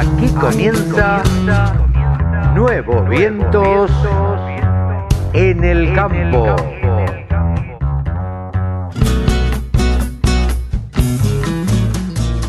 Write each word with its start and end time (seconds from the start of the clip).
Aquí 0.00 0.28
comienza 0.28 1.22
Nuevos 2.54 3.06
Vientos 3.10 3.90
en 5.34 5.62
el 5.62 5.94
Campo. 5.94 6.56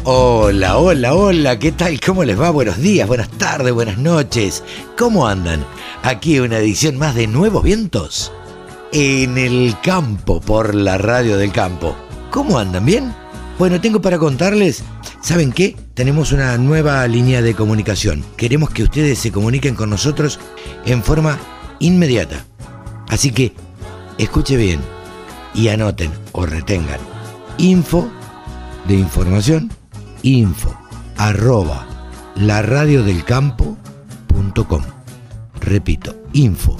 Hola, 0.05 0.77
hola, 0.77 1.13
hola, 1.13 1.59
¿qué 1.59 1.73
tal? 1.73 1.99
¿Cómo 1.99 2.23
les 2.23 2.39
va? 2.39 2.51
Buenos 2.51 2.77
días, 2.77 3.05
buenas 3.05 3.29
tardes, 3.31 3.73
buenas 3.73 3.97
noches. 3.97 4.63
¿Cómo 4.97 5.27
andan? 5.27 5.65
Aquí 6.03 6.39
una 6.39 6.59
edición 6.59 6.97
más 6.97 7.15
de 7.15 7.27
Nuevos 7.27 7.63
Vientos 7.63 8.31
en 8.93 9.37
el 9.37 9.75
campo 9.83 10.39
por 10.39 10.73
la 10.73 10.97
radio 10.97 11.35
del 11.35 11.51
campo. 11.51 11.97
¿Cómo 12.29 12.57
andan? 12.57 12.85
¿Bien? 12.85 13.20
Bueno, 13.61 13.77
tengo 13.79 14.01
para 14.01 14.17
contarles, 14.17 14.81
¿saben 15.21 15.51
qué? 15.51 15.75
Tenemos 15.93 16.31
una 16.31 16.57
nueva 16.57 17.07
línea 17.07 17.43
de 17.43 17.53
comunicación. 17.53 18.25
Queremos 18.35 18.71
que 18.71 18.81
ustedes 18.81 19.19
se 19.19 19.31
comuniquen 19.31 19.75
con 19.75 19.91
nosotros 19.91 20.39
en 20.83 21.03
forma 21.03 21.37
inmediata. 21.77 22.43
Así 23.07 23.29
que 23.29 23.53
escuche 24.17 24.57
bien 24.57 24.79
y 25.53 25.67
anoten 25.67 26.09
o 26.31 26.47
retengan. 26.47 26.99
Info 27.59 28.09
de 28.87 28.95
información, 28.95 29.71
info 30.23 30.75
arroba 31.15 31.85
laradiodelcampo.com. 32.37 34.81
Repito, 35.59 36.15
info 36.33 36.77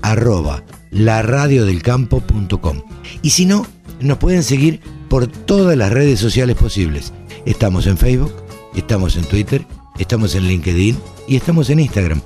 arroba 0.00 0.64
laradiodelcampo.com. 0.92 2.82
Y 3.20 3.28
si 3.28 3.44
no, 3.44 3.66
nos 4.00 4.16
pueden 4.16 4.42
seguir 4.42 4.80
por 5.12 5.26
todas 5.26 5.76
las 5.76 5.92
redes 5.92 6.18
sociales 6.18 6.56
posibles. 6.56 7.12
Estamos 7.44 7.86
en 7.86 7.98
Facebook, 7.98 8.32
estamos 8.74 9.14
en 9.16 9.26
Twitter, 9.26 9.62
estamos 9.98 10.34
en 10.34 10.44
LinkedIn 10.44 10.96
y 11.28 11.36
estamos 11.36 11.68
en 11.68 11.80
Instagram. 11.80 12.22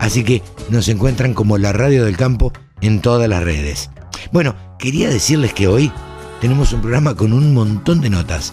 Así 0.00 0.24
que 0.24 0.42
nos 0.68 0.88
encuentran 0.88 1.32
como 1.32 1.58
la 1.58 1.72
Radio 1.72 2.04
del 2.04 2.16
Campo 2.16 2.52
en 2.80 3.00
todas 3.00 3.28
las 3.28 3.44
redes. 3.44 3.88
Bueno, 4.32 4.56
quería 4.80 5.08
decirles 5.08 5.54
que 5.54 5.68
hoy 5.68 5.92
tenemos 6.40 6.72
un 6.72 6.80
programa 6.80 7.14
con 7.14 7.32
un 7.32 7.54
montón 7.54 8.00
de 8.00 8.10
notas. 8.10 8.52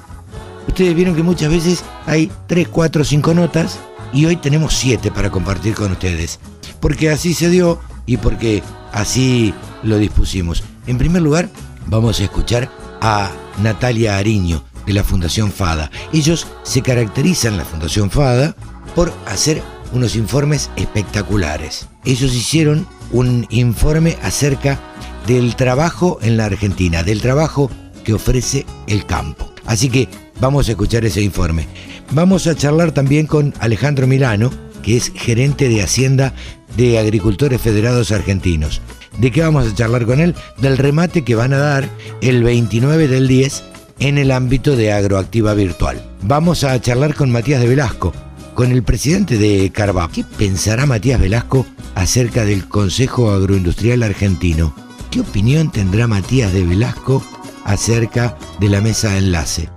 Ustedes 0.68 0.94
vieron 0.94 1.16
que 1.16 1.24
muchas 1.24 1.50
veces 1.50 1.84
hay 2.06 2.32
3, 2.46 2.68
4, 2.68 3.04
5 3.04 3.34
notas 3.34 3.80
y 4.14 4.26
hoy 4.26 4.36
tenemos 4.36 4.76
7 4.76 5.10
para 5.10 5.32
compartir 5.32 5.74
con 5.74 5.92
ustedes. 5.94 6.40
Porque 6.80 7.10
así 7.10 7.34
se 7.34 7.50
dio 7.50 7.80
y 8.06 8.18
porque 8.18 8.62
así 8.92 9.56
lo 9.82 9.98
dispusimos. 9.98 10.64
En 10.86 11.00
primer 11.00 11.24
lugar, 11.24 11.50
vamos 11.88 12.20
a 12.20 12.24
escuchar 12.26 12.70
a 13.02 13.32
Natalia 13.62 14.18
Ariño 14.18 14.64
de 14.86 14.94
la 14.94 15.04
Fundación 15.04 15.52
FADA. 15.52 15.92
Ellos 16.14 16.48
se 16.64 16.82
caracterizan, 16.82 17.58
la 17.58 17.66
Fundación 17.66 18.10
FADA, 18.10 18.56
por 18.96 19.14
hacer 19.26 19.62
unos 19.94 20.16
informes 20.16 20.70
espectaculares. 20.76 21.88
Ellos 22.06 22.34
hicieron 22.34 22.88
un 23.12 23.46
informe 23.50 24.18
acerca 24.22 24.80
del 25.28 25.56
trabajo 25.56 26.20
en 26.22 26.38
la 26.38 26.46
Argentina, 26.46 27.04
del 27.04 27.22
trabajo 27.22 27.70
que 28.04 28.14
ofrece 28.14 28.66
el 28.88 29.06
campo. 29.06 29.52
Así 29.66 29.90
que 29.90 30.08
vamos 30.40 30.68
a 30.68 30.72
escuchar 30.72 31.06
ese 31.06 31.22
informe. 31.22 31.68
Vamos 32.12 32.48
a 32.48 32.56
charlar 32.56 32.92
también 32.92 33.28
con 33.28 33.54
Alejandro 33.60 34.08
Milano, 34.08 34.52
que 34.82 34.98
es 34.98 35.12
gerente 35.14 35.70
de 35.70 35.84
Hacienda 35.84 36.34
de 36.76 36.98
Agricultores 36.98 37.62
Federados 37.62 38.12
Argentinos. 38.12 38.82
¿De 39.22 39.30
qué 39.30 39.42
vamos 39.42 39.68
a 39.68 39.76
charlar 39.76 40.08
con 40.08 40.20
él? 40.20 40.34
Del 40.58 40.80
remate 40.80 41.24
que 41.24 41.36
van 41.36 41.54
a 41.54 41.60
dar 41.60 41.88
el 42.22 42.42
29 42.42 43.08
del 43.08 43.28
10 43.28 43.64
en 44.00 44.18
el 44.18 44.32
ámbito 44.32 44.76
de 44.76 44.92
agroactiva 44.92 45.54
virtual. 45.54 46.02
Vamos 46.24 46.64
a 46.64 46.82
charlar 46.82 47.14
con 47.14 47.32
Matías 47.32 47.62
de 47.62 47.68
Velasco, 47.68 48.14
con 48.56 48.72
el 48.72 48.82
presidente 48.82 49.38
de 49.38 49.72
Carvap. 49.72 50.12
¿Qué 50.12 50.24
pensará 50.24 50.88
Matías 50.88 51.22
Velasco 51.22 51.68
acerca 51.94 52.46
del 52.46 52.68
Consejo 52.68 53.30
Agroindustrial 53.30 54.02
Argentino? 54.02 54.74
¿Qué 55.12 55.20
opinión 55.20 55.72
tendrá 55.72 56.08
Matías 56.08 56.52
de 56.52 56.66
Velasco 56.66 57.24
acerca 57.64 58.40
de 58.60 58.70
la 58.70 58.82
mesa 58.82 59.12
de 59.12 59.20
enlace? 59.20 59.70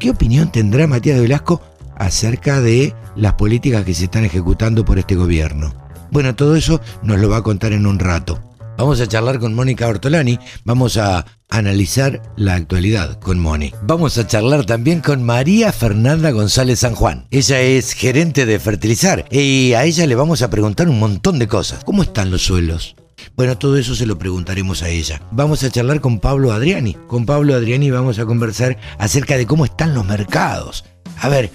¿Qué 0.00 0.10
opinión 0.10 0.52
tendrá 0.52 0.86
Matías 0.86 1.16
de 1.16 1.22
Velasco 1.22 1.62
acerca 1.96 2.60
de 2.60 2.94
las 3.16 3.32
políticas 3.34 3.86
que 3.86 3.94
se 3.94 4.04
están 4.04 4.26
ejecutando 4.26 4.84
por 4.84 4.98
este 4.98 5.14
gobierno? 5.14 5.72
Bueno, 6.10 6.34
todo 6.34 6.56
eso 6.56 6.82
nos 7.02 7.18
lo 7.20 7.30
va 7.30 7.38
a 7.38 7.42
contar 7.42 7.72
en 7.72 7.86
un 7.86 7.98
rato. 7.98 8.38
Vamos 8.78 9.00
a 9.00 9.06
charlar 9.06 9.38
con 9.38 9.54
Mónica 9.54 9.86
Ortolani, 9.86 10.38
vamos 10.64 10.96
a 10.96 11.26
analizar 11.50 12.22
la 12.36 12.54
actualidad 12.54 13.20
con 13.20 13.38
Moni. 13.38 13.72
Vamos 13.82 14.16
a 14.18 14.26
charlar 14.26 14.64
también 14.64 15.00
con 15.00 15.22
María 15.22 15.72
Fernanda 15.72 16.30
González 16.30 16.80
San 16.80 16.94
Juan. 16.94 17.26
Ella 17.30 17.60
es 17.60 17.92
gerente 17.92 18.46
de 18.46 18.58
fertilizar 18.58 19.26
y 19.30 19.74
a 19.74 19.84
ella 19.84 20.06
le 20.06 20.14
vamos 20.14 20.42
a 20.42 20.50
preguntar 20.50 20.88
un 20.88 20.98
montón 20.98 21.38
de 21.38 21.48
cosas. 21.48 21.84
¿Cómo 21.84 22.02
están 22.02 22.30
los 22.30 22.42
suelos? 22.42 22.96
Bueno, 23.36 23.56
todo 23.56 23.76
eso 23.76 23.94
se 23.94 24.06
lo 24.06 24.18
preguntaremos 24.18 24.82
a 24.82 24.88
ella. 24.88 25.20
Vamos 25.30 25.62
a 25.62 25.70
charlar 25.70 26.00
con 26.00 26.18
Pablo 26.18 26.52
Adriani. 26.52 26.96
Con 27.06 27.26
Pablo 27.26 27.54
Adriani 27.54 27.90
vamos 27.90 28.18
a 28.18 28.26
conversar 28.26 28.78
acerca 28.98 29.36
de 29.36 29.46
cómo 29.46 29.64
están 29.64 29.94
los 29.94 30.06
mercados. 30.06 30.84
A 31.20 31.28
ver, 31.28 31.50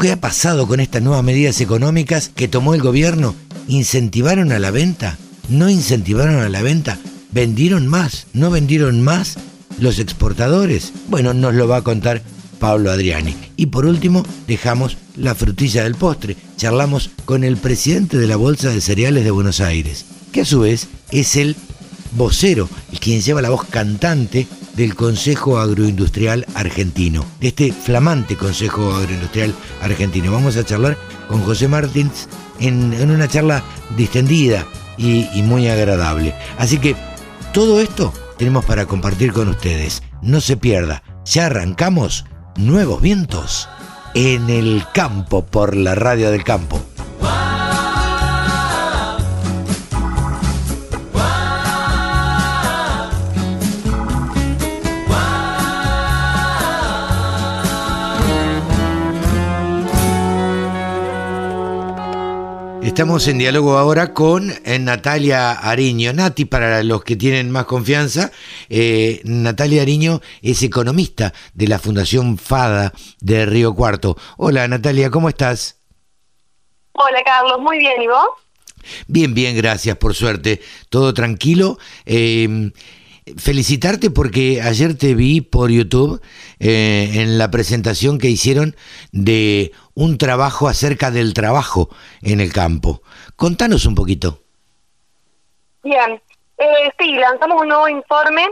¿qué 0.00 0.10
ha 0.10 0.20
pasado 0.20 0.66
con 0.66 0.80
estas 0.80 1.02
nuevas 1.02 1.22
medidas 1.22 1.60
económicas 1.60 2.30
que 2.34 2.48
tomó 2.48 2.74
el 2.74 2.82
gobierno? 2.82 3.34
¿Incentivaron 3.68 4.52
a 4.52 4.58
la 4.58 4.70
venta? 4.70 5.18
No 5.48 5.68
incentivaron 5.68 6.36
a 6.36 6.48
la 6.48 6.62
venta, 6.62 6.98
vendieron 7.32 7.86
más, 7.86 8.26
no 8.32 8.50
vendieron 8.50 9.02
más 9.02 9.36
los 9.78 9.98
exportadores. 9.98 10.92
Bueno, 11.08 11.34
nos 11.34 11.54
lo 11.54 11.68
va 11.68 11.78
a 11.78 11.82
contar 11.82 12.22
Pablo 12.58 12.90
Adriani. 12.90 13.36
Y 13.56 13.66
por 13.66 13.86
último, 13.86 14.24
dejamos 14.46 14.96
la 15.16 15.34
frutilla 15.34 15.84
del 15.84 15.94
postre. 15.94 16.36
Charlamos 16.56 17.10
con 17.24 17.44
el 17.44 17.56
presidente 17.56 18.18
de 18.18 18.26
la 18.26 18.36
Bolsa 18.36 18.70
de 18.70 18.80
Cereales 18.80 19.24
de 19.24 19.30
Buenos 19.30 19.60
Aires, 19.60 20.06
que 20.32 20.42
a 20.42 20.44
su 20.44 20.60
vez 20.60 20.88
es 21.10 21.36
el 21.36 21.56
vocero, 22.12 22.68
el 22.92 23.00
quien 23.00 23.20
lleva 23.20 23.42
la 23.42 23.50
voz 23.50 23.64
cantante 23.64 24.46
del 24.74 24.94
Consejo 24.94 25.58
Agroindustrial 25.58 26.46
Argentino, 26.54 27.24
de 27.40 27.48
este 27.48 27.72
flamante 27.72 28.36
Consejo 28.36 28.94
Agroindustrial 28.94 29.54
Argentino. 29.80 30.32
Vamos 30.32 30.56
a 30.56 30.64
charlar 30.64 30.98
con 31.28 31.42
José 31.42 31.68
Martins 31.68 32.28
en, 32.60 32.92
en 32.92 33.10
una 33.10 33.28
charla 33.28 33.64
distendida, 33.96 34.66
y, 34.96 35.42
muy 35.42 35.68
agradable. 35.68 36.34
Así 36.58 36.78
que 36.78 36.96
todo 37.52 37.80
esto 37.80 38.12
tenemos 38.38 38.64
para 38.64 38.86
compartir 38.86 39.32
con 39.32 39.48
ustedes. 39.48 40.02
No 40.22 40.40
se 40.40 40.56
pierda, 40.56 41.02
ya 41.24 41.46
arrancamos 41.46 42.24
nuevos 42.56 43.00
vientos 43.00 43.68
en 44.14 44.48
el 44.50 44.84
campo 44.94 45.44
por 45.44 45.76
la 45.76 45.94
radio 45.94 46.30
del 46.30 46.44
campo. 46.44 46.80
Estamos 62.96 63.28
en 63.28 63.36
diálogo 63.36 63.76
ahora 63.76 64.14
con 64.14 64.50
eh, 64.64 64.78
Natalia 64.78 65.52
Ariño. 65.52 66.14
Nati, 66.14 66.46
para 66.46 66.82
los 66.82 67.04
que 67.04 67.14
tienen 67.14 67.50
más 67.50 67.66
confianza, 67.66 68.32
eh, 68.70 69.20
Natalia 69.22 69.82
Ariño 69.82 70.22
es 70.40 70.62
economista 70.62 71.34
de 71.52 71.68
la 71.68 71.78
Fundación 71.78 72.38
FADA 72.38 72.94
de 73.20 73.44
Río 73.44 73.74
Cuarto. 73.74 74.16
Hola 74.38 74.66
Natalia, 74.66 75.10
¿cómo 75.10 75.28
estás? 75.28 75.78
Hola 76.92 77.22
Carlos, 77.22 77.60
muy 77.60 77.80
bien, 77.80 78.00
¿y 78.00 78.06
vos? 78.06 78.28
Bien, 79.06 79.34
bien, 79.34 79.54
gracias, 79.54 79.98
por 79.98 80.14
suerte. 80.14 80.62
Todo 80.88 81.12
tranquilo. 81.12 81.78
Eh, 82.06 82.72
felicitarte 83.36 84.10
porque 84.10 84.62
ayer 84.62 84.96
te 84.96 85.14
vi 85.14 85.40
por 85.40 85.70
YouTube 85.70 86.20
eh, 86.60 87.10
en 87.14 87.38
la 87.38 87.50
presentación 87.50 88.18
que 88.18 88.28
hicieron 88.28 88.76
de 89.12 89.72
un 89.94 90.18
trabajo 90.18 90.68
acerca 90.68 91.10
del 91.10 91.34
trabajo 91.34 91.88
en 92.22 92.40
el 92.40 92.52
campo. 92.52 93.02
Contanos 93.34 93.84
un 93.86 93.94
poquito. 93.94 94.40
Bien, 95.82 96.20
eh, 96.58 96.92
sí, 96.98 97.12
lanzamos 97.16 97.62
un 97.62 97.68
nuevo 97.68 97.88
informe 97.88 98.48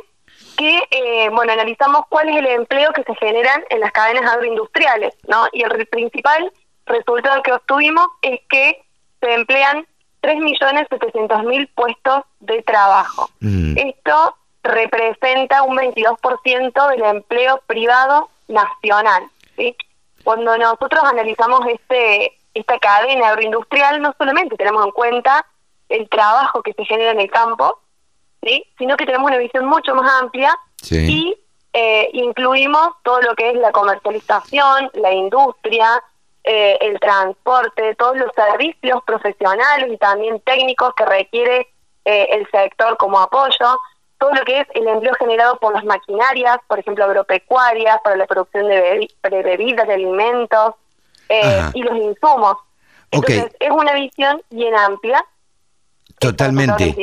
que, 0.57 0.83
eh, 0.91 1.29
bueno, 1.31 1.53
analizamos 1.53 2.03
cuál 2.09 2.29
es 2.29 2.37
el 2.37 2.47
empleo 2.47 2.93
que 2.93 3.03
se 3.03 3.15
generan 3.17 3.63
en 3.71 3.81
las 3.81 3.93
cadenas 3.93 4.31
agroindustriales, 4.33 5.15
¿no? 5.29 5.47
Y 5.53 5.63
el 5.63 5.87
principal 5.87 6.53
resultado 6.87 7.43
que 7.43 7.53
obtuvimos 7.53 8.07
es 8.23 8.41
que 8.49 8.83
se 9.21 9.35
emplean 9.35 9.87
3.700.000 10.23 11.71
puestos 11.75 12.23
de 12.41 12.63
trabajo. 12.63 13.31
Mm. 13.41 13.77
Esto 13.79 14.37
representa 14.65 15.63
un 15.63 15.77
22% 15.77 16.89
del 16.89 17.03
empleo 17.03 17.63
privado 17.67 18.31
nacional. 18.49 19.23
¿sí? 19.57 19.77
Cuando 20.25 20.57
nosotros 20.59 21.05
analizamos 21.05 21.61
este 21.69 22.37
esta 22.55 22.79
cadena 22.79 23.31
agroindustrial, 23.31 24.01
no 24.01 24.15
solamente 24.17 24.57
tenemos 24.57 24.85
en 24.85 24.93
cuenta 24.93 25.45
el 25.89 26.09
trabajo 26.09 26.63
que 26.63 26.73
se 26.73 26.85
genera 26.85 27.11
en 27.11 27.21
el 27.21 27.31
campo, 27.31 27.81
¿sí? 28.43 28.65
sino 28.79 28.97
que 28.97 29.07
tenemos 29.07 29.29
una 29.29 29.39
visión 29.39 29.67
mucho 29.67 29.95
más 29.95 30.23
amplia 30.23 30.57
y 30.89 31.37
eh, 31.73 32.11
incluimos 32.13 32.91
todo 33.03 33.21
lo 33.23 33.35
que 33.35 33.51
es 33.51 33.57
la 33.57 33.73
comercialización, 33.73 34.91
la 34.95 35.13
industria, 35.13 36.03
eh, 36.45 36.79
el 36.81 37.01
transporte, 37.01 37.97
todos 37.97 38.17
los 38.17 38.31
servicios 38.37 39.03
profesionales 39.05 39.91
y 39.91 39.97
también 39.97 40.41
técnicos 40.41 40.95
que 40.95 41.05
requiere 41.05 41.69
eh, 42.05 42.29
el 42.31 42.49
sector 42.51 42.97
como 42.97 43.19
apoyo, 43.19 43.79
todo 44.25 44.35
lo 44.35 44.45
que 44.47 44.61
es 44.61 44.67
el 44.75 44.89
empleo 44.89 45.13
generado 45.19 45.59
por 45.59 45.75
las 45.75 45.85
maquinarias, 45.85 46.57
por 46.67 46.79
ejemplo, 46.79 47.05
agropecuarias, 47.05 47.99
para 48.03 48.17
la 48.17 48.27
producción 48.27 48.67
de, 48.69 49.07
bebidas, 49.23 49.87
de 49.87 49.95
alimentos 49.95 50.75
eh, 51.29 51.61
y 51.75 51.83
los 51.83 51.95
insumos. 51.99 52.57
Entonces, 53.11 53.53
es 53.61 53.71
una 53.71 53.93
visión 53.93 54.41
bien 54.49 54.75
amplia. 54.75 55.23
Totalmente, 56.19 56.97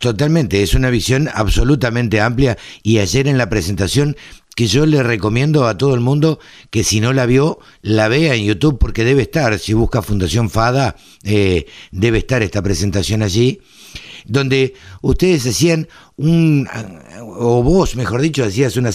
totalmente, 0.00 0.62
es 0.62 0.72
una 0.72 0.88
visión 0.88 1.28
absolutamente 1.34 2.22
amplia. 2.22 2.56
Y 2.82 3.00
ayer 3.00 3.28
en 3.28 3.36
la 3.36 3.50
presentación 3.50 4.16
que 4.56 4.66
yo 4.66 4.86
le 4.86 5.02
recomiendo 5.02 5.66
a 5.66 5.76
todo 5.76 5.94
el 5.94 6.00
mundo 6.00 6.38
que 6.70 6.84
si 6.84 7.00
no 7.00 7.12
la 7.12 7.26
vio, 7.26 7.58
la 7.82 8.08
vea 8.08 8.34
en 8.34 8.44
YouTube 8.44 8.78
porque 8.78 9.04
debe 9.04 9.22
estar, 9.22 9.58
si 9.58 9.74
busca 9.74 10.00
Fundación 10.00 10.48
Fada, 10.48 10.96
eh, 11.22 11.66
debe 11.90 12.18
estar 12.18 12.42
esta 12.42 12.62
presentación 12.62 13.22
allí, 13.22 13.60
donde 14.24 14.74
ustedes 15.00 15.46
hacían 15.46 15.88
un, 16.16 16.68
o 17.20 17.62
vos 17.62 17.96
mejor 17.96 18.20
dicho, 18.20 18.44
hacías 18.44 18.76
una, 18.76 18.90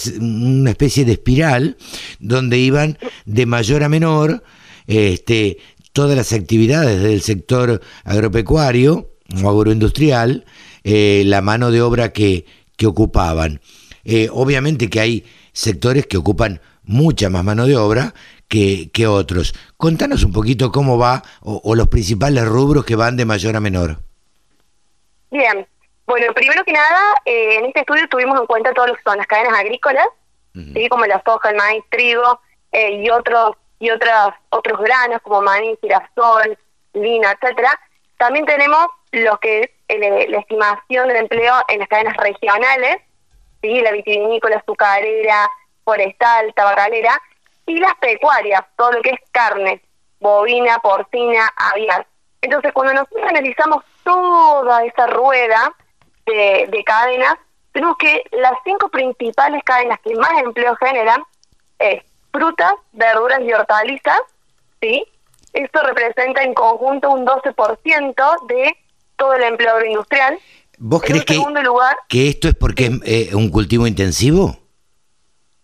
especie 0.70 1.06
de 1.06 1.14
espiral 1.14 1.78
donde 2.20 2.58
iban 2.58 2.98
de 3.26 3.46
mayor 3.46 3.84
a 3.84 3.90
menor 3.90 4.44
este, 4.88 5.58
todas 5.94 6.16
las 6.16 6.34
actividades 6.34 7.02
del 7.02 7.22
sector 7.22 7.82
agropecuario 8.04 9.12
o 9.44 9.50
agroindustrial, 9.50 10.46
eh, 10.84 11.24
la 11.26 11.42
mano 11.42 11.72
de 11.72 11.82
obra 11.82 12.14
que, 12.14 12.46
que 12.78 12.88
ocupaban. 12.88 13.60
Eh, 14.06 14.30
obviamente 14.32 14.90
que 14.90 15.02
hay 15.02 15.26
sectores 15.52 16.08
que 16.08 16.18
ocupan 16.18 16.62
mucha 16.84 17.30
más 17.30 17.44
mano 17.44 17.66
de 17.66 17.76
obra 17.76 18.14
que, 18.48 18.90
que 18.92 19.08
otros. 19.08 19.54
Contanos 19.76 20.24
un 20.24 20.32
poquito 20.32 20.72
cómo 20.72 20.98
va 20.98 21.24
o, 21.42 21.76
los 21.76 21.88
principales 21.90 22.46
rubros 22.46 22.86
que 22.86 22.96
van 22.96 23.18
de 23.18 23.26
mayor 23.26 23.56
a 23.56 23.60
menor. 23.60 24.07
Bien, 25.30 25.68
bueno, 26.06 26.34
primero 26.34 26.64
que 26.64 26.72
nada, 26.72 27.02
eh, 27.26 27.56
en 27.56 27.66
este 27.66 27.82
estudio 27.82 28.08
tuvimos 28.08 28.40
en 28.40 28.46
cuenta 28.46 28.74
todo 28.74 28.88
lo 28.88 28.96
que 28.96 29.04
son 29.04 29.18
las 29.18 29.28
cadenas 29.28 29.60
agrícolas, 29.60 30.08
como 30.90 31.06
la 31.06 31.22
soja, 31.24 31.52
el 31.52 31.56
maíz, 31.56 31.84
trigo 31.90 32.40
eh, 32.72 32.94
y 32.94 33.10
otros 33.12 33.52
y 33.80 33.92
otras 33.92 34.30
otros 34.50 34.80
granos 34.80 35.22
como 35.22 35.42
maíz, 35.42 35.78
girasol, 35.82 36.58
lina, 36.94 37.32
etcétera. 37.34 37.80
También 38.18 38.46
tenemos 38.46 38.88
lo 39.12 39.38
que 39.38 39.72
es 39.88 40.30
la 40.30 40.40
estimación 40.40 41.08
del 41.10 41.18
empleo 41.18 41.54
en 41.68 41.80
las 41.80 41.88
cadenas 41.88 42.18
regionales, 42.18 42.98
¿sí? 43.62 43.82
la 43.82 43.92
vitivinícola, 43.92 44.58
azucarera, 44.58 45.50
forestal, 45.84 46.54
tabacalera, 46.56 47.22
y 47.66 47.80
las 47.80 47.96
pecuarias, 47.96 48.62
todo 48.78 48.94
lo 48.94 49.02
que 49.02 49.12
es 49.12 49.20
carne, 49.32 49.82
bovina, 50.20 50.80
porcina, 50.80 51.54
aviar. 51.56 52.08
Entonces, 52.42 52.72
cuando 52.74 52.94
nosotros 52.94 53.26
analizamos 53.30 53.84
toda 54.08 54.86
esa 54.86 55.08
rueda 55.08 55.76
de, 56.26 56.68
de 56.70 56.84
cadenas, 56.86 57.36
tenemos 57.74 57.98
que 57.98 58.24
las 58.32 58.54
cinco 58.64 58.90
principales 58.90 59.62
cadenas 59.64 60.00
que 60.00 60.16
más 60.16 60.32
empleo 60.42 60.76
generan 60.78 61.22
es 61.78 62.04
frutas, 62.32 62.74
verduras 62.94 63.42
y 63.42 63.52
hortalizas, 63.52 64.20
¿sí? 64.82 65.06
Esto 65.52 65.82
representa 65.84 66.42
en 66.44 66.54
conjunto 66.54 67.12
un 67.12 67.26
12% 67.26 68.48
de 68.48 68.78
todo 69.18 69.34
el 69.34 69.44
empleo 69.44 69.76
agroindustrial. 69.76 70.40
¿Vos 70.78 71.02
crees 71.02 71.26
que, 71.26 71.36
lugar, 71.36 71.98
que 72.08 72.30
esto 72.30 72.48
es 72.48 72.56
porque 72.56 72.86
es 73.04 73.32
eh, 73.32 73.36
un 73.36 73.50
cultivo 73.50 73.88
intensivo? 73.88 74.56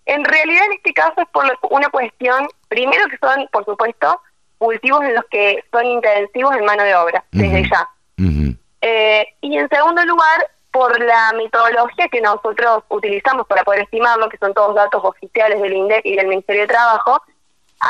En 0.06 0.26
realidad, 0.26 0.66
en 0.66 0.74
este 0.74 0.94
caso 0.94 1.22
es 1.22 1.28
por 1.30 1.46
una 1.70 1.90
cuestión, 1.90 2.48
primero 2.68 3.06
que 3.08 3.18
son, 3.18 3.48
por 3.52 3.64
supuesto, 3.64 4.20
cultivos 4.58 5.04
en 5.04 5.16
los 5.16 5.24
que 5.32 5.64
son 5.72 5.86
intensivos 5.86 6.56
en 6.56 6.66
mano 6.66 6.84
de 6.84 6.96
obra, 6.96 7.24
desde 7.32 7.70
ya. 7.70 7.90
Eh, 8.18 9.26
y 9.42 9.58
en 9.58 9.70
segundo 9.70 10.04
lugar, 10.06 10.50
por 10.72 11.00
la 11.00 11.34
metodología 11.34 12.08
que 12.10 12.20
nosotros 12.22 12.84
utilizamos 12.90 13.46
para 13.48 13.64
poder 13.64 13.82
estimarlo, 13.82 14.28
que 14.30 14.38
son 14.38 14.54
todos 14.54 14.76
datos 14.76 15.02
oficiales 15.04 15.62
del 15.62 15.74
INDEC 15.74 16.06
y 16.06 16.16
del 16.16 16.28
Ministerio 16.28 16.64
de 16.64 16.68
Trabajo, 16.68 17.22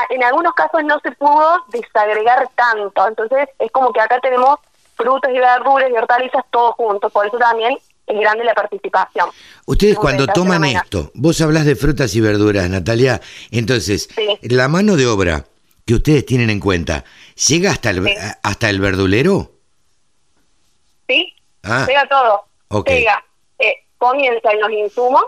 en 0.09 0.23
algunos 0.23 0.53
casos 0.53 0.83
no 0.83 0.99
se 0.99 1.11
pudo 1.11 1.63
desagregar 1.69 2.49
tanto. 2.55 3.07
Entonces, 3.07 3.47
es 3.59 3.71
como 3.71 3.93
que 3.93 4.01
acá 4.01 4.19
tenemos 4.19 4.59
frutas 4.95 5.31
y 5.33 5.39
verduras 5.39 5.89
y 5.89 5.93
hortalizas 5.93 6.43
todos 6.51 6.75
juntos. 6.75 7.11
Por 7.11 7.25
eso 7.27 7.37
también 7.37 7.77
es 8.07 8.19
grande 8.19 8.43
la 8.43 8.53
participación. 8.53 9.29
Ustedes 9.65 9.97
cuando 9.97 10.27
toman 10.27 10.65
esto, 10.65 11.11
vos 11.13 11.39
hablas 11.41 11.65
de 11.65 11.75
frutas 11.75 12.13
y 12.15 12.21
verduras, 12.21 12.69
Natalia, 12.69 13.21
entonces, 13.51 14.09
la 14.41 14.67
mano 14.67 14.95
de 14.95 15.07
obra 15.07 15.45
que 15.85 15.95
ustedes 15.95 16.25
tienen 16.25 16.49
en 16.49 16.59
cuenta, 16.59 17.03
¿llega 17.47 17.71
hasta 17.71 17.89
el, 17.91 18.07
hasta 18.41 18.69
el 18.69 18.79
verdulero? 18.79 19.52
Sí, 21.07 21.35
ah. 21.63 21.85
llega 21.87 22.07
todo. 22.07 22.45
Llega, 22.85 23.23
eh, 23.59 23.83
comienza 23.97 24.51
en 24.51 24.61
los 24.61 24.71
insumos, 24.71 25.23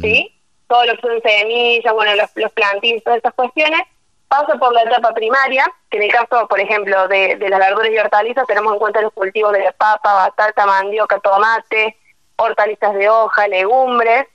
¿sí? 0.00 0.30
Todo 0.68 0.86
lo 0.86 0.94
que 0.94 1.00
son 1.00 1.20
semillas, 1.22 1.92
bueno, 1.92 2.14
los, 2.14 2.30
los 2.36 2.52
plantines, 2.52 3.02
todas 3.02 3.18
esas 3.18 3.34
cuestiones, 3.34 3.82
pasa 4.28 4.58
por 4.58 4.72
la 4.72 4.82
etapa 4.82 5.12
primaria, 5.12 5.70
que 5.90 5.98
en 5.98 6.04
el 6.04 6.10
caso, 6.10 6.46
por 6.48 6.60
ejemplo, 6.60 7.06
de, 7.08 7.36
las 7.38 7.60
verduras 7.60 7.90
y 7.90 7.98
hortalizas, 7.98 8.46
tenemos 8.46 8.72
en 8.72 8.78
cuenta 8.78 9.00
los 9.00 9.12
cultivos 9.12 9.52
de 9.52 9.72
papa, 9.76 10.14
batata, 10.14 10.66
mandioca, 10.66 11.20
tomate, 11.20 11.96
hortalizas 12.36 12.94
de 12.94 13.08
hoja, 13.08 13.48
legumbres, 13.48 14.26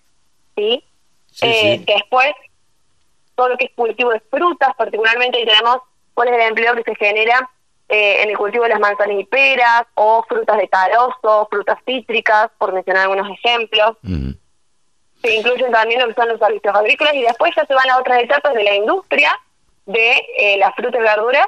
¿sí? 0.56 0.84
eh, 1.42 1.84
Después, 1.86 2.32
todo 3.36 3.50
lo 3.50 3.58
que 3.58 3.66
es 3.66 3.72
cultivo 3.76 4.12
de 4.12 4.20
frutas, 4.22 4.74
particularmente 4.78 5.38
ahí 5.38 5.46
tenemos 5.46 5.80
cuál 6.14 6.30
es 6.30 6.36
el 6.36 6.42
empleo 6.42 6.76
que 6.76 6.84
se 6.84 6.96
genera 6.96 7.50
eh, 7.90 8.22
en 8.22 8.30
el 8.30 8.38
cultivo 8.38 8.64
de 8.64 8.70
las 8.70 8.80
manzanas 8.80 9.20
y 9.20 9.24
peras, 9.26 9.84
o 9.96 10.24
frutas 10.30 10.58
de 10.58 10.70
carozo, 10.70 11.48
frutas 11.50 11.80
cítricas, 11.86 12.52
por 12.60 12.72
mencionar 12.72 13.04
algunos 13.04 13.28
ejemplos. 13.32 13.98
Se 15.22 15.36
incluyen 15.36 15.72
también 15.72 16.00
lo 16.00 16.08
que 16.08 16.14
son 16.14 16.30
los 16.30 16.40
servicios 16.40 16.74
agrícolas 16.74 17.14
y 17.16 17.24
después 17.24 17.52
ya 17.56 17.66
se 17.66 17.74
van 17.74 17.90
a 17.90 17.98
otras 17.98 18.24
etapas 18.24 18.54
de 18.54 18.64
la 18.64 18.76
industria, 18.76 19.32
de 19.88 20.24
eh, 20.38 20.58
las 20.58 20.74
frutas 20.76 21.02
y 21.02 21.04
verduras 21.04 21.48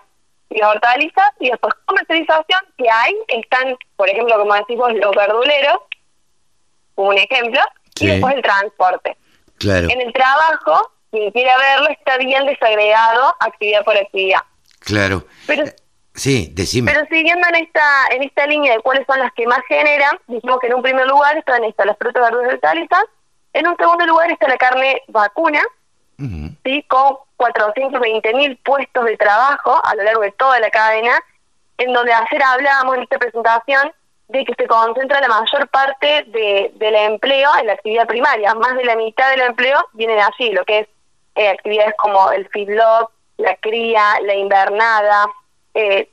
y 0.49 0.57
las 0.57 0.69
hortalizas 0.75 1.29
y 1.39 1.49
después 1.49 1.73
comercialización 1.85 2.59
que 2.77 2.89
hay, 2.89 3.15
están, 3.27 3.77
por 3.95 4.09
ejemplo, 4.09 4.37
como 4.37 4.53
decimos, 4.55 4.94
los 4.95 5.15
verduleros, 5.15 5.77
un 6.95 7.17
ejemplo, 7.17 7.61
y 7.99 8.07
después 8.07 8.35
el 8.35 8.42
transporte. 8.42 9.16
Claro. 9.59 9.87
En 9.89 10.01
el 10.01 10.11
trabajo, 10.11 10.92
quien 11.11 11.31
quiera 11.31 11.56
verlo, 11.57 11.89
está 11.89 12.18
bien 12.18 12.45
desagregado 12.47 13.35
actividad 13.39 13.85
por 13.85 13.95
actividad. 13.95 14.42
Claro. 14.80 15.23
Pero, 15.45 15.66
sí, 16.13 16.51
decime. 16.53 16.91
Pero 16.91 17.06
siguiendo 17.07 17.47
en 17.49 17.56
esta, 17.56 18.07
en 18.11 18.23
esta 18.23 18.45
línea 18.47 18.75
de 18.75 18.81
cuáles 18.81 19.06
son 19.06 19.19
las 19.19 19.31
que 19.33 19.47
más 19.47 19.59
generan, 19.68 20.18
dijimos 20.27 20.59
que 20.59 20.68
en 20.68 20.75
un 20.75 20.81
primer 20.81 21.07
lugar 21.07 21.37
están 21.37 21.63
estas, 21.63 21.85
las 21.85 21.97
frutas, 21.97 22.23
verduras 22.23 22.51
y 22.51 22.56
hortalizas, 22.56 23.03
en 23.53 23.68
un 23.68 23.75
segundo 23.77 24.06
lugar 24.06 24.31
está 24.31 24.47
la 24.47 24.57
carne 24.57 25.01
vacuna, 25.07 25.61
¿sí? 26.63 26.83
con 26.87 27.18
420 27.37 28.33
mil 28.33 28.57
puestos 28.57 29.06
de 29.06 29.18
trabajo 29.18 29.81
a 29.83 29.95
lo 29.95 30.03
largo 30.03 30.21
de 30.21 30.31
toda 30.31 30.59
la 30.59 30.69
cadena, 30.69 31.19
en 31.77 31.94
donde 31.94 32.13
ayer 32.13 32.44
hablábamos 32.44 32.95
en 32.95 33.03
esta 33.03 33.18
presentación 33.18 33.91
de 34.27 34.45
que 34.45 34.53
se 34.53 34.68
concentra 34.68 35.19
la 35.19 35.27
mayor 35.27 35.68
parte 35.69 36.23
de, 36.27 36.71
del 36.75 36.95
empleo 36.95 37.49
en 37.59 37.68
la 37.68 37.73
actividad 37.73 38.07
primaria. 38.07 38.53
Más 38.56 38.75
de 38.77 38.85
la 38.85 38.95
mitad 38.95 39.30
del 39.31 39.41
empleo 39.41 39.77
viene 39.94 40.13
de 40.13 40.21
allí, 40.21 40.51
lo 40.51 40.63
que 40.63 40.80
es 40.80 40.87
eh, 41.35 41.49
actividades 41.49 41.94
como 41.97 42.31
el 42.31 42.47
feedlot, 42.49 43.11
la 43.37 43.56
cría, 43.57 44.19
la 44.21 44.35
invernada, 44.35 45.27
eh, 45.73 46.09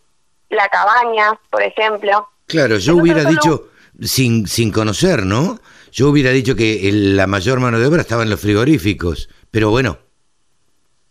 la 0.51 0.69
cabaña, 0.69 1.39
por 1.51 1.63
ejemplo. 1.63 2.29
Claro, 2.47 2.79
yo 2.79 2.97
hubiera 2.97 3.25
dicho, 3.25 3.69
sin, 4.01 4.47
sin 4.47 4.71
conocer, 4.73 5.25
¿no? 5.25 5.59
Yo 5.93 6.09
hubiera 6.09 6.31
dicho 6.31 6.55
que 6.55 6.91
la 6.93 7.27
mayor 7.27 7.61
mano 7.61 7.79
de 7.79 7.87
obra 7.87 8.03
estaba 8.03 8.23
en 8.23 8.31
los 8.31 8.41
frigoríficos, 8.41 9.29
pero 9.51 9.71
bueno, 9.71 9.99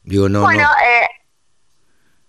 digo, 0.03 0.29
no. 0.29 0.41
Bueno, 0.41 0.69
Eh, 0.83 1.07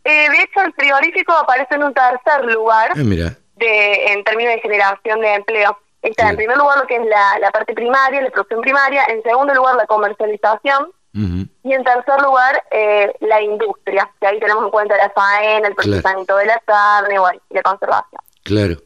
eh, 0.04 0.28
de 0.30 0.42
hecho 0.42 0.60
el 0.64 0.72
frigorífico 0.72 1.32
aparece 1.32 1.74
en 1.74 1.84
un 1.84 1.94
tercer 1.94 2.44
lugar 2.46 2.92
ah, 2.92 2.98
mira. 2.98 3.36
de 3.56 4.12
en 4.12 4.24
términos 4.24 4.54
de 4.54 4.60
generación 4.60 5.20
de 5.20 5.34
empleo. 5.34 5.78
Está 6.00 6.30
en 6.30 6.36
primer 6.36 6.56
lugar 6.56 6.78
lo 6.78 6.86
que 6.86 6.96
es 6.96 7.04
la, 7.06 7.38
la 7.40 7.50
parte 7.50 7.74
primaria, 7.74 8.22
la 8.22 8.30
producción 8.30 8.60
primaria, 8.60 9.04
en 9.08 9.22
segundo 9.22 9.52
lugar 9.54 9.74
la 9.76 9.86
comercialización 9.86 10.92
y 11.12 11.72
en 11.72 11.82
tercer 11.82 12.20
lugar 12.22 12.62
eh, 12.70 13.12
la 13.20 13.42
industria, 13.42 14.08
que 14.20 14.26
ahí 14.26 14.38
tenemos 14.38 14.64
en 14.64 14.70
cuenta 14.70 14.96
la 14.96 15.10
faena, 15.10 15.68
el 15.68 15.74
procesamiento 15.74 16.36
de 16.36 16.46
la 16.46 16.58
carne 16.64 17.16
y 17.50 17.54
la 17.54 17.62
conservación. 17.62 18.20
Claro. 18.44 18.76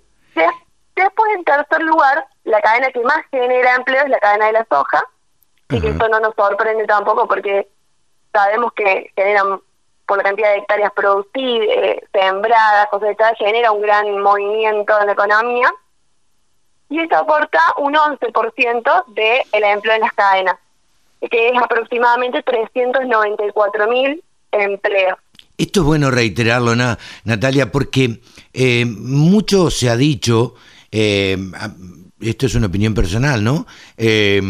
Después, 0.94 1.34
en 1.36 1.44
tercer 1.44 1.82
lugar, 1.82 2.26
la 2.44 2.60
cadena 2.60 2.90
que 2.90 3.00
más 3.00 3.22
genera 3.30 3.74
empleo 3.74 4.02
es 4.04 4.10
la 4.10 4.18
cadena 4.18 4.46
de 4.46 4.52
la 4.52 4.66
soja, 4.70 5.04
y 5.70 5.80
que 5.80 5.88
eso 5.88 6.08
no 6.08 6.20
nos 6.20 6.34
sorprende 6.34 6.84
tampoco 6.84 7.26
porque 7.26 7.68
sabemos 8.32 8.72
que 8.74 9.10
generan 9.16 9.60
por 10.06 10.18
la 10.18 10.24
cantidad 10.24 10.50
de 10.50 10.58
hectáreas 10.58 10.92
producidas, 10.92 11.68
eh, 11.70 12.04
sembradas, 12.12 12.88
cosechadas, 12.90 13.38
genera 13.38 13.72
un 13.72 13.80
gran 13.80 14.18
movimiento 14.20 14.98
en 15.00 15.06
la 15.06 15.12
economía 15.12 15.72
y 16.90 17.00
eso 17.00 17.16
aporta 17.16 17.60
un 17.78 17.94
11% 17.94 19.04
del 19.08 19.64
empleo 19.64 19.94
en 19.94 20.00
las 20.02 20.12
cadenas, 20.12 20.58
que 21.30 21.48
es 21.48 21.54
aproximadamente 21.62 22.42
394 22.42 23.88
mil 23.88 24.22
empleos. 24.50 25.18
Esto 25.58 25.80
es 25.80 25.86
bueno 25.86 26.10
reiterarlo, 26.10 26.74
Natalia, 27.24 27.70
porque 27.70 28.20
eh, 28.52 28.84
mucho 28.84 29.70
se 29.70 29.90
ha 29.90 29.96
dicho, 29.96 30.54
eh, 30.90 31.38
esto 32.20 32.46
es 32.46 32.54
una 32.54 32.66
opinión 32.66 32.94
personal, 32.94 33.44
¿no? 33.44 33.66
Eh, 33.96 34.42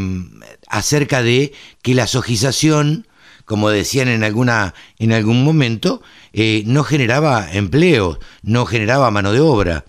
acerca 0.69 1.23
de 1.23 1.52
que 1.83 1.95
la 1.95 2.07
sojización, 2.07 3.07
como 3.45 3.69
decían 3.69 4.09
en, 4.09 4.25
alguna, 4.25 4.75
en 4.99 5.12
algún 5.12 5.45
momento, 5.45 6.02
no 6.64 6.85
generaba 6.85 7.52
empleo, 7.52 8.19
no 8.43 8.64
generaba 8.64 9.11
mano 9.11 9.33
de 9.33 9.41
obra. 9.41 9.85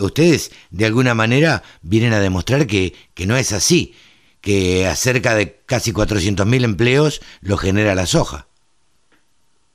ustedes, 0.00 0.52
de 0.70 0.84
alguna 0.84 1.14
manera, 1.14 1.62
vienen 1.80 2.12
a 2.12 2.20
demostrar 2.20 2.66
que, 2.66 2.92
que 3.14 3.26
no 3.26 3.36
es 3.36 3.52
así, 3.52 3.94
que 4.42 4.86
acerca 4.86 5.34
de 5.34 5.60
casi 5.64 5.92
400.000 5.92 6.64
empleos 6.64 7.22
lo 7.40 7.56
genera 7.56 7.94
la 7.94 8.06
soja. 8.06 8.46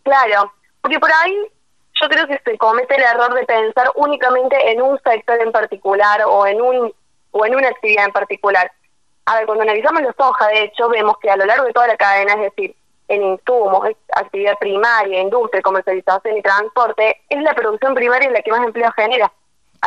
Claro, 0.03 0.53
porque 0.81 0.99
por 0.99 1.11
ahí 1.11 1.35
yo 1.99 2.09
creo 2.09 2.27
que 2.27 2.39
se 2.45 2.57
comete 2.57 2.95
el 2.95 3.03
error 3.03 3.33
de 3.33 3.45
pensar 3.45 3.89
únicamente 3.95 4.71
en 4.71 4.81
un 4.81 4.99
sector 4.99 5.41
en 5.41 5.51
particular 5.51 6.21
o 6.27 6.45
en 6.45 6.61
un 6.61 6.93
o 7.31 7.45
en 7.45 7.55
una 7.55 7.69
actividad 7.69 8.05
en 8.05 8.11
particular. 8.11 8.71
A 9.25 9.35
ver, 9.35 9.45
cuando 9.45 9.63
analizamos 9.63 10.01
la 10.01 10.13
soja, 10.17 10.47
de 10.47 10.63
hecho, 10.63 10.89
vemos 10.89 11.17
que 11.19 11.29
a 11.29 11.35
lo 11.35 11.45
largo 11.45 11.65
de 11.65 11.73
toda 11.73 11.87
la 11.87 11.97
cadena, 11.97 12.33
es 12.33 12.41
decir, 12.41 12.75
en 13.09 13.23
insumos, 13.23 13.89
actividad 14.13 14.57
primaria, 14.57 15.21
industria, 15.21 15.61
comercialización 15.61 16.37
y 16.37 16.41
transporte, 16.41 17.21
es 17.29 17.41
la 17.41 17.53
producción 17.53 17.93
primaria 17.93 18.31
la 18.31 18.41
que 18.41 18.51
más 18.51 18.65
empleo 18.65 18.91
genera, 18.93 19.31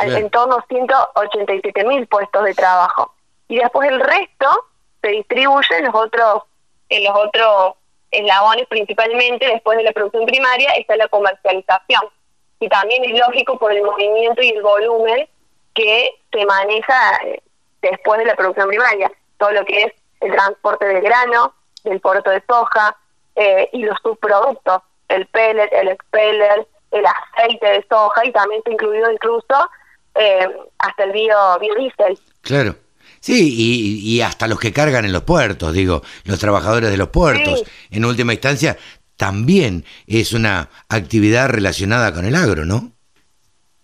en 0.01 0.29
torno 0.29 0.57
a 0.57 0.65
187 0.67 1.83
mil 1.85 2.07
puestos 2.07 2.43
de 2.43 2.53
trabajo. 2.53 3.13
Y 3.47 3.57
después 3.57 3.89
el 3.89 3.99
resto 3.99 4.65
se 5.01 5.09
distribuye 5.09 5.77
en 5.77 5.85
los 5.85 5.95
otros, 5.95 6.43
en 6.89 7.03
los 7.03 7.15
otros 7.15 7.75
eslabones 8.11 8.67
principalmente, 8.67 9.47
después 9.47 9.77
de 9.77 9.83
la 9.83 9.91
producción 9.91 10.25
primaria, 10.25 10.69
está 10.71 10.95
la 10.95 11.07
comercialización. 11.07 12.01
Y 12.59 12.69
también 12.69 13.03
es 13.05 13.19
lógico 13.19 13.57
por 13.57 13.71
el 13.71 13.83
movimiento 13.83 14.41
y 14.41 14.49
el 14.49 14.61
volumen 14.61 15.27
que 15.73 16.11
se 16.31 16.45
maneja 16.45 17.19
eh, 17.25 17.41
después 17.81 18.19
de 18.19 18.25
la 18.25 18.35
producción 18.35 18.67
primaria. 18.67 19.11
Todo 19.37 19.51
lo 19.51 19.65
que 19.65 19.83
es 19.83 19.93
el 20.19 20.31
transporte 20.31 20.85
del 20.85 21.01
grano, 21.01 21.55
del 21.83 21.99
puerto 21.99 22.29
de 22.29 22.43
soja 22.47 22.95
eh, 23.35 23.69
y 23.73 23.83
los 23.83 23.97
subproductos, 24.03 24.81
el 25.09 25.25
pellet, 25.27 25.71
el 25.71 25.87
expeller, 25.87 26.67
el 26.91 27.05
aceite 27.05 27.65
de 27.65 27.85
soja 27.89 28.25
y 28.25 28.31
también 28.31 28.59
está 28.59 28.71
incluido 28.71 29.11
incluso 29.11 29.69
eh, 30.15 30.47
hasta 30.79 31.03
el 31.03 31.11
bio, 31.11 31.37
biodiesel. 31.59 32.19
Claro. 32.41 32.75
Sí, 33.21 33.53
y, 33.55 34.15
y, 34.15 34.21
hasta 34.21 34.47
los 34.47 34.59
que 34.59 34.73
cargan 34.73 35.05
en 35.05 35.13
los 35.13 35.21
puertos, 35.21 35.71
digo, 35.73 36.01
los 36.25 36.39
trabajadores 36.39 36.89
de 36.89 36.97
los 36.97 37.09
puertos. 37.09 37.63
En 37.91 38.03
última 38.03 38.33
instancia, 38.33 38.75
también 39.15 39.85
es 40.07 40.33
una 40.33 40.69
actividad 40.89 41.49
relacionada 41.49 42.11
con 42.11 42.25
el 42.25 42.35
agro, 42.35 42.65
¿no? 42.65 42.91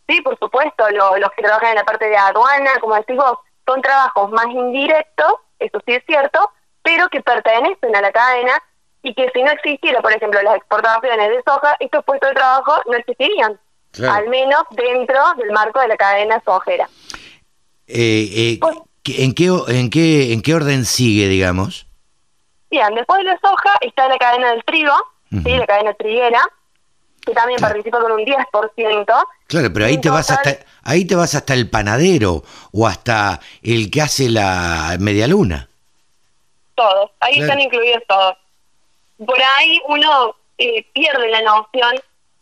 Sí, 0.09 0.21
por 0.21 0.39
supuesto, 0.39 0.85
los 0.89 1.29
que 1.35 1.43
trabajan 1.43 1.69
en 1.69 1.75
la 1.75 1.83
parte 1.83 2.09
de 2.09 2.17
aduana, 2.17 2.71
como 2.81 2.95
decís 2.95 3.15
vos, 3.15 3.37
son 3.67 3.79
trabajos 3.83 4.31
más 4.31 4.47
indirectos, 4.47 5.33
eso 5.59 5.79
sí 5.85 5.93
es 5.93 6.03
cierto, 6.07 6.51
pero 6.81 7.07
que 7.09 7.21
pertenecen 7.21 7.95
a 7.95 8.01
la 8.01 8.11
cadena 8.11 8.59
y 9.03 9.13
que 9.13 9.29
si 9.31 9.43
no 9.43 9.51
existiera, 9.51 10.01
por 10.01 10.13
ejemplo, 10.13 10.41
las 10.41 10.55
exportaciones 10.55 11.29
de 11.29 11.43
soja, 11.45 11.75
estos 11.79 12.03
puestos 12.05 12.29
de 12.29 12.35
trabajo 12.35 12.81
no 12.87 12.97
existirían, 12.97 13.59
al 14.09 14.29
menos 14.29 14.63
dentro 14.71 15.19
del 15.37 15.51
marco 15.51 15.79
de 15.81 15.89
la 15.89 15.97
cadena 15.97 16.41
sojera. 16.43 16.89
Eh, 17.85 18.29
eh, 18.33 18.57
pues 18.59 18.75
¿En 19.07 19.33
qué, 19.33 19.49
en, 19.67 19.89
qué, 19.89 20.33
¿En 20.33 20.41
qué 20.41 20.53
orden 20.53 20.85
sigue, 20.85 21.27
digamos? 21.27 21.87
Bien, 22.69 22.93
después 22.95 23.19
de 23.19 23.25
la 23.25 23.39
soja 23.39 23.77
está 23.81 24.07
la 24.07 24.17
cadena 24.17 24.51
del 24.51 24.63
trigo, 24.63 24.93
¿sí? 25.31 25.57
la 25.57 25.65
cadena 25.65 25.93
triguera, 25.93 26.41
que 27.25 27.33
también 27.33 27.59
participa 27.59 27.99
con 27.99 28.11
un 28.11 28.19
10%. 28.19 29.25
Claro, 29.47 29.73
pero 29.73 29.85
ahí 29.85 29.99
te 29.99 30.09
vas 30.09 30.29
hasta 30.29 30.57
ahí 30.83 31.05
te 31.05 31.15
vas 31.15 31.35
hasta 31.35 31.53
el 31.53 31.69
panadero 31.69 32.43
o 32.71 32.87
hasta 32.87 33.39
el 33.61 33.89
que 33.89 34.01
hace 34.01 34.29
la 34.29 34.97
media 34.99 35.27
luna. 35.27 35.69
Todos, 36.75 37.11
ahí 37.19 37.39
están 37.39 37.59
incluidos 37.59 38.03
todos. 38.07 38.37
Por 39.25 39.39
ahí 39.57 39.81
uno 39.87 40.35
eh, 40.57 40.85
pierde 40.93 41.29
la 41.29 41.41
noción 41.41 41.95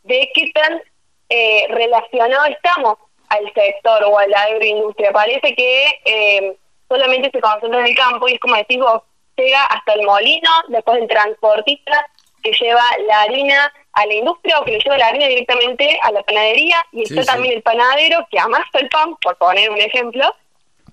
de 0.04 0.30
qué 0.34 0.52
tan 0.54 0.82
eh, 1.30 1.68
relacionado 1.70 2.46
estamos 2.46 2.98
al 3.36 3.54
sector 3.54 4.04
o 4.04 4.18
a 4.18 4.28
la 4.28 4.44
agroindustria. 4.44 5.12
Parece 5.12 5.56
que 5.56 5.86
eh, 6.06 6.58
solamente 6.90 7.30
se 7.32 7.42
concentra 7.42 7.80
en 7.80 7.88
el 7.88 7.96
campo 7.96 8.28
y 8.28 8.34
es 8.34 8.40
como 8.40 8.56
decís 8.56 8.80
vos, 8.80 9.02
llega 9.36 9.64
hasta 9.66 9.94
el 9.94 10.06
molino, 10.06 10.50
después 10.70 11.02
el 11.02 11.08
transportista 11.08 12.08
que 12.44 12.52
lleva 12.52 12.84
la 13.08 13.22
harina 13.24 13.74
a 13.94 14.06
la 14.06 14.14
industria 14.14 14.60
o 14.60 14.66
que 14.66 14.72
le 14.72 14.80
lleva 14.80 14.98
la 14.98 15.08
harina 15.08 15.28
directamente 15.28 16.00
a 16.04 16.12
la 16.12 16.22
panadería 16.24 16.78
y 16.92 17.04
está 17.04 17.24
también 17.24 17.56
el 17.56 17.64
panadero 17.64 18.28
que 18.30 18.40
amasa 18.40 18.80
el 18.80 18.90
pan, 18.90 19.16
por 19.22 19.36
poner 19.38 19.70
un 19.70 19.80
ejemplo, 19.80 20.34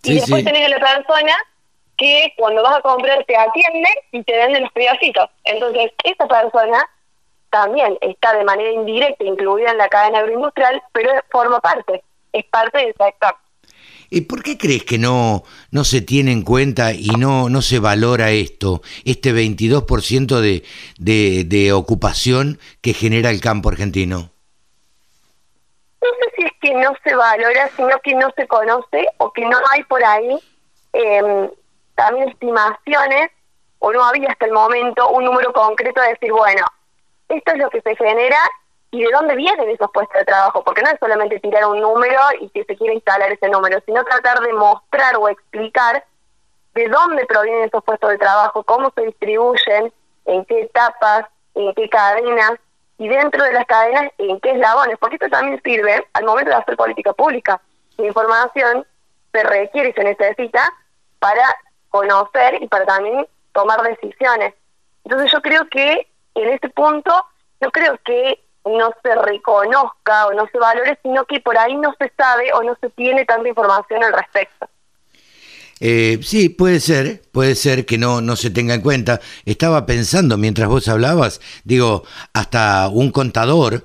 y 0.02 0.14
después 0.14 0.44
tenés 0.44 0.66
a 0.66 0.70
la 0.70 0.78
persona 0.78 1.34
que 1.96 2.32
cuando 2.36 2.62
vas 2.62 2.76
a 2.76 2.80
comprar 2.80 3.24
te 3.24 3.36
atiende 3.36 3.88
y 4.12 4.22
te 4.24 4.36
vende 4.36 4.60
los 4.60 4.72
pedacitos. 4.72 5.28
Entonces, 5.44 5.92
esa 6.02 6.26
persona 6.26 6.88
también 7.50 7.98
está 8.00 8.32
de 8.32 8.44
manera 8.44 8.72
indirecta 8.72 9.22
incluida 9.24 9.70
en 9.70 9.78
la 9.78 9.88
cadena 9.88 10.20
agroindustrial, 10.20 10.82
pero 10.92 11.12
forma 11.30 11.60
parte 11.60 12.02
es 12.32 12.44
parte 12.46 12.78
del 12.78 12.94
sector. 12.98 13.36
¿Y 14.10 14.22
por 14.22 14.42
qué 14.42 14.58
crees 14.58 14.84
que 14.84 14.98
no, 14.98 15.42
no 15.70 15.84
se 15.84 16.02
tiene 16.02 16.32
en 16.32 16.42
cuenta 16.42 16.92
y 16.92 17.08
no, 17.18 17.48
no 17.48 17.62
se 17.62 17.78
valora 17.78 18.30
esto, 18.30 18.82
este 19.06 19.32
22% 19.32 20.40
de, 20.40 20.64
de, 20.98 21.44
de 21.44 21.72
ocupación 21.72 22.58
que 22.82 22.92
genera 22.92 23.30
el 23.30 23.40
campo 23.40 23.70
argentino? 23.70 24.30
No 26.02 26.08
sé 26.20 26.32
si 26.36 26.42
es 26.44 26.52
que 26.60 26.74
no 26.74 26.92
se 27.02 27.14
valora, 27.14 27.70
sino 27.74 27.98
que 28.04 28.14
no 28.14 28.30
se 28.36 28.46
conoce 28.46 29.06
o 29.16 29.32
que 29.32 29.46
no 29.46 29.56
hay 29.70 29.82
por 29.84 30.04
ahí 30.04 30.38
em, 30.92 31.48
también 31.94 32.28
estimaciones 32.28 33.30
o 33.78 33.92
no 33.92 34.04
había 34.04 34.28
hasta 34.28 34.44
el 34.44 34.52
momento 34.52 35.08
un 35.08 35.24
número 35.24 35.54
concreto 35.54 36.02
de 36.02 36.08
decir, 36.08 36.32
bueno, 36.32 36.66
esto 37.30 37.52
es 37.52 37.58
lo 37.58 37.70
que 37.70 37.80
se 37.80 37.96
genera 37.96 38.38
y 38.92 39.02
de 39.02 39.10
dónde 39.10 39.34
vienen 39.34 39.70
esos 39.70 39.90
puestos 39.90 40.18
de 40.18 40.26
trabajo, 40.26 40.62
porque 40.62 40.82
no 40.82 40.90
es 40.90 40.98
solamente 41.00 41.40
tirar 41.40 41.64
un 41.64 41.80
número 41.80 42.20
y 42.40 42.50
que 42.50 42.62
se 42.64 42.76
quiera 42.76 42.92
instalar 42.92 43.32
ese 43.32 43.48
número, 43.48 43.80
sino 43.86 44.04
tratar 44.04 44.40
de 44.40 44.52
mostrar 44.52 45.16
o 45.16 45.30
explicar 45.30 46.04
de 46.74 46.88
dónde 46.88 47.24
provienen 47.24 47.64
esos 47.64 47.82
puestos 47.82 48.10
de 48.10 48.18
trabajo, 48.18 48.62
cómo 48.64 48.92
se 48.94 49.06
distribuyen, 49.06 49.90
en 50.26 50.44
qué 50.44 50.60
etapas, 50.60 51.24
en 51.54 51.72
qué 51.74 51.88
cadenas, 51.88 52.52
y 52.98 53.08
dentro 53.08 53.42
de 53.42 53.54
las 53.54 53.64
cadenas, 53.64 54.12
en 54.18 54.38
qué 54.40 54.50
eslabones, 54.50 54.98
porque 54.98 55.16
esto 55.16 55.30
también 55.30 55.60
sirve 55.64 56.06
al 56.12 56.24
momento 56.24 56.50
de 56.50 56.56
hacer 56.56 56.76
política 56.76 57.14
pública. 57.14 57.62
La 57.96 58.06
información 58.06 58.86
se 59.32 59.42
requiere 59.42 59.88
y 59.88 59.92
se 59.94 60.04
necesita 60.04 60.70
para 61.18 61.56
conocer 61.88 62.62
y 62.62 62.68
para 62.68 62.84
también 62.84 63.26
tomar 63.52 63.80
decisiones. 63.82 64.54
Entonces 65.04 65.32
yo 65.32 65.40
creo 65.40 65.66
que 65.68 66.06
en 66.34 66.48
este 66.50 66.68
punto, 66.68 67.26
yo 67.60 67.70
creo 67.70 67.98
que 68.04 68.38
no 68.64 68.92
se 69.02 69.14
reconozca 69.14 70.26
o 70.26 70.34
no 70.34 70.46
se 70.50 70.58
valore, 70.58 70.98
sino 71.02 71.24
que 71.24 71.40
por 71.40 71.58
ahí 71.58 71.76
no 71.76 71.94
se 71.98 72.12
sabe 72.16 72.52
o 72.52 72.62
no 72.62 72.76
se 72.80 72.90
tiene 72.90 73.24
tanta 73.24 73.48
información 73.48 74.04
al 74.04 74.12
respecto. 74.12 74.68
Eh, 75.80 76.20
sí, 76.22 76.48
puede 76.48 76.78
ser, 76.78 77.22
puede 77.32 77.56
ser 77.56 77.84
que 77.84 77.98
no, 77.98 78.20
no 78.20 78.36
se 78.36 78.50
tenga 78.50 78.74
en 78.74 78.82
cuenta. 78.82 79.20
Estaba 79.44 79.84
pensando 79.84 80.38
mientras 80.38 80.68
vos 80.68 80.86
hablabas, 80.86 81.40
digo, 81.64 82.04
hasta 82.32 82.88
un 82.88 83.10
contador 83.10 83.82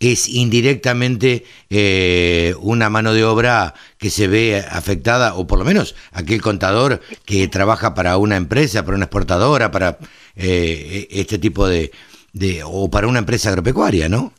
es 0.00 0.28
indirectamente 0.28 1.44
eh, 1.68 2.54
una 2.60 2.88
mano 2.88 3.12
de 3.12 3.24
obra 3.24 3.74
que 3.98 4.10
se 4.10 4.28
ve 4.28 4.64
afectada, 4.70 5.34
o 5.34 5.46
por 5.46 5.58
lo 5.58 5.64
menos 5.64 5.94
aquel 6.12 6.40
contador 6.40 7.02
que 7.26 7.48
trabaja 7.48 7.94
para 7.94 8.16
una 8.16 8.36
empresa, 8.36 8.84
para 8.84 8.96
una 8.96 9.04
exportadora, 9.06 9.70
para 9.70 9.98
eh, 10.36 11.06
este 11.10 11.38
tipo 11.38 11.66
de, 11.66 11.90
de, 12.32 12.62
o 12.64 12.88
para 12.88 13.06
una 13.06 13.18
empresa 13.18 13.48
agropecuaria, 13.50 14.08
¿no? 14.08 14.32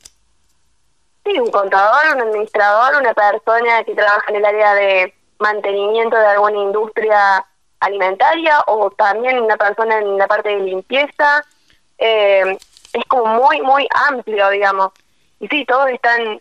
Sí, 1.24 1.38
un 1.40 1.52
contador, 1.52 2.16
un 2.16 2.22
administrador, 2.22 2.96
una 3.00 3.14
persona 3.14 3.84
que 3.84 3.94
trabaja 3.94 4.26
en 4.30 4.36
el 4.38 4.46
área 4.46 4.74
de 4.74 5.14
mantenimiento 5.40 6.18
de 6.18 6.26
alguna 6.26 6.58
industria 6.58 7.46
alimentaria 7.80 8.60
o 8.68 8.90
también 8.92 9.40
una 9.40 9.58
persona 9.58 10.00
en 10.00 10.18
la 10.18 10.28
parte 10.28 10.50
de 10.50 10.60
limpieza. 10.60 11.44
Eh, 11.98 12.58
es 12.94 13.06
como 13.08 13.42
muy, 13.42 13.62
muy 13.62 13.88
amplio, 14.08 14.50
digamos. 14.50 14.92
Y 15.40 15.48
sí, 15.48 15.66
todos 15.66 15.90
están, 15.90 16.40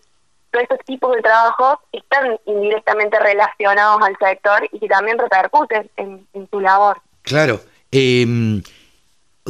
todos 0.50 0.62
estos 0.62 0.78
tipos 0.86 1.14
de 1.14 1.22
trabajos 1.22 1.78
están 1.92 2.38
indirectamente 2.46 3.18
relacionados 3.18 4.02
al 4.02 4.16
sector 4.18 4.68
y 4.72 4.78
que 4.78 4.88
también 4.88 5.18
repercuten 5.18 5.90
en, 5.96 6.26
en 6.32 6.48
su 6.50 6.60
labor. 6.60 7.00
Claro. 7.22 7.60
Eh, 7.92 8.62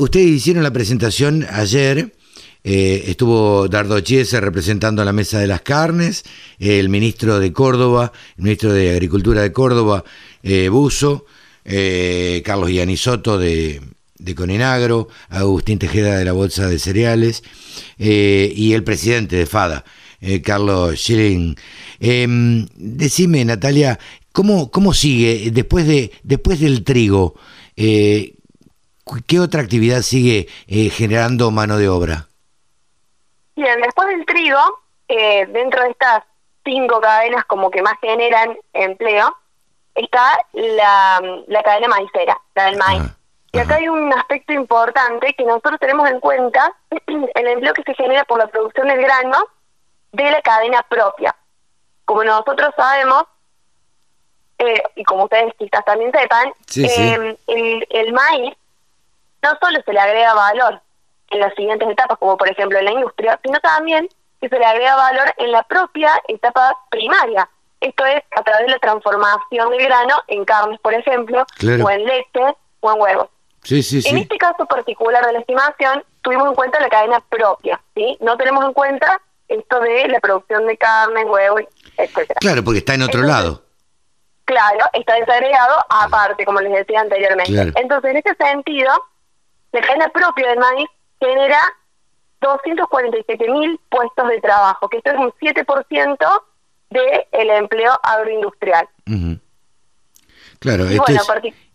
Ustedes 0.01 0.29
hicieron 0.29 0.63
la 0.63 0.73
presentación 0.73 1.47
ayer, 1.51 2.15
eh, 2.65 3.05
estuvo 3.09 3.69
Dardo 3.69 4.01
Chiesa 4.01 4.41
representando 4.41 5.05
la 5.05 5.13
Mesa 5.13 5.41
de 5.41 5.47
las 5.47 5.61
Carnes, 5.61 6.25
el 6.59 6.89
ministro 6.89 7.39
de 7.39 7.53
Córdoba, 7.53 8.11
el 8.39 8.45
ministro 8.45 8.73
de 8.73 8.93
Agricultura 8.93 9.43
de 9.43 9.53
Córdoba, 9.53 10.03
eh, 10.43 10.71
Buzo, 10.71 11.27
eh, 11.67 12.41
Carlos 12.47 12.71
Ianisoto 12.71 13.37
de, 13.37 13.83
de 14.17 14.35
Coninagro, 14.35 15.09
Agustín 15.29 15.79
Tejeda 15.79 16.17
de 16.17 16.25
la 16.25 16.33
Bolsa 16.33 16.67
de 16.67 16.79
Cereales 16.79 17.43
y 17.99 18.73
el 18.73 18.83
presidente 18.83 19.37
de 19.37 19.45
FADA, 19.45 19.85
Carlos 20.43 20.99
Schilling. 20.99 21.57
Em, 21.99 22.67
decime, 22.75 23.45
Natalia, 23.45 23.99
¿cómo, 24.33 24.71
¿cómo 24.71 24.95
sigue 24.95 25.51
después, 25.53 25.87
de, 25.87 26.11
después 26.23 26.59
del 26.59 26.85
trigo? 26.85 27.35
¿Qué 29.27 29.41
otra 29.41 29.61
actividad 29.61 30.03
sigue 30.03 30.49
generando 30.93 31.51
mano 31.51 31.77
de 31.79 31.89
obra? 31.89 32.27
Bien, 33.57 33.81
después 33.81 34.09
del 34.09 34.25
trigo, 34.27 34.61
dentro 35.09 35.83
de 35.83 35.91
estas 35.91 36.23
cinco 36.65 37.01
cadenas 37.01 37.45
como 37.47 37.71
que 37.71 37.83
más 37.83 37.95
generan 38.01 38.57
empleo, 38.73 39.35
está 39.95 40.39
la, 40.53 41.21
la 41.47 41.63
cadena 41.63 41.89
maicera, 41.89 42.39
la 42.55 42.65
del 42.65 42.77
maíz. 42.77 43.03
Ah, 43.05 43.17
y 43.53 43.59
acá 43.59 43.77
hay 43.77 43.89
un 43.89 44.13
aspecto 44.13 44.53
importante 44.53 45.35
que 45.35 45.45
nosotros 45.45 45.79
tenemos 45.81 46.09
en 46.09 46.21
cuenta, 46.21 46.73
el 47.07 47.47
empleo 47.47 47.75
que 47.75 47.83
se 47.83 47.95
genera 47.95 48.25
por 48.25 48.39
la 48.39 48.47
producción 48.47 48.89
del 48.89 49.03
grano 49.03 49.39
de 50.13 50.31
la 50.31 50.41
cadena 50.43 50.83
propia. 50.89 51.35
Como 52.05 52.25
nosotros 52.25 52.71
sabemos, 52.77 53.25
eh, 54.59 54.83
y 54.95 55.05
como 55.05 55.25
ustedes 55.25 55.55
quizás 55.59 55.85
también 55.85 56.13
sepan, 56.13 56.53
em, 56.77 57.37
El, 57.47 57.87
el 57.91 58.13
maíz 58.13 58.55
no 59.43 59.51
solo 59.61 59.79
se 59.85 59.93
le 59.93 60.01
agrega 60.01 60.35
valor 60.35 60.81
en 61.31 61.41
las 61.41 61.55
siguientes 61.55 61.89
etapas, 61.89 62.19
como 62.19 62.37
por 62.37 62.51
ejemplo 62.51 62.79
en 62.79 62.85
la 62.85 62.93
industria, 62.93 63.39
sino 63.43 63.59
también 63.61 64.09
que 64.41 64.49
se 64.49 64.59
le 64.59 64.65
agrega 64.65 64.97
valor 64.97 65.35
en 65.37 65.53
la 65.53 65.63
propia 65.63 66.11
etapa 66.29 66.77
primaria. 66.91 67.49
Esto 67.81 68.05
es 68.05 68.23
a 68.37 68.43
través 68.43 68.67
de 68.67 68.73
la 68.73 68.79
transformación 68.79 69.71
del 69.71 69.85
grano 69.85 70.17
en 70.29 70.45
carnes, 70.45 70.79
por 70.81 70.93
ejemplo, 70.93 71.47
o 71.83 71.91
en 71.91 72.05
leche 72.05 72.57
o 72.81 72.93
en 72.93 73.01
huevos. 73.01 73.29
Sí, 73.63 73.83
sí, 73.83 74.03
en 74.09 74.17
este 74.17 74.39
caso 74.39 74.65
particular 74.67 75.25
de 75.27 75.35
la 75.35 75.39
estimación, 75.41 76.03
tuvimos 76.23 76.49
en 76.49 76.55
cuenta 76.55 76.81
la 76.81 76.89
cadena 76.89 77.21
propia, 77.21 77.81
¿sí? 77.95 78.17
No 78.21 78.37
tenemos 78.39 78.65
en 78.65 78.73
cuenta 78.73 79.21
esto 79.49 79.81
de 79.81 80.09
la 80.09 80.21
producción 80.21 80.67
de 80.67 80.77
carne, 80.79 81.25
huevos, 81.25 81.63
etcétera. 81.97 82.39
Claro, 82.41 82.65
porque 82.65 82.79
está 82.79 82.95
en 82.95 83.03
otro 83.03 83.23
lado. 83.23 83.63
Claro, 84.47 84.87
está 84.95 85.15
desagregado 85.15 85.77
aparte, 85.91 86.45
como 86.45 86.61
les 86.61 86.73
decía 86.73 87.01
anteriormente. 87.01 87.73
Entonces, 87.79 88.11
en 88.11 88.17
ese 88.17 88.35
sentido, 88.35 88.91
la 89.73 89.81
cadena 89.81 90.09
propia 90.09 90.49
del 90.49 90.59
maíz 90.59 90.89
genera 91.21 91.61
247 92.41 93.51
mil 93.51 93.79
puestos 93.91 94.29
de 94.29 94.41
trabajo, 94.41 94.89
que 94.89 94.99
esto 94.99 95.11
es 95.11 95.19
un 95.19 95.33
7% 95.41 96.43
del 96.91 97.51
empleo 97.51 97.93
agroindustrial. 98.03 98.89
Claro, 100.59 100.89
esto 100.89 101.05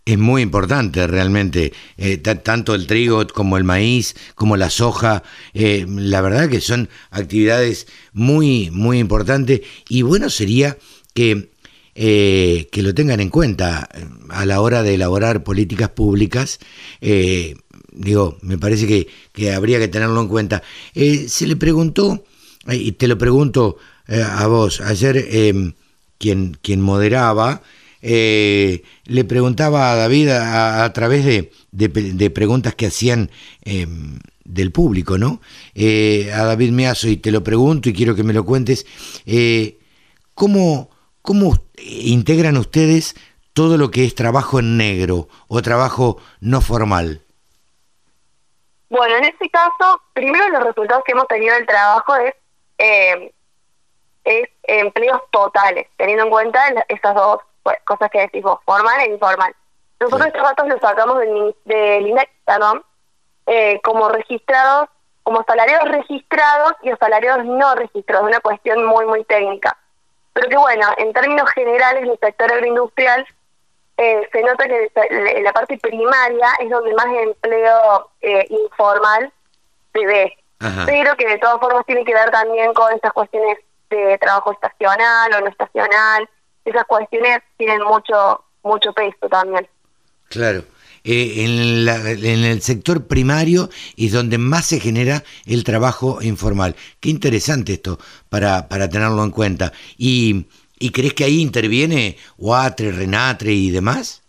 es, 0.06 0.18
muy 0.20 0.44
importante 0.44 1.08
realmente, 1.08 1.74
eh, 1.98 2.18
tanto 2.18 2.76
el 2.76 2.86
trigo 2.86 3.26
como 3.28 3.58
el 3.58 3.64
maíz, 3.64 4.16
como 4.36 4.58
la 4.58 4.70
soja, 4.70 5.24
eh, 5.54 5.86
la 5.90 6.22
verdad 6.22 6.50
que 6.50 6.62
son 6.62 6.90
actividades 7.10 7.88
muy, 8.14 8.70
muy 8.72 9.00
importantes 9.00 9.62
y 9.90 10.04
bueno 10.04 10.30
sería 10.30 10.78
que, 11.16 11.50
eh, 11.96 12.68
que 12.72 12.84
lo 12.84 12.94
tengan 12.94 13.20
en 13.20 13.32
cuenta 13.32 13.90
a 14.30 14.46
la 14.46 14.62
hora 14.62 14.84
de 14.84 14.94
elaborar 14.94 15.44
políticas 15.44 15.90
públicas 15.90 16.60
digo, 17.96 18.38
me 18.42 18.58
parece 18.58 18.88
que, 18.88 19.08
que, 19.32 19.54
habría 19.54 19.80
que 19.80 19.88
tenerlo 19.88 20.22
en 20.22 20.28
cuenta. 20.28 20.64
Eh, 20.94 21.26
se 21.28 21.48
le 21.48 21.56
preguntó, 21.56 22.24
eh, 22.68 22.76
y 22.76 22.92
te 22.94 23.08
lo 23.08 23.18
pregunto 23.18 23.78
eh, 24.08 24.22
a 24.22 24.46
vos, 24.48 24.82
ayer 24.82 25.18
em, 25.30 25.74
quien, 26.18 26.58
quien 26.62 26.82
moderaba, 26.82 27.62
le 28.02 29.24
preguntaba 29.28 29.92
a 29.92 29.96
David 29.96 30.30
a, 30.30 30.94
través 30.94 31.26
de, 31.26 31.52
de, 31.72 32.30
preguntas 32.30 32.76
que 32.76 32.86
hacían 32.86 33.32
em, 33.64 34.20
del 34.44 34.72
público, 34.72 35.18
¿no? 35.18 35.42
a 35.76 36.44
David 36.44 36.70
Meazo, 36.70 37.08
y 37.08 37.18
te 37.18 37.32
lo 37.32 37.44
pregunto 37.44 37.90
y 37.90 37.94
quiero 37.94 38.14
que 38.16 38.22
me 38.22 38.34
lo 38.34 38.46
cuentes, 38.46 38.86
¿cómo, 40.36 40.92
¿cómo 41.24 41.60
integran 41.80 42.58
ustedes 42.58 43.16
todo 43.54 43.76
lo 43.76 43.90
que 43.90 44.06
es 44.06 44.14
trabajo 44.14 44.60
en 44.60 44.78
negro 44.78 45.28
o 45.48 45.64
trabajo 45.64 46.18
no 46.42 46.62
formal? 46.62 47.25
Bueno, 48.90 49.16
en 49.16 49.26
este 49.26 49.50
caso, 49.50 50.02
primero 50.14 50.48
los 50.50 50.64
resultados 50.64 51.04
que 51.04 51.14
hemos 51.14 51.28
tenido 51.28 51.56
del 51.56 51.66
trabajo 51.66 52.16
es, 52.16 52.36
eh, 52.78 53.34
es 54.24 54.50
empleos 54.64 55.22
totales, 55.32 55.88
teniendo 55.98 56.26
en 56.26 56.30
cuenta 56.30 56.60
esas 56.88 57.16
dos 57.16 57.40
pues, 57.64 57.78
cosas 57.84 58.12
que 58.12 58.22
decís 58.22 58.44
vos, 58.44 58.60
formal 58.66 59.00
e 59.02 59.12
informal. 59.12 59.56
Nosotros 60.00 60.28
estos 60.28 60.44
datos 60.44 60.68
los 60.68 60.82
sacamos 60.82 61.20
del, 61.20 61.56
del 61.66 62.08
INEX, 62.08 62.32
eh, 63.48 63.80
como 63.84 64.10
registrados, 64.10 64.90
como 65.24 65.44
salarios 65.44 65.82
registrados 65.86 66.74
y 66.84 66.92
salarios 67.00 67.44
no 67.46 67.74
registrados, 67.76 68.28
una 68.28 68.40
cuestión 68.40 68.86
muy, 68.86 69.06
muy 69.06 69.24
técnica. 69.24 69.78
Pero 70.34 70.50
que 70.50 70.58
bueno, 70.58 70.88
en 70.98 71.14
términos 71.14 71.50
generales, 71.52 72.04
el 72.04 72.20
sector 72.20 72.52
agroindustrial 72.52 73.26
eh, 73.98 74.28
se 74.32 74.42
nota 74.42 74.68
que 74.68 74.92
en 75.10 75.44
la 75.44 75.54
parte 75.54 75.78
primaria 75.78 76.48
es 76.60 76.70
donde 76.70 76.94
más 76.94 77.06
empleo 77.06 78.12
eh, 78.22 78.46
informal 78.50 79.32
se 79.94 80.06
ve, 80.06 80.38
pero 80.86 81.16
que 81.16 81.28
de 81.28 81.38
todas 81.38 81.60
formas 81.60 81.86
tiene 81.86 82.04
que 82.04 82.14
ver 82.14 82.30
también 82.30 82.74
con 82.74 82.92
estas 82.94 83.14
cuestiones 83.14 83.60
de 83.90 84.18
trabajo 84.18 84.52
estacional 84.52 85.34
o 85.34 85.42
no 85.42 85.48
estacional, 85.48 86.30
esas 86.66 86.84
cuestiones 86.86 87.40
tienen 87.58 87.82
mucho 87.84 88.44
mucho 88.64 88.92
peso 88.94 89.30
también. 89.30 89.68
Claro. 90.28 90.64
Eh, 91.04 91.46
en, 91.46 91.88
en, 91.88 92.46
el 92.46 92.62
sector 92.64 93.06
primario 93.06 93.70
es 93.96 94.12
donde 94.12 94.40
más 94.40 94.66
se 94.66 94.80
genera 94.80 95.24
el 95.46 95.64
trabajo 95.64 96.20
informal. 96.22 96.76
Qué 97.00 97.10
interesante 97.10 97.74
esto 97.74 98.00
para, 98.28 98.68
para 98.68 98.90
tenerlo 98.90 99.24
en 99.24 99.30
cuenta. 99.30 99.72
Y 99.98 100.48
¿Y 100.86 100.92
crees 100.92 101.16
que 101.16 101.24
ahí 101.24 101.42
interviene 101.42 102.16
Huatre, 102.38 102.92
Renatre 102.92 103.52
y 103.52 103.72
demás? 103.72 104.22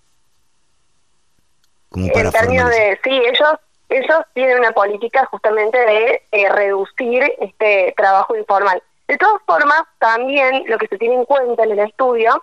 Como 1.90 2.08
para 2.08 2.28
en 2.28 2.32
términos 2.32 2.70
de, 2.70 2.98
sí, 3.04 3.10
ellos, 3.10 3.58
ellos 3.90 4.20
tienen 4.32 4.60
una 4.60 4.72
política 4.72 5.26
justamente 5.26 5.76
de 5.76 6.22
eh, 6.32 6.48
reducir 6.48 7.30
este 7.40 7.92
trabajo 7.94 8.34
informal. 8.34 8.82
De 9.06 9.18
todas 9.18 9.42
formas, 9.44 9.82
también 9.98 10.64
lo 10.66 10.78
que 10.78 10.86
se 10.86 10.96
tiene 10.96 11.16
en 11.16 11.24
cuenta 11.26 11.64
en 11.64 11.72
el 11.72 11.80
estudio 11.80 12.42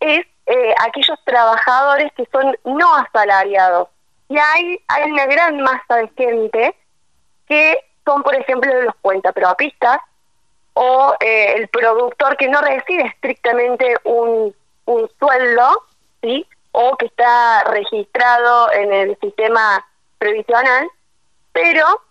es 0.00 0.26
eh, 0.46 0.74
aquellos 0.84 1.16
trabajadores 1.24 2.10
que 2.16 2.26
son 2.32 2.56
no 2.64 2.96
asalariados. 2.96 3.90
Y 4.28 4.38
hay, 4.38 4.80
hay 4.88 5.08
una 5.08 5.26
gran 5.26 5.60
masa 5.60 5.98
de 5.98 6.10
gente 6.16 6.74
que 7.46 7.78
son, 8.04 8.24
por 8.24 8.34
ejemplo, 8.34 8.82
los 8.82 8.94
cuentapropistas, 9.02 10.00
o 10.78 11.14
eh, 11.20 11.54
el 11.56 11.68
productor 11.68 12.36
que 12.36 12.48
no 12.48 12.60
recibe 12.60 13.04
estrictamente 13.06 13.96
un, 14.04 14.54
un 14.84 15.10
sueldo, 15.18 15.84
¿sí? 16.20 16.46
o 16.72 16.94
que 16.98 17.06
está 17.06 17.64
registrado 17.64 18.70
en 18.72 18.92
el 18.92 19.18
sistema 19.20 19.86
previsional, 20.18 20.86
pero 21.54 22.02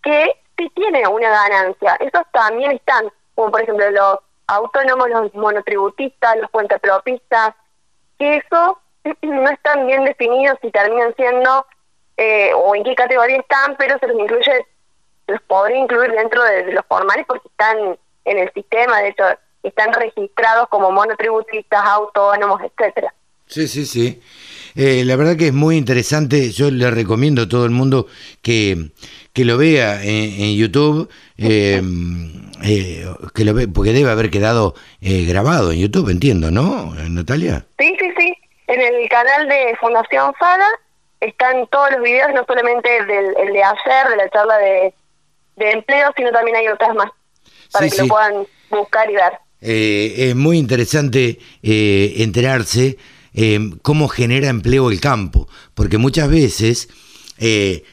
que 0.00 0.32
sí 0.56 0.70
tiene 0.76 1.08
una 1.08 1.28
ganancia. 1.28 1.96
Esos 1.96 2.22
también 2.30 2.70
están, 2.70 3.10
como 3.34 3.50
por 3.50 3.62
ejemplo 3.62 3.90
los 3.90 4.18
autónomos, 4.46 5.10
los 5.10 5.34
monotributistas, 5.34 6.36
los 6.36 6.50
cuentapropistas, 6.50 7.56
que 8.16 8.36
eso 8.36 8.78
no 9.22 9.50
están 9.50 9.88
bien 9.88 10.04
definidos 10.04 10.56
si 10.62 10.70
terminan 10.70 11.16
siendo 11.16 11.66
eh, 12.16 12.52
o 12.54 12.76
en 12.76 12.84
qué 12.84 12.94
categoría 12.94 13.38
están, 13.38 13.74
pero 13.76 13.98
se 13.98 14.06
los 14.06 14.20
incluye 14.20 14.66
los 15.26 15.40
podría 15.42 15.78
incluir 15.78 16.12
dentro 16.12 16.42
de, 16.42 16.72
los 16.72 16.84
formales 16.86 17.24
porque 17.26 17.48
están 17.48 17.96
en 18.24 18.38
el 18.38 18.52
sistema, 18.52 19.00
de 19.00 19.08
hecho, 19.08 19.24
están 19.62 19.92
registrados 19.92 20.68
como 20.68 20.90
monotributistas, 20.90 21.84
autónomos, 21.84 22.60
etcétera. 22.62 23.12
Sí, 23.46 23.68
sí, 23.68 23.84
sí. 23.84 24.20
Eh, 24.74 25.04
la 25.04 25.16
verdad 25.16 25.36
que 25.36 25.48
es 25.48 25.52
muy 25.52 25.76
interesante. 25.76 26.50
Yo 26.50 26.70
le 26.70 26.90
recomiendo 26.90 27.42
a 27.42 27.48
todo 27.48 27.66
el 27.66 27.70
mundo 27.70 28.06
que, 28.40 28.90
que 29.32 29.44
lo 29.44 29.58
vea 29.58 30.02
en, 30.02 30.56
YouTube, 30.56 31.10
eh, 31.36 31.82
eh, 32.64 33.06
que 33.34 33.44
lo 33.44 33.52
ve, 33.52 33.68
porque 33.68 33.92
debe 33.92 34.10
haber 34.10 34.30
quedado 34.30 34.74
grabado 35.00 35.72
en 35.72 35.80
YouTube, 35.80 36.08
entiendo, 36.08 36.50
¿no, 36.50 36.94
Natalia? 37.10 37.66
Sí, 37.78 37.94
sí, 37.98 38.12
sí. 38.18 38.34
En 38.68 38.80
el 38.80 39.08
canal 39.08 39.48
de 39.48 39.76
Fundación 39.78 40.32
FADA 40.34 40.68
están 41.20 41.66
todos 41.66 41.90
los 41.92 42.02
videos, 42.02 42.32
no 42.34 42.44
solamente 42.46 42.88
del, 43.04 43.34
el 43.38 43.52
de 43.52 43.62
ayer, 43.62 44.08
de 44.08 44.16
la 44.16 44.30
charla 44.30 44.58
de 44.58 44.94
de 45.56 45.70
empleo, 45.70 46.12
sino 46.16 46.30
también 46.30 46.56
hay 46.56 46.68
otras 46.68 46.94
más 46.94 47.10
para 47.72 47.88
que 47.88 47.96
lo 47.96 48.08
puedan 48.08 48.46
buscar 48.70 49.10
y 49.10 49.14
ver. 49.14 49.32
Eh, 49.60 50.14
es 50.30 50.36
muy 50.36 50.58
interesante 50.58 51.38
eh, 51.62 52.14
enterarse 52.18 52.98
eh, 53.34 53.70
cómo 53.82 54.08
genera 54.08 54.48
empleo 54.48 54.90
el 54.90 55.00
campo, 55.00 55.48
porque 55.74 55.98
muchas 55.98 56.28
veces 56.28 56.88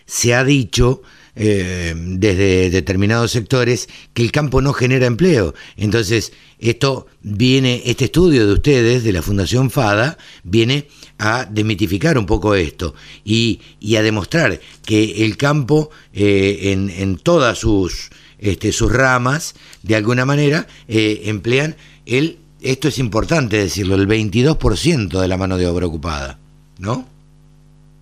se 0.05 0.35
ha 0.35 0.43
dicho 0.43 1.01
eh, 1.41 1.93
desde 1.95 2.69
determinados 2.69 3.31
sectores 3.31 3.87
que 4.13 4.21
el 4.21 4.31
campo 4.33 4.61
no 4.61 4.73
genera 4.73 5.05
empleo. 5.05 5.53
Entonces, 5.77 6.33
esto 6.59 7.07
viene, 7.21 7.81
este 7.85 8.05
estudio 8.05 8.45
de 8.45 8.51
ustedes, 8.51 9.05
de 9.05 9.13
la 9.13 9.21
Fundación 9.21 9.71
FADA, 9.71 10.17
viene 10.43 10.87
a 11.17 11.45
demitificar 11.45 12.17
un 12.17 12.25
poco 12.25 12.55
esto 12.55 12.93
y, 13.23 13.61
a 13.95 14.01
demostrar 14.01 14.59
que 14.85 15.23
el 15.23 15.37
campo 15.37 15.91
eh, 16.13 16.73
en, 16.73 17.17
todas 17.17 17.57
sus, 17.57 18.09
este, 18.39 18.73
sus 18.73 18.91
ramas, 18.91 19.55
de 19.81 19.95
alguna 19.95 20.25
manera, 20.25 20.67
eh, 20.89 21.21
emplean 21.25 21.77
el, 22.05 22.39
esto 22.61 22.89
es 22.89 22.99
importante 22.99 23.55
decirlo, 23.55 23.95
el 23.95 24.09
22% 24.09 25.21
de 25.21 25.27
la 25.29 25.37
mano 25.37 25.57
de 25.57 25.67
obra 25.67 25.87
ocupada, 25.87 26.37
¿no? 26.79 27.07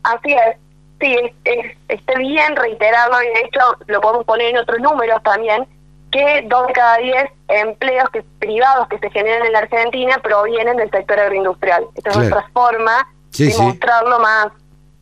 Así 0.01 0.31
es, 0.31 0.57
sí, 0.99 1.15
está 1.87 2.17
bien 2.17 2.55
reiterarlo 2.55 3.21
y 3.23 3.27
de 3.27 3.39
hecho 3.41 3.59
lo 3.87 4.01
podemos 4.01 4.25
poner 4.25 4.47
en 4.47 4.57
otros 4.57 4.79
números 4.79 5.21
también, 5.23 5.65
que 6.11 6.45
dos 6.47 6.67
de 6.67 6.73
cada 6.73 6.97
diez 6.97 7.29
empleos 7.47 8.09
que, 8.11 8.23
privados 8.39 8.87
que 8.87 8.99
se 8.99 9.09
generan 9.09 9.45
en 9.45 9.53
la 9.53 9.59
Argentina 9.59 10.17
provienen 10.21 10.77
del 10.77 10.89
sector 10.89 11.19
agroindustrial. 11.19 11.85
Esta 11.95 12.09
es 12.11 12.17
otra 12.17 12.49
forma 12.53 13.07
de 13.37 13.53
mostrarlo 13.57 14.19
más, 14.19 14.47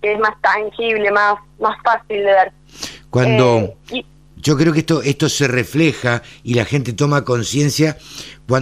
que 0.01 0.13
es 0.13 0.19
más 0.19 0.39
tangible, 0.41 1.12
más, 1.12 1.36
más 1.60 1.77
fácil 1.84 2.17
de 2.17 2.23
ver. 2.23 2.51
Cuando... 3.10 3.75
Eh, 3.91 4.05
yo 4.38 4.55
creo 4.55 4.73
que 4.73 4.79
esto, 4.81 5.01
esto 5.01 5.27
se 5.27 5.47
refleja 5.47 6.21
y 6.43 6.53
la 6.53 6.65
gente 6.65 6.93
toma 6.93 7.23
conciencia 7.23 7.97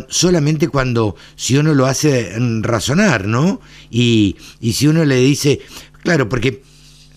solamente 0.07 0.69
cuando, 0.69 1.17
si 1.35 1.57
uno 1.57 1.73
lo 1.73 1.85
hace 1.85 2.31
razonar, 2.61 3.25
¿no? 3.25 3.59
Y, 3.89 4.37
y 4.61 4.71
si 4.73 4.87
uno 4.87 5.03
le 5.03 5.15
dice, 5.15 5.59
claro, 6.01 6.29
porque 6.29 6.63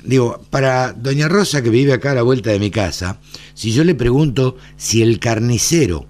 digo, 0.07 0.41
para 0.51 0.93
doña 0.93 1.29
Rosa 1.29 1.63
que 1.63 1.71
vive 1.71 1.93
acá 1.93 2.13
a 2.13 2.15
la 2.15 2.23
vuelta 2.23 2.51
de 2.51 2.59
mi 2.59 2.71
casa, 2.71 3.19
si 3.55 3.73
yo 3.73 3.85
le 3.85 3.95
pregunto 3.95 4.57
si 4.77 5.03
el 5.03 5.19
carnicero 5.19 6.07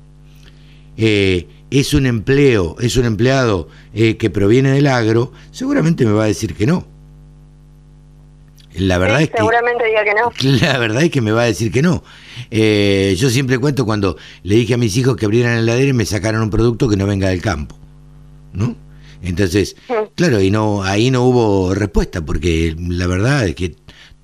eh, 0.96 1.48
es 1.70 1.94
un 1.94 2.06
empleo, 2.06 2.76
es 2.80 2.96
un 2.96 3.06
empleado 3.06 3.68
eh, 3.94 4.16
que 4.16 4.30
proviene 4.30 4.70
del 4.70 4.86
agro, 4.86 5.32
seguramente 5.50 6.04
me 6.04 6.12
va 6.12 6.24
a 6.24 6.28
decir 6.28 6.54
que 6.54 6.66
no. 6.66 6.86
La 8.74 8.98
verdad 8.98 9.22
es 9.22 9.30
que, 9.30 9.38
seguramente 9.38 9.86
diga 9.86 10.04
que 10.04 10.14
no. 10.14 10.58
La 10.66 10.78
verdad 10.78 11.02
es 11.02 11.10
que 11.10 11.22
me 11.22 11.32
va 11.32 11.42
a 11.42 11.46
decir 11.46 11.72
que 11.72 11.80
no. 11.80 12.04
Eh, 12.50 13.14
yo 13.18 13.30
siempre 13.30 13.58
cuento 13.58 13.86
cuando 13.86 14.16
le 14.42 14.54
dije 14.56 14.74
a 14.74 14.76
mis 14.76 14.96
hijos 14.96 15.16
que 15.16 15.24
abrieran 15.24 15.56
el 15.56 15.64
heladera 15.64 15.88
y 15.88 15.94
me 15.94 16.04
sacaran 16.04 16.42
un 16.42 16.50
producto 16.50 16.88
que 16.88 16.96
no 16.96 17.06
venga 17.06 17.28
del 17.28 17.40
campo, 17.40 17.76
¿no? 18.52 18.76
Entonces, 19.22 19.76
claro, 20.14 20.40
y 20.40 20.50
no 20.50 20.82
ahí 20.82 21.10
no 21.10 21.24
hubo 21.24 21.74
respuesta 21.74 22.24
porque 22.24 22.76
la 22.78 23.06
verdad 23.06 23.46
es 23.46 23.54
que 23.54 23.74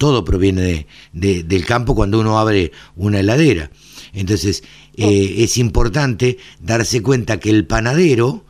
todo 0.03 0.25
proviene 0.25 0.89
de, 1.13 1.45
del 1.45 1.65
campo 1.65 1.95
cuando 1.95 2.19
uno 2.19 2.37
abre 2.37 2.73
una 2.97 3.21
heladera. 3.21 3.71
Entonces, 4.13 4.65
eh, 4.97 5.35
es 5.39 5.59
importante 5.59 6.39
darse 6.59 7.01
cuenta 7.05 7.39
que 7.39 7.51
el 7.51 7.69
panadero 7.69 8.45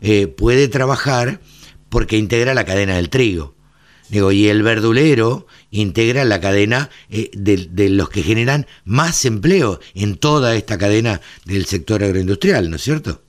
eh, 0.00 0.26
puede 0.26 0.66
trabajar 0.66 1.38
porque 1.90 2.16
integra 2.16 2.54
la 2.54 2.64
cadena 2.64 2.96
del 2.96 3.08
trigo. 3.08 3.54
Digo, 4.08 4.32
y 4.32 4.48
el 4.48 4.64
verdulero 4.64 5.46
integra 5.70 6.24
la 6.24 6.40
cadena 6.40 6.90
eh, 7.08 7.30
de, 7.34 7.68
de, 7.70 7.88
los 7.88 8.10
que 8.10 8.24
generan 8.24 8.66
más 8.84 9.24
empleo 9.26 9.78
en 9.94 10.16
toda 10.16 10.56
esta 10.56 10.76
cadena 10.76 11.20
del 11.44 11.66
sector 11.66 12.02
agroindustrial, 12.02 12.68
¿no 12.68 12.74
es 12.74 12.82
cierto? 12.82 13.22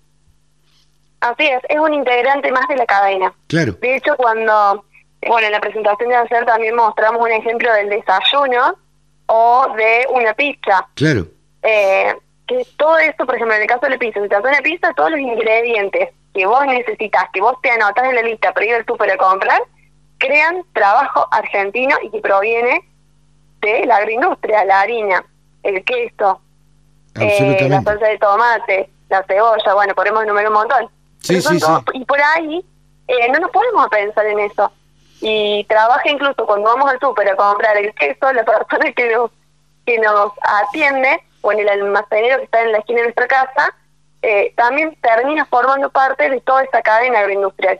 Así 1.20 1.46
es, 1.46 1.62
es 1.70 1.80
un 1.80 1.94
integrante 1.94 2.52
más 2.52 2.68
de 2.68 2.76
la 2.76 2.88
cadena. 2.88 3.34
Claro. 3.46 3.74
De 3.82 3.98
hecho, 3.98 4.16
cuando 4.18 4.84
bueno, 5.26 5.48
en 5.48 5.52
la 5.52 5.60
presentación 5.60 6.10
de 6.10 6.16
ayer 6.16 6.46
también 6.46 6.76
mostramos 6.76 7.22
un 7.22 7.32
ejemplo 7.32 7.72
del 7.74 7.90
desayuno 7.90 8.76
o 9.28 9.68
de 9.76 10.08
una 10.12 10.34
pizza. 10.34 10.88
Claro. 10.96 11.28
Eh, 11.64 12.16
que 12.48 12.66
todo 12.78 12.98
esto, 12.98 13.26
por 13.26 13.36
ejemplo, 13.36 13.56
en 13.56 13.64
el 13.64 13.68
caso 13.68 13.82
de 13.82 13.92
la 13.92 13.98
pizza, 13.98 14.22
si 14.22 14.30
te 14.30 14.36
hace 14.36 14.48
una 14.48 14.62
pizza, 14.62 14.94
todos 14.94 15.12
los 15.12 15.20
ingredientes 15.20 16.10
que 16.34 16.46
vos 16.46 16.66
necesitas, 16.66 17.26
que 17.34 17.42
vos 17.42 17.56
te 17.62 17.72
anotas 17.72 18.06
en 18.06 18.16
la 18.16 18.22
lista 18.22 18.54
para 18.54 18.66
ir 18.66 18.76
al 18.76 18.86
súper 18.86 19.12
a 19.12 19.18
comprar, 19.18 19.62
crean 20.18 20.64
trabajo 20.74 21.28
argentino 21.32 21.96
y 22.04 22.10
que 22.10 22.20
proviene 22.20 22.82
de 23.62 23.86
la 23.86 23.98
agroindustria, 23.98 24.64
la 24.66 24.82
harina, 24.82 25.26
el 25.64 25.84
queso, 25.84 26.42
eh, 27.20 27.68
la 27.70 27.82
salsa 27.82 28.08
de 28.08 28.18
tomate, 28.18 28.90
la 29.10 29.24
cebolla, 29.24 29.74
bueno, 29.74 29.96
podemos 29.96 30.24
enumerar 30.24 30.52
un 30.52 30.58
montón. 30.58 30.90
Sí, 31.20 31.42
sí, 31.42 31.60
sí. 31.60 31.72
Y 31.94 32.06
por 32.06 32.20
ahí 32.22 32.64
eh, 33.08 33.32
no 33.32 33.40
nos 33.40 33.52
podemos 33.52 33.88
pensar 33.90 34.26
en 34.28 34.40
eso 34.40 34.72
y 35.22 35.64
trabaja 35.66 36.10
incluso 36.10 36.46
cuando 36.46 36.70
vamos 36.70 36.92
al 36.92 37.00
súper 37.00 37.30
a 37.30 37.36
comprar 37.36 37.78
el 37.78 37.94
queso, 37.96 38.32
la 38.34 38.46
persona 38.46 38.92
que 38.94 39.12
nos, 39.12 39.32
que 39.86 39.98
nos 39.98 40.32
atiende 40.42 41.22
o 41.42 41.52
en 41.52 41.60
el 41.60 41.70
almacenero 41.70 42.38
que 42.38 42.44
está 42.44 42.62
en 42.62 42.72
la 42.72 42.80
esquina 42.80 43.00
de 43.00 43.06
nuestra 43.06 43.28
casa, 43.28 43.74
eh, 44.22 44.54
también 44.56 44.98
termina 45.02 45.46
formando 45.46 45.90
parte 45.90 46.30
de 46.30 46.42
toda 46.42 46.64
esta 46.64 46.82
cadena 46.82 47.20
agroindustrial. 47.20 47.80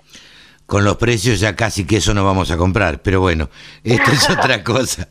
Con 0.66 0.84
los 0.84 0.98
precios 0.98 1.40
ya 1.40 1.56
casi 1.56 1.86
que 1.88 1.98
eso 1.98 2.14
no 2.14 2.26
vamos 2.26 2.52
a 2.52 2.58
comprar, 2.58 3.02
pero 3.02 3.22
bueno, 3.22 3.50
esto 3.84 4.12
es 4.12 4.30
otra 4.38 4.64
cosa. 4.64 5.08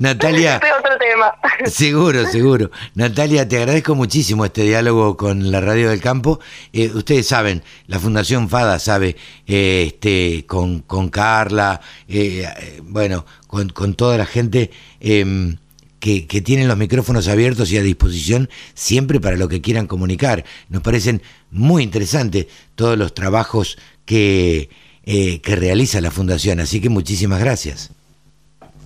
Natalia. 0.00 0.54
Este 0.62 0.72
otro 0.72 0.98
tema. 0.98 1.34
Seguro, 1.70 2.26
seguro. 2.32 2.70
Natalia, 2.94 3.46
te 3.46 3.58
agradezco 3.58 3.94
muchísimo 3.94 4.46
este 4.46 4.62
diálogo 4.62 5.16
con 5.16 5.50
la 5.50 5.60
Radio 5.60 5.90
del 5.90 6.00
Campo. 6.00 6.40
Eh, 6.72 6.90
ustedes 6.94 7.26
saben, 7.26 7.62
la 7.86 8.00
Fundación 8.00 8.48
FADA 8.48 8.78
sabe, 8.78 9.16
eh, 9.46 9.84
este, 9.88 10.46
con, 10.46 10.80
con 10.80 11.10
Carla, 11.10 11.82
eh, 12.08 12.48
bueno, 12.82 13.26
con, 13.46 13.68
con, 13.68 13.92
toda 13.94 14.16
la 14.16 14.24
gente 14.24 14.70
em, 15.00 15.58
que, 15.98 16.26
que 16.26 16.40
tienen 16.40 16.66
los 16.66 16.78
micrófonos 16.78 17.28
abiertos 17.28 17.70
y 17.70 17.76
a 17.76 17.82
disposición 17.82 18.48
siempre 18.72 19.20
para 19.20 19.36
lo 19.36 19.48
que 19.48 19.60
quieran 19.60 19.86
comunicar. 19.86 20.46
Nos 20.70 20.80
parecen 20.80 21.20
muy 21.50 21.82
interesantes 21.82 22.46
todos 22.74 22.96
los 22.96 23.12
trabajos 23.12 23.76
que, 24.06 24.70
que 25.04 25.56
realiza 25.56 26.00
la 26.00 26.10
Fundación, 26.10 26.58
así 26.60 26.80
que 26.80 26.88
muchísimas 26.88 27.40
gracias. 27.40 27.90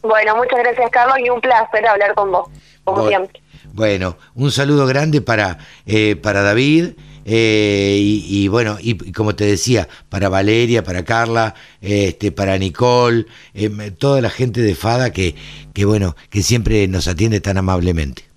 Bueno, 0.04 0.36
muchas 0.36 0.58
gracias 0.58 0.90
Carlos 0.90 1.16
y 1.18 1.30
un 1.30 1.40
placer 1.40 1.86
hablar 1.86 2.14
con 2.14 2.30
vos, 2.30 2.48
como 2.84 3.08
siempre. 3.08 3.40
Bueno, 3.72 4.18
un 4.34 4.52
saludo 4.52 4.86
grande 4.86 5.22
para, 5.22 5.58
eh, 5.86 6.14
para 6.16 6.42
David. 6.42 6.90
Eh, 7.26 7.96
y, 8.00 8.48
bueno, 8.48 8.76
y, 8.78 9.12
como 9.12 9.34
te 9.34 9.46
decía, 9.46 9.88
para 10.10 10.28
Valeria, 10.28 10.84
para 10.84 11.06
Carla, 11.06 11.54
este, 11.80 12.32
para 12.32 12.58
Nicole, 12.58 13.24
eh, 13.54 13.70
toda 13.98 14.20
la 14.20 14.28
gente 14.28 14.60
de 14.60 14.74
FADA 14.74 15.10
que, 15.10 15.34
que, 15.72 15.86
bueno, 15.86 16.16
que 16.28 16.42
siempre 16.42 16.86
nos 16.86 17.08
atiende 17.08 17.40
tan 17.40 17.56
amablemente. 17.56 18.28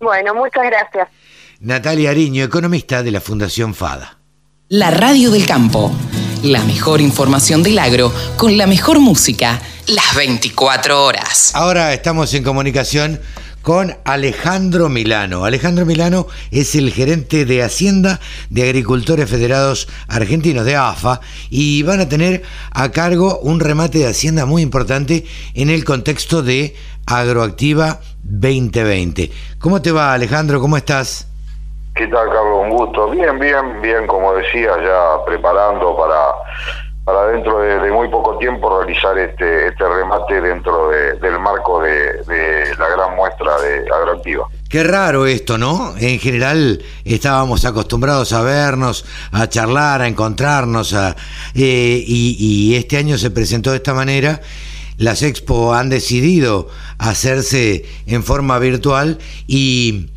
Bueno, 0.00 0.34
muchas 0.34 0.64
gracias. 0.64 1.08
Natalia 1.60 2.10
Ariño, 2.10 2.42
economista 2.42 3.04
de 3.04 3.12
la 3.12 3.20
Fundación 3.20 3.74
FADA. 3.74 4.18
La 4.68 4.90
Radio 4.90 5.30
del 5.30 5.46
Campo, 5.46 5.92
la 6.44 6.62
mejor 6.64 7.00
información 7.00 7.62
del 7.62 7.78
agro 7.78 8.12
con 8.36 8.58
la 8.58 8.66
mejor 8.66 9.00
música 9.00 9.62
las 9.86 10.14
24 10.14 11.02
horas. 11.02 11.52
Ahora 11.54 11.94
estamos 11.94 12.34
en 12.34 12.44
comunicación 12.44 13.18
con 13.62 13.96
Alejandro 14.04 14.90
Milano. 14.90 15.46
Alejandro 15.46 15.86
Milano 15.86 16.26
es 16.50 16.74
el 16.74 16.92
gerente 16.92 17.46
de 17.46 17.62
Hacienda 17.62 18.20
de 18.50 18.64
Agricultores 18.64 19.30
Federados 19.30 19.88
Argentinos 20.06 20.66
de 20.66 20.76
AFA 20.76 21.22
y 21.48 21.82
van 21.82 22.00
a 22.00 22.08
tener 22.10 22.42
a 22.72 22.90
cargo 22.90 23.38
un 23.38 23.58
remate 23.58 24.00
de 24.00 24.06
Hacienda 24.06 24.44
muy 24.44 24.60
importante 24.60 25.24
en 25.54 25.70
el 25.70 25.82
contexto 25.84 26.42
de 26.42 26.76
Agroactiva 27.06 28.00
2020. 28.22 29.30
¿Cómo 29.58 29.80
te 29.80 29.92
va 29.92 30.12
Alejandro? 30.12 30.60
¿Cómo 30.60 30.76
estás? 30.76 31.26
¿Qué 31.94 32.08
tal 32.08 32.28
Carlos? 32.28 32.58
Un 32.62 32.70
gusto. 32.70 33.10
Bien, 33.10 33.38
bien, 33.38 33.80
bien, 33.80 34.06
como 34.06 34.34
decía, 34.34 34.70
ya 34.82 35.24
preparando 35.24 35.96
para 35.96 36.34
para 37.04 37.26
dentro 37.26 37.60
de, 37.60 37.90
muy 37.92 38.08
poco 38.08 38.38
tiempo 38.38 38.80
realizar 38.80 39.16
este, 39.18 39.68
este 39.68 39.86
remate 39.86 40.40
dentro 40.40 40.88
del 40.88 41.38
marco 41.38 41.82
de, 41.82 42.74
la 42.78 42.88
gran 42.88 43.14
muestra 43.14 43.60
de 43.60 43.80
agroactiva. 43.94 44.48
Qué 44.70 44.82
raro 44.82 45.26
esto, 45.26 45.58
¿no? 45.58 45.94
En 45.98 46.18
general 46.18 46.82
estábamos 47.04 47.66
acostumbrados 47.66 48.32
a 48.32 48.40
vernos, 48.40 49.04
a 49.32 49.48
charlar, 49.48 50.00
a 50.00 50.08
encontrarnos, 50.08 50.94
a, 50.94 51.14
eh, 51.54 52.02
y, 52.06 52.74
este 52.74 52.96
año 52.96 53.18
se 53.18 53.30
presentó 53.30 53.70
de 53.70 53.76
esta 53.76 53.92
manera. 53.92 54.40
Las 54.96 55.22
expo 55.22 55.74
han 55.74 55.90
decidido 55.90 56.68
hacerse 56.98 57.84
en 58.06 58.22
forma 58.22 58.58
virtual 58.58 59.18
y, 59.46 60.08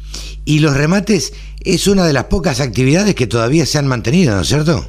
y 0.45 0.59
los 0.59 0.77
remates 0.77 1.33
es 1.73 1.87
una 1.87 2.05
de 2.05 2.13
las 2.13 2.25
pocas 2.25 2.61
actividades 2.61 3.15
que 3.15 3.27
todavía 3.27 3.65
se 3.65 3.77
han 3.77 3.87
mantenido, 3.87 4.35
¿no 4.35 4.41
es 4.41 4.47
cierto? 4.47 4.83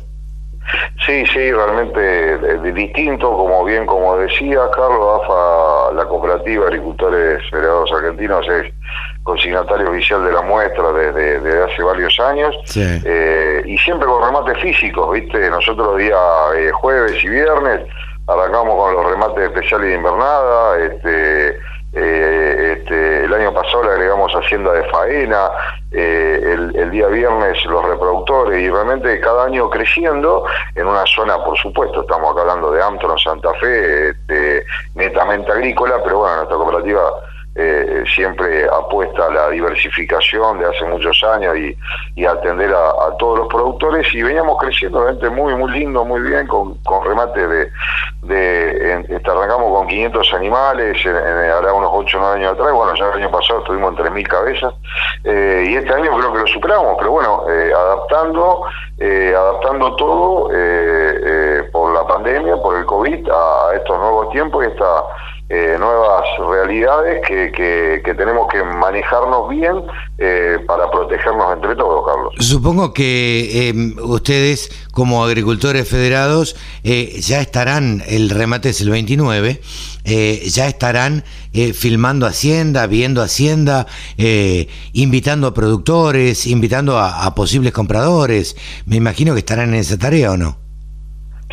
Sí, 1.07 1.25
sí, 1.33 1.53
realmente 1.53 2.39
distinto, 2.73 3.31
como 3.31 3.65
bien 3.65 3.87
como 3.87 4.19
decía 4.19 4.61
Carlos, 4.75 5.23
AFA, 5.23 5.95
la 5.95 6.05
cooperativa 6.07 6.67
Agricultores 6.67 7.41
Federados 7.51 7.91
Argentinos 7.93 8.47
es 8.49 8.73
consignatario 9.23 9.91
oficial 9.91 10.25
de 10.25 10.33
la 10.33 10.43
muestra 10.43 10.93
desde, 10.93 11.63
hace 11.63 11.83
varios 11.83 12.19
años 12.21 12.55
eh, 12.77 13.63
y 13.65 13.79
siempre 13.79 14.07
con 14.07 14.23
remates 14.23 14.63
físicos, 14.63 15.13
¿viste? 15.13 15.49
Nosotros 15.49 15.97
días 15.97 16.19
eh, 16.57 16.71
jueves 16.73 17.23
y 17.25 17.29
viernes 17.29 17.81
arrancamos 18.27 18.77
con 18.77 18.95
los 18.95 19.11
remates 19.11 19.45
especiales 19.45 19.89
de 19.89 19.95
invernada, 19.95 20.79
este, 20.79 21.59
eh, 21.93 22.77
este, 22.79 23.25
el 23.25 23.33
año 23.33 23.53
pasado 23.55 23.85
le 23.85 23.93
agregamos 23.93 24.33
Hacienda 24.33 24.73
de 24.73 24.85
Faena, 24.85 25.51
eh, 25.91 26.57
el, 26.75 26.91
día 26.91 27.07
viernes 27.09 27.65
los 27.65 27.85
reproductores 27.85 28.61
y 28.61 28.69
realmente 28.69 29.21
cada 29.21 29.45
año 29.45 29.71
creciendo 29.71 30.45
en 30.75 30.87
una 30.87 31.05
zona, 31.07 31.43
por 31.45 31.57
supuesto, 31.59 32.03
estamos 32.03 32.33
acá 32.33 32.43
hablando 32.43 32.71
de 32.73 32.83
Amtron, 32.83 33.19
Santa 33.19 33.55
Fe, 33.55 34.11
este, 34.11 34.67
netamente 34.95 35.51
agrícola, 35.51 36.03
pero 36.05 36.19
bueno, 36.19 36.37
nuestra 36.37 36.57
cooperativa 36.57 37.11
eh, 37.61 38.05
siempre 38.15 38.67
apuesta 38.67 39.27
a 39.27 39.31
la 39.31 39.51
diversificación 39.51 40.61
de 40.61 40.67
hace 40.67 40.85
muchos 40.85 41.21
años 41.25 41.57
y, 41.57 42.25
atender 42.25 42.73
a, 42.73 43.17
todos 43.19 43.39
los 43.39 43.49
productores 43.49 44.07
y 44.15 44.23
veníamos 44.23 44.59
creciendo 44.59 45.03
realmente 45.03 45.31
muy 45.31 45.55
muy 45.57 45.73
lindo, 45.73 46.05
muy 46.05 46.21
bien, 46.21 46.47
con, 46.47 46.75
con 46.85 47.05
remate 47.05 47.49
de, 47.49 47.71
de 48.23 49.05
este, 49.09 49.31
arrancamos 49.31 49.73
con 49.73 49.89
500 49.89 50.35
animales, 50.35 51.05
en, 51.05 51.17
hará 51.17 51.73
unos 51.73 51.91
8 51.95 52.19
o 52.19 52.21
9 52.21 52.37
años 52.37 52.53
atrás, 52.53 52.73
bueno, 52.73 52.95
ya 52.95 53.07
el 53.07 53.23
año 53.23 53.31
pasado 53.31 53.61
estuvimos 53.61 53.99
en 53.99 54.05
3.000 54.05 54.29
cabezas 54.29 54.75
eh, 55.25 55.65
y 55.69 55.75
este 55.77 55.93
año 55.93 56.17
creo 56.17 56.33
que 56.33 56.39
lo 56.41 56.47
superamos, 56.47 56.97
pero 56.99 57.11
bueno, 57.11 57.45
eh, 57.51 57.73
adaptando, 57.75 58.65
adaptando 59.01 59.97
todo 59.97 60.49
por 61.73 61.95
la 61.95 62.07
pandemia, 62.07 62.57
por 62.57 62.77
el 62.77 62.85
COVID, 62.85 63.29
a 63.31 63.75
estos 63.75 63.99
nuevos 63.99 64.31
tiempos 64.31 64.65
y 64.65 64.69
esta 64.69 65.05
eh, 65.51 65.77
nuevas 65.79 66.25
realidades 66.47 67.23
que, 67.27 67.51
que, 68.05 68.15
tenemos 68.15 68.49
que 68.53 68.63
manejarnos 68.63 69.49
bien 69.49 69.77
eh, 70.19 70.59
para 70.67 70.91
protegernos 70.91 71.55
entre 71.55 71.75
todos, 71.75 72.05
Carlos. 72.07 72.35
Supongo 72.39 72.93
que 72.93 73.71
eh, 73.71 73.95
ustedes, 74.03 74.71
como 74.93 75.25
agricultores 75.25 75.89
federados, 75.89 76.55
ya 76.85 77.41
estarán, 77.41 78.03
el 78.07 78.29
remate 78.29 78.69
es 78.69 78.83
el 78.83 78.91
29, 78.91 79.63
ya 80.45 80.69
estarán 80.69 81.25
filmando 81.75 82.27
Hacienda, 82.27 82.87
viendo 82.87 83.23
Hacienda, 83.23 83.87
invitando 84.93 85.47
a 85.47 85.55
productores, 85.55 86.47
invitando 86.47 86.99
a 86.99 87.35
posibles 87.35 87.73
compradores. 87.73 88.55
Me 88.85 88.97
imagino 88.97 89.33
que 89.33 89.41
estarán 89.41 89.71
en 89.71 89.77
esa 89.77 89.97
tarea 89.97 90.33
o 90.33 90.37
no. 90.37 90.68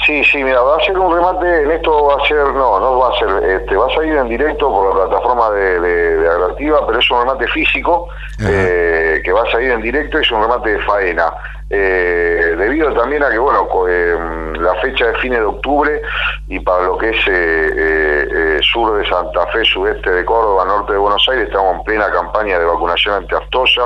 Sí, 0.05 0.23
sí, 0.23 0.43
mira, 0.43 0.61
va 0.61 0.77
a 0.77 0.85
ser 0.85 0.99
un 0.99 1.15
remate, 1.15 1.63
en 1.63 1.71
esto 1.71 2.05
va 2.05 2.21
a 2.21 2.27
ser, 2.27 2.37
no, 2.37 2.79
no 2.79 2.99
va 2.99 3.09
a 3.09 3.17
ser, 3.17 3.49
este, 3.49 3.75
va 3.75 3.87
a 3.87 3.95
salir 3.95 4.13
en 4.15 4.29
directo 4.29 4.69
por 4.69 4.95
la 4.95 5.07
plataforma 5.07 5.49
de, 5.49 5.79
de, 5.79 6.17
de 6.17 6.47
pero 6.87 6.99
es 6.99 7.11
un 7.11 7.19
remate 7.19 7.47
físico 7.47 8.07
eh, 8.47 9.21
que 9.23 9.31
va 9.31 9.41
a 9.41 9.51
salir 9.51 9.71
en 9.71 9.81
directo 9.81 10.19
es 10.19 10.29
un 10.31 10.41
remate 10.41 10.73
de 10.73 10.79
faena. 10.79 11.33
Eh, 11.67 12.55
debido 12.59 12.93
también 12.93 13.23
a 13.23 13.31
que, 13.31 13.39
bueno, 13.39 13.67
eh, 13.89 14.15
la 14.59 14.75
fecha 14.75 15.07
de 15.07 15.15
fines 15.15 15.39
de 15.39 15.45
octubre 15.45 15.99
y 16.47 16.59
para 16.59 16.83
lo 16.83 16.97
que 16.99 17.09
es 17.09 17.27
eh, 17.27 18.59
sur 18.75 18.93
de 18.97 19.05
Santa 19.07 19.47
Fe, 19.53 19.63
sudeste 19.63 20.11
de 20.11 20.25
Córdoba, 20.25 20.65
norte 20.65 20.91
de 20.91 20.99
Buenos 20.99 21.25
Aires, 21.29 21.47
estamos 21.47 21.77
en 21.77 21.83
plena 21.85 22.11
campaña 22.11 22.59
de 22.59 22.65
vacunación 22.65 23.15
antiaftosa. 23.15 23.83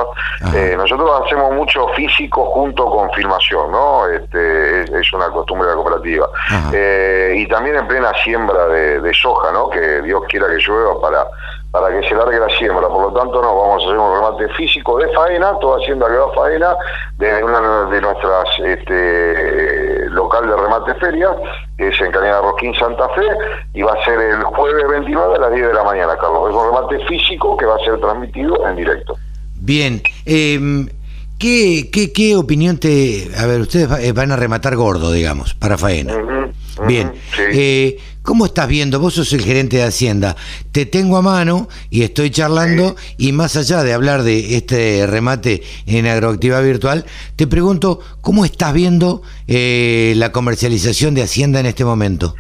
nosotros 0.78 1.22
hacemos 1.24 1.54
mucho 1.54 1.88
físico 1.90 2.46
junto 2.46 2.90
con 2.90 3.12
filmación, 3.12 3.72
¿no? 3.72 4.08
Este, 4.08 4.82
es, 5.00 5.14
una 5.14 5.30
costumbre 5.30 5.68
de 5.68 5.76
la 5.76 5.82
cooperativa. 5.82 6.28
y 7.36 7.48
también 7.48 7.76
en 7.76 7.88
plena 7.88 8.12
siembra 8.24 8.66
de, 8.68 9.00
de 9.00 9.14
soja, 9.14 9.52
¿no? 9.52 9.70
Que 9.70 10.02
Dios 10.02 10.24
quiera 10.28 10.48
que 10.48 10.58
llueva 10.58 11.00
para 11.00 11.28
para 11.72 11.90
que 11.90 12.08
se 12.08 12.16
largue 12.16 12.40
la 12.40 12.50
siembra. 12.58 12.88
Por 12.88 13.12
lo 13.12 13.20
tanto, 13.20 13.42
no 13.42 13.56
vamos 13.56 13.84
a 13.84 13.88
hacer 13.88 13.98
un 13.98 14.16
remate 14.16 14.50
físico 14.56 14.98
de 14.98 15.08
faena, 15.10 15.58
toda 15.60 15.78
hacienda 15.78 16.08
que 16.08 16.18
va 16.18 16.34
faena, 16.34 16.76
de 17.18 17.44
una 17.44 17.90
de 17.90 18.02
nuestras 18.02 18.48
este, 18.66 20.10
local 20.10 20.48
de 20.48 20.56
remate 20.56 20.96
feria, 20.96 21.30
que 21.78 21.90
es 21.90 22.02
en 22.02 22.12
Cañada 22.12 22.42
Rosquín, 22.42 22.74
Santa 22.76 23.08
Fe, 23.10 23.26
y 23.74 23.82
va 23.84 23.94
a 23.94 24.06
ser 24.06 24.20
el 24.20 24.44
jueves 24.44 24.88
29 24.90 25.36
a 25.36 25.40
las 25.40 25.54
10 25.54 25.68
de 25.68 25.74
la 25.74 25.84
mañana, 25.84 26.18
Carlos. 26.18 26.50
Es 26.50 26.56
un 26.56 26.66
remate 26.66 27.06
físico 27.06 27.56
que 27.58 27.66
va 27.66 27.76
a 27.76 27.80
ser 27.80 28.00
transmitido 28.00 28.68
en 28.68 28.76
directo. 28.76 29.16
Bien. 29.56 30.02
Eh, 30.26 30.88
¿qué, 31.38 31.90
qué, 31.92 32.12
qué 32.12 32.36
opinión 32.36 32.80
te... 32.80 33.30
A 33.38 33.46
ver, 33.46 33.62
ustedes 33.62 34.14
van 34.14 34.32
a 34.32 34.36
rematar 34.36 34.76
gordo, 34.76 35.12
digamos, 35.12 35.54
para 35.54 35.78
faena. 35.78 36.16
Bien. 36.88 37.14
Eh, 37.38 37.98
¿Cómo 38.30 38.46
estás 38.46 38.68
viendo? 38.68 39.00
Vos 39.00 39.16
sos 39.16 39.34
el 39.34 39.42
gerente 39.42 39.78
de 39.78 39.84
Hacienda. 39.86 40.36
Te 40.72 40.86
tengo 40.86 41.18
a 41.18 41.24
mano 41.24 41.68
y 41.90 42.04
estoy 42.04 42.30
charlando 42.30 42.96
y 43.18 43.32
más 43.32 43.56
allá 43.56 43.82
de 43.82 43.92
hablar 43.92 44.22
de 44.22 44.56
este 44.56 45.08
remate 45.08 45.64
en 45.88 46.06
agroactividad 46.06 46.62
virtual, 46.62 47.06
te 47.36 47.48
pregunto, 47.48 48.02
¿cómo 48.22 48.46
estás 48.46 48.72
viendo 48.72 49.24
eh, 49.48 50.14
la 50.18 50.32
comercialización 50.32 51.16
de 51.16 51.24
Hacienda 51.24 51.60
en 51.60 51.66
este 51.66 51.84
momento? 51.84 52.36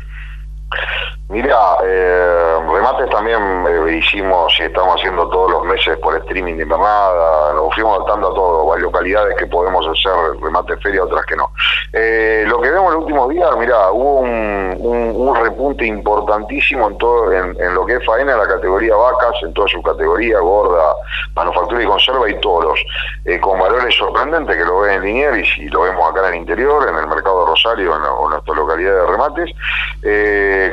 Mira, 1.28 1.58
eh, 1.84 2.48
remates 2.71 3.10
también 3.10 3.65
eh, 3.67 3.97
hicimos 3.97 4.53
y 4.60 4.63
estamos 4.63 4.95
haciendo 4.95 5.27
todos 5.29 5.51
los 5.51 5.63
meses 5.65 5.97
por 5.97 6.15
streaming 6.17 6.58
de 6.58 6.63
invernada, 6.63 7.53
nos 7.53 7.73
fuimos 7.73 7.97
adaptando 7.97 8.32
a 8.32 8.34
todo, 8.34 8.73
hay 8.73 8.82
localidades 8.82 9.36
que 9.38 9.47
podemos 9.47 9.86
hacer 9.88 10.41
remate 10.41 10.77
feria, 10.77 11.03
otras 11.03 11.25
que 11.25 11.36
no. 11.36 11.51
Eh, 11.93 12.45
lo 12.47 12.62
que 12.62 12.69
vemos 12.69 12.88
en 12.89 12.93
los 12.93 13.03
últimos 13.03 13.29
días, 13.29 13.49
mira, 13.58 13.91
hubo 13.91 14.19
un, 14.19 14.77
un, 14.79 15.36
repunte 15.36 15.86
importantísimo 15.86 16.89
en 16.89 16.97
todo 16.97 17.32
en, 17.32 17.73
lo 17.73 17.86
que 17.86 17.95
es 17.95 18.05
faena, 18.05 18.36
la 18.36 18.47
categoría 18.47 18.95
vacas, 18.95 19.36
en 19.43 19.53
toda 19.53 19.67
su 19.67 19.82
categoría, 19.82 20.39
gorda, 20.39 20.93
manufactura 21.36 21.84
y 21.84 21.86
conserva 21.86 22.29
y 22.29 22.39
toros, 22.41 22.79
eh, 23.25 23.39
con 23.39 23.60
valores 23.60 23.95
sorprendentes 23.95 24.58
que 24.58 24.65
lo 24.65 24.82
ven 24.82 24.95
en 24.95 25.01
Liniers 25.03 25.58
y, 25.58 25.69
lo 25.69 25.82
vemos 25.82 26.12
acá 26.12 26.27
en 26.27 26.34
el 26.34 26.39
interior, 26.41 26.88
en 26.89 26.95
el 26.95 27.08
mercado 27.08 27.41
de 27.41 27.51
Rosario, 27.51 27.95
en, 27.95 28.01
en 28.01 28.29
nuestra 28.29 28.55
localidad 28.55 28.95
de 28.95 29.05
remates, 29.05 29.51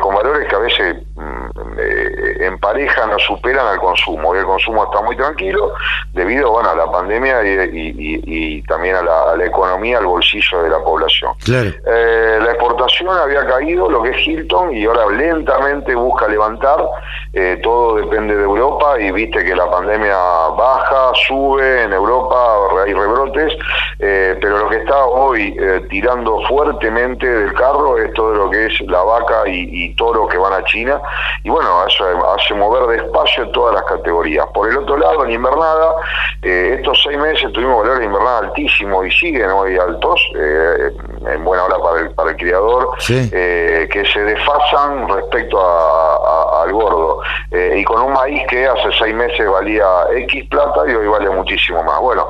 con 0.00 0.14
valores 0.14 0.48
que 0.48 0.56
a 0.56 0.58
veces 0.58 1.05
en 1.18 2.58
pareja 2.58 3.06
no 3.06 3.18
superan 3.18 3.66
al 3.66 3.78
consumo 3.78 4.34
y 4.34 4.38
el 4.38 4.44
consumo 4.44 4.84
está 4.84 5.00
muy 5.02 5.16
tranquilo 5.16 5.72
debido 6.12 6.50
bueno, 6.50 6.70
a 6.70 6.74
la 6.74 6.90
pandemia 6.90 7.40
y, 7.44 8.62
también 8.62 8.96
a 8.96 9.02
la, 9.02 9.44
economía, 9.44 9.98
al 9.98 10.06
bolsillo 10.06 10.62
de 10.62 10.70
la 10.70 10.78
población. 10.78 11.32
Eh, 11.48 12.38
la 12.40 12.50
exportación 12.50 13.16
había 13.16 13.46
caído, 13.46 13.90
lo 13.90 14.02
que 14.02 14.10
es 14.10 14.26
Hilton, 14.26 14.74
y 14.74 14.84
ahora 14.84 15.06
lentamente 15.06 15.94
busca 15.94 16.28
levantar, 16.28 16.84
eh, 17.32 17.60
todo 17.62 17.96
depende 17.96 18.36
de 18.36 18.42
Europa 18.42 18.98
y 19.00 19.10
viste 19.12 19.44
que 19.44 19.54
la 19.54 19.70
pandemia 19.70 20.16
baja, 20.56 21.12
sube, 21.26 21.82
en 21.82 21.92
Europa 21.92 22.36
hay 22.84 22.92
rebrotes, 22.92 23.52
pero 23.98 24.58
lo 24.58 24.68
que 24.68 24.76
está 24.76 25.04
hoy 25.04 25.56
tirando 25.88 26.40
fuertemente 26.48 27.26
del 27.26 27.52
carro 27.54 27.98
es 27.98 28.12
todo 28.14 28.34
lo 28.34 28.50
que 28.50 28.66
es 28.66 28.80
la 28.82 29.02
vaca 29.02 29.42
y, 29.46 29.68
y 29.84 29.94
toro 29.94 30.26
que 30.28 30.38
van 30.38 30.52
a 30.52 30.64
China, 30.64 31.00
y 31.44 31.50
bueno, 31.50 31.80
hace, 31.80 32.02
hace 32.34 32.54
mover 32.54 33.00
despacio 33.00 33.48
todas 33.50 33.74
las 33.74 33.84
categorías. 33.84 34.46
Por 34.52 34.68
el 34.68 34.78
otro 34.78 34.96
lado, 34.96 35.24
en 35.24 35.32
invernada, 35.32 35.94
eh, 36.42 36.76
estos 36.78 37.00
seis 37.02 37.18
meses 37.18 37.52
tuvimos 37.52 37.78
valores 37.78 38.00
de 38.00 38.06
invernada 38.06 38.38
altísimos 38.38 39.06
y 39.06 39.10
siguen 39.12 39.50
hoy 39.50 39.76
altos, 39.78 40.20
eh, 40.36 40.90
en 41.28 41.44
buena 41.44 41.64
hora 41.64 41.78
para 41.78 42.00
el, 42.00 42.10
para 42.14 42.30
el 42.30 42.36
criador, 42.36 42.90
eh, 43.08 43.88
que 43.90 44.04
se 44.06 44.20
desfasan 44.20 45.08
respecto 45.08 45.58
al 45.60 46.72
gordo. 46.72 47.20
y 47.52 47.84
con 47.84 48.02
un 48.02 48.12
maíz 48.12 48.42
que 48.48 48.66
hace 48.66 48.90
seis 48.98 49.14
meses 49.14 49.48
valía 49.48 49.86
X 50.12 50.44
plata 50.48 50.82
y 50.88 50.94
hoy 50.94 51.06
vale 51.06 51.30
muchísimo 51.30 51.82
más. 51.82 52.00
Bueno, 52.00 52.28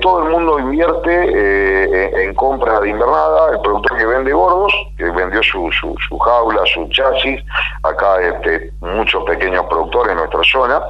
todo 0.00 0.24
el 0.24 0.30
mundo 0.30 0.58
invierte 0.58 2.24
en 2.24 2.34
compra 2.34 2.80
de 2.80 2.90
invernada, 2.90 3.52
el 3.52 3.60
productor 3.60 3.98
que 3.98 4.06
vende 4.06 4.32
gordos, 4.32 4.72
que 4.96 5.04
vendió 5.10 5.42
su, 5.42 5.70
su, 5.72 5.94
su 6.08 6.18
jaula, 6.18 6.62
su 6.66 6.88
chasis, 6.88 7.42
acá 7.82 8.01
este, 8.20 8.72
muchos 8.80 9.24
pequeños 9.24 9.64
productores 9.66 10.12
en 10.12 10.18
nuestra 10.18 10.42
zona, 10.44 10.80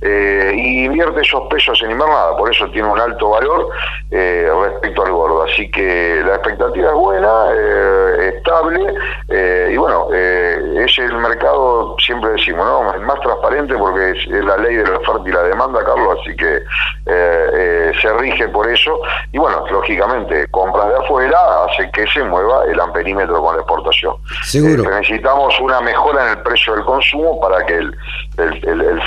eh, 0.00 0.52
y 0.54 0.84
invierte 0.84 1.20
esos 1.20 1.48
pesos 1.48 1.80
en 1.82 1.90
invernada, 1.90 2.36
por 2.36 2.50
eso 2.50 2.68
tiene 2.70 2.88
un 2.88 2.98
alto 2.98 3.30
valor 3.30 3.68
eh, 4.10 4.50
respecto 4.62 5.04
al 5.04 5.12
gordo. 5.12 5.42
Así 5.42 5.70
que 5.70 6.22
la 6.24 6.34
expectativa 6.34 6.88
es 6.88 6.94
buena, 6.94 7.46
eh, 7.52 8.34
estable, 8.36 8.94
y 9.70 9.76
bueno, 9.76 10.08
es 10.12 10.98
el 10.98 11.14
mercado, 11.14 11.96
siempre 11.98 12.30
decimos, 12.30 12.66
¿no? 12.66 12.94
Es 12.94 13.00
más 13.02 13.20
transparente 13.20 13.76
porque 13.76 14.10
es, 14.10 14.26
la 14.26 14.56
ley 14.56 14.76
de 14.76 14.84
la 14.84 14.98
oferta 14.98 15.22
y 15.28 15.32
la 15.32 15.42
demanda, 15.42 15.84
Carlos, 15.84 16.18
así 16.20 16.36
que 16.36 16.60
se 18.00 18.12
rige 18.14 18.48
por 18.48 18.68
eso, 18.68 18.98
y 19.32 19.38
bueno, 19.38 19.64
lógicamente, 19.70 20.46
compras 20.50 20.88
de 20.88 20.96
afuera 20.96 21.38
hace 21.64 21.90
que 21.92 22.06
se 22.08 22.22
mueva 22.24 22.64
el 22.64 22.80
amperímetro 22.80 23.42
con 23.42 23.56
la 23.56 23.62
exportación. 23.62 24.16
Seguro. 24.42 24.90
necesitamos 24.90 25.58
una 25.60 25.80
mejora 25.80 26.24
en 26.24 26.38
el 26.38 26.42
precio 26.42 26.59
del 26.66 26.84
consumo 26.84 27.40
para 27.40 27.64
que 27.66 27.74
el, 27.74 27.96
el, 28.38 28.80
el, 28.80 29.00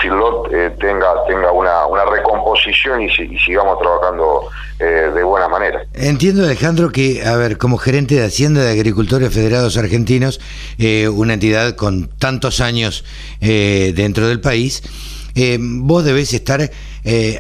eh, 0.51 0.75
tenga, 0.79 1.07
tenga 1.27 1.51
una, 1.51 1.85
una 1.87 2.05
recomposición 2.05 3.01
y, 3.01 3.09
sigamos 3.39 3.79
trabajando 3.79 4.47
eh, 4.79 5.11
de 5.13 5.23
buena 5.23 5.47
manera. 5.47 5.83
Entiendo, 5.93 6.43
Alejandro, 6.43 6.91
que, 6.91 7.25
a 7.25 7.35
ver, 7.35 7.57
como 7.57 7.77
gerente 7.77 8.15
de 8.15 8.25
Hacienda 8.25 8.61
de 8.61 8.71
Agricultores 8.71 9.33
Federados 9.33 9.77
Argentinos, 9.77 10.39
eh, 10.77 11.07
una 11.07 11.33
entidad 11.33 11.75
con 11.75 12.07
tantos 12.07 12.59
años 12.59 13.05
dentro 13.39 14.27
del 14.27 14.39
país, 14.39 14.83
vos 15.59 16.03
debés 16.05 16.33
estar 16.33 16.69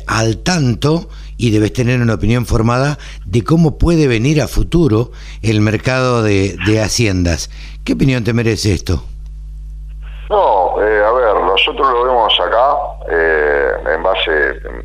al 0.07 0.37
tanto 0.37 1.09
y 1.37 1.51
debes 1.51 1.73
tener 1.73 2.01
una 2.01 2.15
opinión 2.15 2.45
formada 2.45 2.97
de 3.25 3.43
cómo 3.43 3.77
puede 3.77 4.07
venir 4.07 4.41
a 4.41 4.47
futuro 4.47 5.11
el 5.41 5.61
mercado 5.61 6.23
de 6.23 6.81
haciendas. 6.83 7.49
¿Qué 7.83 7.93
opinión 7.93 8.23
te 8.23 8.33
merece 8.33 8.73
esto? 8.73 9.05
No, 10.29 10.81
eh, 10.81 11.03
a 11.03 11.11
ver, 11.11 11.35
nosotros 11.35 11.91
lo 11.91 12.03
vemos 12.05 12.39
acá, 12.39 12.75
eh, 13.09 13.71
en 13.93 14.03
base 14.03 14.31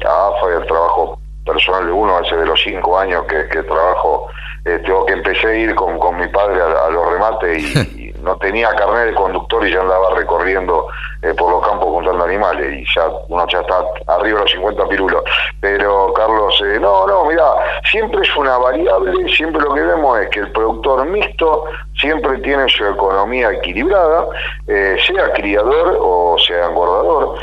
a 0.04 0.28
AFA 0.28 0.50
y 0.50 0.54
al 0.56 0.66
trabajo 0.66 1.18
personal 1.46 1.86
de 1.86 1.92
uno, 1.92 2.18
hace 2.18 2.36
de 2.36 2.46
los 2.46 2.60
cinco 2.60 2.98
años 2.98 3.24
que, 3.26 3.48
que 3.48 3.62
trabajo, 3.62 4.28
eh, 4.64 4.80
tengo 4.84 5.06
que 5.06 5.14
empecé 5.14 5.46
a 5.46 5.54
ir 5.54 5.74
con, 5.74 5.98
con 5.98 6.16
mi 6.18 6.28
padre 6.28 6.60
a, 6.60 6.90
los 6.90 7.12
remates 7.12 7.76
y, 7.94 8.07
no 8.28 8.36
tenía 8.36 8.68
carnet 8.74 9.06
de 9.06 9.14
conductor 9.14 9.66
y 9.66 9.72
ya 9.72 9.80
andaba 9.80 10.14
recorriendo 10.14 10.86
eh, 11.22 11.32
por 11.34 11.50
los 11.50 11.66
campos 11.66 11.88
juntando 11.88 12.24
animales 12.24 12.80
y 12.80 12.84
ya 12.94 13.08
uno 13.28 13.46
ya 13.48 13.60
está 13.60 13.82
arriba 14.06 14.38
de 14.38 14.44
los 14.44 14.52
50 14.52 14.88
pirulos. 14.88 15.24
Pero 15.60 16.12
Carlos, 16.12 16.62
eh, 16.64 16.78
no, 16.78 17.06
no, 17.06 17.24
mira, 17.24 17.44
siempre 17.90 18.20
es 18.22 18.36
una 18.36 18.58
variable, 18.58 19.28
siempre 19.34 19.62
lo 19.62 19.74
que 19.74 19.80
vemos 19.80 20.20
es 20.20 20.28
que 20.28 20.40
el 20.40 20.52
productor 20.52 21.06
mixto 21.06 21.64
siempre 21.98 22.38
tiene 22.38 22.68
su 22.68 22.84
economía 22.84 23.50
equilibrada, 23.50 24.26
sea 24.66 25.32
criador 25.32 25.98
o 26.00 26.36
sea 26.38 26.66
engordador. 26.66 27.38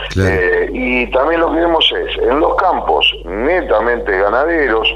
y 0.72 1.10
también 1.12 1.42
lo 1.42 1.52
que 1.52 1.60
vemos 1.60 1.92
es, 1.92 2.18
en 2.24 2.40
los 2.40 2.56
campos 2.56 3.12
netamente 3.26 4.18
ganaderos, 4.18 4.88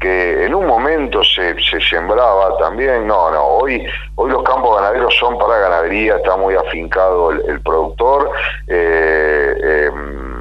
que 0.00 0.46
en 0.46 0.54
un 0.54 0.66
momento 0.66 1.22
se, 1.22 1.54
se 1.62 1.78
sembraba 1.80 2.56
también, 2.56 3.06
no, 3.06 3.30
no, 3.30 3.44
hoy, 3.44 3.86
hoy 4.14 4.30
los 4.30 4.42
campos 4.42 4.80
ganaderos 4.80 5.14
son 5.16 5.38
para 5.38 5.58
ganadería, 5.58 6.16
está 6.16 6.38
muy 6.38 6.54
afincado 6.54 7.30
el, 7.30 7.60
productor, 7.60 8.30
eh, 8.66 9.88
em, 9.88 10.39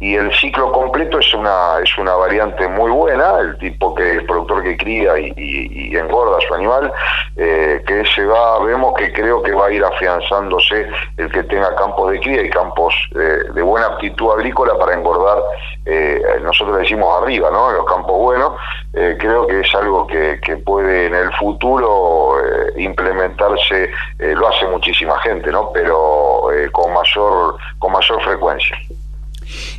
y 0.00 0.14
el 0.14 0.32
ciclo 0.34 0.70
completo 0.70 1.18
es 1.18 1.34
una 1.34 1.80
es 1.82 1.98
una 1.98 2.14
variante 2.14 2.68
muy 2.68 2.90
buena 2.90 3.40
el 3.40 3.58
tipo 3.58 3.94
que 3.96 4.12
el 4.12 4.26
productor 4.26 4.62
que 4.62 4.76
cría 4.76 5.18
y, 5.18 5.96
engorda 5.96 6.38
su 6.46 6.54
animal 6.54 6.92
eh, 7.36 7.82
que 7.84 8.04
se 8.06 8.24
va 8.24 8.60
vemos 8.60 8.94
que 8.96 9.12
creo 9.12 9.42
que 9.42 9.52
va 9.52 9.66
a 9.66 9.72
ir 9.72 9.84
afianzándose 9.84 10.88
el 11.16 11.32
que 11.32 11.42
tenga 11.44 11.74
campos 11.74 12.12
de 12.12 12.20
cría 12.20 12.42
y 12.42 12.50
campos 12.50 12.94
eh, 13.16 13.40
de 13.52 13.62
buena 13.62 13.86
aptitud 13.88 14.30
agrícola 14.30 14.78
para 14.78 14.94
engordar 14.94 15.38
eh, 15.84 16.22
nosotros 16.42 16.78
decimos 16.78 17.20
arriba 17.20 17.50
no 17.50 17.72
los 17.72 17.84
campos 17.86 18.16
buenos 18.16 18.52
creo 18.92 19.46
que 19.46 19.60
es 19.60 19.74
algo 19.74 20.06
que, 20.06 20.38
que 20.42 20.56
puede 20.58 21.06
en 21.06 21.14
el 21.14 21.32
futuro 21.34 22.36
implementarse 22.76 23.90
lo 24.18 24.48
hace 24.48 24.66
muchísima 24.66 25.18
gente 25.20 25.50
no 25.50 25.70
pero 25.72 26.42
con 26.72 26.92
mayor 26.92 27.56
con 27.78 27.92
mayor 27.92 28.22
frecuencia 28.22 28.76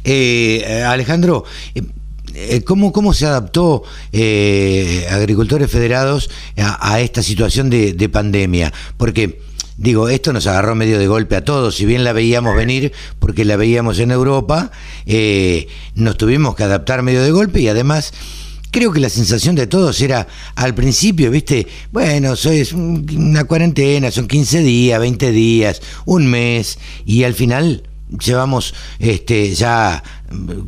eh, 0.04 0.84
Alejandro, 0.88 1.44
eh, 1.76 1.82
eh, 2.36 2.62
¿Cómo, 2.62 2.92
¿Cómo 2.92 3.14
se 3.14 3.26
adaptó 3.26 3.84
Agricultores 5.10 5.70
Federados 5.70 6.30
a, 6.58 7.02
esta 7.02 7.24
situación 7.24 7.70
de, 7.70 8.10
pandemia? 8.10 8.72
Porque, 8.98 9.42
digo, 9.78 10.10
esto 10.10 10.32
nos 10.32 10.46
agarró 10.46 10.76
medio 10.76 11.00
de 11.00 11.08
golpe 11.08 11.36
a 11.36 11.44
todos, 11.44 11.76
si 11.76 11.86
bien 11.86 12.04
la 12.04 12.14
veíamos 12.14 12.56
venir, 12.56 12.94
porque 13.18 13.46
la 13.46 13.56
veíamos 13.58 13.98
en 14.00 14.12
Europa, 14.12 14.72
nos 15.96 16.18
tuvimos 16.18 16.56
que 16.56 16.64
adaptar 16.64 17.02
medio 17.02 17.24
de 17.24 17.32
golpe 17.32 17.62
y 17.62 17.68
además... 17.68 18.14
Creo 18.72 18.92
que 18.92 19.00
la 19.00 19.10
sensación 19.10 19.56
de 19.56 19.66
todos 19.66 20.00
era 20.00 20.28
al 20.54 20.76
principio, 20.76 21.32
viste, 21.32 21.66
bueno, 21.92 22.34
es 22.34 22.72
una 22.72 23.46
cuarentena, 23.46 24.12
son 24.12 24.28
15 24.28 24.60
días, 24.62 25.00
20 25.00 25.32
días, 25.32 25.82
un 26.06 26.28
mes, 26.28 26.78
y 27.04 27.24
al 27.24 27.34
final 27.34 27.89
llevamos 28.10 28.74
este 29.00 29.54
ya 29.54 30.04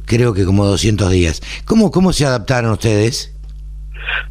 creo 0.05 0.33
que 0.33 0.45
como 0.45 0.65
200 0.65 1.09
días. 1.09 1.41
¿Cómo, 1.65 1.91
cómo 1.91 2.13
se 2.13 2.25
adaptaron 2.25 2.71
ustedes? 2.71 3.33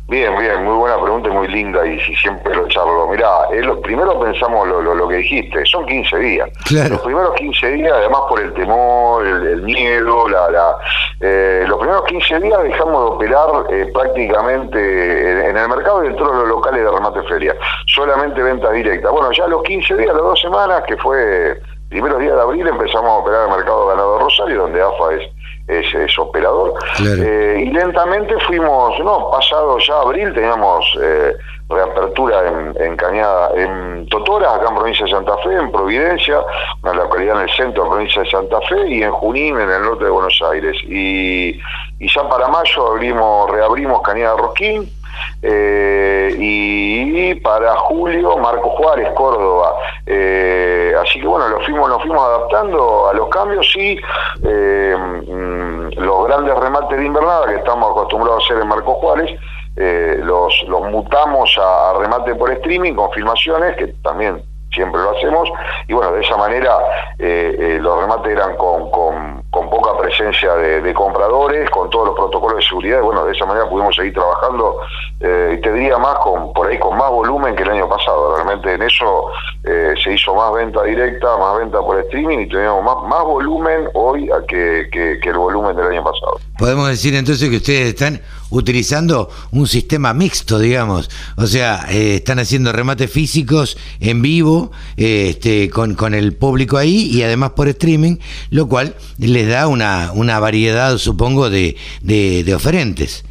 Bien, 0.09 0.37
bien, 0.37 0.65
muy 0.65 0.75
buena 0.75 1.01
pregunta 1.01 1.29
y 1.29 1.33
muy 1.33 1.47
linda 1.47 1.87
y 1.87 2.01
si 2.01 2.17
siempre 2.17 2.55
lo 2.55 2.67
charlo. 2.69 3.07
Mirá, 3.09 3.29
eh, 3.53 3.63
lo, 3.63 3.81
primero 3.81 4.19
pensamos 4.19 4.67
lo, 4.67 4.83
lo, 4.83 5.09
que 5.09 5.19
dijiste, 5.19 5.65
son 5.67 5.87
15 5.87 6.19
días. 6.19 6.51
Los 6.91 7.01
primeros 7.03 7.33
15 7.35 7.71
días, 7.71 7.93
además 7.93 8.23
por 8.29 8.41
el 8.41 8.53
temor, 8.55 9.25
el, 9.25 9.63
miedo, 9.63 10.29
la, 10.29 10.51
la 10.51 10.77
eh, 11.21 11.65
los 11.69 11.79
primeros 11.79 12.05
15 12.07 12.41
días 12.41 12.63
dejamos 12.65 12.93
de 12.93 13.11
operar 13.11 13.49
eh, 13.71 13.91
prácticamente 13.95 15.49
en, 15.49 15.57
el 15.57 15.69
mercado 15.69 16.05
y 16.05 16.09
dentro 16.09 16.29
de 16.33 16.39
los 16.39 16.49
locales 16.49 16.83
de 16.83 16.91
remate 16.91 17.23
feria, 17.29 17.55
solamente 17.87 18.43
venta 18.43 18.73
directa. 18.73 19.11
Bueno, 19.11 19.31
ya 19.31 19.47
los 19.47 19.63
15 19.63 19.97
días, 19.97 20.13
las 20.13 20.23
dos 20.23 20.41
semanas, 20.41 20.83
que 20.89 20.97
fue 20.97 21.61
primeros 21.91 22.21
días 22.21 22.37
de 22.37 22.41
abril 22.41 22.67
empezamos 22.67 23.11
a 23.11 23.15
operar 23.15 23.49
el 23.49 23.57
mercado 23.57 23.89
ganado 23.89 24.19
Rosario, 24.21 24.63
donde 24.63 24.81
AFA 24.81 25.15
es, 25.69 25.95
es, 25.95 26.19
operador. 26.19 26.75
Eh, 27.01 27.65
y 27.67 27.71
lentamente 27.71 28.39
fuimos, 28.47 28.99
no, 29.01 29.31
pasado 29.31 29.77
ya 29.79 30.01
abril 30.01 30.33
teníamos 30.33 30.87
eh, 31.03 31.35
reapertura 31.69 32.49
en, 32.49 32.75
en, 32.81 32.97
Cañada, 32.97 33.51
en 33.57 34.07
Totora, 34.09 34.55
acá 34.55 34.69
en 34.69 34.77
provincia 34.77 35.05
de 35.05 35.11
Santa 35.11 35.37
Fe, 35.39 35.53
en 35.53 35.73
Providencia, 35.73 36.41
una 36.83 36.95
localidad 36.95 37.37
en 37.37 37.49
el 37.49 37.57
centro 37.57 37.85
de 37.85 37.91
provincia 37.91 38.23
de 38.23 38.31
Santa 38.31 38.61
Fe, 38.63 38.89
y 38.89 39.03
en 39.03 39.11
Junín, 39.11 39.61
en 39.61 39.71
el 39.71 39.83
norte 39.83 40.05
de 40.05 40.11
Buenos 40.11 40.41
Aires. 40.49 40.77
Y, 40.85 41.61
y 41.99 42.09
ya 42.09 42.29
para 42.29 42.47
mayo 42.49 42.87
abrimos, 42.87 43.51
reabrimos 43.51 44.01
Cañada 44.03 44.37
Rosquín, 44.37 44.89
eh, 45.43 46.35
y 46.39 47.35
para 47.37 47.77
julio 47.77 48.37
Marco 48.39 48.71
Juárez, 48.71 49.09
Córdoba. 49.15 49.75
Eh, 50.07 50.95
así 51.01 51.21
que 51.21 51.27
bueno, 51.27 51.49
lo 51.49 51.61
fuimos, 51.61 51.89
nos 51.89 52.03
fuimos 52.03 52.23
adaptando 52.23 53.09
a 53.09 53.15
los 53.15 53.29
cambios 53.29 53.75
y 53.77 53.99
eh, 54.45 54.97
mm, 54.97 56.01
los 56.01 56.27
grandes 56.27 56.55
remates 56.57 56.99
de 56.99 57.07
invernada 57.07 57.47
que 57.47 57.57
estamos 57.57 57.91
acostumbrados 57.91 58.43
a 58.43 58.47
hacer 58.47 58.63
en 58.63 58.69
Marco 58.69 58.95
Juárez, 58.95 59.39
los, 59.77 60.63
los 60.69 60.83
mutamos 60.91 61.57
a, 61.59 61.95
remate 61.99 62.35
por 62.35 62.51
streaming 62.51 62.95
con 62.95 63.11
filmaciones 63.13 63.77
que 63.77 63.87
también 64.03 64.43
siempre 64.73 65.01
lo 65.01 65.11
hacemos 65.11 65.49
y 65.89 65.93
bueno, 65.93 66.13
de 66.13 66.21
esa 66.21 66.37
manera 66.37 66.77
los 67.19 68.01
remates 68.01 68.33
eran 68.33 68.57
con, 68.57 68.91
con 68.91 69.41
con 69.51 69.69
poca 69.69 69.99
presencia 69.99 70.55
de, 70.55 70.95
compradores, 70.95 71.69
con 71.71 71.91
todos 71.91 72.09
los 72.09 72.17
protocolos 72.17 72.59
de 72.59 72.63
seguridad, 72.63 72.99
y 72.99 73.03
bueno, 73.03 73.25
de 73.25 73.33
esa 73.33 73.45
manera 73.47 73.69
pudimos 73.69 73.97
seguir 73.97 74.15
trabajando, 74.15 74.77
eh, 75.21 75.57
y 75.59 75.61
te 75.61 75.73
diría 75.73 75.99
más, 75.99 76.19
con 76.19 76.53
por 76.53 76.69
ahí 76.69 76.79
con 76.79 76.97
más 76.97 77.11
volumen 77.11 77.57
que 77.57 77.65
el 77.65 77.71
año 77.71 77.89
pasado. 77.89 78.37
Realmente 78.37 78.73
en 78.73 78.83
eso 78.83 79.27
eh, 79.65 79.95
se 80.03 80.13
hizo 80.13 80.35
más 80.35 80.53
venta 80.53 80.85
directa, 80.85 81.37
más 81.37 81.59
venta 81.59 81.81
por 81.81 81.99
streaming 81.99 82.39
y 82.39 82.49
teníamos 82.49 82.85
más, 82.85 83.03
más 83.09 83.25
volumen 83.25 83.89
hoy 83.95 84.31
que, 84.47 84.89
que, 84.93 85.29
el 85.29 85.37
volumen 85.37 85.75
del 85.77 85.87
año 85.89 86.05
pasado. 86.05 86.39
Podemos 86.57 86.89
decir 86.89 87.15
entonces 87.17 87.51
que 87.51 87.57
ustedes 87.57 87.89
están 87.89 88.21
utilizando 88.51 89.31
un 89.51 89.67
sistema 89.67 90.15
mixto, 90.15 90.59
digamos, 90.59 91.11
o 91.37 91.47
sea, 91.47 91.87
eh, 91.91 92.17
están 92.17 92.39
haciendo 92.39 92.73
remates 92.73 93.11
físicos 93.11 93.77
en 94.01 94.23
vivo, 94.23 94.71
este, 94.97 95.71
con, 95.71 95.95
con 95.95 96.15
el 96.15 96.37
público 96.37 96.77
ahí 96.77 97.11
y 97.13 97.23
además 97.23 97.51
por 97.51 97.69
streaming, 97.69 98.19
lo 98.51 98.69
cual 98.69 98.95
le 99.19 99.41
les 99.41 99.49
da 99.49 99.69
una, 99.69 100.11
una 100.15 100.39
variedad, 100.39 100.99
supongo, 100.99 101.49
de, 101.49 101.77
de, 102.03 102.55
oferentes. 102.55 103.25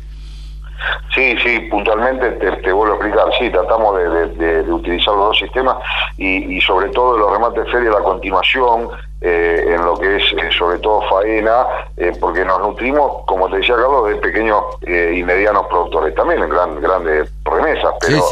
Sí, 1.14 1.36
sí, 1.44 1.60
puntualmente 1.70 2.32
te, 2.32 2.72
vuelvo 2.72 2.94
a 2.94 2.98
explicar. 2.98 3.28
Sí, 3.38 3.50
tratamos 3.52 3.96
de, 4.38 4.62
utilizar 4.72 5.14
los 5.14 5.28
dos 5.28 5.38
sistemas 5.38 5.76
y, 6.18 6.58
y 6.58 6.62
sobre 6.62 6.90
todo 6.90 7.18
los 7.18 7.32
remates 7.32 7.66
de 7.66 7.72
feria, 7.72 7.92
la 7.92 8.00
continuación, 8.00 8.90
eh, 9.22 9.66
en 9.68 9.84
lo 9.86 10.00
que 10.00 10.16
es 10.16 10.24
eh, 10.32 10.50
sobre 10.58 10.80
todo 10.80 11.02
faena, 11.10 11.66
eh, 11.98 12.14
porque 12.20 12.46
nos 12.46 12.62
nutrimos, 12.62 13.26
como 13.26 13.50
te 13.50 13.58
decía 13.58 13.76
Carlos, 13.76 14.08
de 14.08 14.16
pequeños 14.16 14.64
y 14.88 15.24
medianos 15.24 15.68
productores 15.68 16.16
también, 16.16 16.42
en 16.42 16.50
gran, 16.50 16.80
grandes 16.82 17.30
remesas, 17.54 17.94
pero 18.00 18.24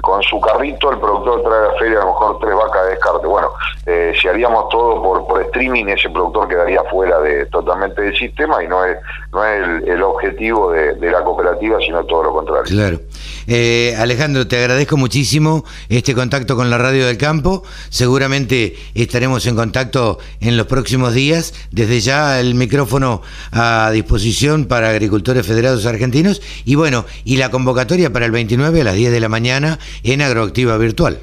con 0.00 0.22
su 0.22 0.40
carrito 0.40 0.92
el 0.92 0.98
productor 0.98 1.42
trae 1.42 1.58
a 1.58 1.72
la 1.72 1.78
feria 1.78 1.98
a 1.98 2.04
lo 2.04 2.06
mejor 2.08 2.38
tres 2.40 2.54
vacas 2.54 2.84
de 2.84 2.90
descarte. 2.90 3.26
Bueno, 3.26 3.50
si 4.20 4.28
haríamos 4.28 4.68
todo 4.68 5.02
por, 5.02 5.26
por 5.26 5.42
streaming, 5.42 5.86
ese 5.86 6.10
productor 6.10 6.48
quedaría 6.48 6.82
fuera 6.84 7.18
de 7.20 7.46
totalmente 7.46 8.02
del 8.02 8.16
sistema 8.16 8.62
y 8.62 8.68
no 8.68 8.84
es, 8.84 8.96
no 9.32 9.44
es 9.44 9.88
el, 9.88 10.02
objetivo 10.02 10.70
de, 10.70 10.94
de, 10.94 11.10
la 11.10 11.22
cooperativa, 11.24 11.78
sino 11.80 12.04
todo 12.04 12.24
lo 12.24 12.32
contrario. 12.32 12.64
Claro. 12.66 13.00
Alejandro, 14.00 14.46
te 14.46 14.58
agradezco 14.58 14.96
muchísimo 14.96 15.64
este 15.88 16.14
contacto 16.14 16.56
con 16.56 16.70
la 16.70 16.78
Radio 16.78 17.06
del 17.06 17.16
Campo. 17.16 17.62
Seguramente 17.88 18.76
estaremos 18.94 19.46
en 19.46 19.56
contacto 19.56 20.18
en 20.40 20.56
los 20.56 20.66
próximos 20.66 21.14
días. 21.14 21.54
Desde 21.70 22.00
ya 22.00 22.40
el 22.40 22.54
micrófono 22.54 23.22
a 23.52 23.90
disposición 23.92 24.66
para 24.66 24.90
agricultores 24.90 25.46
federados 25.46 25.86
argentinos 25.86 26.42
y 26.64 26.74
bueno, 26.74 27.05
y 27.24 27.36
la 27.36 27.50
convocatoria 27.50 28.12
para 28.12 28.26
el 28.26 28.32
29 28.32 28.80
a 28.80 28.84
las 28.84 28.94
10 28.94 29.12
de 29.12 29.20
la 29.20 29.28
mañana 29.28 29.78
en 30.02 30.22
Agroactiva 30.22 30.76
Virtual. 30.78 31.18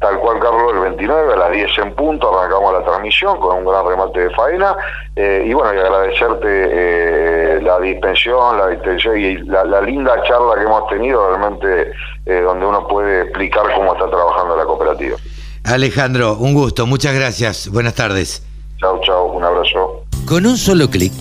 Tal 0.00 0.18
cual, 0.18 0.40
Carlos, 0.40 0.72
el 0.74 0.80
29 0.80 1.32
a 1.32 1.36
las 1.36 1.52
10 1.52 1.78
en 1.78 1.94
punto 1.94 2.36
arrancamos 2.36 2.72
la 2.72 2.84
transmisión 2.84 3.38
con 3.38 3.58
un 3.58 3.64
gran 3.64 3.86
remate 3.86 4.20
de 4.20 4.30
faena. 4.30 4.76
Eh, 5.14 5.44
y 5.46 5.52
bueno, 5.52 5.72
y 5.74 5.78
agradecerte 5.78 6.48
eh, 6.48 7.60
la 7.62 7.78
dispensión, 7.78 8.58
la 8.58 8.68
dispensión 8.68 9.18
y 9.18 9.38
la, 9.38 9.80
linda 9.80 10.20
charla 10.24 10.56
que 10.56 10.62
hemos 10.62 10.88
tenido, 10.88 11.28
realmente 11.28 11.92
eh, 12.26 12.40
donde 12.40 12.66
uno 12.66 12.86
puede 12.88 13.22
explicar 13.22 13.62
cómo 13.74 13.92
está 13.94 14.08
trabajando 14.10 14.56
la 14.56 14.64
cooperativa. 14.64 15.16
Alejandro, 15.64 16.34
un 16.34 16.54
gusto, 16.54 16.86
muchas 16.86 17.14
gracias. 17.14 17.68
Buenas 17.68 17.94
tardes. 17.94 18.44
Chao, 18.78 19.00
chao, 19.04 19.26
un 19.26 19.44
abrazo. 19.44 20.04
Con 20.26 20.46
un 20.46 20.56
solo 20.56 20.90
clic, 20.90 21.12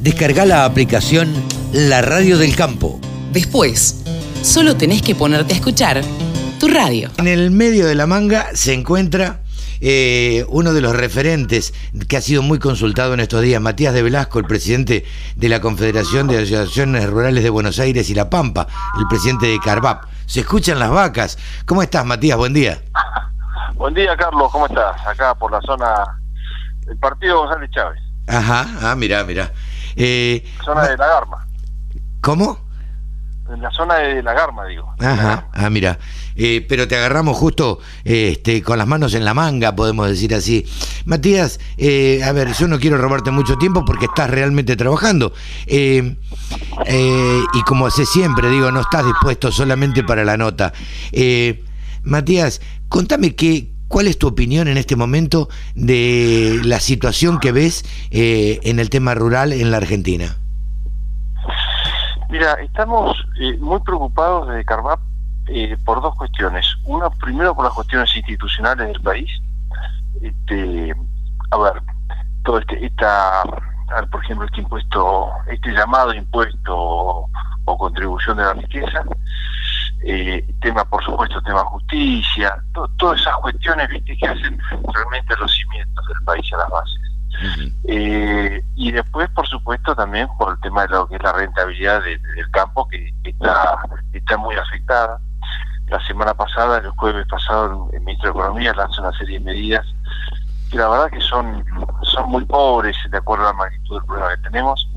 descarga 0.00 0.46
la 0.46 0.64
aplicación 0.64 1.32
La 1.72 2.02
Radio 2.02 2.38
del 2.38 2.56
Campo. 2.56 2.98
Después, 3.32 4.02
solo 4.42 4.76
tenés 4.76 5.02
que 5.02 5.14
ponerte 5.14 5.52
a 5.52 5.56
escuchar 5.56 6.00
tu 6.58 6.68
radio. 6.68 7.10
En 7.18 7.28
el 7.28 7.50
medio 7.50 7.86
de 7.86 7.94
la 7.94 8.06
manga 8.06 8.48
se 8.54 8.72
encuentra 8.72 9.40
eh, 9.80 10.44
uno 10.48 10.72
de 10.72 10.80
los 10.80 10.94
referentes 10.94 11.74
que 12.08 12.16
ha 12.16 12.20
sido 12.20 12.42
muy 12.42 12.58
consultado 12.58 13.14
en 13.14 13.20
estos 13.20 13.42
días, 13.42 13.60
Matías 13.60 13.94
de 13.94 14.02
Velasco, 14.02 14.38
el 14.38 14.46
presidente 14.46 15.04
de 15.36 15.48
la 15.48 15.60
Confederación 15.60 16.28
de 16.28 16.38
Asociaciones 16.38 17.08
Rurales 17.08 17.42
de 17.42 17.50
Buenos 17.50 17.78
Aires 17.78 18.08
y 18.10 18.14
La 18.14 18.30
Pampa, 18.30 18.66
el 18.98 19.06
presidente 19.08 19.46
de 19.46 19.58
Carvap. 19.60 20.04
Se 20.26 20.40
escuchan 20.40 20.78
las 20.78 20.90
vacas. 20.90 21.38
¿Cómo 21.66 21.82
estás, 21.82 22.04
Matías? 22.04 22.38
Buen 22.38 22.54
día. 22.54 22.80
Buen 23.74 23.94
día, 23.94 24.16
Carlos. 24.16 24.50
¿Cómo 24.52 24.66
estás? 24.66 24.94
Acá 25.06 25.34
por 25.34 25.50
la 25.50 25.60
zona 25.62 26.04
del 26.86 26.98
partido 26.98 27.38
González 27.38 27.70
Chávez. 27.70 28.00
Ajá, 28.26 28.68
ah, 28.82 28.94
mira, 28.94 29.24
mira. 29.24 29.50
Eh, 29.96 30.44
zona 30.64 30.88
de 30.88 30.96
la 30.96 31.06
Garma. 31.06 31.46
¿Cómo? 32.20 32.58
En 33.52 33.60
la 33.62 33.70
zona 33.72 33.96
de 33.96 34.22
la 34.22 34.32
Garma, 34.32 34.66
digo. 34.66 34.94
Ajá, 35.00 35.48
ah, 35.52 35.70
mira. 35.70 35.98
Eh, 36.36 36.64
pero 36.68 36.86
te 36.86 36.96
agarramos 36.96 37.36
justo 37.36 37.80
este, 38.04 38.62
con 38.62 38.78
las 38.78 38.86
manos 38.86 39.14
en 39.14 39.24
la 39.24 39.34
manga, 39.34 39.74
podemos 39.74 40.08
decir 40.08 40.34
así. 40.34 40.64
Matías, 41.04 41.58
eh, 41.76 42.22
a 42.24 42.32
ver, 42.32 42.52
yo 42.52 42.68
no 42.68 42.78
quiero 42.78 42.96
robarte 42.96 43.30
mucho 43.30 43.56
tiempo 43.56 43.84
porque 43.84 44.06
estás 44.06 44.30
realmente 44.30 44.76
trabajando. 44.76 45.32
Eh, 45.66 46.16
y 46.86 47.62
como 47.64 47.86
hace 47.86 48.06
siempre, 48.06 48.48
digo, 48.48 48.70
no 48.70 48.80
estás 48.80 49.04
dispuesto 49.04 49.50
solamente 49.50 50.04
para 50.04 50.24
la 50.24 50.36
nota. 50.36 50.72
Matías, 52.04 52.60
contame 52.88 53.34
qué, 53.34 53.72
¿Cuál 53.90 54.06
es 54.06 54.18
tu 54.18 54.28
opinión 54.28 54.68
en 54.68 54.78
este 54.78 54.94
momento 54.94 55.48
de 55.74 56.60
la 56.62 56.78
situación 56.78 57.40
que 57.40 57.50
ves 57.50 57.84
en 58.12 58.78
el 58.78 58.88
tema 58.88 59.14
rural 59.14 59.52
en 59.52 59.72
la 59.72 59.78
Argentina? 59.78 60.36
Mira, 62.28 62.52
estamos 62.62 63.16
eh, 63.40 63.58
muy 63.58 63.80
preocupados 63.80 64.46
desde 64.46 64.64
Carvap 64.64 65.00
eh, 65.48 65.76
por 65.84 66.00
dos 66.00 66.14
cuestiones. 66.14 66.64
Una, 66.84 67.10
primero 67.10 67.52
por 67.52 67.64
las 67.64 67.74
cuestiones 67.74 68.14
institucionales 68.14 68.92
del 68.92 69.02
país. 69.02 69.28
Este, 70.22 70.94
a 71.50 71.58
ver, 71.58 71.82
todo 72.44 72.60
este, 72.60 72.86
esta, 72.86 73.42
por 74.12 74.24
ejemplo, 74.24 74.46
este 74.46 74.60
impuesto, 74.60 75.30
este 75.48 75.72
llamado 75.72 76.14
impuesto 76.14 76.76
o, 76.76 77.28
contribución 77.76 78.36
de 78.36 78.44
la 78.44 78.52
riqueza. 78.52 79.02
Eh, 80.02 80.44
tema, 80.62 80.84
por 80.84 81.04
supuesto, 81.04 81.42
tema 81.42 81.62
justicia, 81.64 82.56
todas 82.96 83.20
esas 83.20 83.36
cuestiones 83.36 83.88
¿viste? 83.90 84.16
que 84.16 84.26
hacen 84.26 84.58
realmente 84.94 85.36
los 85.38 85.52
cimientos 85.52 86.06
del 86.06 86.24
país 86.24 86.52
a 86.54 86.56
las 86.56 86.70
bases. 86.70 87.00
Eh, 87.84 88.62
y 88.76 88.92
después, 88.92 89.28
por 89.30 89.46
supuesto, 89.46 89.94
también 89.94 90.28
por 90.38 90.52
el 90.52 90.60
tema 90.60 90.82
de 90.82 90.88
lo 90.88 91.06
que 91.06 91.16
es 91.16 91.22
la 91.22 91.32
rentabilidad 91.32 92.02
del 92.02 92.50
campo, 92.50 92.88
que 92.88 93.12
está, 93.24 93.78
está 94.12 94.36
muy 94.36 94.54
afectada. 94.56 95.20
La 95.88 96.00
semana 96.06 96.34
pasada, 96.34 96.78
el 96.78 96.90
jueves 96.90 97.26
pasado, 97.26 97.88
el 97.92 98.00
ministro 98.00 98.32
de 98.32 98.38
Economía 98.38 98.72
lanzó 98.74 99.02
una 99.02 99.12
serie 99.12 99.38
de 99.38 99.44
medidas 99.44 99.86
que 100.70 100.78
la 100.78 100.88
verdad 100.88 101.10
que 101.10 101.20
son, 101.20 101.64
son 102.02 102.30
muy 102.30 102.44
pobres 102.44 102.96
de 103.10 103.18
acuerdo 103.18 103.44
a 103.44 103.48
la 103.48 103.54
magnitud 103.54 103.96
del 103.96 104.06
problema 104.06 104.36
que 104.36 104.42
tenemos. 104.42 104.88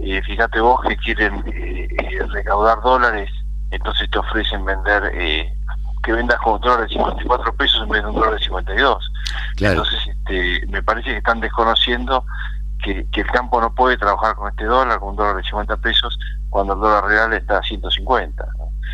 Eh, 0.00 0.22
fíjate 0.22 0.60
vos 0.60 0.80
que 0.82 0.96
quieren 0.96 1.42
eh, 1.48 1.88
recaudar 2.30 2.80
dólares, 2.82 3.30
entonces 3.72 4.08
te 4.10 4.18
ofrecen 4.18 4.64
vender 4.64 5.12
que 6.02 6.12
vendas 6.12 6.38
con 6.40 6.54
un 6.54 6.60
dólar 6.60 6.82
de 6.82 6.88
54 6.88 7.56
pesos 7.56 7.82
en 7.82 7.88
vez 7.88 8.02
de 8.02 8.08
un 8.08 8.14
dólar 8.14 8.34
de 8.34 8.44
52. 8.44 9.12
Entonces, 9.60 10.00
este, 10.06 10.66
me 10.68 10.82
parece 10.82 11.10
que 11.10 11.16
están 11.18 11.40
desconociendo 11.40 12.24
que, 12.82 13.06
el 13.12 13.26
campo 13.26 13.60
no 13.60 13.72
puede 13.74 13.96
trabajar 13.96 14.34
con 14.34 14.50
este 14.50 14.64
dólar, 14.64 14.98
con 14.98 15.10
un 15.10 15.16
dólar 15.16 15.36
de 15.36 15.44
50 15.44 15.76
pesos, 15.76 16.18
cuando 16.50 16.74
el 16.74 16.80
dólar 16.80 17.04
real 17.04 17.32
está 17.32 17.58
a 17.58 17.62
150. 17.62 18.44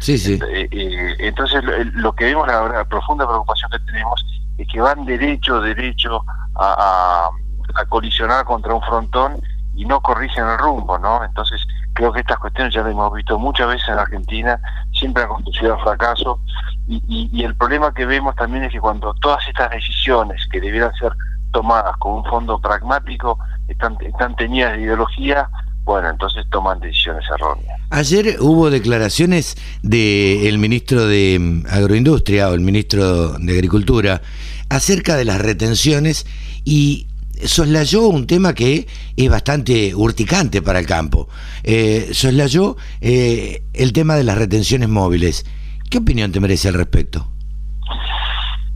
Sí, 0.00 0.18
sí. 0.18 0.38
Eh, 0.48 0.68
eh, 0.70 1.16
entonces, 1.18 1.64
lo, 1.94 2.12
que 2.12 2.26
vemos, 2.26 2.46
la, 2.46 2.84
profunda 2.84 3.26
preocupación 3.26 3.70
que 3.70 3.78
tenemos, 3.80 4.24
es 4.58 4.68
que 4.68 4.80
van 4.80 5.04
derecho, 5.06 5.60
derecho 5.60 6.22
a, 6.56 7.30
a 7.74 7.84
colisionar 7.86 8.44
contra 8.44 8.74
un 8.74 8.82
frontón 8.82 9.40
y 9.78 9.84
no 9.84 10.00
corrigen 10.00 10.44
el 10.44 10.58
rumbo, 10.58 10.98
¿no? 10.98 11.24
Entonces, 11.24 11.60
creo 11.92 12.12
que 12.12 12.18
estas 12.18 12.38
cuestiones 12.38 12.74
ya 12.74 12.82
las 12.82 12.90
hemos 12.90 13.12
visto 13.14 13.38
muchas 13.38 13.68
veces 13.68 13.88
en 13.88 13.98
Argentina, 13.98 14.60
siempre 14.92 15.22
han 15.22 15.28
conducido 15.28 15.74
al 15.74 15.80
fracaso, 15.80 16.40
y, 16.88 17.44
el 17.44 17.54
problema 17.54 17.94
que 17.94 18.04
vemos 18.04 18.34
también 18.34 18.64
es 18.64 18.72
que 18.72 18.80
cuando 18.80 19.14
todas 19.14 19.46
estas 19.46 19.70
decisiones 19.70 20.40
que 20.50 20.60
debieran 20.60 20.92
ser 20.94 21.12
tomadas 21.52 21.96
con 21.98 22.14
un 22.14 22.24
fondo 22.24 22.58
pragmático 22.58 23.38
están, 23.68 23.96
están 24.00 24.34
teñidas 24.34 24.72
de 24.72 24.82
ideología, 24.82 25.48
bueno, 25.84 26.10
entonces 26.10 26.44
toman 26.50 26.80
decisiones 26.80 27.24
erróneas. 27.32 27.80
Ayer 27.90 28.36
hubo 28.40 28.70
declaraciones 28.70 29.54
del 29.82 30.58
ministro 30.58 31.06
de 31.06 31.38
mm, 31.38 31.66
Agroindustria 31.70 32.48
o 32.48 32.54
el 32.54 32.60
ministro 32.62 33.38
de 33.38 33.52
Agricultura 33.52 34.22
acerca 34.70 35.16
de 35.16 35.24
las 35.24 35.40
retenciones 35.40 36.26
y 36.64 37.06
soslayó 37.46 38.08
un 38.08 38.26
tema 38.26 38.54
que 38.54 38.86
es 39.16 39.30
bastante 39.30 39.94
urticante 39.94 40.62
para 40.62 40.78
el 40.78 40.86
campo. 40.86 41.28
Eh, 41.62 42.10
soslayó 42.12 42.76
eh, 43.00 43.62
el 43.72 43.92
tema 43.92 44.16
de 44.16 44.24
las 44.24 44.38
retenciones 44.38 44.88
móviles. 44.88 45.44
¿Qué 45.90 45.98
opinión 45.98 46.32
te 46.32 46.40
merece 46.40 46.68
al 46.68 46.74
respecto? 46.74 47.26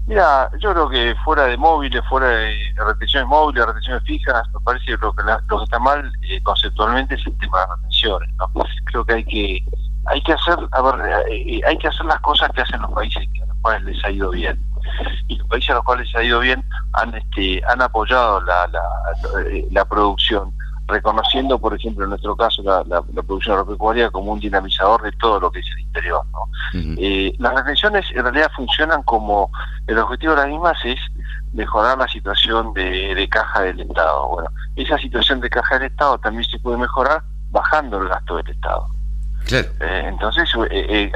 Mira, 0.07 0.51
yo 0.61 0.73
creo 0.73 0.89
que 0.89 1.15
fuera 1.25 1.45
de 1.47 1.57
móviles, 1.57 2.03
fuera 2.09 2.29
de 2.29 2.55
retenciones 2.77 3.29
móviles, 3.29 3.65
retenciones 3.65 4.03
fijas, 4.05 4.43
me 4.53 4.61
parece 4.61 4.87
que 4.87 4.93
lo 4.93 5.13
que, 5.13 5.23
lo 5.49 5.59
que 5.59 5.65
está 5.65 5.79
mal 5.79 6.13
eh, 6.23 6.43
conceptualmente 6.43 7.15
es 7.15 7.27
el 7.27 7.39
tema 7.39 7.61
de 7.61 7.67
retenciones. 7.77 8.29
¿no? 8.39 8.65
Creo 8.85 9.05
que 9.05 9.13
hay 9.15 9.25
que 9.25 9.65
hay 10.07 10.21
que 10.23 10.33
hacer, 10.33 10.57
a 10.73 10.83
ver, 10.83 11.27
eh, 11.31 11.61
hay 11.67 11.79
que 11.79 11.89
hacer 11.89 12.05
las 12.07 12.21
cosas 12.21 12.51
que 12.51 12.63
hacen 12.63 12.83
los 12.83 12.91
países 12.91 13.23
a 13.43 13.47
los 13.47 13.57
cuales 13.61 13.85
les 13.85 14.05
ha 14.05 14.11
ido 14.11 14.31
bien 14.31 14.72
y 15.29 15.37
los 15.37 15.49
países 15.49 15.71
a 15.71 15.75
los 15.75 15.85
cuales 15.85 16.07
les 16.07 16.17
ha 16.17 16.25
ido 16.25 16.41
bien 16.41 16.65
han 16.95 17.15
este 17.15 17.63
han 17.69 17.81
apoyado 17.83 18.41
la, 18.43 18.67
la, 18.69 18.83
la 19.71 19.85
producción 19.85 20.53
reconociendo, 20.93 21.59
por 21.59 21.75
ejemplo, 21.75 22.05
en 22.05 22.11
nuestro 22.11 22.37
caso, 22.37 22.63
la, 22.63 23.03
producción 23.03 23.57
agropecuaria 23.57 24.11
como 24.11 24.33
un 24.33 24.41
dinamizador 24.41 25.03
de 25.03 25.13
todo 25.13 25.41
lo 25.41 25.51
que 25.51 25.61
es 25.61 25.67
el 25.75 25.81
interior. 25.81 26.25
¿no? 26.33 26.47
Eh, 26.99 27.35
las 27.39 27.55
retenciones 27.55 28.07
en 28.15 28.23
realidad 28.23 28.51
funcionan 28.55 29.03
como, 29.03 29.51
el 29.87 29.99
objetivo 29.99 30.35
de 30.35 30.43
las 30.43 30.49
mismas 30.49 30.79
es 30.85 30.99
mejorar 31.53 31.99
la 31.99 32.09
situación 32.09 32.73
de, 32.75 33.29
caja 33.31 33.63
del 33.63 33.81
Estado. 33.81 34.29
Bueno, 34.29 34.51
esa 34.77 34.99
situación 34.99 35.41
de 35.41 35.51
caja 35.51 35.79
del 35.79 35.91
Estado 35.91 36.19
también 36.19 36.45
se 36.45 36.59
puede 36.59 36.79
mejorar 36.79 37.23
bajando 37.51 38.01
el 38.01 38.09
gasto 38.09 38.37
del 38.37 38.49
Estado. 38.51 38.87
Eh, 39.51 40.05
entonces, 40.07 40.49
eh, 40.71 41.13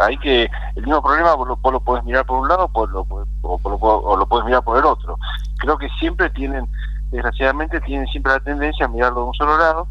hay 0.00 0.16
que. 0.18 0.50
El 0.76 0.82
mismo 0.82 1.02
problema 1.02 1.34
vos 1.34 1.48
lo, 1.48 1.80
puedes 1.80 2.04
mirar 2.04 2.24
por 2.24 2.38
un 2.40 2.48
lado 2.48 2.70
o, 2.72 2.86
lo, 2.86 3.06
o 3.42 4.16
lo 4.16 4.26
puedes 4.26 4.46
mirar 4.46 4.62
por 4.62 4.78
el 4.78 4.84
otro. 4.84 5.18
Creo 5.58 5.76
que 5.78 5.88
siempre 6.00 6.30
tienen 6.30 6.68
desgraciadamente 7.14 7.80
tienen 7.80 8.06
siempre 8.08 8.32
la 8.32 8.40
tendencia 8.40 8.86
a 8.86 8.88
mirarlo 8.88 9.20
de 9.20 9.26
un 9.26 9.34
solo 9.34 9.56
lado. 9.56 9.88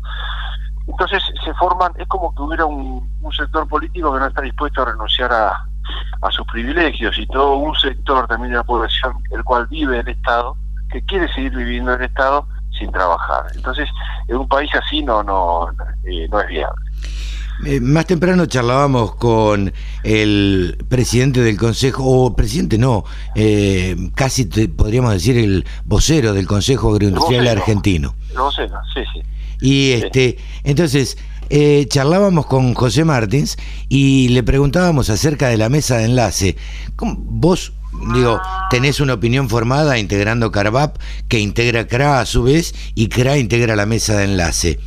Entonces 0.88 1.24
se 1.44 1.54
forman, 1.54 1.94
es 1.98 2.08
como 2.08 2.36
que 2.36 2.42
hubiera 2.42 2.66
un, 2.66 3.10
sector 3.36 3.68
político 3.68 4.14
que 4.14 4.20
no 4.20 4.28
está 4.28 4.42
dispuesto 4.42 4.82
a 4.82 4.86
renunciar 4.86 5.32
a, 5.32 5.66
sus 6.30 6.46
privilegios 6.48 7.18
y 7.18 7.26
todo 7.28 7.58
un 7.58 7.76
sector 7.76 8.28
también 8.28 8.52
de 8.52 8.58
la 8.58 8.64
población, 8.64 9.22
el 9.32 9.44
cual 9.44 9.68
vive 9.68 10.00
el 10.00 10.08
Estado, 10.08 10.56
que 10.90 11.02
quiere 11.04 11.32
seguir 11.34 11.56
viviendo 11.56 11.94
en 11.94 12.02
el 12.02 12.06
Estado 12.06 12.48
sin 12.78 12.92
trabajar. 12.92 13.46
Entonces, 13.56 13.90
en 14.28 14.38
un 14.38 14.48
país 14.48 14.70
así 14.74 15.04
no, 15.04 15.24
no, 15.24 15.68
eh, 16.04 16.28
no 16.30 16.40
es 16.40 16.48
viable. 16.48 16.82
Eh, 17.66 17.80
más 17.80 18.06
temprano 18.06 18.46
charlábamos 18.46 19.16
con 19.16 19.72
el 20.04 20.78
presidente 20.90 21.42
del 21.42 21.58
Consejo, 21.58 22.04
o 22.04 22.36
presidente 22.36 22.78
no, 22.78 23.04
eh, 23.36 23.96
casi 24.16 24.46
podríamos 24.46 25.14
decir 25.14 25.38
el 25.38 25.66
vocero 25.86 26.34
del 26.34 26.48
Consejo 26.48 26.92
Agroindustrial 26.92 27.48
Argentino. 27.48 28.16
El 28.32 28.40
vocero, 28.40 28.78
sí, 28.94 29.02
sí. 29.14 29.22
Y 29.62 29.92
este, 29.92 30.38
entonces, 30.64 31.18
eh, 31.50 31.86
charlábamos 31.88 32.48
con 32.48 32.74
José 32.74 33.06
Martins 33.06 33.58
y 33.88 34.30
le 34.30 34.44
preguntábamos 34.44 35.10
acerca 35.10 35.48
de 35.48 35.58
la 35.58 35.70
mesa 35.70 35.98
de 35.98 36.06
enlace. 36.06 36.58
¿Vos 36.98 37.74
digo, 38.14 38.42
tenés 38.70 39.00
una 39.00 39.14
opinión 39.14 39.50
formada 39.50 39.98
integrando 39.98 40.52
Carvap, 40.52 40.98
que 41.28 41.40
integra 41.40 41.88
CRA 41.88 42.20
a 42.20 42.26
su 42.26 42.44
vez, 42.44 42.74
y 42.96 43.10
CRA 43.10 43.38
integra 43.38 43.76
la 43.76 43.86
mesa 43.86 44.18
de 44.18 44.26
enlace. 44.26 44.80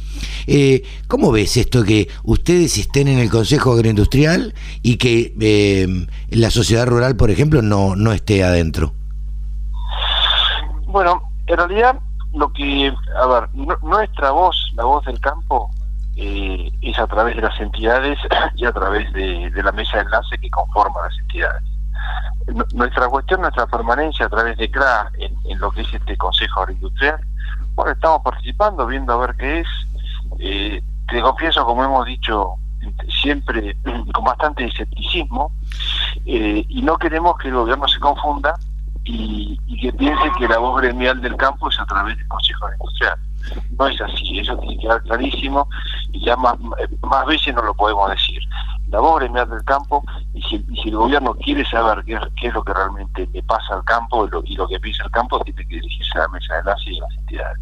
Eh, 0.46 0.82
¿Cómo 1.08 1.32
ves 1.32 1.56
esto 1.56 1.84
que 1.84 2.08
ustedes 2.24 2.78
estén 2.78 3.08
en 3.08 3.18
el 3.18 3.30
Consejo 3.30 3.72
Agroindustrial 3.72 4.54
y 4.82 4.96
que 4.96 5.34
eh, 5.40 6.06
la 6.30 6.50
sociedad 6.50 6.86
rural, 6.86 7.16
por 7.16 7.30
ejemplo, 7.30 7.62
no, 7.62 7.96
no 7.96 8.12
esté 8.12 8.44
adentro? 8.44 8.92
Bueno, 10.86 11.22
en 11.46 11.56
realidad 11.56 11.98
lo 12.32 12.52
que, 12.52 12.92
a 13.20 13.26
ver, 13.26 13.48
nuestra 13.82 14.30
voz, 14.30 14.56
la 14.74 14.84
voz 14.84 15.04
del 15.04 15.20
campo, 15.20 15.70
eh, 16.16 16.70
es 16.80 16.98
a 16.98 17.06
través 17.06 17.36
de 17.36 17.42
las 17.42 17.60
entidades 17.60 18.18
y 18.56 18.64
a 18.64 18.72
través 18.72 19.12
de, 19.12 19.50
de 19.50 19.62
la 19.62 19.72
mesa 19.72 19.98
de 19.98 20.04
enlace 20.04 20.38
que 20.38 20.50
conforma 20.50 21.02
las 21.02 21.18
entidades 21.18 21.75
nuestra 22.74 23.08
cuestión, 23.08 23.40
nuestra 23.40 23.66
permanencia 23.66 24.26
a 24.26 24.28
través 24.28 24.56
de 24.56 24.70
CRA 24.70 25.10
en, 25.18 25.58
lo 25.58 25.70
que 25.70 25.82
es 25.82 25.92
este 25.92 26.16
Consejo 26.16 26.60
Agroindustrial, 26.60 27.20
bueno, 27.74 27.92
estamos 27.92 28.22
participando, 28.22 28.86
viendo 28.86 29.12
a 29.12 29.26
ver 29.26 29.36
qué 29.36 29.60
es. 29.60 29.68
Eh, 30.38 30.82
te 31.08 31.20
confieso, 31.20 31.64
como 31.64 31.84
hemos 31.84 32.06
dicho 32.06 32.54
siempre, 33.22 33.76
con 34.12 34.24
bastante 34.24 34.64
escepticismo, 34.64 35.52
eh, 36.24 36.64
y 36.68 36.82
no 36.82 36.96
queremos 36.98 37.36
que 37.38 37.48
el 37.48 37.54
gobierno 37.54 37.86
se 37.88 38.00
confunda 38.00 38.54
y, 39.04 39.58
que 39.80 39.92
piense 39.92 40.24
que 40.38 40.48
la 40.48 40.58
voz 40.58 40.80
gremial 40.80 41.20
del 41.20 41.36
campo 41.36 41.68
es 41.68 41.78
a 41.78 41.86
través 41.86 42.16
del 42.16 42.26
Consejo 42.28 42.66
Industrial. 42.72 43.18
No 43.78 43.86
es 43.86 44.00
así, 44.00 44.38
eso 44.40 44.56
tiene 44.58 44.76
que 44.76 44.82
quedar 44.82 45.02
clarísimo 45.02 45.68
y 46.12 46.24
ya 46.24 46.36
más, 46.36 46.56
más 47.02 47.26
veces 47.26 47.54
no 47.54 47.62
lo 47.62 47.74
podemos 47.74 48.10
decir. 48.10 48.40
La 48.88 49.00
voz 49.00 49.20
gremial 49.20 49.48
del 49.50 49.64
campo 49.64 50.04
y 50.32 50.42
si, 50.42 50.64
el 50.84 50.96
gobierno 50.96 51.34
quiere 51.34 51.64
saber 51.66 52.04
qué, 52.04 52.46
es 52.46 52.54
lo 52.54 52.62
que 52.62 52.72
realmente 52.72 53.28
le 53.32 53.42
pasa 53.42 53.74
al 53.74 53.84
campo 53.84 54.26
y 54.44 54.54
lo, 54.54 54.68
que 54.68 54.78
piensa 54.78 55.04
el 55.04 55.10
campo, 55.10 55.40
tiene 55.44 55.66
que 55.66 55.74
dirigirse 55.74 56.18
a 56.18 56.22
la 56.22 56.28
mesa 56.28 56.54
de 56.54 56.60
enlace 56.60 56.90
y 56.90 56.98
a 56.98 57.02
las 57.02 57.18
entidades. 57.18 57.58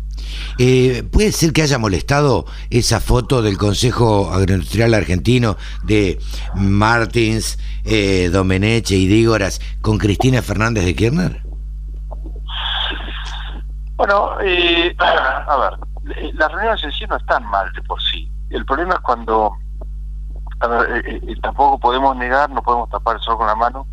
Eh, 0.59 1.03
¿Puede 1.11 1.33
ser 1.33 1.53
que 1.53 1.63
haya 1.63 1.79
molestado 1.79 2.45
esa 2.71 3.01
foto 3.01 3.43
del 3.43 3.57
Consejo 3.57 4.31
Agroindustrial 4.33 4.93
Argentino 4.95 5.57
de 5.83 6.19
Martins, 6.55 7.59
eh, 7.85 8.29
Domeneche 8.31 8.97
y 8.97 9.07
Dígoras 9.07 9.61
con 9.81 9.99
Cristina 9.99 10.43
Fernández 10.43 10.85
de 10.85 10.95
Kirchner? 10.95 11.43
Bueno, 13.97 14.41
eh, 14.41 14.95
a 14.99 15.57
ver, 15.57 16.35
las 16.35 16.53
reuniones 16.53 16.85
en 16.85 16.93
sí 16.93 17.05
no 17.09 17.17
están 17.17 17.45
mal 17.47 17.73
de 17.73 17.83
por 17.83 18.01
sí. 18.03 18.31
El 18.51 18.65
problema 18.65 18.95
es 18.95 19.01
cuando, 19.01 19.53
eh, 19.53 19.53
eh, 19.55 19.64
tampoco 21.43 21.79
podemos 21.79 22.17
negar, 22.17 22.51
no 22.51 22.63
podemos 22.63 22.89
tapar 22.91 23.17
el 23.17 23.23
sol 23.23 23.37
con 23.37 23.47
la 23.47 23.55
mano, 23.55 23.87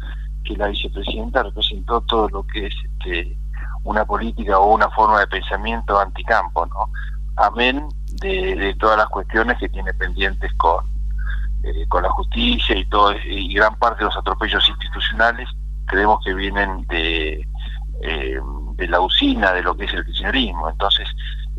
que 0.43 0.55
la 0.55 0.67
vicepresidenta 0.67 1.43
representó 1.43 2.01
todo 2.01 2.29
lo 2.29 2.43
que 2.47 2.67
es 2.67 2.73
este, 2.83 3.37
una 3.83 4.05
política 4.05 4.59
o 4.59 4.73
una 4.73 4.89
forma 4.89 5.19
de 5.19 5.27
pensamiento 5.27 5.99
anticampo, 5.99 6.65
¿no? 6.65 6.89
Amén 7.37 7.87
de, 8.21 8.75
todas 8.79 8.97
las 8.97 9.07
cuestiones 9.07 9.57
que 9.57 9.69
tiene 9.69 9.93
pendientes 9.93 10.51
con, 10.55 10.85
con 11.89 12.03
la 12.03 12.09
justicia 12.09 12.75
y 12.77 12.85
todo 12.85 13.13
y 13.25 13.53
gran 13.53 13.75
parte 13.75 13.99
de 13.99 14.05
los 14.05 14.17
atropellos 14.17 14.67
institucionales 14.67 15.47
creemos 15.87 16.23
que 16.23 16.33
vienen 16.33 16.85
de 16.87 17.47
de 18.81 18.87
la 18.87 18.99
usina 18.99 19.53
de 19.53 19.61
lo 19.61 19.75
que 19.75 19.85
es 19.85 19.93
el 19.93 20.05
kirchnerismo. 20.05 20.69
Entonces, 20.69 21.07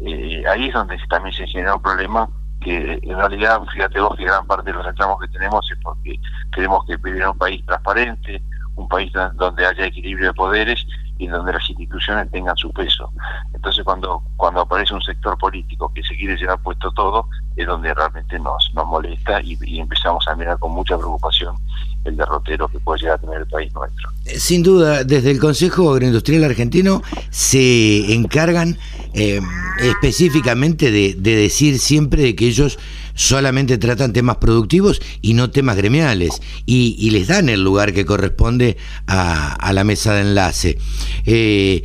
eh, 0.05 0.43
ahí 0.49 0.67
es 0.67 0.75
donde 0.75 0.99
también 1.09 1.35
se 1.35 1.47
genera 1.47 1.77
un 1.77 1.83
problema 1.83 2.29
que 2.63 3.01
en 3.03 3.17
realidad, 3.17 3.61
fíjate 3.73 4.01
vos 4.01 4.17
que 4.17 4.25
gran 4.25 4.47
parte 4.47 4.71
de 4.71 4.77
los 4.77 4.87
reclamos 4.87 5.21
que 5.21 5.29
tenemos 5.29 5.71
es 5.71 5.79
porque 5.83 6.19
queremos 6.53 6.85
que 6.87 6.97
vivir 6.97 7.23
en 7.23 7.29
un 7.29 7.39
país 7.39 7.65
transparente, 7.67 8.43
un 8.77 8.89
país 8.89 9.13
donde 9.35 9.67
haya 9.67 9.87
equilibrio 9.87 10.29
de 10.29 10.35
poderes 10.35 10.87
y 11.23 11.29
donde 11.29 11.53
las 11.53 11.71
instituciones 11.71 12.31
tengan 12.31 12.57
su 12.57 12.73
peso. 12.73 13.11
Entonces 13.55 13.85
cuando, 13.85 14.23
cuando 14.37 14.63
aparece 14.63 14.93
un 14.93 15.03
sector 15.03 15.39
político 15.39 15.93
que 15.95 16.03
se 16.03 16.17
quiere 16.17 16.37
llevar 16.37 16.61
puesto 16.61 16.91
todo, 16.93 17.29
es 17.57 17.67
donde 17.67 17.95
realmente 17.95 18.39
nos, 18.41 18.71
nos 18.75 18.87
molesta 18.87 19.41
y, 19.43 19.57
empezamos 19.79 20.27
a 20.27 20.35
mirar 20.35 20.59
con 20.59 20.73
mucha 20.73 20.97
preocupación 20.97 21.57
el 22.05 22.17
derrotero 22.17 22.67
que 22.67 22.81
puede 22.81 23.03
llegar 23.03 23.19
a 23.19 23.21
tener 23.21 23.37
el 23.43 23.47
país 23.47 23.73
nuestro. 23.73 24.11
Eh, 24.25 24.39
sin 24.39 24.65
duda, 24.65 25.05
desde 25.05 25.31
el 25.31 25.39
Consejo 25.39 25.93
Agroindustrial 25.93 26.43
Argentino 26.43 27.03
se 27.31 28.13
encargan 28.13 28.77
eh, 29.15 29.41
específicamente 29.79 30.91
de, 30.91 31.15
decir 31.15 31.79
siempre 31.79 32.23
de 32.23 32.35
que 32.35 32.47
ellos 32.47 32.79
solamente 33.15 33.79
tratan 33.79 34.13
temas 34.13 34.37
productivos 34.37 35.01
y 35.21 35.35
no 35.35 35.51
temas 35.51 35.77
gremiales 35.77 36.41
y, 36.67 37.11
les 37.11 37.29
dan 37.29 37.49
el 37.49 37.63
lugar 37.63 37.93
que 37.93 38.07
corresponde 38.07 38.79
a, 39.07 39.71
la 39.73 39.85
mesa 39.85 40.15
de 40.15 40.23
enlace. 40.23 40.79
Eh, 41.27 41.83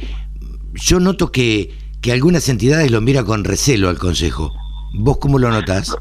yo 0.74 1.00
noto 1.00 1.32
que, 1.32 1.76
que 2.02 2.12
algunas 2.12 2.48
entidades 2.50 2.92
lo 2.92 3.02
miran 3.02 3.26
con 3.26 3.44
recelo 3.44 3.90
al 3.90 3.98
Consejo. 3.98 4.54
¿Vos 4.94 5.18
cómo 5.18 5.38
lo 5.40 5.50
notás? 5.50 5.98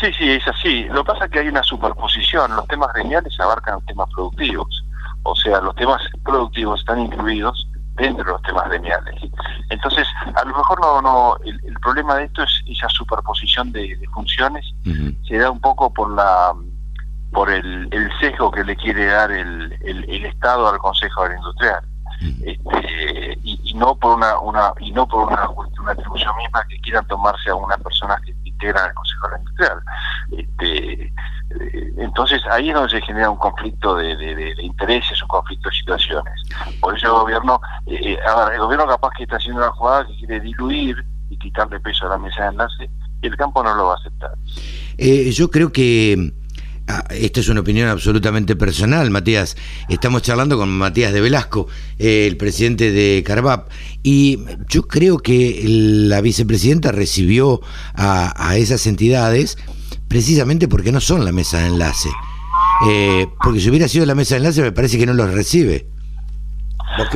Sí, 0.00 0.06
sí, 0.18 0.30
es 0.30 0.46
así. 0.48 0.84
Lo 0.84 1.04
que 1.04 1.12
pasa 1.12 1.26
es 1.26 1.30
que 1.30 1.38
hay 1.40 1.48
una 1.48 1.62
superposición. 1.62 2.56
Los 2.56 2.66
temas 2.66 2.92
gremiales 2.94 3.38
abarcan 3.38 3.84
temas 3.86 4.08
productivos. 4.14 4.84
O 5.24 5.36
sea, 5.36 5.60
los 5.60 5.74
temas 5.76 6.02
productivos 6.24 6.80
están 6.80 7.00
incluidos 7.00 7.68
dentro 8.02 8.24
de 8.24 8.32
los 8.32 8.42
temas 8.42 8.68
gremiales. 8.68 9.14
Entonces, 9.70 10.06
a 10.34 10.44
lo 10.44 10.56
mejor 10.56 10.80
no, 10.80 11.02
no 11.02 11.36
el, 11.44 11.74
problema 11.80 12.16
de 12.16 12.24
esto 12.24 12.42
es 12.42 12.62
esa 12.66 12.88
superposición 12.88 13.72
de, 13.72 13.98
funciones. 14.12 14.64
Se 15.26 15.38
da 15.38 15.50
un 15.50 15.60
poco 15.60 15.92
por 15.92 16.14
la 16.14 16.52
por 17.32 17.50
el, 17.50 17.88
sesgo 18.20 18.50
que 18.50 18.62
le 18.62 18.76
quiere 18.76 19.06
dar 19.06 19.32
el, 19.32 19.72
el, 19.82 20.26
Estado 20.26 20.68
al 20.68 20.78
Consejo 20.78 21.22
Agroindustrial. 21.22 21.82
Este, 22.44 23.38
y, 23.42 23.74
no 23.74 23.96
por 23.96 24.16
una, 24.16 24.38
una 24.38 24.72
y 24.78 24.92
no 24.92 25.08
por 25.08 25.26
una, 25.26 25.48
una 25.48 25.92
atribución 25.92 26.36
misma 26.36 26.62
que 26.68 26.78
quieran 26.80 27.04
tomarse 27.08 27.50
a 27.50 27.54
una 27.56 27.76
persona 27.78 28.16
que 28.24 28.32
integran 28.62 28.88
el 28.88 28.94
Consejo 28.94 29.28
Industrial. 29.38 29.78
Este, 30.30 31.02
eh, 31.04 31.92
entonces 31.98 32.40
ahí 32.50 32.68
es 32.68 32.74
donde 32.74 32.90
se 32.90 33.02
genera 33.02 33.30
un 33.30 33.38
conflicto 33.38 33.96
de, 33.96 34.54
intereses, 34.62 35.20
un 35.22 35.28
conflicto 35.28 35.68
de 35.68 35.76
situaciones. 35.76 36.34
Por 36.80 36.96
eso 36.96 37.06
el 37.06 37.12
gobierno, 37.12 37.60
eh, 37.86 38.18
el 38.52 38.60
gobierno 38.60 38.86
capaz 38.86 39.10
que 39.16 39.24
está 39.24 39.36
haciendo 39.36 39.60
una 39.60 39.72
jugada 39.72 40.06
que 40.06 40.16
quiere 40.16 40.40
diluir 40.40 41.04
y 41.30 41.38
quitarle 41.38 41.80
peso 41.80 42.06
a 42.06 42.10
la 42.10 42.18
mesa 42.18 42.44
de 42.44 42.48
enlace, 42.50 42.90
el 43.22 43.36
campo 43.36 43.62
no 43.62 43.74
lo 43.74 43.86
va 43.86 43.94
a 43.94 43.96
aceptar. 43.96 44.32
Eh, 44.98 45.30
yo 45.30 45.50
creo 45.50 45.72
que 45.72 46.32
Ah, 46.88 47.04
esta 47.10 47.40
es 47.40 47.48
una 47.48 47.60
opinión 47.60 47.88
absolutamente 47.88 48.56
personal, 48.56 49.10
Matías. 49.10 49.56
Estamos 49.88 50.22
charlando 50.22 50.58
con 50.58 50.68
Matías 50.68 51.12
de 51.12 51.20
Velasco, 51.20 51.68
el 51.98 52.36
presidente 52.36 52.90
de 52.90 53.22
Carvap, 53.24 53.70
y 54.02 54.44
yo 54.68 54.82
creo 54.88 55.18
que 55.18 55.62
la 55.64 56.20
vicepresidenta 56.20 56.90
recibió 56.90 57.60
a, 57.94 58.56
esas 58.56 58.86
entidades 58.86 59.58
precisamente 60.08 60.68
porque 60.68 60.92
no 60.92 61.00
son 61.00 61.24
la 61.24 61.32
mesa 61.32 61.58
de 61.60 61.68
enlace. 61.68 62.10
Eh, 62.88 63.28
porque 63.42 63.60
si 63.60 63.70
hubiera 63.70 63.86
sido 63.86 64.04
la 64.04 64.14
mesa 64.14 64.34
de 64.34 64.38
enlace, 64.40 64.62
me 64.62 64.72
parece 64.72 64.98
que 64.98 65.06
no 65.06 65.14
los 65.14 65.32
recibe. 65.32 65.86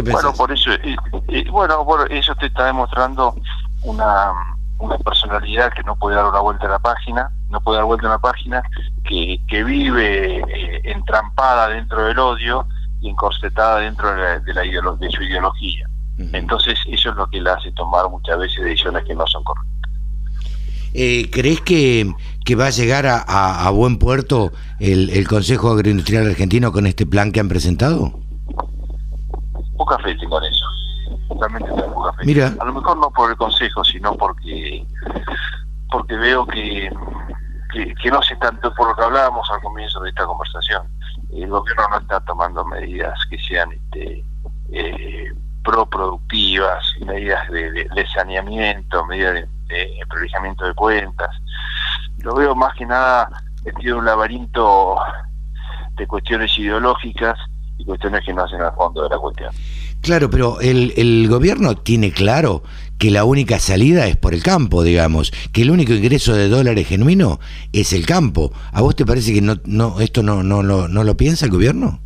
bueno, 0.05 0.33
por 0.33 0.53
eso, 0.53 0.73
eh, 0.73 0.97
eh, 1.29 1.45
bueno, 1.51 1.85
eso 2.09 2.35
te 2.37 2.47
está 2.47 2.67
demostrando 2.67 3.35
una 3.83 4.33
una 4.79 4.99
personalidad 4.99 5.73
que 5.73 5.83
no 5.83 5.97
puede 5.97 6.17
dar 6.17 6.27
una 6.27 6.41
vuelta 6.41 6.67
a 6.67 6.71
la 6.71 6.79
página, 6.79 7.31
no 7.51 7.61
puede 7.61 7.79
dar 7.79 7.87
vuelta 7.87 8.07
a 8.09 8.11
la 8.11 8.19
página, 8.19 8.63
que, 9.05 9.41
que 9.49 9.65
vive 9.65 10.39
eh, 10.39 10.81
entrampada 10.85 11.69
dentro 11.69 12.05
del 12.05 12.19
odio 12.19 12.67
y 13.01 13.11
encorsetada 13.11 13.81
dentro 13.81 14.11
de, 14.11 14.17
la, 14.17 14.41
de, 14.41 14.55
la 14.55 14.63
de 14.63 15.11
su 15.11 15.23
ideología. 15.23 15.89
Entonces 16.19 16.79
eso 16.89 17.11
es 17.11 17.17
lo 17.17 17.29
que 17.29 17.41
le 17.41 17.51
hace 17.51 17.71
tomar 17.73 18.09
muchas 18.09 18.39
veces 18.39 18.65
decisiones 18.65 19.05
que 19.05 19.15
no 19.15 19.27
son 19.27 19.45
correctas. 19.45 19.91
Eh, 20.95 21.29
¿Crees 21.31 21.61
que, 21.61 22.11
que, 22.43 22.55
va 22.55 22.69
a 22.69 22.71
llegar 22.71 23.07
a, 23.07 23.19
a, 23.19 23.71
buen 23.71 23.99
puerto 23.99 24.51
el, 24.81 25.11
el, 25.11 25.29
Consejo 25.29 25.71
Agroindustrial 25.71 26.27
Argentino 26.27 26.73
con 26.73 26.87
este 26.87 27.05
plan 27.05 27.33
que 27.33 27.41
han 27.41 27.51
presentado? 27.51 28.19
Poca 29.77 29.99
fe 29.99 30.15
tengo 30.15 30.43
en 30.43 30.51
eso 30.51 30.65
totalmente 31.29 31.71
Mira. 32.25 32.55
A 32.59 32.65
lo 32.65 32.75
mejor 32.75 32.97
no 32.99 33.11
por 33.11 33.31
el 33.31 33.37
consejo, 33.37 33.85
sino 33.85 34.15
porque 34.15 34.87
porque 35.91 36.17
veo 36.17 36.47
que, 36.47 36.91
que, 37.73 38.11
no 38.11 38.23
se 38.23 38.37
tanto 38.37 38.73
por 38.75 38.89
lo 38.89 38.97
que 38.97 39.05
hablábamos 39.05 39.49
al 39.51 39.61
comienzo 39.61 40.01
de 40.01 40.11
esta 40.11 40.25
conversación. 40.25 40.83
El 41.33 41.49
gobierno 41.49 41.85
no 41.91 41.99
está 41.99 42.21
tomando 42.21 42.65
medidas 42.65 43.19
que 43.31 43.39
sean 43.39 43.73
este, 43.73 44.25
eh, 44.73 45.33
pro-productivas, 45.65 46.85
medidas 47.05 47.49
de, 47.51 48.07
saneamiento, 48.15 49.05
medidas 49.07 49.35
de, 49.35 49.49
de 49.69 50.67
de 50.67 50.75
cuentas. 50.75 51.31
Lo 52.19 52.35
veo 52.35 52.55
más 52.55 52.75
que 52.75 52.87
nada 52.87 53.29
metido 53.65 53.95
en 53.95 54.01
un 54.01 54.07
laberinto 54.07 54.97
de 55.97 56.07
cuestiones 56.07 56.57
ideológicas 56.59 57.39
y 57.79 57.85
cuestiones 57.85 58.25
que 58.25 58.33
no 58.33 58.45
hacen 58.45 58.61
al 58.61 58.73
fondo 58.75 59.03
de 59.03 59.09
la 59.11 59.19
cuestión. 59.19 59.53
Claro, 60.01 60.31
pero 60.31 60.61
el, 60.61 60.95
el 60.97 61.29
gobierno 61.29 61.75
tiene 61.75 62.13
claro 62.13 62.63
que 62.99 63.11
la 63.11 63.25
única 63.25 63.59
salida 63.59 64.07
es 64.07 64.17
por 64.17 64.35
el 64.35 64.43
campo, 64.43 64.83
digamos, 64.83 65.33
que 65.53 65.63
el 65.63 65.71
único 65.71 65.93
ingreso 65.93 66.35
de 66.35 66.49
dólares 66.49 66.87
genuino 66.87 67.41
es 67.73 67.93
el 67.93 68.07
campo. 68.07 68.53
¿A 68.73 68.81
vos 68.81 68.97
te 68.97 69.07
parece 69.07 69.33
que 69.35 69.43
no, 69.43 69.57
no 69.65 70.01
esto 70.01 70.23
no, 70.23 70.43
no, 70.43 70.63
no, 70.63 70.89
no 70.89 71.05
lo 71.05 71.17
piensa 71.17 71.47
el 71.47 71.53
gobierno? 71.53 72.01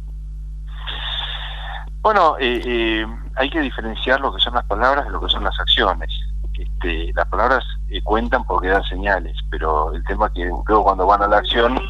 Bueno, 2.03 2.37
eh, 2.41 2.61
eh, 2.65 3.07
hay 3.37 3.51
que 3.51 3.61
diferenciar 3.61 4.21
lo 4.21 4.35
que 4.35 4.41
son 4.41 4.55
las 4.55 4.65
palabras 4.65 5.05
de 5.05 5.11
lo 5.11 5.21
que 5.21 5.29
son 5.29 5.45
las 5.45 5.59
acciones. 5.61 6.11
Este, 6.55 7.13
las 7.15 7.27
palabras 7.29 7.65
eh, 7.89 8.03
cuentan 8.03 8.45
porque 8.45 8.69
dan 8.69 8.85
señales, 8.85 9.37
pero 9.51 9.95
el 9.95 10.05
tema 10.05 10.27
es 10.27 10.33
que 10.33 10.45
luego 10.45 10.85
cuando 10.85 11.07
van 11.07 11.23
a 11.23 11.29
la 11.29 11.39
acción 11.39 11.81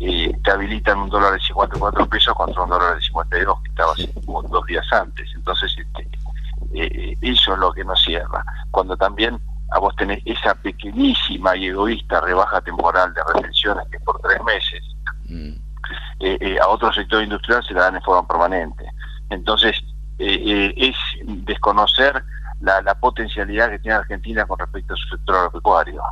eh, 0.00 0.32
te 0.42 0.50
habilitan 0.50 0.98
un 0.98 1.10
dólar 1.10 1.34
de 1.34 1.40
54 1.40 2.06
pesos 2.06 2.34
contra 2.34 2.62
un 2.62 2.70
dólar 2.70 2.96
de 2.96 3.02
52 3.02 3.62
que 3.62 3.68
estaba 3.68 3.92
hace 3.92 4.10
dos 4.24 4.66
días 4.66 4.86
antes. 4.92 5.28
Entonces, 5.34 5.74
este, 5.78 6.08
eh, 6.72 7.14
eso 7.20 7.54
es 7.54 7.58
lo 7.58 7.72
que 7.72 7.84
nos 7.84 8.02
cierra. 8.02 8.44
Cuando 8.70 8.96
también 8.96 9.40
a 9.72 9.78
vos 9.78 9.94
tenés 9.96 10.22
esa 10.24 10.54
pequeñísima 10.54 11.56
y 11.56 11.66
egoísta 11.66 12.20
rebaja 12.20 12.60
temporal 12.60 13.12
de 13.14 13.22
retenciones 13.34 13.86
que 13.90 13.98
por 14.00 14.20
tres 14.20 14.42
meses, 14.44 14.82
mm. 15.28 15.52
eh, 16.20 16.38
eh, 16.40 16.58
a 16.60 16.68
otro 16.68 16.92
sector 16.92 17.22
industrial 17.22 17.64
se 17.64 17.74
la 17.74 17.82
dan 17.82 17.96
en 17.96 18.02
forma 18.02 18.26
permanente. 18.26 18.84
Entonces, 19.30 19.82
es 20.18 20.96
desconocer 21.24 22.24
la, 22.60 22.80
la, 22.80 22.94
potencialidad 22.94 23.70
que 23.70 23.80
tiene 23.80 23.98
Argentina 23.98 24.46
con 24.46 24.58
respecto 24.58 24.94
a 24.94 24.96
su 24.96 25.08
sector 25.08 25.36
agropecuario. 25.36 26.02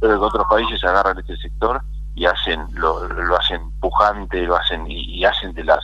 Pero 0.00 0.18
que 0.18 0.24
otros 0.24 0.46
países 0.48 0.82
agarran 0.84 1.18
este 1.18 1.36
sector 1.36 1.82
y 2.16 2.24
hacen 2.24 2.66
lo, 2.72 3.06
lo 3.08 3.36
hacen 3.36 3.70
pujante, 3.78 4.42
lo 4.42 4.56
hacen 4.56 4.84
y, 4.90 5.24
hacen 5.24 5.52
de 5.52 5.64
las 5.64 5.80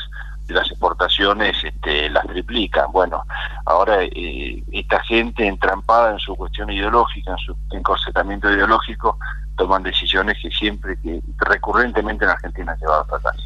las 0.52 0.70
exportaciones 0.70 1.56
este, 1.62 2.10
las 2.10 2.26
triplican. 2.26 2.90
Bueno, 2.92 3.24
ahora 3.66 4.02
eh, 4.02 4.62
esta 4.72 5.02
gente 5.04 5.46
entrampada 5.46 6.12
en 6.12 6.18
su 6.18 6.34
cuestión 6.34 6.70
ideológica, 6.70 7.32
en 7.32 7.38
su 7.38 7.56
encorsetamiento 7.72 8.50
ideológico, 8.50 9.18
toman 9.56 9.82
decisiones 9.82 10.38
que 10.42 10.50
siempre, 10.50 10.96
que 11.02 11.20
recurrentemente 11.38 12.24
en 12.24 12.30
Argentina 12.30 12.72
han 12.72 12.78
llevado 12.78 13.02
hasta 13.02 13.16
atrás. 13.16 13.36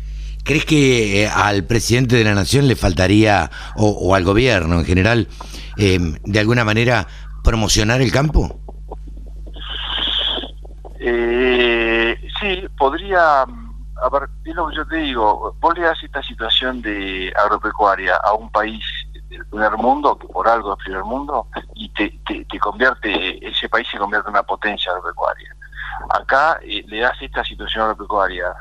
¿Crees 0.47 0.65
que 0.65 1.25
eh, 1.25 1.29
al 1.29 1.65
presidente 1.65 2.15
de 2.15 2.23
la 2.23 2.33
nación 2.33 2.69
le 2.69 2.77
faltaría, 2.77 3.51
o, 3.75 4.15
al 4.15 4.23
gobierno 4.23 4.79
en 4.79 4.85
general, 4.85 5.29
eh, 5.77 5.99
de 6.25 6.39
alguna 6.39 6.65
manera 6.65 7.09
promocionar 7.43 8.01
el 8.01 8.13
campo? 8.13 8.61
Eh, 11.01 12.17
sí, 12.41 12.63
podría, 12.79 13.45
a 14.03 14.09
ver, 14.09 14.29
es 14.45 14.55
lo 14.55 14.69
que 14.69 14.77
yo 14.77 14.87
te 14.87 14.97
digo, 14.97 15.57
vos 15.61 15.79
le 15.79 15.85
das 15.85 16.03
esta 16.03 16.23
situación 16.23 16.83
de 16.83 17.33
agropecuaria 17.37 18.17
a 18.17 18.33
un 18.35 18.51
país 18.51 18.85
del 19.29 19.45
primer 19.47 19.73
mundo, 19.73 20.19
que 20.19 20.29
por 20.29 20.49
algo 20.49 20.75
es 20.75 20.85
primer 20.85 21.05
mundo, 21.05 21.49
y 21.75 21.89
te, 21.91 22.19
te 22.27 22.59
convierte, 22.59 23.47
ese 23.47 23.69
país 23.69 23.89
se 23.91 23.99
convierte 23.99 24.29
en 24.29 24.35
una 24.35 24.43
potencia 24.43 24.93
agropecuaria. 24.93 25.55
Acá 26.11 26.61
le 26.63 27.01
das 27.01 27.21
esta 27.21 27.43
situación 27.43 27.85
agropecuaria 27.85 28.55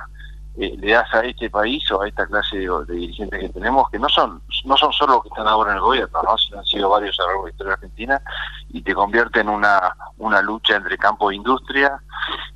eh, 0.58 0.74
le 0.78 0.94
das 0.94 1.14
a 1.14 1.20
este 1.20 1.50
país 1.50 1.90
o 1.92 2.02
a 2.02 2.08
esta 2.08 2.26
clase 2.26 2.58
de, 2.58 2.86
dirigentes 2.88 3.40
que 3.42 3.50
tenemos, 3.50 3.90
que 3.90 4.00
no 4.00 4.08
son 4.08 4.42
no 4.64 4.78
son 4.78 4.94
solo 4.94 5.16
los 5.16 5.24
que 5.24 5.30
están 5.30 5.48
ahora 5.48 5.72
en 5.72 5.78
el 5.78 5.82
gobierno, 5.82 6.24
¿no? 6.24 6.38
sino 6.38 6.60
han 6.60 6.66
sido 6.66 6.90
varios 6.90 7.20
a 7.20 7.24
lo 7.24 7.28
largo 7.28 7.44
de 7.44 7.50
la 7.50 7.52
historia 7.52 7.74
argentina, 7.74 8.22
y 8.70 8.82
te 8.82 8.94
convierte 8.94 9.42
en 9.42 9.50
una, 9.50 9.96
una 10.18 10.42
lucha 10.42 10.78
entre 10.78 10.98
campo 10.98 11.30
e 11.30 11.36
industria, 11.36 12.00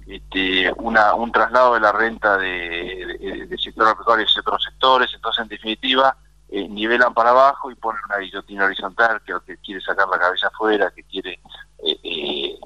este, 0.08 0.72
una, 0.78 1.14
un 1.14 1.32
traslado 1.32 1.74
de 1.74 1.82
la 1.82 1.92
renta 1.92 2.38
de, 2.38 3.48
de, 3.50 3.58
sector 3.58 3.86
agropecuario 3.86 4.26
a 4.26 4.40
otros 4.40 4.64
sectores, 4.64 5.12
entonces 5.14 5.44
en 5.44 5.50
definitiva 5.50 6.16
eh, 6.50 6.68
nivelan 6.68 7.14
para 7.14 7.32
abajo 7.32 7.70
y 7.70 7.76
ponen 7.76 8.02
una 8.10 8.18
guillotina 8.20 8.66
horizontal 8.66 9.22
que, 9.26 9.34
que 9.46 9.58
quiere 9.58 9.82
sacar 9.82 10.08
la 10.08 10.18
cabeza 10.18 10.48
afuera, 10.48 10.92
que 10.96 11.04
quiere 11.04 11.40
eh, 11.86 12.58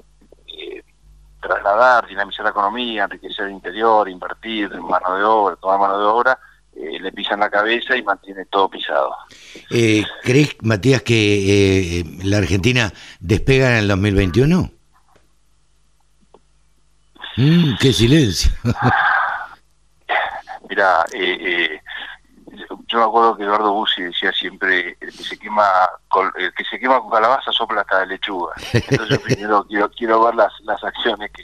trasladar, 1.44 2.06
dinamizar 2.06 2.44
la 2.44 2.50
economía, 2.50 3.04
enriquecer 3.04 3.46
el 3.46 3.52
interior, 3.52 4.08
invertir 4.08 4.70
en 4.72 4.86
mano 4.86 5.16
de 5.16 5.24
obra, 5.24 5.56
tomar 5.56 5.78
mano 5.78 5.98
de 5.98 6.04
obra, 6.04 6.38
eh, 6.74 6.98
le 7.00 7.12
pisan 7.12 7.40
la 7.40 7.50
cabeza 7.50 7.96
y 7.96 8.02
mantiene 8.02 8.46
todo 8.46 8.68
pisado. 8.68 9.14
Eh, 9.70 10.04
¿Crees, 10.22 10.56
Matías, 10.62 11.02
que 11.02 12.00
eh, 12.00 12.04
la 12.24 12.38
Argentina 12.38 12.92
despega 13.20 13.70
en 13.70 13.76
el 13.76 13.88
2021? 13.88 14.70
Mm, 17.36 17.74
¡Qué 17.80 17.92
silencio! 17.92 18.50
Mira, 20.68 21.04
eh, 21.12 21.73
yo 22.94 23.00
me 23.00 23.06
acuerdo 23.06 23.36
que 23.36 23.42
Eduardo 23.42 23.72
Bussi 23.72 24.02
decía 24.02 24.32
siempre 24.32 24.96
el 25.00 25.12
que 25.12 25.24
se 25.24 25.36
quema 25.36 25.64
con, 26.06 26.30
el 26.38 26.54
que 26.54 26.62
se 26.64 26.78
quema 26.78 27.00
con 27.00 27.10
calabaza 27.10 27.50
sopla 27.50 27.80
hasta 27.80 27.98
de 28.00 28.06
lechuga 28.06 28.52
entonces 28.72 29.08
yo 29.08 29.20
primero 29.20 29.64
quiero 29.68 29.90
quiero 29.90 30.24
ver 30.24 30.36
las, 30.36 30.52
las 30.62 30.84
acciones 30.84 31.32
que 31.32 31.42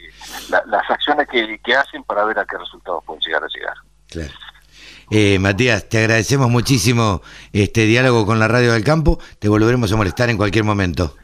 las 0.49 0.89
acciones 0.89 1.27
que, 1.29 1.59
hacen 1.75 2.05
para 2.05 2.25
ver 2.25 2.39
a 2.39 2.45
qué 2.45 2.57
resultados 2.57 3.03
pueden 3.05 3.21
llegar 3.23 3.43
a 3.43 3.49
llegar 3.49 3.75
claro. 4.09 4.31
Eh, 5.13 5.41
Matías, 5.41 5.89
te 5.89 5.99
agradecemos 5.99 6.49
muchísimo 6.51 7.21
este 7.53 7.87
diálogo 7.87 8.25
con 8.27 8.39
la 8.39 8.47
Radio 8.47 8.75
del 8.75 8.85
Campo. 8.85 9.19
Te 9.41 9.49
volveremos 9.49 9.93
a 9.93 9.97
molestar 9.97 10.31
en 10.31 10.37
cualquier 10.37 10.63
momento. 10.63 11.17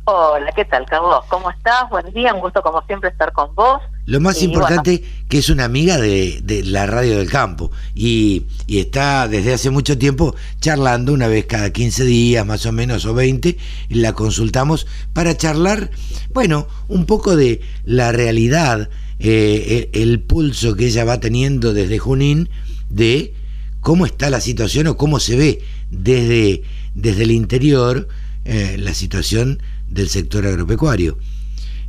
Hola, 0.05 0.49
¿qué 0.55 0.63
tal, 0.63 0.85
Carlos? 0.85 1.25
¿Cómo 1.27 1.49
estás? 1.49 1.89
Buen 1.89 2.09
día, 2.13 2.33
un 2.33 2.39
gusto 2.39 2.61
como 2.61 2.81
siempre 2.83 3.09
estar 3.09 3.33
con 3.33 3.53
vos. 3.53 3.81
Lo 4.05 4.19
más 4.19 4.43
importante 4.43 5.03
que 5.27 5.39
es 5.39 5.49
una 5.49 5.65
amiga 5.65 5.97
de, 5.97 6.63
la 6.65 6.85
radio 6.85 7.17
del 7.17 7.29
campo 7.29 7.71
y, 7.95 8.43
está 8.67 9.27
desde 9.27 9.53
hace 9.53 9.71
mucho 9.71 9.97
tiempo 9.97 10.35
charlando 10.61 11.11
una 11.11 11.27
vez 11.27 11.45
cada 11.45 11.71
15 11.71 12.05
días 12.05 12.45
más 12.45 12.65
o 12.67 12.71
menos 12.71 13.05
o 13.05 13.15
20 13.15 13.57
y 13.89 13.93
la 13.95 14.13
consultamos 14.13 14.85
para 15.13 15.35
charlar, 15.35 15.89
bueno, 16.33 16.67
un 16.87 17.05
poco 17.05 17.35
de 17.35 17.61
la 17.83 18.11
realidad, 18.11 18.89
eh, 19.17 19.89
el, 19.93 20.19
pulso 20.19 20.75
que 20.75 20.85
ella 20.85 21.03
va 21.03 21.19
teniendo 21.19 21.73
desde 21.73 21.97
Junín 21.97 22.49
de 22.89 23.33
cómo 23.79 24.05
está 24.05 24.29
la 24.29 24.41
situación 24.41 24.85
o 24.85 24.97
cómo 24.97 25.19
se 25.19 25.35
ve 25.35 25.61
desde, 25.89 26.61
desde 26.93 27.23
el 27.23 27.31
interior 27.31 28.07
eh, 28.43 28.75
la 28.77 28.93
situación 28.93 29.63
del 29.87 30.09
sector 30.09 30.45
agropecuario. 30.45 31.17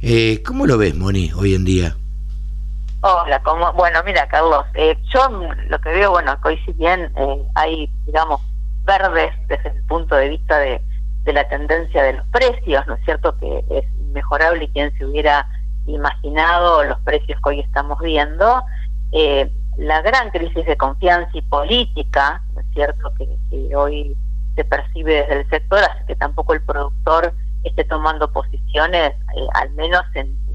Eh, 0.01 0.43
¿Cómo 0.45 0.67
lo 0.67 0.79
ves, 0.79 0.95
Moni, 0.95 1.31
hoy 1.35 1.55
en 1.55 1.65
día? 1.65 1.97
Hola, 3.09 3.41
bueno, 3.77 4.03
mira, 4.05 4.27
Carlos, 4.27 4.65
eh, 4.75 4.99
yo 5.15 5.29
lo 5.69 5.79
que 5.81 5.91
veo, 5.91 6.11
bueno, 6.11 6.41
que 6.41 6.49
hoy 6.49 6.59
si 6.65 6.73
bien 6.73 7.13
eh, 7.17 7.47
hay, 7.55 7.89
digamos, 8.05 8.41
verdes 8.83 9.33
desde 9.47 9.69
el 9.69 9.85
punto 9.85 10.17
de 10.17 10.31
vista 10.31 10.59
de, 10.59 10.83
de 11.23 11.33
la 11.33 11.49
tendencia 11.49 12.03
de 12.03 12.15
los 12.15 12.27
precios, 12.31 12.85
¿no 12.89 12.95
es 12.95 13.05
cierto? 13.05 13.39
Que 13.39 13.65
es 13.71 13.85
mejorable 14.13 14.65
y 14.65 14.69
quien 14.71 14.93
se 14.99 15.05
hubiera 15.05 15.47
imaginado 15.87 16.83
los 16.83 16.99
precios 17.03 17.41
que 17.41 17.49
hoy 17.49 17.61
estamos 17.61 18.01
viendo, 18.01 18.65
eh, 19.13 19.53
la 19.77 20.03
gran 20.03 20.31
crisis 20.31 20.67
de 20.67 20.77
confianza 20.77 21.31
y 21.33 21.43
política, 21.43 22.43
¿no 22.55 22.61
es 22.61 22.67
cierto?, 22.75 23.15
que, 23.17 23.29
que, 23.51 23.77
hoy 23.77 24.17
se 24.57 24.65
percibe 24.65 25.15
desde 25.15 25.43
el 25.43 25.51
sector, 25.51 25.79
hace 25.79 26.05
que 26.07 26.17
tampoco 26.17 26.55
el 26.55 26.63
productor 26.63 27.33
esté 27.63 27.85
tomando 27.85 28.33
posiciones, 28.33 29.15
al 29.55 29.71
menos 29.75 30.03
en, 30.15 30.46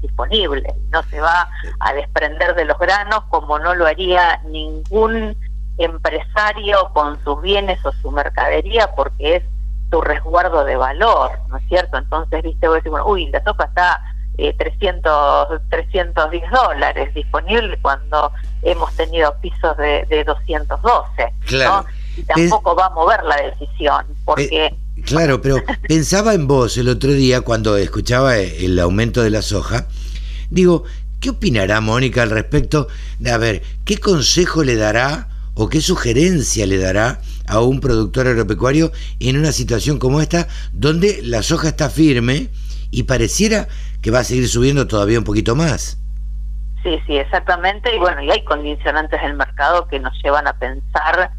disponible, 0.00 0.74
no 0.90 1.02
se 1.04 1.20
va 1.20 1.48
a 1.80 1.92
desprender 1.92 2.54
de 2.54 2.64
los 2.64 2.78
granos 2.78 3.24
como 3.28 3.58
no 3.58 3.74
lo 3.74 3.86
haría 3.86 4.40
ningún 4.44 5.36
empresario 5.78 6.90
con 6.92 7.22
sus 7.24 7.40
bienes 7.40 7.84
o 7.84 7.92
su 7.92 8.10
mercadería 8.10 8.94
porque 8.94 9.36
es 9.36 9.42
su 9.90 10.00
resguardo 10.00 10.64
de 10.64 10.76
valor, 10.76 11.32
¿no 11.48 11.56
es 11.56 11.66
cierto? 11.68 11.96
Entonces, 11.96 12.42
viste, 12.42 12.68
vos 12.68 12.76
decís, 12.76 12.90
bueno, 12.90 13.06
uy, 13.06 13.26
la 13.28 13.42
sopa 13.42 13.64
está 13.64 14.00
eh, 14.36 14.52
300, 14.52 15.62
310 15.70 16.50
dólares 16.50 17.14
disponible 17.14 17.78
cuando 17.80 18.32
hemos 18.62 18.94
tenido 18.96 19.34
pisos 19.40 19.76
de, 19.78 20.04
de 20.08 20.24
212, 20.24 21.32
¿no? 21.64 21.86
Y 22.16 22.22
tampoco 22.24 22.76
va 22.76 22.86
a 22.86 22.90
mover 22.90 23.22
la 23.24 23.36
decisión, 23.36 24.06
porque... 24.24 24.66
Eh, 24.66 24.78
Claro, 25.08 25.40
pero 25.40 25.62
pensaba 25.88 26.34
en 26.34 26.46
vos 26.46 26.76
el 26.76 26.88
otro 26.88 27.12
día 27.12 27.40
cuando 27.40 27.76
escuchaba 27.76 28.36
el 28.36 28.78
aumento 28.78 29.22
de 29.22 29.30
la 29.30 29.40
soja. 29.40 29.86
Digo, 30.50 30.84
¿qué 31.18 31.30
opinará 31.30 31.80
Mónica 31.80 32.22
al 32.22 32.30
respecto 32.30 32.88
de, 33.18 33.30
a 33.30 33.38
ver, 33.38 33.62
qué 33.86 33.96
consejo 33.98 34.64
le 34.64 34.76
dará 34.76 35.28
o 35.54 35.68
qué 35.68 35.80
sugerencia 35.80 36.66
le 36.66 36.76
dará 36.76 37.20
a 37.46 37.60
un 37.60 37.80
productor 37.80 38.28
agropecuario 38.28 38.92
en 39.18 39.38
una 39.38 39.52
situación 39.52 39.98
como 39.98 40.20
esta, 40.20 40.46
donde 40.72 41.20
la 41.22 41.42
soja 41.42 41.68
está 41.68 41.88
firme 41.88 42.48
y 42.90 43.04
pareciera 43.04 43.66
que 44.02 44.10
va 44.10 44.20
a 44.20 44.24
seguir 44.24 44.48
subiendo 44.48 44.86
todavía 44.86 45.18
un 45.18 45.24
poquito 45.24 45.56
más? 45.56 45.98
Sí, 46.82 46.98
sí, 47.06 47.16
exactamente. 47.16 47.94
Y 47.94 47.98
bueno, 47.98 48.22
y 48.22 48.30
hay 48.30 48.44
condicionantes 48.44 49.20
del 49.22 49.34
mercado 49.34 49.88
que 49.88 49.98
nos 49.98 50.12
llevan 50.22 50.46
a 50.46 50.58
pensar 50.58 51.32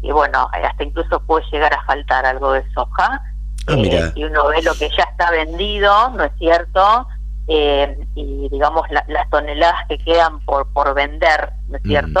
que 0.00 0.12
bueno, 0.12 0.48
hasta 0.52 0.84
incluso 0.84 1.20
puede 1.20 1.44
llegar 1.52 1.72
a 1.74 1.82
faltar 1.84 2.26
algo 2.26 2.52
de 2.52 2.64
soja. 2.72 3.22
Ah, 3.66 3.74
eh, 3.76 4.12
y 4.14 4.24
uno 4.24 4.48
ve 4.48 4.62
lo 4.62 4.74
que 4.74 4.88
ya 4.96 5.04
está 5.04 5.30
vendido, 5.30 6.10
¿no 6.10 6.24
es 6.24 6.32
cierto? 6.38 7.06
Eh, 7.46 8.06
y 8.14 8.48
digamos 8.48 8.86
las 8.90 9.30
toneladas 9.30 9.86
que 9.88 9.98
quedan 9.98 10.40
por, 10.40 10.66
por 10.72 10.94
vender, 10.94 11.52
¿no 11.68 11.76
es 11.76 11.82
cierto? 11.82 12.20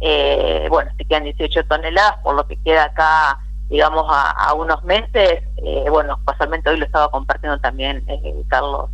Eh, 0.00 0.66
bueno, 0.70 0.90
si 0.96 1.04
quedan 1.04 1.24
18 1.24 1.64
toneladas, 1.66 2.18
por 2.22 2.34
lo 2.34 2.46
que 2.46 2.56
queda 2.56 2.84
acá, 2.84 3.38
digamos, 3.68 4.06
a, 4.08 4.52
unos 4.54 4.82
meses, 4.84 5.42
bueno, 5.90 6.18
casualmente 6.24 6.70
hoy 6.70 6.78
lo 6.78 6.86
estaba 6.86 7.10
compartiendo 7.10 7.58
también 7.60 8.04
Carlos 8.48 8.90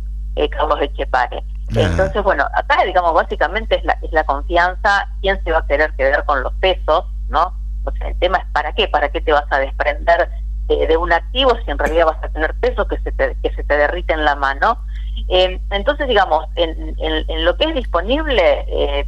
Carlos 0.51 0.79
Echepare. 0.81 1.43
Entonces, 1.75 2.23
bueno, 2.23 2.45
acá, 2.53 2.83
digamos, 2.85 3.13
básicamente 3.13 3.77
es 3.77 3.83
la, 3.83 3.97
es 4.01 4.11
la 4.11 4.23
confianza, 4.23 5.07
quién 5.21 5.41
se 5.43 5.51
va 5.51 5.59
a 5.59 5.67
querer 5.67 5.93
quedar 5.95 6.25
con 6.25 6.43
los 6.43 6.53
pesos, 6.55 7.05
¿no? 7.27 7.53
O 7.87 7.91
sea, 7.93 8.09
el 8.09 8.19
tema 8.19 8.37
es 8.39 8.45
para 8.51 8.73
qué, 8.73 8.87
para 8.87 9.09
qué 9.09 9.21
te 9.21 9.31
vas 9.31 9.45
a 9.49 9.59
desprender 9.59 10.29
de 10.67 10.97
un 10.97 11.13
activo 11.13 11.53
si 11.63 11.71
en 11.71 11.77
realidad 11.77 12.07
vas 12.07 12.23
a 12.23 12.29
tener 12.29 12.53
peso 12.55 12.87
que 12.87 12.97
se 12.99 13.11
te, 13.13 13.37
que 13.41 13.53
se 13.55 13.63
te 13.63 13.77
derrite 13.77 14.13
en 14.13 14.25
la 14.25 14.35
mano. 14.35 14.77
Eh, 15.29 15.59
entonces, 15.71 16.07
digamos, 16.07 16.45
en, 16.55 16.95
en, 16.99 17.45
lo 17.45 17.55
que 17.55 17.65
es 17.69 17.75
disponible, 17.75 18.65
eh, 18.67 19.07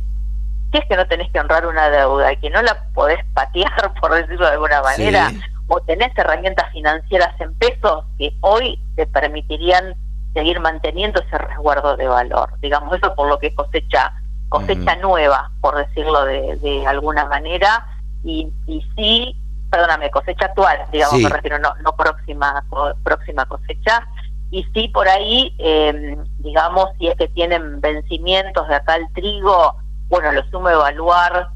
si 0.72 0.78
es 0.78 0.86
que 0.86 0.96
no 0.96 1.06
tenés 1.08 1.30
que 1.32 1.40
honrar 1.40 1.66
una 1.66 1.90
deuda 1.90 2.32
y 2.32 2.38
que 2.38 2.50
no 2.50 2.62
la 2.62 2.82
podés 2.94 3.24
patear, 3.34 3.94
por 4.02 4.14
decirlo 4.14 4.46
de 4.46 4.54
alguna 4.54 4.82
manera, 4.82 5.32
o 5.68 5.82
tenés 5.82 6.18
herramientas 6.18 6.72
financieras 6.72 7.40
en 7.42 7.54
pesos 7.56 8.06
que 8.18 8.34
hoy 8.40 8.80
te 8.96 9.06
permitirían 9.06 9.96
seguir 10.34 10.60
manteniendo 10.62 11.22
ese 11.22 11.38
resguardo 11.38 11.98
de 11.98 12.08
valor. 12.08 12.52
Digamos, 12.62 12.96
eso 12.96 13.14
por 13.16 13.28
lo 13.28 13.38
que 13.38 13.54
cosecha 13.54 14.14
cosecha 14.48 14.96
nueva, 14.96 15.52
por 15.62 15.78
decirlo 15.78 16.26
de, 16.26 16.56
de 16.56 16.88
alguna 16.88 17.26
manera, 17.26 17.86
y, 18.24 18.52
y 18.68 18.86
sí, 18.96 19.36
perdóname, 19.70 20.10
cosecha 20.10 20.46
actual, 20.46 20.80
digamos, 20.92 21.22
me 21.22 21.30
refiero, 21.30 21.60
no, 21.60 21.74
no 21.84 21.96
próxima, 21.96 22.64
próxima 23.04 23.46
cosecha, 23.46 24.08
y 24.52 24.64
sí 24.74 24.88
por 24.88 25.08
ahí, 25.08 25.54
eh, 25.60 26.18
digamos, 26.40 26.90
si 26.98 27.08
es 27.08 27.16
que 27.16 27.28
tienen 27.28 27.80
vencimientos 27.82 28.68
de 28.68 28.76
acá 28.76 28.96
el 28.96 29.12
trigo, 29.14 29.76
bueno, 30.10 30.32
lo 30.32 30.44
sumo 30.50 30.70
evaluar, 30.70 31.50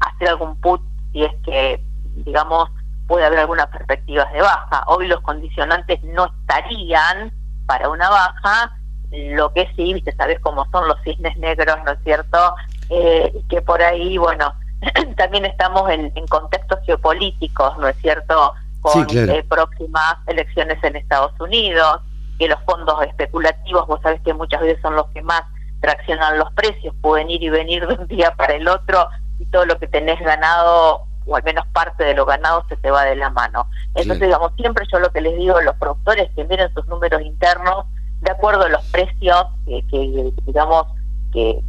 hacer 0.00 0.28
algún 0.28 0.56
put 0.60 0.82
si 1.12 1.22
es 1.22 1.32
que, 1.44 1.82
digamos, 2.24 2.68
puede 3.06 3.24
haber 3.24 3.38
algunas 3.38 3.68
perspectivas 3.68 4.30
de 4.32 4.42
baja. 4.42 4.82
Hoy 4.88 5.06
los 5.06 5.20
condicionantes 5.20 6.02
no 6.02 6.26
estarían 6.26 7.32
para 7.66 7.88
una 7.88 8.10
baja, 8.10 8.76
lo 9.12 9.52
que 9.52 9.68
sí, 9.76 9.94
viste, 9.94 10.12
sabes 10.16 10.40
cómo 10.40 10.66
son 10.72 10.88
los 10.88 11.00
cisnes 11.04 11.36
negros, 11.38 11.76
¿no 11.84 11.92
es 11.92 11.98
cierto? 12.02 12.54
Eh, 12.90 13.32
que 13.48 13.62
por 13.62 13.80
ahí, 13.82 14.18
bueno, 14.18 14.52
también 15.16 15.44
estamos 15.44 15.90
en, 15.90 16.10
contextos 16.28 16.80
geopolíticos, 16.84 17.78
¿no 17.78 17.88
es 17.88 17.96
cierto? 17.98 18.52
Con 18.80 19.06
eh, 19.10 19.44
próximas 19.48 20.16
elecciones 20.26 20.82
en 20.82 20.96
Estados 20.96 21.32
Unidos, 21.40 22.00
que 22.38 22.48
los 22.48 22.60
fondos 22.64 23.02
especulativos, 23.06 23.86
vos 23.86 24.00
sabés 24.02 24.20
que 24.22 24.34
muchas 24.34 24.60
veces 24.60 24.80
son 24.82 24.94
los 24.94 25.06
que 25.08 25.22
más 25.22 25.42
traccionan 25.80 26.38
los 26.38 26.52
precios, 26.52 26.94
pueden 27.00 27.30
ir 27.30 27.42
y 27.42 27.48
venir 27.48 27.86
de 27.86 27.94
un 27.94 28.06
día 28.06 28.32
para 28.36 28.54
el 28.54 28.68
otro 28.68 29.08
y 29.38 29.46
todo 29.46 29.66
lo 29.66 29.78
que 29.78 29.86
tenés 29.88 30.18
ganado 30.20 31.06
o 31.26 31.36
al 31.36 31.42
menos 31.42 31.66
parte 31.68 32.04
de 32.04 32.14
lo 32.14 32.24
ganado 32.24 32.64
se 32.68 32.76
te 32.76 32.90
va 32.90 33.04
de 33.04 33.16
la 33.16 33.30
mano. 33.30 33.68
Entonces, 33.94 34.28
digamos, 34.28 34.52
siempre 34.56 34.86
yo 34.90 35.00
lo 35.00 35.10
que 35.10 35.20
les 35.20 35.36
digo 35.36 35.56
a 35.56 35.62
los 35.62 35.74
productores 35.76 36.30
que 36.36 36.44
miren 36.44 36.72
sus 36.72 36.86
números 36.86 37.20
internos 37.22 37.86
de 38.20 38.30
acuerdo 38.30 38.64
a 38.64 38.68
los 38.68 38.84
precios 38.86 39.46
que, 39.66 40.32
digamos, 40.44 40.86
que, 41.32 41.60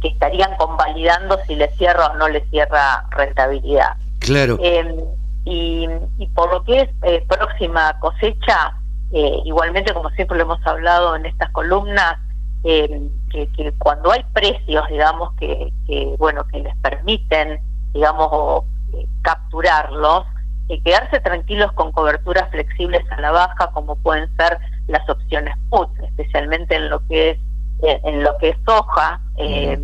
que, 0.00 0.08
estarían 0.08 0.56
convalidando 0.56 1.38
si 1.46 1.56
le 1.56 1.68
cierra 1.76 2.06
o 2.08 2.16
no 2.16 2.28
le 2.28 2.44
cierra 2.48 3.04
rentabilidad. 3.10 3.96
Claro. 4.20 4.58
Em, 4.60 4.96
y, 5.44 5.88
y, 6.18 6.26
por 6.28 6.52
lo 6.52 6.64
que 6.64 6.82
es 6.82 6.88
eh, 7.02 7.24
próxima 7.28 7.98
cosecha, 8.00 8.74
eh, 9.12 9.40
igualmente 9.44 9.92
como 9.92 10.10
siempre 10.10 10.36
lo 10.36 10.44
hemos 10.44 10.66
hablado 10.66 11.14
en 11.16 11.26
estas 11.26 11.50
columnas, 11.50 12.16
em, 12.64 13.10
que, 13.30 13.48
que, 13.52 13.72
cuando 13.78 14.12
hay 14.12 14.24
precios, 14.32 14.84
digamos, 14.88 15.32
que, 15.34 15.72
que 15.86 16.14
bueno, 16.18 16.44
que 16.48 16.60
les 16.60 16.76
permiten, 16.76 17.60
digamos, 17.92 18.64
capturarlos 19.22 20.24
y 20.68 20.80
quedarse 20.80 21.20
tranquilos 21.20 21.72
con 21.72 21.92
coberturas 21.92 22.50
flexibles 22.50 23.04
a 23.10 23.20
la 23.20 23.30
baja 23.30 23.70
como 23.72 23.96
pueden 23.96 24.28
ser 24.36 24.58
las 24.88 25.08
opciones 25.08 25.54
put, 25.70 25.88
especialmente 26.00 26.74
en 26.76 26.90
lo 26.90 27.06
que 27.06 27.30
es 27.30 27.38
eh, 27.38 27.42
en 27.82 28.22
lo 28.22 28.36
que 28.38 28.50
es 28.50 28.56
soja 28.66 29.20
eh, 29.36 29.78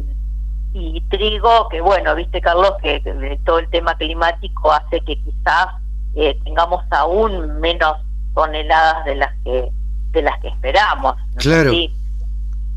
y 0.72 1.00
trigo, 1.08 1.68
que 1.68 1.80
bueno, 1.80 2.14
viste 2.14 2.40
Carlos 2.40 2.74
que, 2.82 3.02
todo 3.44 3.58
el 3.58 3.68
tema 3.70 3.94
climático 3.96 4.72
hace 4.72 5.00
que 5.00 5.20
quizás 5.20 5.66
eh, 6.14 6.38
tengamos 6.44 6.84
aún 6.90 7.60
menos 7.60 7.98
toneladas 8.34 9.04
de 9.04 9.14
las 9.16 9.32
que 9.44 9.70
de 10.12 10.22
las 10.22 10.38
que 10.40 10.48
esperamos. 10.48 11.16
Claro. 11.36 11.72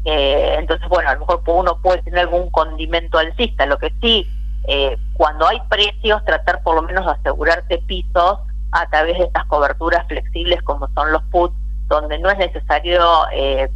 entonces, 0.06 0.88
bueno, 0.88 1.10
a 1.10 1.14
lo 1.16 1.22
mejor 1.22 1.42
uno 1.48 1.78
puede 1.82 2.02
tener 2.04 2.20
algún 2.22 2.50
condimento 2.50 3.18
alcista, 3.18 3.66
lo 3.66 3.78
que 3.78 3.92
sí 4.02 4.28
eh, 4.68 4.98
cuando 5.14 5.48
hay 5.48 5.60
precios, 5.70 6.24
tratar 6.26 6.64
por 6.64 6.76
lo 6.76 6.82
menos 6.82 7.06
de 7.06 7.12
asegurarte 7.12 7.78
pisos 7.86 8.40
a 8.72 8.90
través 8.90 9.18
de 9.18 9.26
estas 9.26 9.46
coberturas 9.46 10.08
flexibles 10.08 10.62
como 10.64 10.88
son 10.96 11.12
los 11.12 11.22
puts, 11.26 11.56
donde 11.88 12.18
no 12.18 12.30
es 12.32 12.38
necesario 12.38 13.02
eh, 13.32 13.70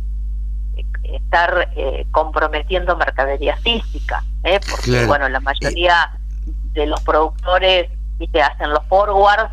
estar 1.04 1.70
eh, 1.76 2.06
comprometiendo 2.12 2.96
mercadería 2.96 3.58
física, 3.58 4.24
¿eh? 4.44 4.60
porque 4.70 5.06
bueno, 5.06 5.30
la 5.30 5.40
mayoría 5.40 6.12
de 6.74 6.86
los 6.86 7.02
productores 7.02 7.90
¿viste? 8.18 8.42
hacen 8.42 8.70
los 8.72 8.84
forwards 8.88 9.52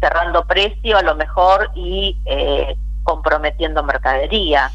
cerrando 0.00 0.44
precio 0.46 0.96
a 0.96 1.02
lo 1.02 1.14
mejor 1.16 1.70
y 1.74 2.16
comprometiendo 3.02 3.82
mercadería. 3.82 4.70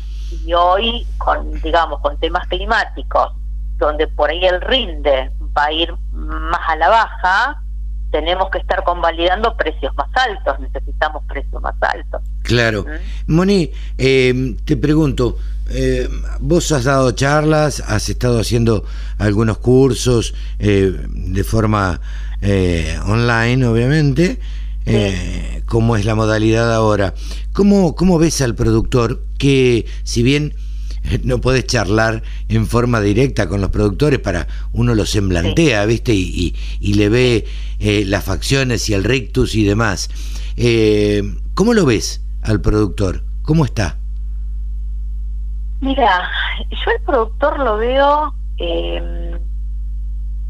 Y 0.46 0.54
hoy, 0.54 1.06
con 1.20 1.52
digamos, 1.62 2.02
con 2.02 2.20
temas 2.20 2.48
climáticos, 2.48 3.32
donde 3.78 4.08
por 4.08 4.30
ahí 4.30 4.44
el 4.46 4.60
rinde 4.62 5.32
va 5.56 5.66
a 5.66 5.72
ir 5.72 5.94
más 6.12 6.62
a 6.68 6.76
la 6.76 6.90
baja, 6.90 7.63
tenemos 8.14 8.52
que 8.52 8.60
estar 8.60 8.84
convalidando 8.84 9.58
precios 9.58 9.92
más 9.96 10.08
altos, 10.14 10.60
necesitamos 10.60 11.24
precios 11.28 11.60
más 11.64 11.74
altos. 11.82 12.22
Claro. 12.44 12.86
¿Mm? 13.28 13.34
Moni, 13.34 13.72
eh, 13.98 14.56
te 14.66 14.78
pregunto, 14.78 15.40
eh, 15.72 16.08
vos 16.40 16.72
has 16.74 16.84
dado 16.84 17.12
charlas, 17.14 17.80
has 17.80 18.08
estado 18.10 18.40
haciendo 18.40 18.86
algunos 19.18 19.58
cursos 19.58 20.36
eh, 20.60 20.96
de 21.10 21.44
forma 21.44 22.00
online, 23.08 23.66
obviamente, 23.66 24.38
¿cómo 25.66 25.96
es 25.96 26.06
la 26.06 26.14
modalidad 26.14 26.72
ahora? 26.72 27.14
¿Cómo, 27.54 27.96
¿Cómo 27.96 28.20
ves 28.20 28.42
al 28.42 28.54
productor 28.54 29.24
que, 29.40 29.86
si 30.04 30.24
bien 30.24 30.54
no 31.24 31.40
podés 31.40 31.66
charlar 31.66 32.24
en 32.50 32.68
forma 32.68 33.02
directa 33.02 33.48
con 33.48 33.62
los 33.62 33.70
productores 33.70 34.20
para 34.20 34.48
uno 34.72 34.96
los 34.96 35.10
semblantea, 35.12 35.86
¿viste? 35.86 36.14
Y, 36.14 36.56
y, 36.80 36.94
le 36.94 37.10
ve 37.10 37.46
eh, 37.80 38.04
las 38.06 38.24
facciones 38.24 38.90
y 38.90 38.94
el 38.94 39.04
rictus 39.04 39.56
y 39.56 39.64
demás. 39.64 40.10
Eh, 40.58 41.24
¿Cómo 41.54 41.74
lo 41.74 41.86
ves 41.86 42.24
al 42.42 42.62
productor? 42.62 43.24
¿Cómo 43.44 43.66
está? 43.66 43.98
Mira, 45.82 46.30
yo 46.70 46.92
el 46.92 47.02
productor 47.04 47.60
lo 47.60 47.78
veo, 47.78 48.34
eh, 48.58 49.38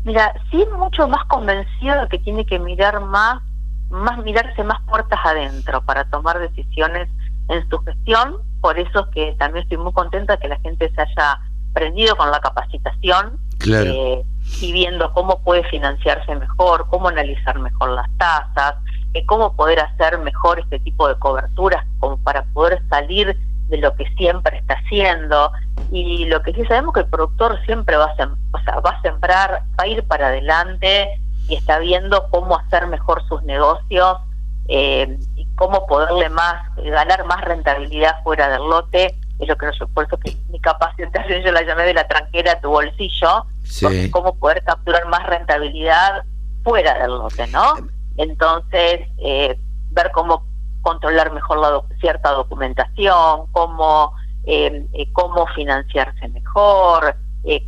mira, 0.04 0.32
sí 0.51 0.64
mucho 0.78 1.08
más 1.08 1.26
convencido 1.26 2.01
de 2.01 2.08
que 2.08 2.20
tiene 2.20 2.45
que 2.45 2.60
mirar 2.60 3.01
más, 3.01 3.41
más 3.89 4.20
mirarse 4.20 4.64
más 4.64 4.80
puertas 4.84 5.20
adentro 5.24 5.84
para 5.86 6.06
tomar 6.06 6.38
decisiones 6.38 7.10
en 7.49 7.68
su 7.68 7.80
gestión 7.80 8.53
por 8.64 8.80
eso 8.80 9.09
que 9.09 9.36
también 9.38 9.64
estoy 9.64 9.78
muy 9.78 9.91
contenta 9.91 10.38
que 10.38 10.47
la 10.47 10.57
gente 10.61 10.89
se 10.95 11.01
haya 11.01 11.38
prendido 11.74 12.16
con 12.16 12.32
la 12.32 12.39
capacitación 12.39 13.38
eh, 13.68 14.24
y 14.61 14.72
viendo 14.72 15.11
cómo 15.11 15.41
puede 15.43 15.66
financiarse 15.66 16.34
mejor, 16.34 16.88
cómo 16.89 17.09
analizar 17.09 17.59
mejor 17.59 17.89
las 17.89 18.09
tasas, 18.18 18.76
eh, 19.14 19.26
cómo 19.26 19.57
poder 19.57 19.82
hacer 19.82 20.18
mejor 20.20 20.61
este 20.61 20.80
tipo 20.80 21.09
de 21.09 21.20
coberturas 21.20 21.86
como 21.99 22.18
para 22.20 22.45
poder 22.53 22.82
salir 22.89 23.38
de 23.68 23.78
lo 23.80 23.93
que 23.97 24.05
siempre 24.16 24.59
está 24.59 24.76
haciendo. 24.76 25.51
Y 25.91 26.24
lo 26.28 26.41
que 26.41 26.53
sí 26.53 26.64
sabemos 26.64 26.93
que 26.93 27.01
el 27.01 27.07
productor 27.07 27.59
siempre 27.66 27.97
va 27.97 28.05
a, 28.05 28.30
o 28.53 28.59
sea, 28.64 28.80
va 28.80 28.91
a 28.91 29.01
sembrar, 29.01 29.64
va 29.78 29.84
a 29.84 29.88
ir 29.88 30.07
para 30.07 30.28
adelante 30.28 31.20
y 31.49 31.55
está 31.55 31.80
viendo 31.80 32.30
cómo 32.30 32.57
hacer 32.57 32.88
mejor 32.88 33.28
sus 33.28 33.43
negocios 33.43 34.20
eh, 34.68 35.18
y 35.36 35.45
cómo 35.55 35.86
poderle 35.88 36.30
más, 36.30 36.55
eh, 36.78 36.89
ganar 36.89 37.26
más 37.26 37.41
rentabilidad 37.41 38.24
fuera 38.24 38.49
del 38.49 38.70
lote, 38.70 39.16
es 39.39 39.47
lo 39.47 39.57
que 39.57 39.66
no 39.66 39.88
por 39.89 40.05
eso 40.05 40.18
que 40.18 40.36
mi 40.49 40.59
capacitación 40.59 41.41
yo 41.45 41.51
la 41.51 41.64
llamé 41.64 41.84
de 41.84 41.93
la 41.93 42.07
tranquera 42.07 42.53
a 42.53 42.61
tu 42.61 42.70
bolsillo, 42.70 43.45
porque 43.82 44.11
cómo 44.11 44.36
poder 44.36 44.64
capturar 44.64 45.07
más 45.07 45.26
rentabilidad 45.26 46.24
fuera 46.64 46.97
del 46.99 47.11
lote, 47.11 47.47
¿no? 47.47 47.74
Entonces, 48.18 49.01
eh, 49.18 49.59
ver 49.91 50.11
cómo 50.14 50.45
controlar 50.82 51.32
mejor 51.34 51.59
la 51.59 51.82
cierta 51.99 52.32
documentación, 52.32 53.47
cómo, 53.51 54.14
eh, 54.45 54.88
cómo 55.14 55.47
financiarse 55.47 56.28
mejor, 56.30 57.16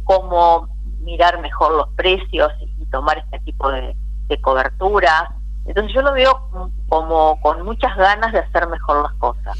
cómo 0.03 0.69
mirar 0.99 1.41
mejor 1.41 1.73
los 1.73 1.89
precios 1.95 2.51
y, 2.61 2.85
tomar 2.91 3.17
este 3.17 3.39
tipo 3.39 3.69
de, 3.71 3.95
de 4.27 4.41
coberturas. 4.41 5.29
Entonces 5.65 5.93
yo 5.93 6.01
lo 6.01 6.13
veo 6.13 6.69
como 6.87 7.39
con 7.41 7.63
muchas 7.65 7.95
ganas 7.97 8.31
de 8.31 8.39
hacer 8.39 8.67
mejor 8.67 9.03
las 9.03 9.13
cosas. 9.13 9.57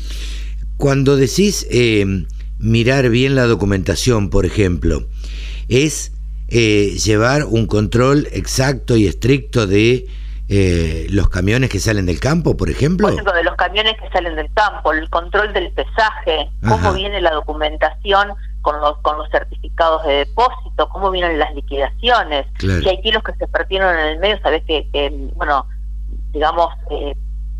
Cuando 0.77 1.15
decís 1.15 1.67
eh, 1.71 2.05
mirar 2.59 3.09
bien 3.09 3.35
la 3.35 3.45
documentación, 3.45 4.29
por 4.29 4.45
ejemplo, 4.45 5.03
es 5.67 6.11
eh, 6.47 6.95
llevar 7.03 7.45
un 7.45 7.65
control 7.65 8.27
exacto 8.31 8.95
y 8.95 9.07
estricto 9.07 9.65
de 9.65 10.05
eh, 10.47 11.07
los 11.09 11.27
camiones 11.29 11.71
que 11.71 11.79
salen 11.79 12.05
del 12.05 12.19
campo, 12.19 12.55
por 12.55 12.69
ejemplo. 12.69 13.07
Por 13.07 13.13
ejemplo, 13.13 13.33
de 13.33 13.43
los 13.43 13.55
camiones 13.55 13.95
que 13.99 14.07
salen 14.09 14.35
del 14.35 14.53
campo, 14.53 14.91
el 14.91 15.09
control 15.09 15.53
del 15.53 15.71
pesaje, 15.71 16.51
cómo 16.67 16.93
viene 16.93 17.19
la 17.19 17.31
documentación 17.31 18.33
con 18.61 18.79
los 18.79 18.97
con 18.99 19.17
los 19.17 19.29
certificados 19.29 20.03
de 20.05 20.25
depósito, 20.25 20.87
cómo 20.89 21.09
vienen 21.09 21.39
las 21.39 21.53
liquidaciones, 21.55 22.45
si 22.59 22.87
hay 22.87 23.01
kilos 23.01 23.23
que 23.23 23.33
se 23.33 23.47
perdieron 23.47 23.95
en 23.97 24.05
el 24.05 24.19
medio, 24.19 24.39
sabes 24.41 24.63
que, 24.65 24.87
que 24.91 25.11
bueno, 25.35 25.67
digamos, 26.36 26.67
eh, 26.91 27.15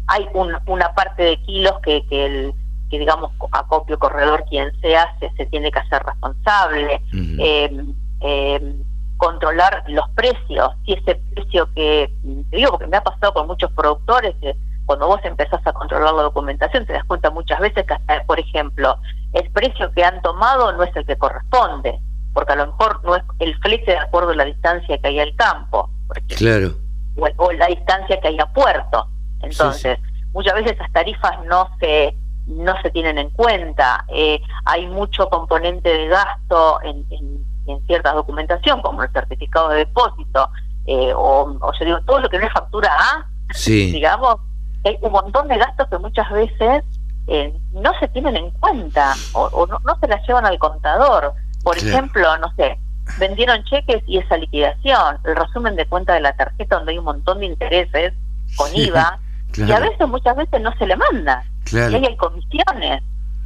hay 0.08 0.28
una 0.34 0.94
parte 0.94 1.24
de 1.24 1.42
kilos 1.44 1.74
que, 1.82 2.06
que 2.08 2.26
el 2.26 2.54
que 2.90 3.00
digamos 3.00 3.32
acopio 3.52 3.98
corredor 3.98 4.46
quien 4.48 4.70
sea 4.80 5.18
se, 5.20 5.32
se 5.32 5.46
tiene 5.48 5.72
que 5.72 5.80
hacer 5.80 6.04
responsable. 6.04 7.02
Eh, 7.40 7.86
eh, 8.22 8.76
controlar 9.18 9.86
los 9.88 10.10
precios, 10.10 10.72
si 10.86 10.92
ese 10.92 11.16
precio 11.34 11.70
que, 11.74 12.12
te 12.50 12.58
digo 12.58 12.72
porque 12.72 12.88
me 12.88 12.98
ha 12.98 13.04
pasado 13.04 13.34
con 13.34 13.48
muchos 13.48 13.72
productores, 13.72 14.36
que 14.42 14.54
cuando 14.86 15.08
vos 15.08 15.22
empezás 15.24 15.66
a 15.66 15.72
controlar 15.72 16.14
la 16.14 16.24
documentación 16.24 16.86
te 16.86 16.92
das 16.92 17.06
cuenta 17.06 17.30
muchas 17.32 17.62
veces 17.62 17.86
que 17.86 17.94
hasta, 17.94 18.26
por 18.26 18.42
ejemplo, 18.42 18.98
el 19.32 19.50
precio 19.52 19.90
que 19.94 20.04
han 20.04 20.22
tomado 20.22 20.74
no 20.74 20.84
es 20.84 20.94
el 20.98 21.06
que 21.06 21.16
corresponde, 21.18 21.98
porque 22.34 22.54
a 22.54 22.58
lo 22.58 22.68
mejor 22.68 23.02
no 23.06 23.16
es 23.16 23.24
el 23.40 23.58
flete 23.60 23.92
de 23.92 24.00
acuerdo 24.00 24.32
a 24.32 24.36
la 24.36 24.46
distancia 24.46 24.98
que 24.98 25.08
hay 25.08 25.20
al 25.22 25.34
campo, 25.38 25.90
claro. 26.38 26.76
O, 27.16 27.52
la 27.52 27.68
distancia 27.68 28.20
que 28.20 28.28
hay 28.30 28.40
a 28.40 28.52
puerto. 28.52 29.08
Entonces, 29.42 30.00
muchas 30.34 30.56
veces 30.56 30.78
las 30.78 30.92
tarifas 30.92 31.44
no 31.46 31.70
se 31.80 32.16
no 32.48 32.80
se 32.84 32.92
tienen 32.92 33.18
en 33.18 33.32
cuenta, 33.32 34.06
eh, 34.08 34.40
hay 34.66 34.86
mucho 34.86 35.28
componente 35.30 35.90
de 35.90 36.08
gasto 36.08 36.80
en, 36.84 37.04
en, 37.10 37.44
cierta 37.88 38.14
documentación, 38.14 38.84
como 38.84 39.02
el 39.02 39.12
certificado 39.12 39.70
de 39.70 39.78
depósito, 39.78 40.52
eh, 40.86 41.12
o, 41.16 41.58
o 41.60 41.74
yo 41.80 41.86
digo, 41.86 42.00
todo 42.06 42.20
lo 42.20 42.30
que 42.30 42.38
no 42.38 42.46
es 42.46 42.54
factura 42.54 42.92
A, 42.96 43.28
digamos, 43.66 44.38
hay 44.84 44.98
un 45.02 45.12
montón 45.12 45.48
de 45.48 45.58
gastos 45.58 45.88
que 45.90 45.98
muchas 45.98 46.30
veces 46.32 46.84
eh, 47.28 47.54
no 47.72 47.92
se 48.00 48.08
tienen 48.10 48.38
en 48.38 48.52
cuenta 48.52 49.16
o, 49.34 49.66
no, 49.66 49.80
se 50.00 50.08
las 50.08 50.26
llevan 50.28 50.46
al 50.46 50.60
contador. 50.60 51.34
Por 51.64 51.78
ejemplo, 51.78 52.38
no 52.38 52.54
sé, 52.56 52.78
vendieron 53.20 53.64
cheques 53.64 54.04
y 54.08 54.18
esa 54.18 54.38
liquidación, 54.38 55.18
el 55.24 55.36
resumen 55.36 55.76
de 55.76 55.86
cuenta 55.86 56.14
de 56.14 56.22
la 56.22 56.36
tarjeta 56.36 56.78
donde 56.78 56.94
hay 56.94 56.98
un 56.98 57.06
montón 57.06 57.40
de 57.40 57.46
intereses 57.48 58.14
con 58.58 58.76
IVA, 58.76 59.20
y 59.58 59.72
a 59.72 59.80
veces, 59.80 60.08
muchas 60.08 60.36
veces 60.36 60.62
no 60.62 60.76
se 60.78 60.86
le 60.86 60.96
manda. 60.96 61.44
Y 61.72 61.78
ahí 61.78 62.06
hay 62.06 62.18
comisiones. 62.18 63.02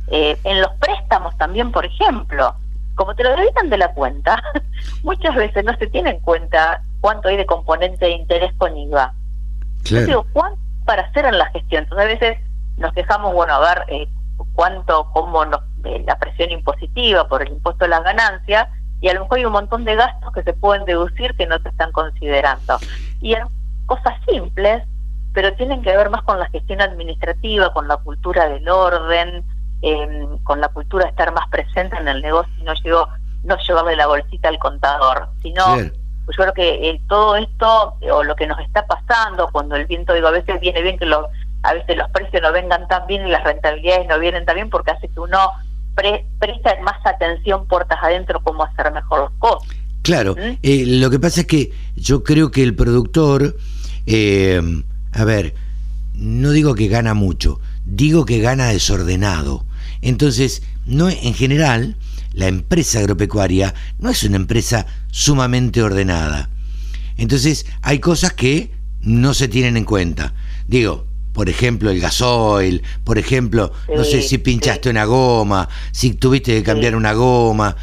Eh, 0.07 0.37
en 0.43 0.61
los 0.61 0.71
préstamos 0.79 1.37
también, 1.37 1.71
por 1.71 1.85
ejemplo, 1.85 2.55
como 2.95 3.15
te 3.15 3.23
lo 3.23 3.35
debitan 3.35 3.69
de 3.69 3.77
la 3.77 3.93
cuenta, 3.93 4.41
muchas 5.03 5.35
veces 5.35 5.63
no 5.63 5.75
se 5.77 5.87
tiene 5.87 6.09
en 6.11 6.19
cuenta 6.19 6.83
cuánto 6.99 7.29
hay 7.29 7.37
de 7.37 7.45
componente 7.45 8.05
de 8.05 8.11
interés 8.11 8.51
con 8.57 8.75
IVA. 8.75 9.13
Yo 9.83 10.05
digo, 10.05 10.25
¿cuánto 10.33 10.59
para 10.85 11.03
hacer 11.03 11.25
en 11.25 11.37
la 11.37 11.45
gestión? 11.51 11.83
Entonces, 11.83 12.05
a 12.05 12.07
veces 12.07 12.37
nos 12.77 12.93
quejamos, 12.93 13.33
bueno, 13.33 13.53
a 13.53 13.59
ver 13.59 13.85
eh, 13.87 14.07
cuánto, 14.53 15.09
cómo 15.13 15.45
nos, 15.45 15.61
la 16.05 16.17
presión 16.17 16.51
impositiva 16.51 17.27
por 17.27 17.41
el 17.41 17.49
impuesto 17.49 17.85
de 17.85 17.89
las 17.89 18.03
ganancias, 18.03 18.67
y 19.01 19.09
a 19.09 19.13
lo 19.13 19.21
mejor 19.21 19.37
hay 19.37 19.45
un 19.45 19.53
montón 19.53 19.85
de 19.85 19.95
gastos 19.95 20.33
que 20.33 20.43
se 20.43 20.53
pueden 20.53 20.85
deducir 20.85 21.35
que 21.35 21.47
no 21.47 21.57
se 21.59 21.69
están 21.69 21.91
considerando. 21.91 22.77
Y 23.21 23.33
eran 23.33 23.49
cosas 23.85 24.15
simples, 24.27 24.83
pero 25.33 25.53
tienen 25.53 25.81
que 25.81 25.95
ver 25.95 26.09
más 26.09 26.23
con 26.23 26.39
la 26.39 26.49
gestión 26.49 26.81
administrativa, 26.81 27.71
con 27.73 27.87
la 27.87 27.97
cultura 27.97 28.49
del 28.49 28.67
orden, 28.67 29.43
em, 29.81 30.37
con 30.39 30.59
la 30.59 30.67
cultura 30.69 31.05
de 31.05 31.11
estar 31.11 31.33
más 31.33 31.47
presente 31.49 31.95
en 31.97 32.07
el 32.07 32.21
negocio 32.21 32.51
y 32.59 32.63
no, 32.63 32.73
llevo, 32.73 33.07
no 33.43 33.57
llevarle 33.57 33.95
la 33.95 34.07
bolsita 34.07 34.49
al 34.49 34.59
contador, 34.59 35.29
sino 35.41 35.63
pues 36.29 36.37
yo 36.37 36.43
creo 36.43 36.53
que 36.53 36.89
eh, 36.89 37.01
todo 37.07 37.37
esto 37.37 37.95
o 38.11 38.23
lo 38.23 38.35
que 38.35 38.45
nos 38.45 38.59
está 38.59 38.85
pasando 38.85 39.49
cuando 39.51 39.75
el 39.75 39.87
viento 39.87 40.13
digo 40.13 40.27
a 40.27 40.31
veces 40.31 40.59
viene 40.59 40.83
bien 40.83 40.99
que 40.99 41.07
los 41.07 41.25
a 41.63 41.73
veces 41.73 41.97
los 41.97 42.07
precios 42.11 42.41
no 42.43 42.51
vengan 42.51 42.87
tan 42.87 43.07
bien 43.07 43.27
y 43.27 43.31
las 43.31 43.43
rentabilidades 43.43 44.07
no 44.07 44.19
vienen 44.19 44.45
tan 44.45 44.53
bien 44.55 44.69
porque 44.69 44.91
hace 44.91 45.07
que 45.09 45.19
uno 45.19 45.39
presta 46.39 46.75
más 46.81 46.97
atención 47.05 47.67
puertas 47.67 47.97
adentro 48.01 48.41
cómo 48.43 48.63
hacer 48.63 48.91
mejor 48.91 49.19
los 49.21 49.31
cosas. 49.39 49.69
Claro, 50.01 50.35
¿Mm? 50.35 50.57
eh, 50.63 50.83
lo 50.85 51.09
que 51.09 51.19
pasa 51.19 51.41
es 51.41 51.47
que 51.47 51.71
yo 51.95 52.23
creo 52.23 52.51
que 52.51 52.63
el 52.63 52.75
productor, 52.75 53.57
eh, 54.05 54.61
a 55.11 55.23
ver, 55.23 55.53
no 56.13 56.51
digo 56.51 56.75
que 56.75 56.87
gana 56.87 57.13
mucho, 57.13 57.59
digo 57.85 58.25
que 58.25 58.39
gana 58.39 58.67
desordenado. 58.67 59.65
Entonces, 60.01 60.63
no 60.85 61.09
en 61.09 61.33
general, 61.33 61.95
la 62.33 62.47
empresa 62.47 62.99
agropecuaria 62.99 63.73
no 63.99 64.09
es 64.09 64.23
una 64.23 64.37
empresa 64.37 64.85
sumamente 65.11 65.81
ordenada. 65.81 66.49
Entonces, 67.17 67.65
hay 67.81 67.99
cosas 67.99 68.33
que 68.33 68.71
no 69.01 69.33
se 69.33 69.47
tienen 69.47 69.77
en 69.77 69.85
cuenta. 69.85 70.33
Digo, 70.67 71.05
por 71.33 71.49
ejemplo, 71.49 71.89
el 71.91 72.01
gasoil, 72.01 72.83
por 73.03 73.17
ejemplo, 73.17 73.71
no 73.95 74.03
sé 74.03 74.21
si 74.21 74.37
pinchaste 74.37 74.89
una 74.89 75.05
goma, 75.05 75.69
si 75.91 76.13
tuviste 76.13 76.53
que 76.53 76.63
cambiar 76.63 76.95
una 76.95 77.13
goma, 77.13 77.75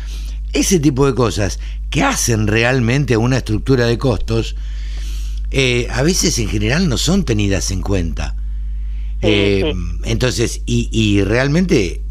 ese 0.53 0.81
tipo 0.81 1.07
de 1.07 1.15
cosas 1.15 1.61
que 1.91 2.03
hacen 2.03 2.47
realmente 2.47 3.17
una 3.17 3.39
estructura 3.39 3.87
de 3.87 3.99
costos, 3.99 4.57
eh, 5.51 5.87
a 5.91 6.03
veces 6.03 6.39
en 6.39 6.49
general 6.49 6.89
no 6.89 6.99
son 6.99 7.25
tenidas 7.25 7.71
en 7.71 7.83
cuenta. 7.83 8.37
Eh, 9.23 9.75
entonces, 10.05 10.63
y, 10.67 11.23
realmente 11.23 12.03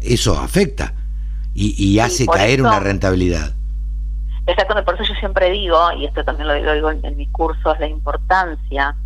eso 0.00 0.38
afecta 0.38 0.94
y, 1.54 1.98
hace 1.98 2.26
caer 2.26 2.62
una 2.62 2.80
rentabilidad. 2.80 3.54
Exactamente, 4.46 4.84
por 4.84 4.94
eso 4.94 5.04
yo 5.12 5.20
siempre 5.20 5.50
digo, 5.50 5.78
y 5.98 6.06
esto 6.06 6.24
también 6.24 6.48
lo, 6.48 6.74
digo 6.74 6.90
en, 6.90 7.04
en 7.04 7.16
mis 7.16 7.28
cursos, 7.30 7.78
la 7.78 7.86
importancia 7.86 8.96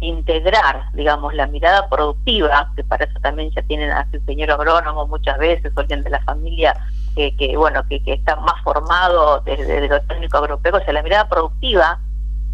integrar, 0.00 0.90
digamos, 0.94 1.34
la 1.34 1.46
mirada 1.46 1.88
productiva, 1.88 2.72
que 2.74 2.82
para 2.84 3.04
eso 3.04 3.18
también 3.20 3.50
ya 3.50 3.62
tienen 3.62 3.90
a 3.90 4.08
su 4.10 4.16
ingeniero 4.16 4.54
agrónomo 4.54 5.06
muchas 5.06 5.38
veces, 5.38 5.72
o 5.76 5.80
alguien 5.80 6.02
de 6.02 6.10
la 6.10 6.20
familia 6.22 6.74
que, 7.14 7.36
que 7.36 7.56
bueno, 7.56 7.86
que, 7.88 8.02
que, 8.02 8.14
está 8.14 8.36
más 8.36 8.60
formado 8.62 9.40
desde, 9.40 9.88
lo 9.88 10.00
técnico 10.02 10.38
agropecuario, 10.38 10.82
o 10.82 10.84
sea, 10.84 10.94
la 10.94 11.02
mirada 11.02 11.28
productiva, 11.28 12.00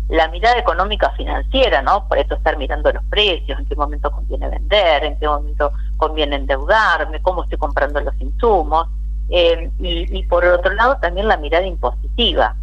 la 0.08 0.28
mirada 0.28 0.58
económica 0.58 1.10
financiera, 1.12 1.82
¿no? 1.82 2.08
Por 2.08 2.18
eso 2.18 2.34
estar 2.34 2.56
mirando 2.56 2.92
los 2.92 3.04
precios, 3.04 3.58
en 3.58 3.66
qué 3.66 3.76
momento 3.76 4.10
conviene 4.10 4.48
vender, 4.48 5.04
en 5.04 5.18
qué 5.18 5.28
momento 5.28 5.72
conviene 5.96 6.36
endeudarme, 6.36 7.22
cómo 7.22 7.44
estoy 7.44 7.58
comprando 7.58 8.00
los 8.00 8.14
insumos, 8.20 8.88
eh, 9.28 9.70
y, 9.78 10.18
y 10.18 10.22
por 10.24 10.44
otro 10.44 10.72
lado 10.74 10.98
también 11.00 11.28
la 11.28 11.36
mirada 11.36 11.66
impositiva, 11.66 12.56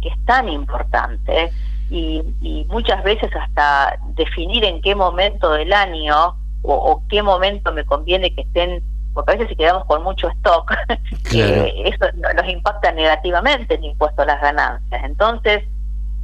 que 0.00 0.08
es 0.08 0.24
tan 0.24 0.48
importante 0.48 1.52
y, 1.92 2.66
muchas 2.68 3.04
veces 3.04 3.30
hasta 3.36 3.98
definir 4.14 4.64
en 4.64 4.80
qué 4.80 4.94
momento 4.94 5.52
del 5.52 5.72
año 5.72 6.36
o, 6.62 7.02
qué 7.08 7.22
momento 7.22 7.72
me 7.72 7.84
conviene 7.84 8.34
que 8.34 8.42
estén, 8.42 8.82
porque 9.12 9.32
a 9.32 9.34
veces 9.34 9.50
si 9.50 9.56
quedamos 9.56 9.84
con 9.84 10.02
mucho 10.02 10.28
stock, 10.28 10.72
eh, 11.34 11.74
eso 11.84 12.06
nos 12.16 12.48
impacta 12.48 12.92
negativamente 12.92 13.74
el 13.74 13.84
impuesto 13.84 14.22
a 14.22 14.26
las 14.26 14.40
ganancias. 14.40 15.04
Entonces, 15.04 15.64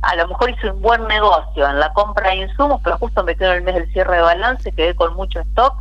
a 0.02 0.14
lo 0.16 0.28
mejor 0.28 0.50
hice 0.50 0.70
un 0.70 0.80
buen 0.80 1.06
negocio 1.06 1.68
en 1.68 1.80
la 1.80 1.92
compra 1.92 2.30
de 2.30 2.36
insumos, 2.36 2.80
pero 2.82 2.98
justo 2.98 3.22
me 3.24 3.36
quedo 3.36 3.50
en 3.50 3.58
el 3.58 3.62
mes 3.64 3.74
del 3.74 3.92
cierre 3.92 4.16
de 4.16 4.22
balance, 4.22 4.72
quedé 4.72 4.94
con 4.94 5.14
mucho 5.14 5.40
stock 5.40 5.74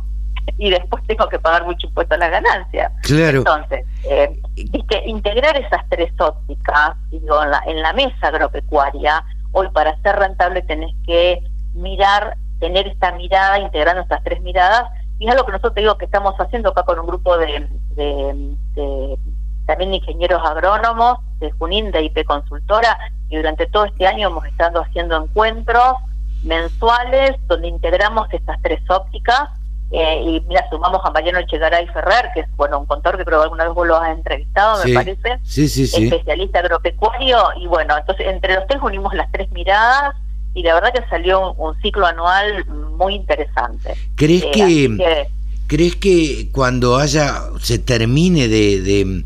y 0.58 0.70
después 0.70 1.02
tengo 1.06 1.28
que 1.28 1.38
pagar 1.38 1.64
mucho 1.64 1.86
impuesto 1.86 2.14
a 2.14 2.18
las 2.18 2.30
ganancias. 2.30 2.92
Claro. 3.02 3.38
Entonces, 3.38 3.86
eh, 4.10 4.40
integrar 5.06 5.56
esas 5.56 5.82
tres 5.88 6.12
ópticas 6.18 6.96
digo, 7.10 7.42
en, 7.42 7.50
la, 7.50 7.62
en 7.66 7.80
la 7.80 7.92
mesa 7.92 8.28
agropecuaria 8.28 9.24
hoy 9.52 9.68
para 9.70 9.96
ser 10.02 10.16
rentable 10.16 10.62
tenés 10.62 10.94
que 11.04 11.42
mirar, 11.74 12.36
tener 12.60 12.86
esta 12.88 13.12
mirada, 13.12 13.58
integrando 13.58 14.02
estas 14.02 14.22
tres 14.24 14.40
miradas, 14.42 14.90
y 15.18 15.26
es 15.26 15.32
algo 15.32 15.46
que 15.46 15.52
nosotros 15.52 15.74
te 15.74 15.80
digo 15.80 15.98
que 15.98 16.04
estamos 16.04 16.34
haciendo 16.38 16.70
acá 16.70 16.84
con 16.84 16.98
un 16.98 17.06
grupo 17.06 17.36
de, 17.36 17.68
de, 17.94 19.18
también 19.66 19.94
ingenieros 19.94 20.42
agrónomos 20.44 21.18
de 21.40 21.50
Junín, 21.52 21.90
de 21.90 22.04
IP 22.04 22.24
Consultora, 22.24 22.98
y 23.28 23.36
durante 23.36 23.66
todo 23.66 23.84
este 23.84 24.06
año 24.06 24.28
hemos 24.28 24.46
estado 24.46 24.80
haciendo 24.80 25.16
encuentros 25.22 25.94
mensuales 26.44 27.36
donde 27.48 27.68
integramos 27.68 28.28
estas 28.32 28.60
tres 28.62 28.80
ópticas 28.88 29.50
eh, 29.90 30.22
y 30.22 30.40
mira, 30.46 30.68
sumamos 30.70 31.00
a 31.02 31.10
Mariano 31.10 31.40
Chegaray 31.46 31.86
Ferrer, 31.88 32.30
que 32.34 32.40
es 32.40 32.56
bueno 32.56 32.80
un 32.80 32.86
contador 32.86 33.18
que 33.18 33.24
creo 33.24 33.38
que 33.38 33.44
alguna 33.44 33.64
vez 33.64 33.74
vos 33.74 33.86
lo 33.86 33.96
has 33.96 34.14
entrevistado, 34.16 34.84
me 34.84 34.92
parece. 34.92 35.38
Sí, 35.44 35.68
sí, 35.68 35.86
sí. 35.86 36.04
Especialista 36.04 36.58
agropecuario. 36.58 37.38
Y 37.58 37.66
bueno, 37.66 37.96
entonces 37.96 38.26
entre 38.26 38.54
los 38.54 38.66
tres 38.66 38.80
unimos 38.82 39.14
las 39.14 39.32
tres 39.32 39.50
miradas 39.50 40.14
y 40.52 40.62
la 40.62 40.74
verdad 40.74 40.92
que 40.92 41.08
salió 41.08 41.52
un, 41.54 41.80
ciclo 41.80 42.06
anual 42.06 42.66
muy 42.66 43.14
interesante. 43.14 43.94
¿Crees 44.14 44.44
eh, 44.44 44.50
que, 44.52 45.28
crees 45.66 45.96
que 45.96 46.50
cuando 46.52 46.98
haya 46.98 47.44
se 47.60 47.78
termine 47.78 48.48
de, 48.48 48.82
de 48.82 49.24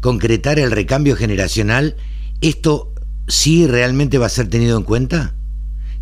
concretar 0.00 0.58
el 0.58 0.70
recambio 0.70 1.16
generacional, 1.16 1.96
esto 2.40 2.88
sí 3.28 3.66
realmente 3.66 4.16
va 4.16 4.26
a 4.26 4.30
ser 4.30 4.48
tenido 4.48 4.78
en 4.78 4.84
cuenta? 4.84 5.34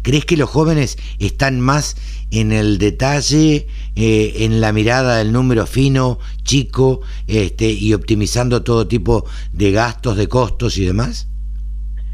¿Crees 0.02 0.24
que 0.24 0.36
los 0.36 0.48
jóvenes 0.48 0.96
están 1.18 1.60
más 1.60 1.96
en 2.30 2.52
el 2.52 2.78
detalle, 2.78 3.66
eh, 3.96 4.32
en 4.38 4.60
la 4.60 4.72
mirada 4.72 5.16
del 5.16 5.32
número 5.32 5.66
fino, 5.66 6.18
chico, 6.42 7.00
este, 7.26 7.66
y 7.66 7.92
optimizando 7.92 8.62
todo 8.62 8.86
tipo 8.86 9.24
de 9.52 9.72
gastos, 9.72 10.16
de 10.16 10.28
costos 10.28 10.78
y 10.78 10.86
demás? 10.86 11.28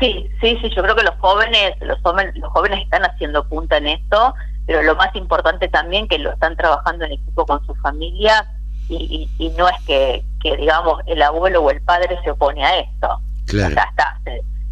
Sí, 0.00 0.28
sí, 0.40 0.58
sí, 0.60 0.70
yo 0.74 0.82
creo 0.82 0.96
que 0.96 1.04
los 1.04 1.14
jóvenes, 1.20 1.74
los 1.80 2.00
jóvenes, 2.02 2.36
los 2.36 2.50
jóvenes 2.52 2.82
están 2.82 3.02
haciendo 3.04 3.48
punta 3.48 3.78
en 3.78 3.86
esto, 3.86 4.34
pero 4.66 4.82
lo 4.82 4.96
más 4.96 5.14
importante 5.14 5.68
también 5.68 6.08
que 6.08 6.18
lo 6.18 6.32
están 6.32 6.56
trabajando 6.56 7.04
en 7.04 7.12
equipo 7.12 7.46
con 7.46 7.64
su 7.66 7.74
familia 7.76 8.46
y, 8.88 9.28
no 9.56 9.68
es 9.68 9.76
que, 9.86 10.24
que, 10.42 10.56
digamos, 10.56 11.00
el 11.06 11.22
abuelo 11.22 11.62
o 11.62 11.70
el 11.70 11.80
padre 11.82 12.18
se 12.22 12.30
opone 12.30 12.64
a 12.64 12.80
esto. 12.80 13.20
Claro. 13.46 13.74
O 13.74 13.78
está, 13.78 14.20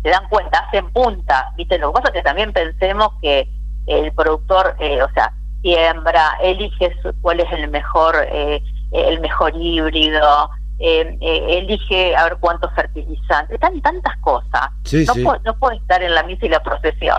se 0.05 0.11
dan 0.11 0.29
cuenta, 0.29 0.59
hacen 0.59 0.93
punta, 0.93 1.53
¿viste? 1.57 1.79
Lo 1.79 1.89
que 1.89 1.95
pasa 1.95 2.09
es 2.09 2.15
que 2.15 2.23
también 2.23 2.53
pensemos 2.53 3.09
que 3.23 3.49
el 3.87 4.13
productor, 4.13 4.77
eh, 4.79 5.03
o 5.03 5.11
sea, 5.15 5.33
siembra, 5.63 6.37
elige 6.43 6.95
cuál 7.23 7.41
es 7.41 7.51
el 7.53 7.69
mejor, 7.69 8.15
eh, 8.31 8.63
el 8.93 9.19
mejor 9.21 9.53
híbrido, 9.57 10.51
eh, 10.79 11.17
eh, 11.21 11.59
elige 11.59 12.15
a 12.17 12.25
ver 12.25 12.37
cuántos 12.39 12.71
fertilizantes, 12.75 13.55
están 13.55 13.81
tantas 13.81 14.17
cosas. 14.19 14.69
Sí, 14.85 15.05
no, 15.07 15.15
sí. 15.15 15.25
No 15.45 15.59
puede 15.59 15.77
estar 15.77 16.03
en 16.03 16.15
la 16.15 16.23
misa 16.25 16.45
y 16.45 16.51
la 16.51 16.63
procesión. 16.63 17.19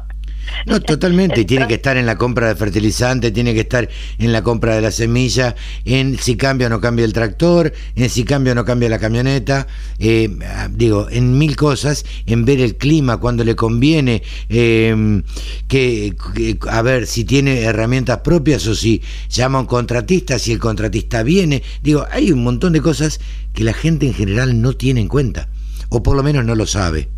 No, 0.65 0.81
totalmente. 0.81 1.45
Tiene 1.45 1.67
que 1.67 1.75
estar 1.75 1.97
en 1.97 2.05
la 2.05 2.17
compra 2.17 2.47
de 2.47 2.55
fertilizante, 2.55 3.31
tiene 3.31 3.53
que 3.53 3.61
estar 3.61 3.89
en 4.17 4.31
la 4.31 4.43
compra 4.43 4.75
de 4.75 4.81
la 4.81 4.91
semilla, 4.91 5.55
en 5.85 6.17
si 6.17 6.35
cambia 6.35 6.67
o 6.67 6.69
no 6.69 6.81
cambia 6.81 7.05
el 7.05 7.13
tractor, 7.13 7.73
en 7.95 8.09
si 8.09 8.23
cambia 8.23 8.53
o 8.53 8.55
no 8.55 8.65
cambia 8.65 8.89
la 8.89 8.99
camioneta, 8.99 9.67
eh, 9.99 10.29
digo, 10.71 11.07
en 11.09 11.37
mil 11.37 11.55
cosas, 11.55 12.05
en 12.25 12.45
ver 12.45 12.59
el 12.59 12.75
clima 12.75 13.17
cuando 13.17 13.43
le 13.43 13.55
conviene, 13.55 14.23
eh, 14.49 15.21
que, 15.67 16.15
que, 16.33 16.57
a 16.69 16.81
ver 16.81 17.07
si 17.07 17.25
tiene 17.25 17.61
herramientas 17.61 18.19
propias 18.19 18.65
o 18.67 18.75
si 18.75 19.01
llama 19.29 19.59
a 19.59 19.61
un 19.61 19.67
contratista, 19.67 20.39
si 20.39 20.51
el 20.51 20.59
contratista 20.59 21.23
viene. 21.23 21.63
Digo, 21.83 22.05
hay 22.11 22.31
un 22.31 22.43
montón 22.43 22.73
de 22.73 22.81
cosas 22.81 23.19
que 23.53 23.63
la 23.63 23.73
gente 23.73 24.05
en 24.05 24.13
general 24.13 24.61
no 24.61 24.73
tiene 24.73 25.01
en 25.01 25.07
cuenta, 25.07 25.49
o 25.89 26.03
por 26.03 26.15
lo 26.15 26.23
menos 26.23 26.45
no 26.45 26.55
lo 26.55 26.65
sabe. 26.65 27.09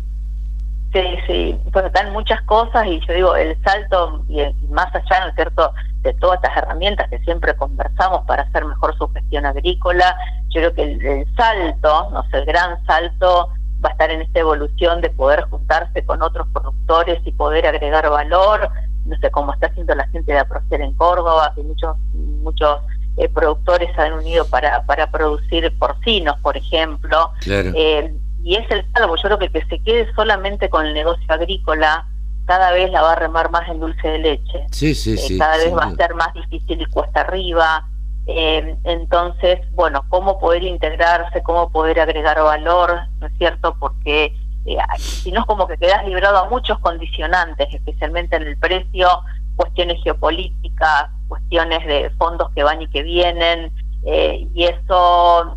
Sí, 0.92 1.02
sí, 1.26 1.60
pues 1.72 1.84
están 1.84 2.12
muchas 2.12 2.40
cosas 2.42 2.86
y 2.86 2.98
yo 3.06 3.12
digo, 3.14 3.36
el 3.36 3.60
salto, 3.62 4.24
y 4.28 4.40
el- 4.40 4.54
más 4.70 4.86
allá, 4.94 5.20
¿no 5.20 5.26
es 5.28 5.34
cierto?, 5.34 5.72
de 6.00 6.14
todas 6.14 6.36
estas 6.42 6.56
herramientas 6.56 7.08
que 7.10 7.18
siempre 7.20 7.54
conversamos 7.56 8.22
para 8.26 8.42
hacer 8.44 8.64
mejor 8.64 8.96
su 8.96 9.06
gestión 9.12 9.44
agrícola, 9.44 10.16
yo 10.48 10.60
creo 10.60 10.74
que 10.74 10.82
el, 10.84 11.04
el 11.04 11.34
salto, 11.36 12.08
no 12.10 12.22
sé, 12.30 12.38
el 12.38 12.46
gran 12.46 12.82
salto 12.86 13.50
va 13.84 13.90
a 13.90 13.92
estar 13.92 14.10
en 14.10 14.22
esta 14.22 14.40
evolución 14.40 15.00
de 15.02 15.10
poder 15.10 15.42
juntarse 15.50 16.04
con 16.06 16.22
otros 16.22 16.46
productores 16.54 17.20
y 17.24 17.32
poder 17.32 17.66
agregar 17.66 18.08
valor, 18.08 18.70
no 19.04 19.16
sé, 19.18 19.30
como 19.30 19.52
está 19.52 19.66
haciendo 19.66 19.94
la 19.94 20.06
gente 20.08 20.32
de 20.32 20.38
Aprocer 20.38 20.80
en 20.80 20.94
Córdoba, 20.94 21.52
que 21.54 21.62
muchos, 21.62 21.96
muchos 22.14 22.78
eh, 23.18 23.28
productores 23.28 23.90
se 23.94 24.00
han 24.00 24.14
unido 24.14 24.46
para, 24.46 24.84
para 24.86 25.10
producir 25.10 25.76
porcinos, 25.78 26.38
por 26.40 26.56
ejemplo, 26.56 27.30
Claro. 27.40 27.72
eh, 27.74 28.14
y 28.42 28.56
es 28.56 28.70
el 28.70 28.84
salvo. 28.92 29.16
Yo 29.16 29.22
creo 29.22 29.38
que 29.38 29.44
el 29.46 29.52
que 29.52 29.64
se 29.66 29.82
quede 29.82 30.12
solamente 30.14 30.68
con 30.70 30.86
el 30.86 30.94
negocio 30.94 31.24
agrícola 31.28 32.06
cada 32.46 32.72
vez 32.72 32.90
la 32.90 33.02
va 33.02 33.12
a 33.12 33.16
remar 33.16 33.50
más 33.50 33.68
en 33.68 33.78
dulce 33.80 34.08
de 34.08 34.18
leche. 34.18 34.66
Sí, 34.72 34.94
sí, 34.94 35.14
Eh, 35.14 35.16
sí. 35.18 35.38
cada 35.38 35.56
vez 35.58 35.74
va 35.76 35.84
a 35.84 35.94
ser 35.94 36.14
más 36.14 36.32
difícil 36.32 36.80
y 36.80 36.86
cuesta 36.86 37.20
arriba. 37.20 37.86
Eh, 38.26 38.76
entonces, 38.84 39.60
bueno, 39.72 40.04
cómo 40.08 40.38
poder 40.38 40.62
integrarse, 40.62 41.42
cómo 41.42 41.70
poder 41.70 42.00
agregar 42.00 42.42
valor, 42.42 43.00
¿no 43.20 43.26
es 43.26 43.32
cierto? 43.38 43.76
Porque 43.78 44.34
eh, 44.66 44.76
si 44.98 45.30
no 45.32 45.40
es 45.40 45.46
como 45.46 45.66
que 45.66 45.76
quedas 45.78 46.04
librado 46.06 46.38
a 46.38 46.48
muchos 46.48 46.78
condicionantes, 46.80 47.68
especialmente 47.72 48.36
en 48.36 48.42
el 48.44 48.58
precio, 48.58 49.08
cuestiones 49.56 49.98
geopolíticas, 50.04 51.06
cuestiones 51.26 51.86
de 51.86 52.10
fondos 52.18 52.50
que 52.54 52.62
van 52.62 52.80
y 52.82 52.88
que 52.88 53.02
vienen, 53.02 53.72
eh, 54.04 54.46
y 54.54 54.64
eso, 54.64 55.56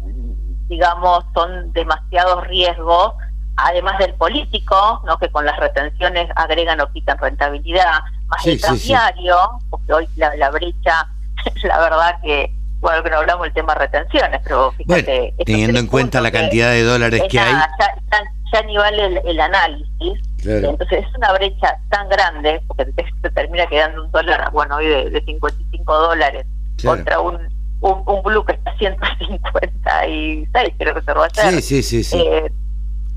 digamos, 0.72 1.26
son 1.36 1.72
demasiados 1.74 2.47
riesgos, 2.47 3.13
además 3.57 3.99
del 3.99 4.13
político, 4.13 5.01
¿no? 5.05 5.17
que 5.17 5.30
con 5.30 5.45
las 5.45 5.57
retenciones 5.59 6.30
agregan 6.38 6.80
o 6.80 6.89
quitan 6.93 7.17
rentabilidad, 7.17 7.99
más 8.28 8.41
Sí, 8.41 8.51
el 8.51 8.59
sí, 8.59 8.78
sí. 8.78 8.93
cambiario, 8.93 9.38
porque 9.69 9.93
hoy 9.93 10.07
la, 10.15 10.34
la 10.38 10.49
brecha, 10.49 11.07
la 11.63 11.80
verdad 11.82 12.15
que, 12.24 12.53
bueno, 12.80 13.03
que 13.03 13.09
no 13.09 13.17
hablamos 13.17 13.43
del 13.43 13.53
tema 13.53 13.76
retenciones, 13.76 14.39
pero 14.45 14.72
fíjate... 14.72 15.19
Bueno, 15.19 15.43
teniendo 15.45 15.80
en 15.80 15.88
cuenta 15.88 16.22
la 16.22 16.32
cantidad 16.32 16.69
de 16.72 16.84
dólares 16.84 17.22
es 17.24 17.28
que 17.30 17.39
hay. 17.39 17.51
Ya, 17.53 17.69
ya- 17.80 18.24
ya 18.53 18.61
ni 18.63 18.76
vale 18.78 19.05
el, 19.05 19.22
el 19.26 19.39
análisis. 19.39 20.19
Claro. 20.41 20.72
Entonces 20.72 21.05
es 21.07 21.15
una 21.15 21.32
brecha 21.34 21.78
tan 21.89 22.09
grande, 22.09 22.61
porque 22.67 22.84
te, 22.86 23.05
te 23.22 23.30
termina 23.32 23.65
quedando 23.67 24.03
un 24.03 24.11
dólar, 24.11 24.49
bueno, 24.51 24.76
hoy 24.78 24.88
de, 24.88 25.09
de 25.09 25.22
55 25.22 25.97
dólares 25.99 26.45
Claro. 26.78 26.97
contra 26.97 27.19
un, 27.22 27.38
un, 27.82 28.03
un 28.05 28.23
blue 28.23 28.43
que 28.45 28.53
está 28.53 28.71
a 28.71 28.77
156, 28.77 30.73
creo 30.77 30.93
que 30.95 31.01
se 31.01 31.13
va 31.13 31.23
a 31.23 31.27
hacer. 31.27 31.61
Sí, 31.61 31.61
sí, 31.61 31.84
sí, 31.84 32.03
sí. 32.03 32.17
Eh, 32.19 32.51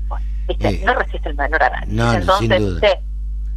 bueno, 0.07 0.25
viste, 0.47 0.67
Eh, 0.69 0.81
no 0.85 0.93
resiste 0.95 1.29
el 1.29 1.35
menor 1.35 1.63
análisis. 1.63 1.93
no, 1.95 2.11
sin 2.39 2.51
Entonces, 2.51 2.59
duda. 2.59 2.87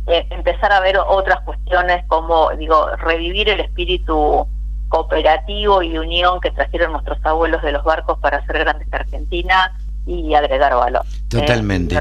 eh, 0.06 0.26
empezar 0.30 0.72
a 0.72 0.80
ver 0.80 0.98
otras 0.98 1.40
cuestiones 1.42 2.04
como, 2.06 2.50
digo, 2.56 2.88
revivir 2.96 3.48
el 3.48 3.60
espíritu 3.60 4.46
cooperativo 4.88 5.82
y 5.82 5.98
unión 5.98 6.40
que 6.40 6.50
trajeron 6.50 6.92
nuestros 6.92 7.18
abuelos 7.24 7.60
de 7.62 7.72
los 7.72 7.84
barcos 7.84 8.18
para 8.20 8.38
hacer 8.38 8.58
grande 8.60 8.84
esta 8.84 8.98
Argentina 8.98 9.78
y 10.06 10.32
agregar 10.34 10.74
valor. 10.74 11.02
Totalmente. 11.28 12.00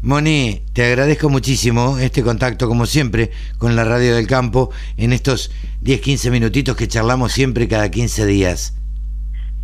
Moni, 0.00 0.62
te 0.74 0.84
agradezco 0.84 1.28
muchísimo 1.28 1.98
este 1.98 2.22
contacto, 2.22 2.68
como 2.68 2.86
siempre, 2.86 3.32
con 3.58 3.74
la 3.74 3.82
Radio 3.82 4.14
del 4.14 4.28
Campo 4.28 4.70
en 4.96 5.12
estos 5.12 5.50
10, 5.80 6.00
15 6.00 6.30
minutitos 6.30 6.76
que 6.76 6.86
charlamos 6.86 7.32
siempre 7.32 7.66
cada 7.66 7.90
15 7.90 8.24
días. 8.24 8.77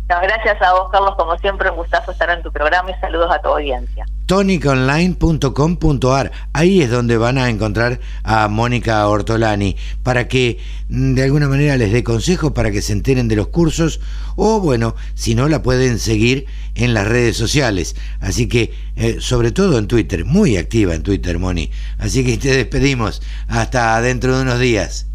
No, 0.07 0.17
gracias 0.21 0.61
a 0.61 0.73
vos, 0.73 0.91
Carlos, 0.91 1.15
como 1.17 1.35
siempre, 1.39 1.67
un 1.71 1.77
gustazo 1.77 2.11
estar 2.11 2.29
en 2.29 2.43
tu 2.43 2.51
programa 2.51 2.91
y 2.91 2.93
saludos 2.99 3.33
a 3.33 3.41
tu 3.41 3.49
audiencia. 3.49 4.05
tonicaonline.com.ar. 4.27 6.31
Ahí 6.53 6.83
es 6.83 6.91
donde 6.91 7.17
van 7.17 7.39
a 7.39 7.49
encontrar 7.49 7.99
a 8.23 8.47
Mónica 8.47 9.07
Ortolani 9.07 9.75
para 10.03 10.27
que 10.27 10.59
mm, 10.89 11.15
de 11.15 11.23
alguna 11.23 11.47
manera 11.47 11.75
les 11.77 11.91
dé 11.91 12.03
consejos 12.03 12.51
para 12.51 12.69
que 12.69 12.83
se 12.83 12.93
enteren 12.93 13.27
de 13.27 13.35
los 13.35 13.47
cursos 13.47 13.99
o 14.35 14.59
bueno, 14.59 14.93
si 15.15 15.33
no 15.33 15.49
la 15.49 15.63
pueden 15.63 15.97
seguir 15.97 16.45
en 16.75 16.93
las 16.93 17.07
redes 17.07 17.35
sociales. 17.35 17.95
Así 18.21 18.47
que 18.47 18.75
eh, 18.95 19.17
sobre 19.21 19.51
todo 19.51 19.79
en 19.79 19.87
Twitter, 19.87 20.23
muy 20.23 20.57
activa 20.57 20.93
en 20.93 21.01
Twitter, 21.01 21.39
Moni. 21.39 21.71
Así 21.97 22.23
que 22.23 22.37
te 22.37 22.55
despedimos 22.55 23.23
hasta 23.47 23.99
dentro 24.01 24.35
de 24.35 24.43
unos 24.43 24.59
días. 24.59 25.07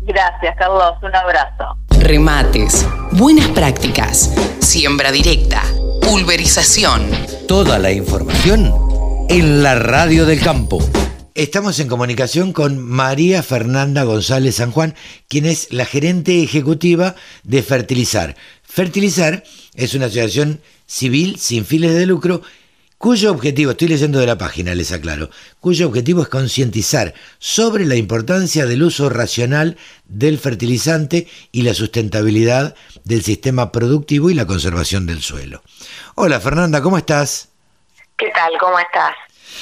Gracias, 0.00 0.56
Carlos, 0.56 0.94
un 1.02 1.14
abrazo. 1.14 1.76
Remates, 2.00 2.86
buenas 3.12 3.48
prácticas, 3.48 4.30
siembra 4.60 5.10
directa, 5.10 5.62
pulverización. 6.00 7.02
Toda 7.46 7.78
la 7.78 7.90
información 7.92 8.72
en 9.28 9.62
la 9.62 9.74
Radio 9.74 10.24
del 10.24 10.40
Campo. 10.40 10.78
Estamos 11.34 11.80
en 11.80 11.88
comunicación 11.88 12.52
con 12.52 12.78
María 12.78 13.42
Fernanda 13.42 14.04
González 14.04 14.56
San 14.56 14.70
Juan, 14.70 14.94
quien 15.28 15.44
es 15.44 15.72
la 15.72 15.84
gerente 15.84 16.42
ejecutiva 16.42 17.16
de 17.42 17.62
Fertilizar. 17.62 18.36
Fertilizar 18.62 19.42
es 19.74 19.94
una 19.94 20.06
asociación 20.06 20.60
civil 20.86 21.38
sin 21.38 21.64
fines 21.64 21.94
de 21.94 22.06
lucro 22.06 22.42
cuyo 22.98 23.30
objetivo, 23.30 23.70
estoy 23.70 23.88
leyendo 23.88 24.18
de 24.18 24.26
la 24.26 24.36
página, 24.36 24.74
les 24.74 24.92
aclaro, 24.92 25.30
cuyo 25.60 25.86
objetivo 25.86 26.22
es 26.22 26.28
concientizar 26.28 27.14
sobre 27.38 27.86
la 27.86 27.94
importancia 27.94 28.66
del 28.66 28.82
uso 28.82 29.08
racional 29.08 29.76
del 30.06 30.38
fertilizante 30.38 31.28
y 31.52 31.62
la 31.62 31.74
sustentabilidad 31.74 32.74
del 33.04 33.22
sistema 33.22 33.70
productivo 33.70 34.30
y 34.30 34.34
la 34.34 34.46
conservación 34.46 35.06
del 35.06 35.22
suelo. 35.22 35.62
Hola 36.16 36.40
Fernanda, 36.40 36.82
¿cómo 36.82 36.98
estás? 36.98 37.48
¿Qué 38.16 38.30
tal? 38.34 38.52
¿Cómo 38.58 38.78
estás? 38.78 39.14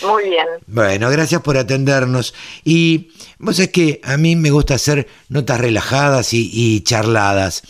Muy 0.02 0.30
bien. 0.30 0.46
Bueno, 0.66 1.10
gracias 1.10 1.42
por 1.42 1.56
atendernos. 1.58 2.34
Y 2.64 3.12
vos 3.38 3.58
es 3.58 3.68
que 3.68 4.00
a 4.02 4.16
mí 4.16 4.34
me 4.34 4.50
gusta 4.50 4.74
hacer 4.74 5.06
notas 5.28 5.60
relajadas 5.60 6.32
y, 6.32 6.50
y 6.52 6.80
charladas. 6.80 7.62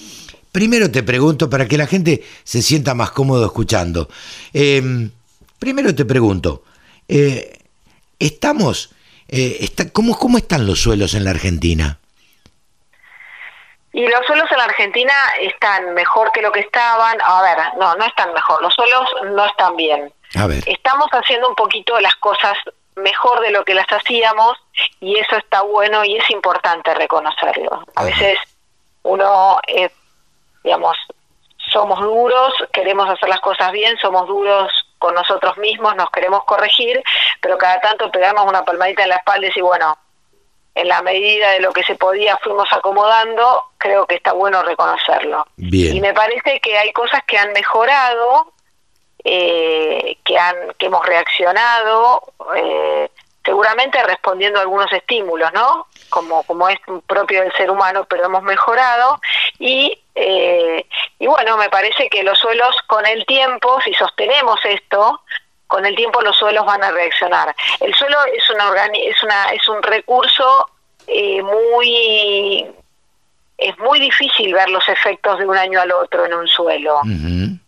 Primero 0.52 0.90
te 0.90 1.02
pregunto, 1.02 1.50
para 1.50 1.68
que 1.68 1.76
la 1.76 1.86
gente 1.86 2.24
se 2.44 2.62
sienta 2.62 2.94
más 2.94 3.10
cómodo 3.10 3.44
escuchando. 3.44 4.08
Eh, 4.54 5.10
primero 5.58 5.94
te 5.94 6.04
pregunto, 6.04 6.62
eh, 7.08 7.58
¿estamos, 8.18 8.90
eh, 9.28 9.58
está, 9.60 9.90
¿cómo, 9.90 10.18
¿cómo 10.18 10.38
están 10.38 10.66
los 10.66 10.80
suelos 10.80 11.14
en 11.14 11.24
la 11.24 11.30
Argentina? 11.30 11.98
Y 13.92 14.06
los 14.08 14.26
suelos 14.26 14.50
en 14.52 14.58
la 14.58 14.64
Argentina 14.64 15.12
están 15.40 15.94
mejor 15.94 16.30
que 16.32 16.42
lo 16.42 16.52
que 16.52 16.60
estaban. 16.60 17.16
A 17.24 17.40
ver, 17.40 17.56
no, 17.78 17.94
no 17.96 18.04
están 18.04 18.30
mejor. 18.34 18.60
Los 18.60 18.74
suelos 18.74 19.08
no 19.32 19.46
están 19.46 19.74
bien. 19.74 20.12
A 20.34 20.46
ver, 20.46 20.62
Estamos 20.66 21.08
haciendo 21.12 21.48
un 21.48 21.54
poquito 21.54 21.98
las 22.00 22.14
cosas 22.16 22.58
mejor 22.96 23.40
de 23.40 23.50
lo 23.52 23.64
que 23.64 23.74
las 23.74 23.86
hacíamos 23.86 24.58
y 25.00 25.16
eso 25.16 25.36
está 25.36 25.62
bueno 25.62 26.04
y 26.04 26.16
es 26.16 26.28
importante 26.30 26.92
reconocerlo. 26.94 27.84
A 27.94 28.00
Ajá. 28.00 28.04
veces 28.04 28.38
uno, 29.02 29.60
eh, 29.66 29.90
digamos, 30.62 30.96
somos 31.72 31.98
duros, 32.00 32.52
queremos 32.72 33.08
hacer 33.08 33.28
las 33.30 33.40
cosas 33.40 33.72
bien, 33.72 33.96
somos 33.98 34.26
duros 34.26 34.70
con 34.98 35.14
nosotros 35.14 35.56
mismos, 35.58 35.94
nos 35.96 36.10
queremos 36.10 36.44
corregir, 36.44 37.02
pero 37.40 37.58
cada 37.58 37.80
tanto 37.80 38.10
pegarnos 38.10 38.46
una 38.46 38.64
palmadita 38.64 39.02
en 39.02 39.10
la 39.10 39.16
espalda 39.16 39.46
y 39.46 39.48
decir, 39.48 39.62
bueno, 39.62 39.96
en 40.76 40.88
la 40.88 41.00
medida 41.02 41.52
de 41.52 41.60
lo 41.60 41.72
que 41.72 41.82
se 41.84 41.94
podía 41.94 42.36
fuimos 42.38 42.68
acomodando, 42.70 43.64
creo 43.78 44.06
que 44.06 44.16
está 44.16 44.32
bueno 44.32 44.62
reconocerlo. 44.62 45.46
Bien. 45.56 45.96
Y 45.96 46.00
me 46.00 46.12
parece 46.12 46.60
que 46.60 46.76
hay 46.76 46.92
cosas 46.92 47.22
que 47.26 47.38
han 47.38 47.52
mejorado, 47.52 48.52
eh, 49.24 50.18
que 50.22 50.38
han 50.38 50.54
que 50.78 50.86
hemos 50.86 51.04
reaccionado, 51.06 52.22
eh, 52.54 53.10
seguramente 53.42 54.02
respondiendo 54.02 54.58
a 54.58 54.62
algunos 54.62 54.92
estímulos, 54.92 55.50
¿no? 55.54 55.86
Como 56.10 56.42
como 56.42 56.68
es 56.68 56.78
propio 57.06 57.40
del 57.40 57.52
ser 57.54 57.70
humano, 57.70 58.04
pero 58.04 58.26
hemos 58.26 58.42
mejorado 58.42 59.18
y 59.58 59.98
eh, 60.16 60.86
y 61.18 61.26
bueno, 61.26 61.56
me 61.56 61.68
parece 61.68 62.08
que 62.08 62.22
los 62.24 62.38
suelos 62.38 62.74
con 62.86 63.06
el 63.06 63.24
tiempo, 63.26 63.78
si 63.84 63.92
sostenemos 63.94 64.58
esto, 64.64 65.20
con 65.66 65.84
el 65.84 65.94
tiempo 65.94 66.20
los 66.22 66.36
suelos 66.36 66.64
van 66.64 66.82
a 66.82 66.90
reaccionar. 66.90 67.54
El 67.80 67.94
suelo 67.94 68.16
es 68.34 68.48
una 68.50 68.70
organi- 68.70 69.02
es 69.08 69.22
una 69.22 69.50
es 69.52 69.68
un 69.68 69.82
recurso 69.82 70.70
eh, 71.06 71.42
muy 71.42 72.66
es 73.58 73.78
muy 73.78 73.98
difícil 74.00 74.52
ver 74.54 74.68
los 74.68 74.86
efectos 74.88 75.38
de 75.38 75.46
un 75.46 75.56
año 75.56 75.80
al 75.80 75.90
otro 75.92 76.24
en 76.26 76.34
un 76.34 76.46
suelo. 76.48 77.00
Ujú. 77.00 77.58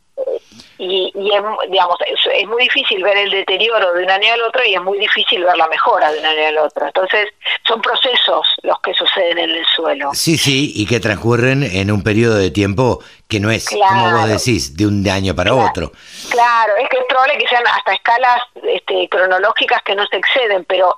Y, 0.78 1.10
y 1.14 1.34
es, 1.34 1.42
digamos, 1.70 1.96
es, 2.06 2.20
es 2.32 2.46
muy 2.46 2.62
difícil 2.62 3.02
ver 3.02 3.16
el 3.16 3.30
deterioro 3.30 3.92
de 3.94 4.04
un 4.04 4.10
año 4.10 4.32
al 4.32 4.42
otro 4.42 4.64
y 4.64 4.74
es 4.74 4.80
muy 4.82 4.98
difícil 4.98 5.42
ver 5.44 5.56
la 5.56 5.66
mejora 5.68 6.12
de 6.12 6.20
un 6.20 6.26
año 6.26 6.46
al 6.46 6.58
otro. 6.58 6.86
Entonces, 6.86 7.28
son 7.66 7.82
procesos 7.82 8.46
los 8.62 8.78
que 8.80 8.94
suceden 8.94 9.38
en 9.38 9.50
el 9.50 9.66
suelo. 9.66 10.10
Sí, 10.14 10.38
sí, 10.38 10.72
y 10.76 10.86
que 10.86 11.00
transcurren 11.00 11.62
en 11.64 11.90
un 11.90 12.02
periodo 12.02 12.36
de 12.36 12.50
tiempo 12.50 13.00
que 13.28 13.40
no 13.40 13.50
es, 13.50 13.68
como 13.68 14.12
vos 14.12 14.28
decís, 14.28 14.76
de 14.76 14.86
un 14.86 15.06
año 15.08 15.34
para 15.34 15.50
Claro. 15.50 15.68
otro. 15.68 15.92
Claro, 16.30 16.76
es 16.76 16.88
que 16.88 16.98
es 16.98 17.04
probable 17.08 17.36
que 17.38 17.48
sean 17.48 17.66
hasta 17.66 17.92
escalas 17.94 18.40
este, 18.62 19.08
cronológicas 19.08 19.82
que 19.82 19.94
no 19.94 20.06
se 20.06 20.16
exceden, 20.16 20.64
pero 20.64 20.94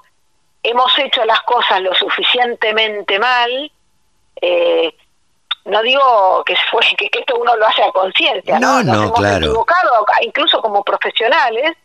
hemos 0.62 0.92
hecho 0.98 1.24
las 1.24 1.40
cosas 1.40 1.80
lo 1.80 1.94
suficientemente 1.94 3.18
mal. 3.18 3.72
eh, 4.42 4.94
no 5.64 5.82
digo 5.82 6.42
que 6.44 6.54
fue 6.70 6.80
que, 6.98 7.08
que 7.10 7.20
esto 7.20 7.36
uno 7.36 7.54
lo 7.56 7.66
hace 7.66 7.82
a 7.82 7.92
conciencia, 7.92 8.58
No, 8.58 8.82
¿no? 8.82 8.82
Nos 8.82 8.96
no, 8.96 9.02
hemos 9.04 9.18
claro. 9.20 9.36
equivocado, 9.46 10.04
incluso 10.22 10.60
como 10.62 10.82
profesionales, 10.84 11.76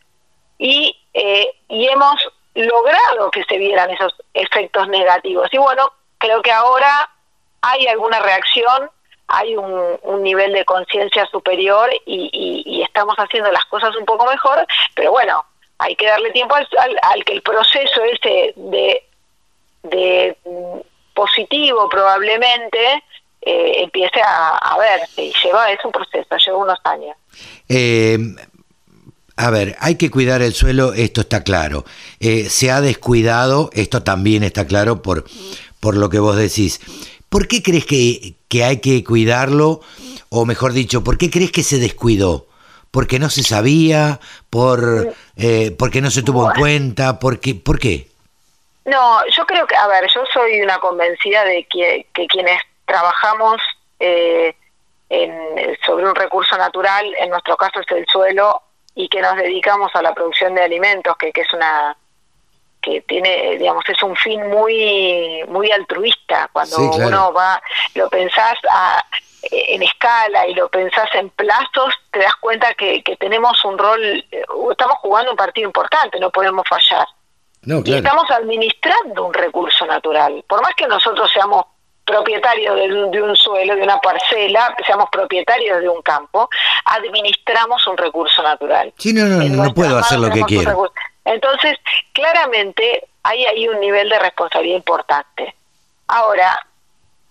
y, 0.57 0.97
eh, 1.13 1.49
y 1.67 1.87
hemos 1.87 2.15
logrado 2.53 3.29
que 3.31 3.43
se 3.43 3.57
vieran 3.57 3.89
esos 3.91 4.13
efectos 4.33 4.87
negativos. 4.87 5.49
Y 5.51 5.57
bueno, 5.57 5.91
creo 6.17 6.41
que 6.41 6.51
ahora 6.51 7.09
hay 7.61 7.85
alguna 7.87 8.19
reacción, 8.19 8.89
hay 9.27 9.55
un, 9.57 9.99
un 10.03 10.23
nivel 10.23 10.53
de 10.53 10.63
conciencia 10.63 11.25
superior 11.27 11.89
y, 12.05 12.29
y- 12.31 12.63
y 12.77 12.81
estamos 12.83 13.15
haciendo 13.17 13.51
las 13.51 13.65
cosas 13.65 13.93
un 13.97 14.05
poco 14.05 14.25
mejor, 14.27 14.65
pero 14.93 15.11
bueno, 15.11 15.43
hay 15.79 15.95
que 15.97 16.05
darle 16.07 16.31
tiempo 16.31 16.55
al, 16.55 16.67
al- 16.79 16.99
al 17.01 17.25
que 17.25 17.33
el 17.33 17.41
proceso 17.41 18.03
ese 18.05 18.53
de, 18.55 19.03
de 19.83 20.37
mm, 20.45 20.79
positivo 21.13 21.89
probablemente 21.89 23.03
eh, 23.45 23.83
empiece 23.83 24.21
a, 24.21 24.57
a 24.57 24.77
verse 24.77 25.23
y 25.23 25.33
lleva, 25.43 25.71
es 25.71 25.83
un 25.85 25.91
proceso, 25.91 26.35
lleva 26.37 26.57
unos 26.57 26.79
años. 26.83 27.15
Eh, 27.69 28.17
a 29.37 29.49
ver, 29.49 29.75
hay 29.79 29.95
que 29.95 30.09
cuidar 30.09 30.41
el 30.41 30.53
suelo, 30.53 30.93
esto 30.93 31.21
está 31.21 31.43
claro. 31.43 31.85
Eh, 32.19 32.49
se 32.49 32.71
ha 32.71 32.81
descuidado, 32.81 33.69
esto 33.73 34.01
también 34.01 34.43
está 34.43 34.65
claro 34.65 35.01
por, 35.01 35.25
por 35.79 35.95
lo 35.97 36.09
que 36.09 36.19
vos 36.19 36.37
decís. 36.37 36.79
¿Por 37.29 37.47
qué 37.47 37.61
crees 37.61 37.85
que, 37.85 38.35
que 38.47 38.63
hay 38.63 38.77
que 38.77 39.03
cuidarlo? 39.03 39.81
O 40.29 40.45
mejor 40.45 40.73
dicho, 40.73 41.03
¿por 41.03 41.17
qué 41.17 41.29
crees 41.29 41.51
que 41.51 41.63
se 41.63 41.79
descuidó? 41.79 42.47
¿Porque 42.91 43.19
no 43.19 43.29
se 43.29 43.43
sabía? 43.43 44.21
¿Por, 44.49 45.13
eh, 45.35 45.75
¿Porque 45.77 46.01
no 46.01 46.09
se 46.11 46.23
tuvo 46.23 46.49
en 46.49 46.57
cuenta? 46.57 47.19
¿Por 47.19 47.41
qué? 47.41 47.53
¿Por 47.55 47.77
qué? 47.77 48.07
No, 48.85 49.19
yo 49.35 49.45
creo 49.45 49.67
que, 49.67 49.75
a 49.75 49.87
ver, 49.87 50.05
yo 50.13 50.21
soy 50.33 50.61
una 50.61 50.77
convencida 50.79 51.43
de 51.43 51.67
que, 51.69 52.07
que 52.13 52.25
quienes 52.27 52.61
trabajamos 52.85 53.61
eh, 53.99 54.55
en- 55.09 55.77
sobre 55.85 56.07
un 56.07 56.15
recurso 56.15 56.57
natural, 56.57 57.05
en 57.19 57.29
nuestro 57.29 57.55
caso 57.57 57.79
es 57.79 57.91
el 57.91 58.05
suelo, 58.07 58.61
y 58.95 59.07
que 59.09 59.21
nos 59.21 59.35
dedicamos 59.35 59.91
a 59.95 60.01
la 60.01 60.13
producción 60.13 60.55
de 60.55 60.63
alimentos, 60.63 61.15
que, 61.17 61.31
que 61.31 61.41
es 61.41 61.53
una 61.53 61.95
que 62.81 63.01
tiene, 63.01 63.57
digamos, 63.57 63.83
es 63.89 64.01
un 64.03 64.15
fin 64.15 64.47
muy 64.47 65.43
muy 65.47 65.71
altruista. 65.71 66.49
Cuando 66.53 66.75
Sí, 66.77 66.89
claro. 66.91 67.07
uno 67.07 67.33
va, 67.33 67.59
lo 67.95 68.09
pensás 68.09 68.55
a- 68.69 69.03
en 69.51 69.81
escala 69.83 70.47
y 70.47 70.53
lo 70.53 70.69
pensás 70.69 71.09
en 71.15 71.29
plazos, 71.31 71.93
te 72.11 72.19
das 72.19 72.35
cuenta 72.37 72.73
que, 72.75 73.01
que 73.03 73.15
tenemos 73.17 73.63
un 73.65 73.77
rol, 73.77 74.01
eh, 74.31 74.43
estamos 74.71 74.97
jugando 74.99 75.31
un 75.31 75.37
partido 75.37 75.67
importante, 75.67 76.19
no 76.19 76.29
podemos 76.31 76.65
fallar. 76.67 77.07
No, 77.63 77.81
Y 77.83 77.95
estamos 77.95 78.29
administrando 78.29 79.25
un 79.25 79.33
recurso 79.33 79.85
natural. 79.87 80.43
Por 80.47 80.61
más 80.61 80.73
que 80.75 80.87
nosotros 80.87 81.29
seamos 81.31 81.65
propietarios 82.05 82.75
de 82.75 83.03
un, 83.03 83.11
de 83.11 83.21
un 83.21 83.35
suelo, 83.35 83.75
de 83.75 83.81
una 83.81 83.99
parcela, 83.99 84.75
seamos 84.85 85.09
propietarios 85.11 85.81
de 85.81 85.89
un 85.89 86.01
campo, 86.01 86.47
administramos 86.85 87.85
un 87.87 87.97
recurso 87.97 88.43
natural. 88.43 88.93
Sí, 88.97 89.11
no, 89.13 89.25
no, 89.25 89.63
no 89.63 89.73
puedo 89.73 89.97
hacer 89.97 90.19
lo 90.19 90.29
que 90.29 90.43
quiero. 90.43 90.91
Entonces, 91.25 91.77
claramente 92.13 93.07
hay 93.23 93.45
ahí 93.45 93.67
un 93.67 93.79
nivel 93.79 94.07
de 94.09 94.19
responsabilidad 94.19 94.77
importante. 94.77 95.55
Ahora, 96.07 96.59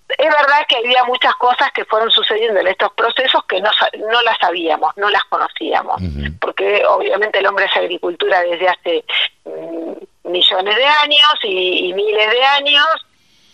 es 0.08 0.26
verdad 0.26 0.66
que 0.68 0.76
había 0.76 1.04
muchas 1.04 1.34
cosas 1.36 1.70
que 1.72 1.84
fueron 1.84 2.10
sucediendo 2.10 2.60
en 2.60 2.66
estos 2.66 2.92
procesos 2.92 3.44
que 3.44 3.60
no, 3.60 3.70
no 4.10 4.22
las 4.22 4.36
sabíamos, 4.38 4.92
no 4.96 5.08
las 5.08 5.24
conocíamos, 5.24 6.00
porque 6.40 6.84
obviamente 6.86 7.38
el 7.38 7.46
hombre 7.46 7.64
hace 7.66 7.80
agricultura 7.80 8.42
desde 8.42 8.68
hace 8.68 9.04
mm, 9.44 10.30
millones 10.30 10.76
de 10.76 10.84
años 10.84 11.34
y, 11.44 11.88
y 11.88 11.94
miles 11.94 12.30
de 12.30 12.44
años, 12.44 12.86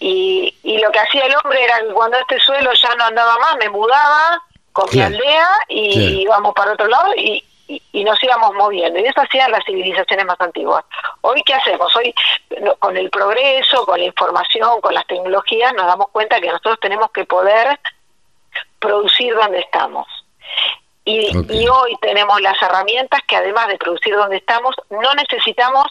y, 0.00 0.54
y 0.62 0.78
lo 0.78 0.90
que 0.90 0.98
hacía 0.98 1.26
el 1.26 1.34
hombre 1.36 1.62
era 1.62 1.78
que 1.80 1.92
cuando 1.92 2.16
este 2.18 2.40
suelo 2.40 2.72
ya 2.72 2.94
no 2.96 3.04
andaba 3.04 3.38
más, 3.38 3.56
me 3.58 3.68
mudaba 3.68 4.42
con 4.72 4.88
Claro. 4.88 5.10
mi 5.10 5.16
aldea 5.16 5.48
y 5.68 5.92
Claro. 5.92 6.20
íbamos 6.22 6.54
para 6.54 6.72
otro 6.72 6.86
lado 6.88 7.14
y, 7.16 7.44
y, 7.68 7.82
y 7.92 8.02
nos 8.04 8.20
íbamos 8.22 8.54
moviendo. 8.54 8.98
Y 8.98 9.04
eso 9.04 9.20
hacían 9.20 9.50
las 9.52 9.64
civilizaciones 9.64 10.24
más 10.26 10.40
antiguas. 10.40 10.84
Hoy, 11.20 11.42
¿qué 11.44 11.54
hacemos? 11.54 11.94
Hoy, 11.96 12.14
con 12.78 12.96
el 12.96 13.10
progreso, 13.10 13.84
con 13.86 13.98
la 14.00 14.06
información, 14.06 14.80
con 14.80 14.94
las 14.94 15.06
tecnologías, 15.06 15.72
nos 15.74 15.86
damos 15.86 16.08
cuenta 16.10 16.40
que 16.40 16.48
nosotros 16.48 16.78
tenemos 16.80 17.10
que 17.12 17.24
poder 17.26 17.78
producir 18.78 19.34
donde 19.34 19.60
estamos. 19.60 20.06
Y, 21.04 21.28
hoy 21.68 21.96
tenemos 22.00 22.40
las 22.40 22.60
herramientas 22.62 23.20
que 23.26 23.36
además 23.36 23.68
de 23.68 23.78
producir 23.78 24.14
donde 24.14 24.36
estamos, 24.36 24.74
no 24.90 25.12
necesitamos 25.14 25.86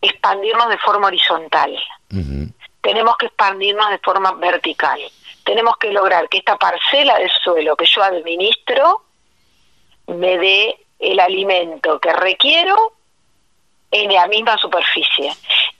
expandirnos 0.00 0.68
de 0.68 0.78
forma 0.78 1.06
horizontal 1.08 1.74
Ujú. 2.12 2.48
Tenemos 2.86 3.16
que 3.16 3.26
expandirnos 3.26 3.90
de 3.90 3.98
forma 3.98 4.32
vertical. 4.32 5.00
Tenemos 5.44 5.76
que 5.78 5.90
lograr 5.90 6.28
que 6.28 6.38
esta 6.38 6.56
parcela 6.56 7.18
de 7.18 7.28
suelo 7.42 7.74
que 7.76 7.84
yo 7.86 8.02
administro 8.02 9.02
me 10.06 10.38
dé 10.38 10.78
el 11.00 11.18
alimento 11.18 11.98
que 11.98 12.12
requiero 12.12 12.92
en 13.90 14.12
la 14.12 14.26
misma 14.28 14.56
superficie. 14.58 15.32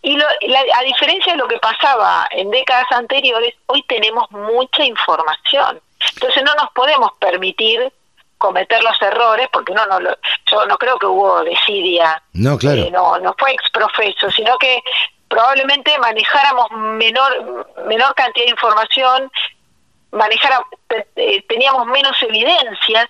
Y 0.02 0.16
lo- 0.16 0.26
la- 0.42 0.64
a 0.78 0.82
diferencia 0.82 1.32
de 1.32 1.38
lo 1.38 1.46
que 1.48 1.58
pasaba 1.58 2.26
en 2.32 2.50
décadas 2.50 2.90
anteriores, 2.90 3.54
hoy 3.66 3.82
tenemos 3.84 4.28
mucha 4.32 4.84
información. 4.84 5.80
Entonces 6.14 6.42
no 6.42 6.54
nos 6.54 6.70
podemos 6.72 7.12
permitir 7.20 7.92
cometer 8.38 8.82
los 8.82 9.00
errores, 9.00 9.48
porque 9.52 9.72
no, 9.72 9.86
no 9.86 10.00
lo- 10.00 10.16
yo 10.50 10.66
no 10.66 10.76
creo 10.76 10.98
que 10.98 11.06
hubo 11.06 11.42
desidia 11.44 12.22
No, 12.32 12.58
claro. 12.58 12.82
eh, 12.82 12.90
no, 12.90 13.18
no 13.18 13.34
fue 13.38 13.52
exprofeso, 13.52 14.30
sino 14.30 14.58
que 14.58 14.82
probablemente 15.28 15.96
manejáramos 15.98 16.70
menor 16.72 17.66
menor 17.86 18.14
cantidad 18.14 18.44
de 18.46 18.50
información, 18.50 19.30
manejara, 20.12 20.60
te- 20.88 21.06
eh, 21.16 21.44
teníamos 21.48 21.86
menos 21.86 22.16
evidencias, 22.22 23.06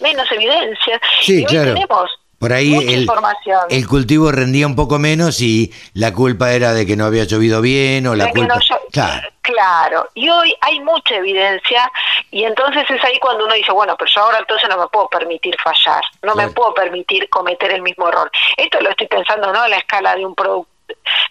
menos 0.00 0.30
evidencias. 0.32 1.00
Sí, 1.22 1.40
y 1.40 1.44
hoy 1.44 1.46
claro. 1.46 1.74
tenemos 1.74 2.10
Por 2.38 2.52
ahí 2.52 2.70
mucha 2.70 2.92
el, 2.92 3.00
información. 3.00 3.60
el 3.70 3.86
cultivo 3.88 4.30
rendía 4.30 4.66
un 4.66 4.76
poco 4.76 4.98
menos 4.98 5.40
y 5.40 5.72
la 5.94 6.12
culpa 6.12 6.52
era 6.52 6.72
de 6.72 6.86
que 6.86 6.96
no 6.96 7.04
había 7.06 7.24
llovido 7.24 7.60
bien 7.60 8.06
o 8.06 8.14
la 8.14 8.26
De 8.26 8.30
culpa... 8.32 8.54
no 8.54 8.60
yo- 8.60 8.76
Claro. 8.92 9.28
Claro, 9.42 10.08
y 10.14 10.28
hoy 10.28 10.52
hay 10.60 10.80
mucha 10.80 11.14
evidencia 11.16 11.88
y 12.32 12.42
entonces 12.42 12.84
es 12.90 13.04
ahí 13.04 13.16
cuando 13.20 13.44
uno 13.44 13.54
dice, 13.54 13.70
bueno, 13.70 13.94
pero 13.96 14.10
yo 14.10 14.20
ahora 14.22 14.38
entonces 14.40 14.68
no 14.68 14.76
me 14.76 14.88
puedo 14.88 15.08
permitir 15.08 15.54
fallar, 15.62 16.02
no 16.22 16.34
me 16.34 16.48
puedo 16.48 16.74
permitir 16.74 17.28
cometer 17.28 17.70
el 17.70 17.82
mismo 17.82 18.08
error. 18.08 18.28
Esto 18.56 18.80
lo 18.80 18.90
estoy 18.90 19.06
pensando, 19.06 19.52
¿no? 19.52 19.64
En 19.64 19.70
la 19.70 19.76
escala 19.76 20.16
de 20.16 20.26
un 20.26 20.34
producto, 20.34 20.68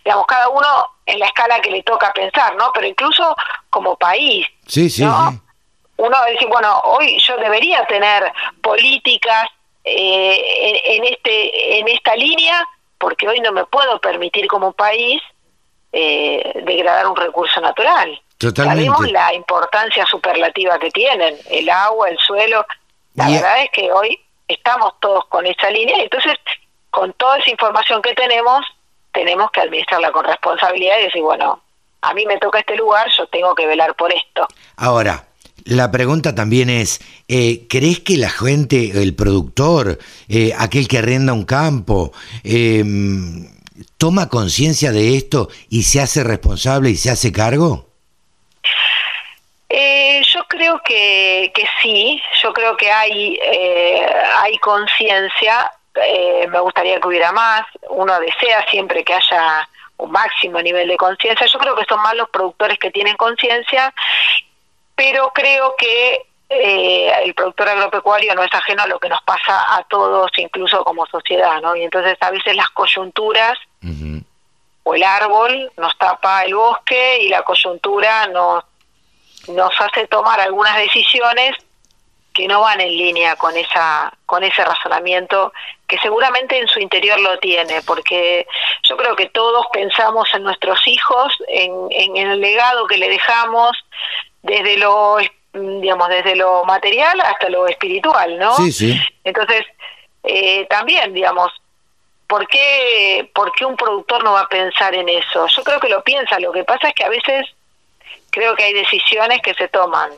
digamos, 0.03 0.25
cada 0.27 0.49
uno 0.49 0.67
en 1.05 1.19
la 1.19 1.27
escala 1.27 1.59
que 1.61 1.71
le 1.71 1.83
toca 1.83 2.11
pensar, 2.13 2.55
¿no? 2.55 2.71
Pero 2.73 2.87
incluso 2.87 3.35
como 3.69 3.95
país, 3.95 4.45
Sí, 4.67 4.89
sí, 4.89 5.03
¿no? 5.03 5.31
sí. 5.31 5.39
uno 5.97 6.17
dice, 6.31 6.45
bueno, 6.47 6.79
hoy 6.85 7.19
yo 7.19 7.37
debería 7.37 7.85
tener 7.85 8.31
políticas 8.61 9.47
eh, 9.83 10.43
en, 10.61 11.03
en 11.03 11.13
este 11.13 11.79
en 11.79 11.87
esta 11.87 12.15
línea 12.15 12.67
porque 12.97 13.27
hoy 13.27 13.39
no 13.39 13.51
me 13.51 13.65
puedo 13.65 13.99
permitir 13.99 14.47
como 14.47 14.71
país 14.73 15.21
eh, 15.93 16.61
degradar 16.65 17.07
un 17.07 17.15
recurso 17.15 17.61
natural. 17.61 18.19
Totalmente. 18.37 18.85
Sabemos 18.85 19.11
la 19.11 19.33
importancia 19.33 20.05
superlativa 20.05 20.77
que 20.79 20.91
tienen, 20.91 21.37
el 21.49 21.69
agua, 21.69 22.09
el 22.09 22.17
suelo. 22.19 22.65
La 23.13 23.29
Y- 23.29 23.35
verdad 23.35 23.61
es 23.63 23.69
que 23.71 23.91
hoy 23.91 24.19
estamos 24.47 24.93
todos 24.99 25.25
con 25.27 25.45
esa 25.45 25.69
línea, 25.69 25.97
entonces 26.01 26.33
con 26.89 27.13
toda 27.13 27.37
esa 27.37 27.49
información 27.51 28.01
que 28.01 28.13
tenemos, 28.13 28.65
tenemos 29.15 29.49
que 29.49 29.61
administrarla 29.61 30.11
con 30.11 30.25
responsabilidad 30.25 30.99
y 30.99 31.03
decir, 31.05 31.21
bueno, 31.21 31.61
a 32.01 32.13
mí 32.13 32.25
me 32.25 32.37
toca 32.37 32.59
este 32.59 32.75
lugar, 32.75 33.07
yo 33.17 33.25
tengo 33.27 33.55
que 33.55 33.65
velar 33.65 33.95
por 33.95 34.13
esto. 34.13 34.47
Ahora, 34.75 35.25
la 35.63 35.89
pregunta 35.89 36.35
también 36.35 36.69
es, 36.69 36.99
eh, 37.27 37.65
¿crees 37.67 38.01
que 38.01 38.17
la 38.17 38.29
gente, 38.29 38.91
el 39.01 39.15
productor, 39.15 39.97
eh, 40.27 40.51
aquel 40.59 40.87
que 40.87 40.99
arrenda 40.99 41.33
un 41.33 41.45
campo, 41.45 42.11
eh, 42.43 42.83
toma 43.97 44.29
conciencia 44.29 44.91
de 44.91 45.15
esto 45.15 45.49
y 45.69 45.83
se 45.83 46.01
hace 46.01 46.23
responsable 46.23 46.89
y 46.89 46.97
se 46.97 47.09
hace 47.09 47.31
cargo? 47.31 47.87
Eh, 49.69 50.21
yo 50.31 50.43
creo 50.47 50.79
que, 50.85 51.51
que 51.55 51.65
sí, 51.81 52.21
yo 52.43 52.53
creo 52.53 52.77
que 52.77 52.91
hay, 52.91 53.39
hay 54.41 54.57
conciencia, 54.59 55.71
eh, 55.95 56.47
me 56.47 56.59
gustaría 56.59 56.99
que 56.99 57.07
hubiera 57.07 57.31
más, 57.31 57.65
uno 57.89 58.19
desea 58.19 58.65
siempre 58.69 59.03
que 59.03 59.13
haya 59.13 59.67
un 59.97 60.11
máximo 60.11 60.61
nivel 60.61 60.87
de 60.87 60.97
conciencia, 60.97 61.47
yo 61.47 61.59
creo 61.59 61.75
que 61.75 61.85
son 61.85 62.01
más 62.01 62.15
los 62.15 62.29
productores 62.29 62.77
que 62.77 62.91
tienen 62.91 63.15
conciencia, 63.15 63.93
pero 64.95 65.31
creo 65.33 65.75
que 65.77 66.25
eh, 66.49 67.11
el 67.23 67.33
productor 67.33 67.69
agropecuario 67.69 68.35
no 68.35 68.43
es 68.43 68.53
ajeno 68.53 68.83
a 68.83 68.87
lo 68.87 68.99
que 68.99 69.09
nos 69.09 69.21
pasa 69.23 69.75
a 69.75 69.83
todos, 69.83 70.31
incluso 70.37 70.83
como 70.83 71.05
sociedad, 71.07 71.61
¿no? 71.61 71.75
Y 71.75 71.83
entonces 71.83 72.17
a 72.19 72.31
veces 72.31 72.55
las 72.55 72.69
coyunturas 72.69 73.57
o 74.83 74.93
el 74.93 75.03
árbol 75.03 75.71
nos 75.77 75.97
tapa 75.97 76.43
el 76.43 76.53
bosque 76.53 77.23
y 77.23 77.29
la 77.29 77.41
coyuntura 77.41 78.27
nos, 78.27 78.63
nos 79.47 79.81
hace 79.81 80.07
tomar 80.07 80.39
algunas 80.39 80.77
decisiones 80.77 81.55
que 82.35 82.47
no 82.47 82.61
van 82.61 82.81
en 82.81 82.89
línea 82.89 83.35
con 83.37 83.55
esa 83.55 84.13
con 84.25 84.43
ese 84.43 84.63
razonamiento 84.63 85.53
que 85.87 85.97
seguramente 85.99 86.59
en 86.59 86.67
su 86.67 86.79
interior 86.79 87.19
lo 87.19 87.39
tiene 87.39 87.81
porque 87.83 88.45
yo 88.83 88.97
creo 88.97 89.15
que 89.15 89.29
todos 89.29 89.65
pensamos 89.71 90.27
en 90.33 90.43
nuestros 90.43 90.85
hijos 90.87 91.33
en, 91.47 91.71
en 91.91 92.17
el 92.17 92.41
legado 92.41 92.87
que 92.87 92.97
le 92.97 93.09
dejamos 93.09 93.71
desde 94.43 94.77
lo 94.77 95.17
digamos 95.53 96.09
desde 96.09 96.35
lo 96.35 96.65
material 96.65 97.19
hasta 97.21 97.49
lo 97.49 97.67
espiritual 97.67 98.37
no 98.37 98.53
Sí, 98.57 98.71
sí. 98.71 98.99
entonces 99.23 99.65
eh, 100.23 100.65
también 100.69 101.13
digamos 101.13 101.51
¿por 102.27 102.47
qué, 102.47 103.29
¿por 103.33 103.53
qué 103.53 103.63
un 103.65 103.77
productor 103.77 104.23
no 104.23 104.33
va 104.33 104.41
a 104.41 104.47
pensar 104.49 104.93
en 104.95 105.07
eso? 105.07 105.47
Yo 105.47 105.63
creo 105.63 105.79
que 105.79 105.89
lo 105.89 106.03
piensa, 106.03 106.39
lo 106.39 106.51
que 106.51 106.63
pasa 106.63 106.87
es 106.87 106.95
que 106.95 107.03
a 107.03 107.09
veces 107.09 107.45
creo 108.31 108.55
que 108.55 108.63
hay 108.63 108.73
decisiones 108.73 109.41
que 109.43 109.53
se 109.53 109.67
toman 109.67 110.09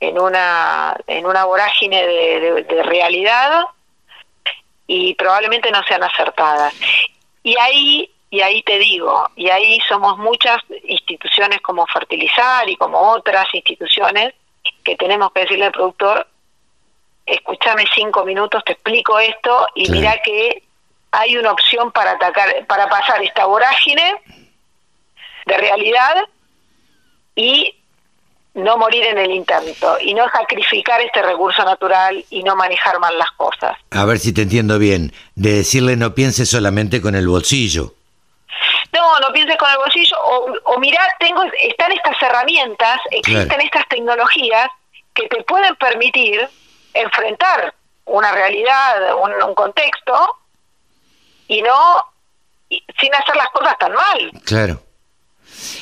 en 0.00 0.18
una, 0.18 0.96
en 1.06 1.24
una 1.26 1.44
vorágine 1.44 2.04
de, 2.06 2.40
de- 2.40 2.62
de 2.64 2.82
realidad 2.82 3.64
y 4.86 5.14
probablemente 5.14 5.70
no 5.70 5.82
sean 5.84 6.02
acertadas. 6.02 6.74
Y 7.42 7.56
ahí, 7.58 8.10
y 8.30 8.40
ahí 8.42 8.62
te 8.62 8.78
digo, 8.78 9.30
y 9.36 9.48
ahí 9.50 9.80
somos 9.88 10.18
muchas 10.18 10.58
instituciones 10.84 11.60
como 11.60 11.86
Fertilizar 11.86 12.68
y 12.68 12.76
como 12.76 12.98
otras 13.12 13.46
instituciones 13.54 14.34
que 14.82 14.96
tenemos 14.96 15.32
que 15.32 15.40
decirle 15.40 15.66
al 15.66 15.72
productor, 15.72 16.26
escúchame 17.26 17.84
cinco 17.94 18.24
minutos, 18.24 18.62
te 18.64 18.72
explico 18.72 19.18
esto 19.18 19.66
y 19.74 19.88
mira 19.90 20.20
que 20.22 20.62
hay 21.10 21.36
una 21.38 21.52
opción 21.52 21.90
para 21.92 22.12
atacar, 22.12 22.66
para 22.66 22.88
pasar 22.88 23.22
esta 23.22 23.46
vorágine 23.46 24.16
de 25.46 25.56
realidad 25.56 26.16
y 27.36 27.74
no 28.54 28.76
morir 28.78 29.04
en 29.04 29.18
el 29.18 29.30
intento 29.32 29.96
y 30.00 30.14
no 30.14 30.28
sacrificar 30.30 31.00
este 31.00 31.22
recurso 31.22 31.64
natural 31.64 32.24
y 32.30 32.42
no 32.44 32.54
manejar 32.56 32.98
mal 33.00 33.18
las 33.18 33.30
cosas. 33.32 33.76
A 33.90 34.04
ver 34.04 34.18
si 34.18 34.32
te 34.32 34.42
entiendo 34.42 34.78
bien. 34.78 35.12
De 35.34 35.52
decirle 35.54 35.96
no 35.96 36.14
piense 36.14 36.46
solamente 36.46 37.00
con 37.02 37.14
el 37.16 37.26
bolsillo. 37.28 37.94
No, 38.92 39.18
no 39.18 39.32
pienses 39.32 39.56
con 39.56 39.68
el 39.70 39.76
bolsillo 39.78 40.16
o, 40.24 40.52
o 40.74 40.78
mirá, 40.78 41.00
tengo, 41.18 41.42
están 41.60 41.90
estas 41.92 42.20
herramientas, 42.22 43.00
existen 43.10 43.48
Claro. 43.48 43.62
estas 43.64 43.88
tecnologías 43.88 44.68
que 45.12 45.26
te 45.28 45.42
pueden 45.42 45.74
permitir 45.76 46.48
enfrentar 46.92 47.74
una 48.04 48.30
realidad, 48.32 49.16
un, 49.20 49.32
un 49.48 49.54
contexto 49.56 50.36
y 51.48 51.60
no 51.62 52.04
y- 52.68 52.84
sin 53.00 53.12
hacer 53.14 53.34
las 53.34 53.48
cosas 53.48 53.76
tan 53.78 53.92
mal. 53.92 54.30
Claro. 54.44 54.80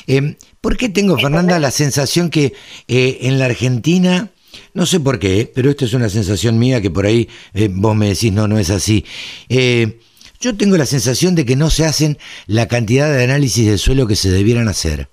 Eh, 0.07 0.35
¿Por 0.63 0.77
qué 0.77 0.87
tengo, 0.87 1.17
Fernanda, 1.17 1.59
la 1.59 1.71
sensación 1.71 2.29
que 2.29 2.53
eh, 2.87 3.17
en 3.23 3.37
la 3.37 3.47
Argentina, 3.47 4.29
no 4.73 4.85
sé 4.85 5.01
por 5.01 5.19
qué, 5.19 5.51
pero 5.53 5.69
esto 5.69 5.83
es 5.83 5.93
una 5.93 6.07
sensación 6.07 6.57
mía 6.57 6.81
que 6.81 6.89
por 6.89 7.05
ahí 7.05 7.29
eh, 7.53 7.67
vos 7.69 7.93
me 7.97 8.07
decís, 8.07 8.31
no, 8.31 8.47
no 8.47 8.57
es 8.57 8.69
así. 8.69 9.05
Eh, 9.49 9.99
yo 10.39 10.55
tengo 10.55 10.77
la 10.77 10.85
sensación 10.85 11.35
de 11.35 11.45
que 11.45 11.57
no 11.57 11.69
se 11.69 11.83
hacen 11.83 12.17
la 12.47 12.69
cantidad 12.69 13.11
de 13.11 13.25
análisis 13.25 13.67
del 13.67 13.77
suelo 13.77 14.07
que 14.07 14.15
se 14.15 14.31
debieran 14.31 14.69
hacer. 14.69 15.09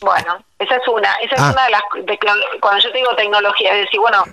Bueno, 0.00 0.44
esa 0.58 0.74
es 0.74 0.88
una, 0.88 1.14
esa 1.22 1.36
Ah. 1.38 1.50
es 1.50 1.54
una 1.54 1.64
de 1.64 1.70
las, 1.70 1.82
de 2.04 2.18
cuando 2.60 2.82
yo 2.82 2.90
te 2.90 2.98
digo 2.98 3.14
tecnología, 3.14 3.74
es 3.74 3.84
decir, 3.84 4.00
bueno, 4.00 4.24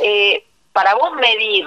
eh, 0.00 0.44
para 0.74 0.94
vos 0.96 1.14
medir 1.14 1.64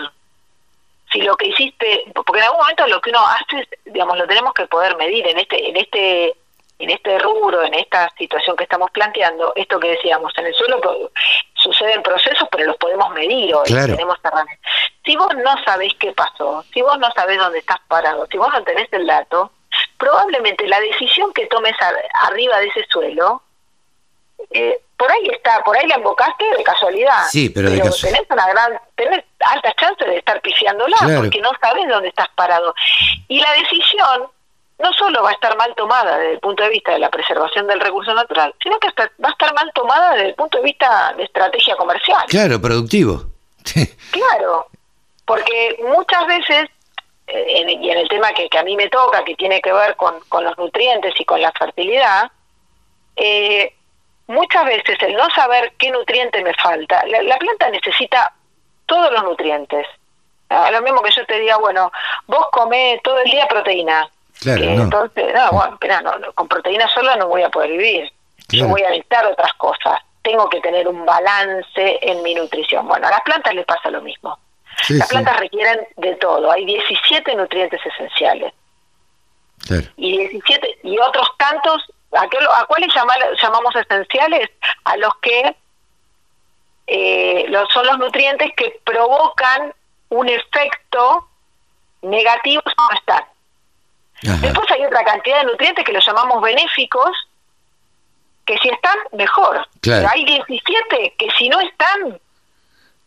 si 1.11 1.21
lo 1.21 1.35
que 1.35 1.47
hiciste, 1.47 2.03
porque 2.13 2.37
en 2.37 2.45
algún 2.45 2.59
momento 2.59 2.85
lo 2.85 3.01
que 3.01 3.09
uno 3.09 3.25
hace, 3.25 3.67
digamos, 3.85 4.15
lo 4.15 4.27
tenemos 4.27 4.53
que 4.53 4.67
poder 4.67 4.95
medir 4.95 5.25
en 5.25 5.39
este, 5.39 5.69
en 5.69 5.77
este, 5.77 6.35
en 6.77 6.89
este 6.89 7.17
rubro, 7.19 7.63
en 7.63 7.73
esta 7.73 8.09
situación 8.17 8.55
que 8.57 8.63
estamos 8.63 8.91
planteando, 8.91 9.53
esto 9.55 9.79
que 9.79 9.89
decíamos, 9.91 10.33
en 10.37 10.47
el 10.47 10.53
suelo 10.53 11.09
suceden 11.53 12.03
procesos, 12.03 12.47
pero 12.51 12.65
los 12.65 12.77
podemos 12.77 13.09
medir 13.11 13.55
hoy, 13.55 13.63
Claro. 13.65 13.93
tenemos 13.95 14.17
herramientas. 14.23 14.71
Si 15.03 15.15
vos 15.15 15.29
no 15.37 15.55
sabés 15.63 15.93
qué 15.99 16.11
pasó, 16.11 16.63
si 16.73 16.81
vos 16.81 16.97
no 16.99 17.09
sabés 17.15 17.37
dónde 17.37 17.59
estás 17.59 17.79
parado, 17.87 18.27
si 18.29 18.37
vos 18.37 18.51
no 18.51 18.63
tenés 18.63 18.91
el 18.91 19.07
dato, 19.07 19.51
probablemente 19.97 20.67
la 20.67 20.79
decisión 20.81 21.31
que 21.33 21.45
tomes 21.47 21.73
a- 21.81 22.27
arriba 22.27 22.59
de 22.59 22.67
ese 22.67 22.85
suelo, 22.89 23.41
eh, 24.51 24.79
por 24.97 25.11
ahí 25.11 25.27
está, 25.31 25.63
por 25.63 25.77
ahí 25.77 25.87
la 25.87 25.97
invocaste 25.97 26.43
de 26.57 26.63
casualidad. 26.63 27.23
Sí, 27.29 27.49
pero 27.49 27.69
de 27.69 27.81
casu- 27.81 28.01
tenés 28.01 28.21
una 28.29 28.47
gran, 28.47 28.79
tenés 28.95 29.23
altas 29.39 29.73
chances 29.75 30.07
de 30.07 30.17
estar 30.17 30.41
pifiándola 30.41 30.95
Claro. 30.99 31.21
porque 31.21 31.39
no 31.41 31.51
sabes 31.61 31.87
dónde 31.87 32.09
estás 32.09 32.29
parado. 32.35 32.73
Y 33.27 33.39
la 33.41 33.51
decisión 33.53 34.27
no 34.79 34.91
solo 34.93 35.23
va 35.23 35.29
a 35.29 35.33
estar 35.33 35.55
mal 35.57 35.73
tomada 35.75 36.17
desde 36.17 36.33
el 36.33 36.39
punto 36.39 36.63
de 36.63 36.69
vista 36.69 36.91
de 36.91 36.99
la 36.99 37.09
preservación 37.09 37.65
del 37.67 37.79
recurso 37.79 38.13
natural, 38.13 38.53
sino 38.61 38.77
que 38.79 38.87
hasta 38.87 39.03
va 39.23 39.29
a 39.29 39.31
estar 39.31 39.53
mal 39.53 39.71
tomada 39.73 40.11
desde 40.13 40.29
el 40.29 40.35
punto 40.35 40.57
de 40.57 40.63
vista 40.65 41.13
de 41.15 41.23
estrategia 41.23 41.75
comercial. 41.75 42.23
Claro, 42.27 42.59
productivo. 42.61 43.23
Claro, 44.11 44.67
porque 45.25 45.77
muchas 45.89 46.25
veces, 46.27 46.69
eh, 47.27 47.45
en- 47.61 47.83
y 47.83 47.89
en 47.89 47.97
el 47.99 48.07
tema 48.09 48.31
que, 48.33 48.47
que 48.49 48.57
a 48.59 48.63
mí 48.63 48.75
me 48.75 48.89
toca, 48.89 49.23
que 49.23 49.35
tiene 49.35 49.61
que 49.61 49.73
ver 49.73 49.95
con, 49.95 50.19
con 50.29 50.43
los 50.43 50.57
nutrientes 50.57 51.13
y 51.19 51.25
con 51.25 51.41
la 51.41 51.51
fertilidad, 51.51 52.31
eh, 53.15 53.73
muchas 54.27 54.65
veces 54.65 54.97
el 55.01 55.15
no 55.15 55.29
saber 55.31 55.73
qué 55.77 55.91
nutriente 55.91 56.43
me 56.43 56.53
falta, 56.55 57.05
la, 57.07 57.21
la 57.23 57.37
planta 57.37 57.69
necesita 57.69 58.33
todos 58.85 59.11
los 59.11 59.23
nutrientes. 59.23 59.85
Ah, 60.49 60.69
lo 60.71 60.81
mismo 60.81 61.01
que 61.01 61.11
yo 61.11 61.25
te 61.25 61.39
diga, 61.39 61.57
bueno, 61.57 61.91
vos 62.27 62.47
comés 62.51 63.01
todo 63.03 63.19
el 63.19 63.31
día 63.31 63.47
proteína. 63.47 64.09
Claro, 64.45 64.61
Que 64.61 64.67
no. 64.75 64.83
Entonces, 64.83 65.33
no, 65.33 65.51
bueno, 65.51 66.17
no, 66.19 66.33
con 66.33 66.47
proteína 66.47 66.87
sola 66.89 67.15
no 67.17 67.27
voy 67.27 67.41
a 67.43 67.49
poder 67.49 67.71
vivir. 67.71 68.11
Yo 68.49 68.67
voy 68.67 68.81
a 68.83 68.89
necesitar 68.89 69.25
otras 69.25 69.53
cosas. 69.55 69.99
Tengo 70.21 70.47
que 70.49 70.61
tener 70.61 70.87
un 70.87 71.05
balance 71.05 71.99
en 72.01 72.21
mi 72.23 72.33
nutrición. 72.35 72.87
Bueno, 72.87 73.07
a 73.07 73.11
las 73.11 73.21
plantas 73.21 73.53
les 73.53 73.65
pasa 73.65 73.89
lo 73.89 74.01
mismo. 74.01 74.37
Sí, 74.83 74.93
Las 74.95 75.07
sí, 75.07 75.13
plantas 75.15 75.39
requieren 75.39 75.87
de 75.97 76.15
todo. 76.15 76.51
Hay 76.51 76.65
17 76.65 77.35
nutrientes 77.35 77.79
esenciales 77.85 78.53
claro. 79.67 79.87
y 79.97 80.17
17 80.17 80.79
y 80.83 80.97
otros 80.99 81.27
tantos. 81.37 81.83
¿A, 82.11 82.27
qué- 82.29 82.37
a 82.37 82.65
cuáles 82.65 82.93
llama- 82.93 83.15
llamamos 83.41 83.75
esenciales? 83.75 84.49
A 84.85 84.95
los 84.97 85.13
que 85.21 85.55
eh, 86.87 87.45
los, 87.49 87.67
son 87.73 87.85
los 87.87 87.97
nutrientes 87.97 88.51
que 88.55 88.79
provocan 88.83 89.73
un 90.09 90.29
efecto 90.29 91.27
negativo 92.03 92.61
están. 92.95 93.23
Ajá. 94.27 94.37
Después 94.41 94.69
hay 94.71 94.85
otra 94.85 95.03
cantidad 95.03 95.39
de 95.39 95.45
nutrientes 95.45 95.83
que 95.85 95.91
los 95.93 96.05
llamamos 96.05 96.41
benéficos, 96.41 97.09
que 98.45 98.57
si 98.59 98.69
están, 98.69 98.97
mejor. 99.13 99.67
Claro. 99.81 100.07
Pero 100.07 100.09
hay 100.13 100.25
17 100.25 101.15
que 101.17 101.27
si 101.37 101.49
no 101.49 101.59
están, 101.59 102.19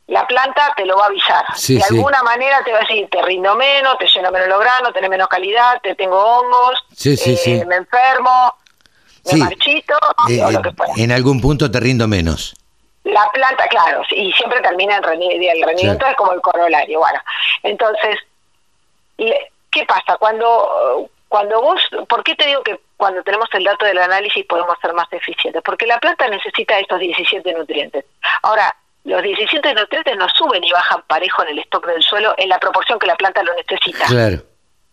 la 0.08 0.26
planta 0.26 0.72
te 0.76 0.84
lo 0.86 0.96
va 0.96 1.04
a 1.04 1.08
avisar. 1.08 1.44
Sí, 1.54 1.74
de 1.76 1.82
sí. 1.82 1.94
alguna 1.96 2.22
manera 2.22 2.62
te 2.64 2.72
va 2.72 2.78
a 2.78 2.80
decir, 2.80 3.08
te 3.10 3.22
rindo 3.22 3.54
menos, 3.54 3.98
te 3.98 4.06
lleno 4.06 4.30
menos 4.30 4.48
los 4.48 4.58
granos, 4.60 4.92
tenés 4.94 5.10
menos 5.10 5.28
calidad, 5.28 5.80
te 5.82 5.94
tengo 5.94 6.18
hongos, 6.18 6.82
Sí, 6.96 7.14
eh, 7.46 7.64
me 7.66 7.76
enfermo, 7.76 8.54
me 9.32 9.36
marchito, 9.38 9.94
Eh, 10.28 10.42
o 10.42 10.50
lo 10.50 10.58
eh, 10.58 10.62
que 10.62 10.72
fuera. 10.72 10.92
en 10.96 11.12
algún 11.12 11.40
punto 11.40 11.70
te 11.70 11.78
rindo 11.78 12.08
menos. 12.08 12.54
La 13.04 13.30
planta, 13.30 13.66
claro, 13.68 14.02
y 14.10 14.32
siempre 14.32 14.60
termina 14.60 14.96
en 14.96 15.04
el 15.04 15.10
rendimiento, 15.62 15.98
Claro. 15.98 16.10
es 16.10 16.16
como 16.16 16.32
el 16.32 16.40
corolario. 16.40 16.98
Bueno, 16.98 17.20
entonces, 17.62 18.18
le- 19.18 19.50
¿qué 19.70 19.84
pasa? 19.84 20.16
Cuando, 20.18 21.10
cuando 21.28 21.60
vos, 21.60 21.80
¿por 22.08 22.22
qué 22.22 22.34
te 22.34 22.46
digo 22.46 22.62
que 22.62 22.80
cuando 22.96 23.22
tenemos 23.22 23.48
el 23.52 23.64
dato 23.64 23.84
del 23.84 23.98
análisis 23.98 24.44
podemos 24.46 24.76
ser 24.80 24.92
más 24.94 25.12
eficientes? 25.12 25.62
Porque 25.62 25.86
la 25.86 25.98
planta 25.98 26.28
necesita 26.28 26.78
estos 26.78 26.98
17 26.98 27.52
nutrientes. 27.54 28.04
Ahora, 28.42 28.74
los 29.04 29.22
17 29.22 29.74
nutrientes 29.74 30.16
no 30.16 30.28
suben 30.28 30.62
y 30.64 30.70
bajan 30.72 31.02
parejo 31.06 31.42
en 31.42 31.48
el 31.50 31.58
stock 31.60 31.86
del 31.86 32.02
suelo 32.02 32.34
en 32.36 32.48
la 32.48 32.58
proporción 32.58 32.98
que 32.98 33.06
la 33.06 33.16
planta 33.16 33.42
lo 33.42 33.54
necesita. 33.54 34.06
Claro, 34.06 34.42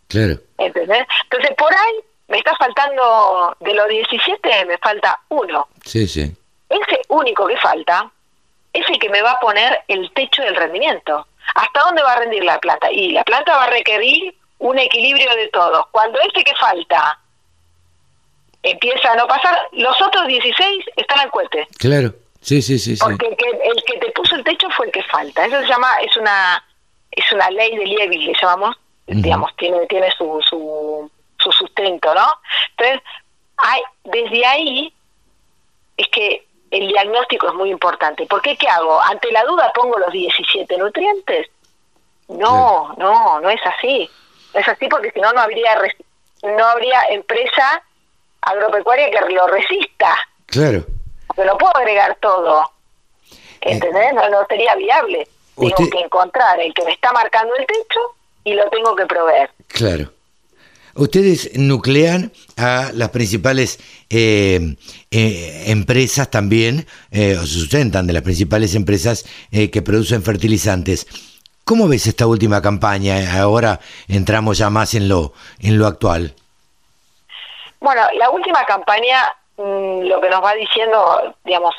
claro. 0.07 0.35
¿Entendés? 0.57 1.05
Entonces, 1.23 1.51
por 1.57 1.73
ahí 1.73 1.95
me 2.27 2.37
está 2.37 2.55
faltando, 2.55 3.55
de 3.59 3.73
los 3.73 3.87
17, 3.87 4.65
me 4.65 4.77
falta 4.77 5.19
uno. 5.29 5.67
Sí, 5.83 6.07
sí. 6.07 6.31
Ese 6.69 7.01
único 7.09 7.45
que 7.47 7.57
falta 7.57 8.09
es 8.73 8.87
el 8.89 8.99
que 8.99 9.09
me 9.09 9.21
va 9.21 9.31
a 9.31 9.39
poner 9.39 9.83
el 9.87 10.11
techo 10.13 10.41
del 10.41 10.55
rendimiento. 10.55 11.27
¿Hasta 11.53 11.81
dónde 11.81 12.01
va 12.01 12.13
a 12.13 12.19
rendir 12.19 12.43
la 12.43 12.59
planta? 12.59 12.91
Y 12.91 13.11
la 13.11 13.23
planta 13.23 13.55
va 13.55 13.65
a 13.65 13.69
requerir 13.69 14.35
un 14.65 14.79
equilibrio 14.79 15.35
de 15.35 15.47
todos. 15.49 15.85
Cuando 15.91 16.19
ese 16.19 16.43
que 16.43 16.55
falta 16.55 17.19
empieza 18.63 19.11
a 19.11 19.15
no 19.15 19.27
pasar, 19.27 19.55
los 19.73 20.01
otros 20.01 20.25
16 20.25 20.85
están 20.95 21.19
al 21.19 21.29
cohete. 21.29 21.67
Claro. 21.77 22.13
Sí, 22.41 22.61
sí, 22.61 22.79
sí, 22.79 22.95
sí. 22.95 23.03
Porque 23.03 23.27
el 23.27 23.37
que, 23.37 23.49
el 23.49 23.83
que 23.83 23.99
te 23.99 24.11
puso 24.11 24.35
el 24.35 24.43
techo 24.43 24.67
fue 24.71 24.87
el 24.87 24.91
que 24.91 25.03
falta. 25.03 25.45
Eso 25.45 25.61
se 25.61 25.67
llama, 25.67 25.87
es 26.01 26.17
una 26.17 26.63
es 27.11 27.31
una 27.31 27.49
ley 27.49 27.77
de 27.77 27.85
Liebig, 27.85 28.21
le 28.21 28.33
llamamos, 28.41 28.75
digamos, 29.07 29.55
tiene 29.55 29.85
tiene 29.85 30.11
su, 30.17 30.41
su, 30.49 31.09
su 31.39 31.51
sustento, 31.51 32.13
¿no? 32.13 32.27
Entonces, 32.71 33.01
hay, 33.57 33.81
desde 34.03 34.45
ahí 34.45 34.93
es 35.95 36.07
que 36.09 36.45
el 36.71 36.87
diagnóstico 36.87 37.47
es 37.47 37.53
muy 37.53 37.69
importante. 37.69 38.25
¿Por 38.25 38.41
qué 38.41 38.57
qué 38.57 38.67
hago? 38.67 38.99
Ante 39.01 39.31
la 39.31 39.43
duda 39.45 39.71
pongo 39.73 39.97
los 39.97 40.11
17 40.11 40.77
nutrientes. 40.77 41.49
No, 42.27 42.93
no, 42.97 43.39
no 43.39 43.49
es 43.49 43.61
así. 43.65 44.09
No 44.55 44.61
es 44.61 44.67
así 44.67 44.87
porque 44.87 45.11
si 45.11 45.19
no 45.19 45.31
no 45.33 45.41
habría 45.41 45.77
no 46.43 46.65
habría 46.65 47.01
empresa 47.11 47.83
agropecuaria 48.41 49.11
que 49.11 49.33
lo 49.33 49.47
resista. 49.47 50.15
Claro. 50.45 50.85
Porque 51.27 51.45
no 51.45 51.57
puedo 51.57 51.75
agregar 51.75 52.17
todo. 52.21 52.71
¿Entendés? 53.61 54.13
No, 54.13 54.29
no 54.29 54.45
sería 54.47 54.75
viable. 54.75 55.27
Tengo 55.55 55.89
que 55.89 55.99
encontrar 55.99 56.59
el 56.59 56.73
que 56.73 56.83
me 56.85 56.93
está 56.93 57.11
marcando 57.11 57.53
el 57.55 57.65
techo 57.65 57.99
y 58.43 58.53
lo 58.53 58.69
tengo 58.69 58.95
que 58.95 59.05
proveer. 59.05 59.49
Claro. 59.67 60.11
Ustedes 60.95 61.57
nuclean 61.57 62.31
a 62.55 62.91
las 62.93 63.09
principales 63.09 63.79
eh, 64.09 64.77
eh, 65.11 65.63
empresas 65.67 66.31
también, 66.31 66.87
eh, 67.11 67.35
o 67.37 67.45
se 67.45 67.59
sustentan 67.59 68.07
de 68.07 68.13
las 68.13 68.21
principales 68.21 68.75
empresas 68.75 69.25
que 69.51 69.81
producen 69.81 70.23
fertilizantes. 70.23 71.05
¿Cómo 71.65 71.87
ves 71.87 72.05
esta 72.05 72.27
última 72.27 72.61
campaña? 72.61 73.15
Ahora 73.41 73.79
entramos 74.07 74.59
ya 74.59 74.69
más 74.69 74.93
en 74.93 75.09
lo, 75.09 75.33
en 75.59 75.79
lo 75.79 75.87
actual. 75.87 76.35
Bueno, 77.79 78.03
la 78.19 78.29
última 78.29 78.63
campaña 78.65 79.35
mm, 79.57 80.01
lo 80.01 80.21
que 80.21 80.29
nos 80.29 80.43
va 80.43 80.53
diciendo, 80.53 81.35
digamos, 81.43 81.73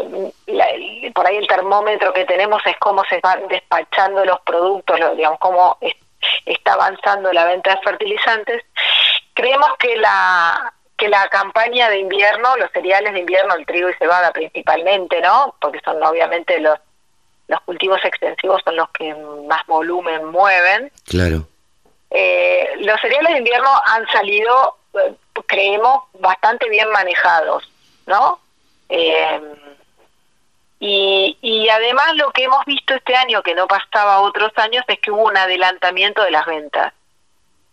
por 1.14 1.26
ahí 1.26 1.36
el 1.36 1.46
termómetro 1.46 2.12
que 2.12 2.24
tenemos 2.24 2.60
es 2.66 2.76
cómo 2.80 3.04
se 3.08 3.20
van 3.20 3.46
despachando 3.46 4.24
los 4.24 4.40
productos, 4.40 4.98
digamos, 5.16 5.38
cómo 5.38 5.78
está 6.44 6.72
avanzando 6.72 7.32
la 7.32 7.44
venta 7.44 7.76
de 7.76 7.82
fertilizantes. 7.82 8.64
Creemos 9.34 9.68
que 9.78 9.96
la 9.98 10.72
que 10.96 11.08
la 11.08 11.28
campaña 11.28 11.90
de 11.90 12.00
invierno, 12.00 12.56
los 12.56 12.72
cereales 12.72 13.12
de 13.12 13.20
invierno, 13.20 13.54
el 13.54 13.66
trigo 13.66 13.90
y 13.90 13.94
cebada 13.94 14.32
principalmente, 14.32 15.20
¿no? 15.20 15.54
Porque 15.60 15.80
son 15.84 16.02
obviamente 16.02 16.58
los 16.58 16.78
los 17.48 17.60
cultivos 17.62 18.04
extensivos 18.04 18.60
son 18.64 18.76
los 18.76 18.88
que 18.90 19.14
más 19.46 19.64
volumen 19.66 20.26
mueven. 20.26 20.90
Claro. 21.04 21.46
Eh, 22.10 22.68
los 22.80 23.00
cereales 23.00 23.32
de 23.32 23.38
invierno 23.38 23.70
han 23.86 24.06
salido, 24.08 24.76
eh, 24.94 25.14
creemos, 25.46 26.04
bastante 26.18 26.68
bien 26.68 26.90
manejados, 26.90 27.68
¿no? 28.06 28.40
Eh, 28.88 29.40
y, 30.78 31.36
y 31.40 31.68
además 31.68 32.14
lo 32.16 32.30
que 32.32 32.44
hemos 32.44 32.64
visto 32.64 32.94
este 32.94 33.16
año, 33.16 33.42
que 33.42 33.54
no 33.54 33.66
pasaba 33.66 34.20
otros 34.20 34.52
años, 34.56 34.84
es 34.88 34.98
que 35.00 35.10
hubo 35.10 35.24
un 35.24 35.36
adelantamiento 35.36 36.22
de 36.22 36.30
las 36.30 36.46
ventas. 36.46 36.92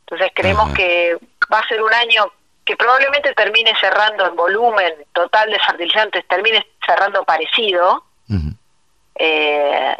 Entonces 0.02 0.32
creemos 0.36 0.74
que 0.74 1.18
va 1.52 1.60
a 1.60 1.68
ser 1.68 1.82
un 1.82 1.94
año 1.94 2.32
que 2.66 2.78
probablemente 2.78 3.34
termine 3.34 3.74
cerrando 3.80 4.26
en 4.26 4.36
volumen 4.36 4.94
total 5.12 5.50
de 5.50 5.60
fertilizantes, 5.60 6.28
termine 6.28 6.66
cerrando 6.86 7.24
parecido. 7.24 8.04
Eh, 9.16 9.96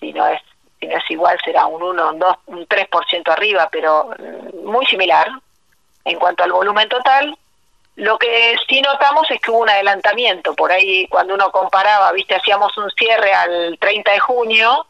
si 0.00 0.12
no 0.12 0.26
es 0.26 0.40
si 0.80 0.86
no 0.86 0.96
es 0.96 1.10
igual 1.10 1.36
será 1.44 1.66
un 1.66 1.82
1, 1.82 2.10
un 2.10 2.18
2, 2.18 2.36
un 2.46 2.68
3% 2.68 3.32
arriba, 3.32 3.68
pero 3.70 4.10
muy 4.62 4.86
similar 4.86 5.28
en 6.04 6.18
cuanto 6.18 6.44
al 6.44 6.52
volumen 6.52 6.88
total. 6.88 7.36
Lo 7.96 8.16
que 8.16 8.54
sí 8.68 8.80
notamos 8.80 9.28
es 9.28 9.40
que 9.40 9.50
hubo 9.50 9.58
un 9.58 9.70
adelantamiento. 9.70 10.54
Por 10.54 10.70
ahí, 10.70 11.08
cuando 11.08 11.34
uno 11.34 11.50
comparaba, 11.50 12.12
viste, 12.12 12.36
hacíamos 12.36 12.76
un 12.78 12.88
cierre 12.90 13.32
al 13.32 13.76
30 13.80 14.12
de 14.12 14.20
junio 14.20 14.86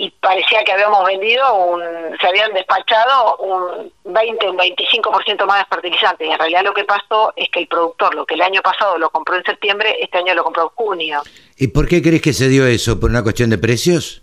y 0.00 0.10
parecía 0.10 0.62
que 0.62 0.70
habíamos 0.70 1.04
vendido, 1.04 1.52
un, 1.54 1.82
se 2.20 2.26
habían 2.28 2.54
despachado 2.54 3.36
un 3.38 3.92
20, 4.04 4.48
un 4.48 4.56
25% 4.56 5.44
más 5.44 5.58
de 5.58 5.74
fertilizantes. 5.74 6.28
Y 6.28 6.30
en 6.30 6.38
realidad 6.38 6.62
lo 6.62 6.72
que 6.72 6.84
pasó 6.84 7.32
es 7.34 7.50
que 7.50 7.58
el 7.58 7.66
productor, 7.66 8.14
lo 8.14 8.24
que 8.24 8.34
el 8.34 8.42
año 8.42 8.62
pasado 8.62 8.96
lo 8.96 9.10
compró 9.10 9.34
en 9.34 9.42
septiembre, 9.42 9.96
este 10.00 10.18
año 10.18 10.34
lo 10.34 10.44
compró 10.44 10.62
en 10.62 10.68
junio. 10.68 11.22
¿Y 11.56 11.66
por 11.66 11.88
qué 11.88 12.00
crees 12.00 12.22
que 12.22 12.32
se 12.32 12.46
dio 12.46 12.64
eso? 12.64 13.00
¿Por 13.00 13.10
una 13.10 13.24
cuestión 13.24 13.50
de 13.50 13.58
precios? 13.58 14.22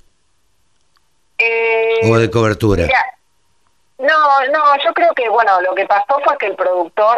Eh, 1.38 2.10
¿O 2.10 2.18
de 2.18 2.32
cobertura? 2.32 2.88
no, 3.98 4.46
no, 4.54 4.78
yo 4.82 4.94
creo 4.94 5.14
que, 5.14 5.28
bueno, 5.28 5.60
lo 5.60 5.76
que 5.76 5.86
pasó 5.86 6.22
fue 6.24 6.38
que 6.38 6.46
el 6.46 6.56
productor 6.56 7.18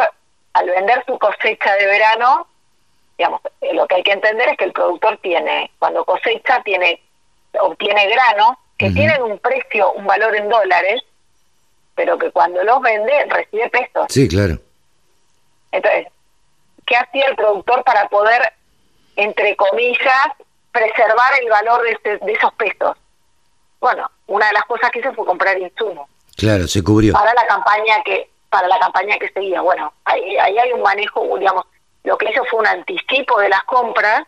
al 0.54 0.66
vender 0.68 1.04
su 1.06 1.16
cosecha 1.16 1.74
de 1.76 1.86
verano, 1.86 2.48
digamos, 3.16 3.40
lo 3.72 3.86
que 3.86 3.94
hay 3.94 4.02
que 4.02 4.12
entender 4.12 4.48
es 4.48 4.56
que 4.56 4.64
el 4.64 4.72
productor 4.72 5.16
tiene, 5.18 5.70
cuando 5.78 6.04
cosecha, 6.04 6.60
tiene 6.64 7.00
obtiene 7.60 8.08
granos 8.08 8.56
que 8.76 8.90
tienen 8.90 9.22
un 9.22 9.38
precio, 9.38 9.92
un 9.92 10.06
valor 10.06 10.36
en 10.36 10.48
dólares, 10.48 11.02
pero 11.94 12.16
que 12.16 12.30
cuando 12.30 12.62
los 12.62 12.80
vende 12.80 13.26
recibe 13.28 13.68
pesos. 13.70 14.06
Sí, 14.08 14.28
claro. 14.28 14.58
Entonces, 15.72 16.06
¿qué 16.86 16.96
hacía 16.96 17.26
el 17.26 17.36
productor 17.36 17.82
para 17.82 18.08
poder, 18.08 18.52
entre 19.16 19.56
comillas, 19.56 20.28
preservar 20.70 21.32
el 21.42 21.50
valor 21.50 21.82
de, 21.82 21.90
este, 21.90 22.18
de 22.18 22.32
esos 22.32 22.52
pesos? 22.54 22.96
Bueno, 23.80 24.08
una 24.28 24.46
de 24.46 24.52
las 24.52 24.64
cosas 24.64 24.90
que 24.90 25.00
hizo 25.00 25.12
fue 25.12 25.26
comprar 25.26 25.58
insumos. 25.58 26.08
Claro, 26.36 26.68
se 26.68 26.82
cubrió. 26.82 27.14
Para 27.14 27.34
la 27.34 27.46
campaña 27.46 28.02
que 28.04 28.30
para 28.48 28.68
la 28.68 28.78
campaña 28.78 29.18
que 29.18 29.28
seguía. 29.30 29.60
Bueno, 29.60 29.92
ahí, 30.04 30.36
ahí 30.38 30.58
hay 30.58 30.72
un 30.72 30.82
manejo, 30.82 31.36
digamos, 31.38 31.66
lo 32.04 32.16
que 32.16 32.30
hizo 32.30 32.44
fue 32.46 32.60
un 32.60 32.66
anticipo 32.66 33.38
de 33.40 33.48
las 33.48 33.62
compras 33.64 34.26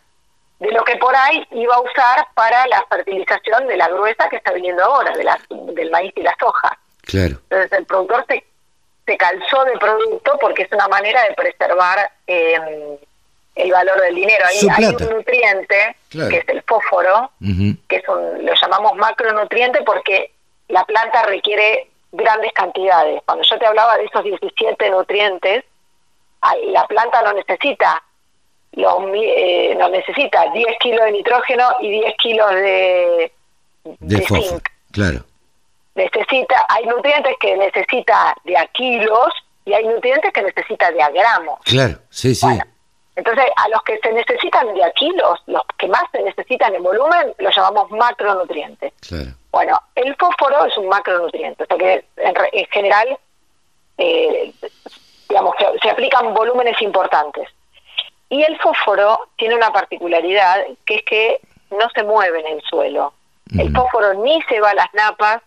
de 0.61 0.71
lo 0.73 0.85
que 0.85 0.97
por 0.97 1.17
ahí 1.17 1.47
iba 1.53 1.75
a 1.75 1.81
usar 1.81 2.29
para 2.35 2.67
la 2.69 2.85
fertilización 2.89 3.67
de 3.67 3.79
la 3.79 3.89
gruesa 3.89 4.29
que 4.29 4.37
está 4.37 4.53
viniendo 4.53 4.85
ahora, 4.85 5.17
de 5.17 5.25
la, 5.25 5.41
del 5.49 5.91
maíz 5.91 6.13
y 6.17 6.23
la 6.23 6.37
soja. 6.39 6.79
Claro. 7.03 7.39
Entonces 7.49 7.73
el 7.73 7.87
productor 7.87 8.27
se, 8.29 8.45
se 9.07 9.17
calzó 9.17 9.65
de 9.65 9.79
producto 9.79 10.37
porque 10.39 10.63
es 10.63 10.73
una 10.73 10.87
manera 10.87 11.23
de 11.25 11.35
preservar 11.35 12.11
eh, 12.27 12.99
el 13.55 13.73
valor 13.73 14.01
del 14.03 14.15
dinero. 14.15 14.45
Ahí 14.47 14.69
hay 14.71 14.85
un 14.85 15.17
nutriente, 15.17 15.97
que 16.11 16.37
es 16.37 16.49
el 16.49 16.63
fósforo, 16.63 17.31
que 17.41 17.97
es 17.97 18.09
un, 18.09 18.45
lo 18.45 18.53
llamamos 18.55 18.97
macronutriente 18.97 19.83
porque 19.83 20.33
la 20.69 20.85
planta 20.85 21.23
requiere 21.23 21.89
grandes 22.13 22.53
cantidades. 22.53 23.23
Cuando 23.25 23.45
yo 23.45 23.59
te 23.59 23.67
hablaba 23.67 23.97
de 23.97 24.05
esos 24.05 24.23
17 24.25 24.91
nutrientes, 24.91 25.65
la 26.67 26.87
planta 26.87 27.23
no 27.23 27.33
necesita 27.33 28.03
los, 28.73 28.95
eh, 29.15 29.75
no 29.77 29.89
necesita 29.89 30.51
10 30.53 30.79
kilos 30.79 31.05
de 31.05 31.13
nitrógeno 31.13 31.69
y 31.81 31.91
10 31.91 32.15
kilos 32.17 32.51
de, 32.53 33.33
de, 33.85 34.27
zinc. 34.27 34.69
Claro. 34.93 35.25
Necesita, 35.95 36.67
hay 36.69 36.87
nutrientes 36.87 37.35
que 37.41 37.57
necesita 37.57 38.35
de 38.45 38.57
a 38.57 38.67
kilos 38.69 39.33
y 39.65 39.73
hay 39.73 39.85
nutrientes 39.87 40.33
que 40.33 40.43
necesita 40.43 40.91
de 40.93 41.03
a 41.03 41.11
gramos. 41.11 41.59
Claro, 41.65 41.99
sí, 42.11 42.35
sí. 42.35 42.47
entonces, 43.17 43.45
a 43.57 43.69
los 43.69 43.83
que 43.83 43.99
se 43.99 44.13
necesitan 44.13 44.73
de 44.73 44.85
a 44.85 44.91
kilos, 44.93 45.41
los 45.47 45.63
que 45.77 45.89
más 45.89 46.05
se 46.13 46.23
necesitan 46.23 46.75
en 46.75 46.83
volumen, 46.83 47.35
los 47.39 47.55
llamamos 47.55 47.91
macronutrientes. 47.91 48.93
Claro. 49.01 49.31
Bueno, 49.51 49.81
el 49.97 50.15
fósforo 50.17 50.65
es 50.67 50.77
un 50.79 50.89
macronutriente, 50.89 51.65
o 51.65 51.67
sea 51.67 51.77
que 51.77 52.05
en, 52.17 52.35
en 52.53 52.67
general, 52.67 53.19
eh, 53.99 54.53
digamos, 55.29 55.55
se, 55.59 55.79
se 55.81 55.91
aplican 55.91 56.33
volúmenes 56.33 56.81
importantes. 56.81 57.49
Y 58.31 58.43
el 58.45 58.59
fósforo 58.61 59.29
tiene 59.37 59.55
una 59.57 59.73
particularidad, 59.73 60.65
que 60.87 60.95
es 60.97 61.03
que 61.03 61.41
no 61.71 61.91
se 61.95 62.03
mueve 62.05 62.41
en 62.41 62.47
el 62.59 62.63
suelo. 62.63 63.13
El 63.59 63.73
fósforo 63.75 64.15
ni 64.15 64.41
se 64.43 64.61
va 64.61 64.71
a 64.71 64.75
las 64.75 64.95
napas, 64.95 65.43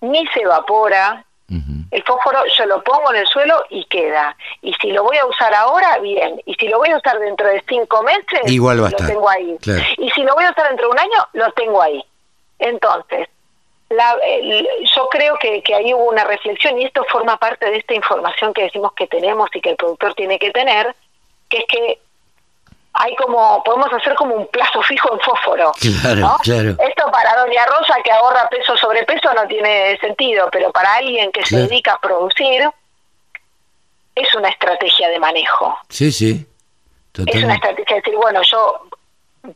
ni 0.00 0.26
se 0.28 0.40
evapora. 0.42 1.24
El 1.92 2.02
fósforo 2.02 2.40
yo 2.58 2.66
lo 2.66 2.82
pongo 2.82 3.10
en 3.14 3.20
el 3.20 3.26
suelo 3.28 3.54
y 3.70 3.84
queda. 3.84 4.36
Y 4.60 4.74
si 4.74 4.90
lo 4.90 5.04
voy 5.04 5.16
a 5.18 5.24
usar 5.26 5.54
ahora, 5.54 5.98
bien. 5.98 6.42
Y 6.44 6.54
si 6.54 6.66
lo 6.66 6.78
voy 6.78 6.90
a 6.90 6.96
usar 6.96 7.18
dentro 7.20 7.46
de 7.46 7.62
cinco 7.68 8.02
meses, 8.02 8.40
Igual 8.46 8.82
va 8.82 8.88
a 8.88 8.90
lo 8.90 8.96
estar. 8.96 9.06
tengo 9.08 9.28
ahí. 9.28 9.56
Claro. 9.62 9.82
Y 9.98 10.10
si 10.10 10.22
lo 10.24 10.34
voy 10.34 10.44
a 10.44 10.50
usar 10.50 10.66
dentro 10.68 10.86
de 10.88 10.92
un 10.92 10.98
año, 10.98 11.26
lo 11.34 11.52
tengo 11.52 11.80
ahí. 11.80 12.04
Entonces, 12.58 13.28
la, 13.90 14.16
el- 14.26 14.68
yo 14.96 15.08
creo 15.08 15.36
que, 15.38 15.62
que 15.62 15.74
ahí 15.76 15.94
hubo 15.94 16.06
una 16.10 16.24
reflexión 16.24 16.78
y 16.80 16.84
esto 16.84 17.04
forma 17.04 17.36
parte 17.36 17.70
de 17.70 17.76
esta 17.78 17.94
información 17.94 18.52
que 18.52 18.64
decimos 18.64 18.92
que 18.94 19.06
tenemos 19.06 19.48
y 19.54 19.60
que 19.60 19.70
el 19.70 19.76
productor 19.76 20.14
tiene 20.14 20.40
que 20.40 20.50
tener, 20.50 20.94
que 21.48 21.58
es 21.58 21.64
que 21.68 21.98
hay 22.98 23.14
como, 23.16 23.62
podemos 23.62 23.92
hacer 23.92 24.14
como 24.14 24.34
un 24.34 24.46
plazo 24.48 24.82
fijo 24.82 25.12
en 25.12 25.20
fósforo. 25.20 25.72
Claro, 26.02 26.20
¿no? 26.20 26.36
claro. 26.42 26.70
Esto 26.78 27.10
para 27.10 27.36
Doña 27.36 27.66
Rosa 27.66 27.96
que 28.02 28.10
ahorra 28.10 28.48
peso 28.48 28.76
sobre 28.76 29.04
peso 29.04 29.32
no 29.34 29.46
tiene 29.46 29.98
sentido, 29.98 30.48
pero 30.50 30.72
para 30.72 30.94
alguien 30.94 31.30
que 31.30 31.44
se 31.44 31.58
dedica 31.58 31.92
a 31.92 32.00
producir 32.00 32.68
es 34.14 34.34
una 34.34 34.48
estrategia 34.48 35.10
de 35.10 35.18
manejo. 35.18 35.78
Sí, 35.90 36.10
sí. 36.10 36.30
Es 36.30 37.18
una 37.18 37.24
Totalmente. 37.26 37.54
estrategia 37.54 37.96
de 37.96 38.00
decir, 38.02 38.16
bueno, 38.16 38.42
yo 38.42 38.80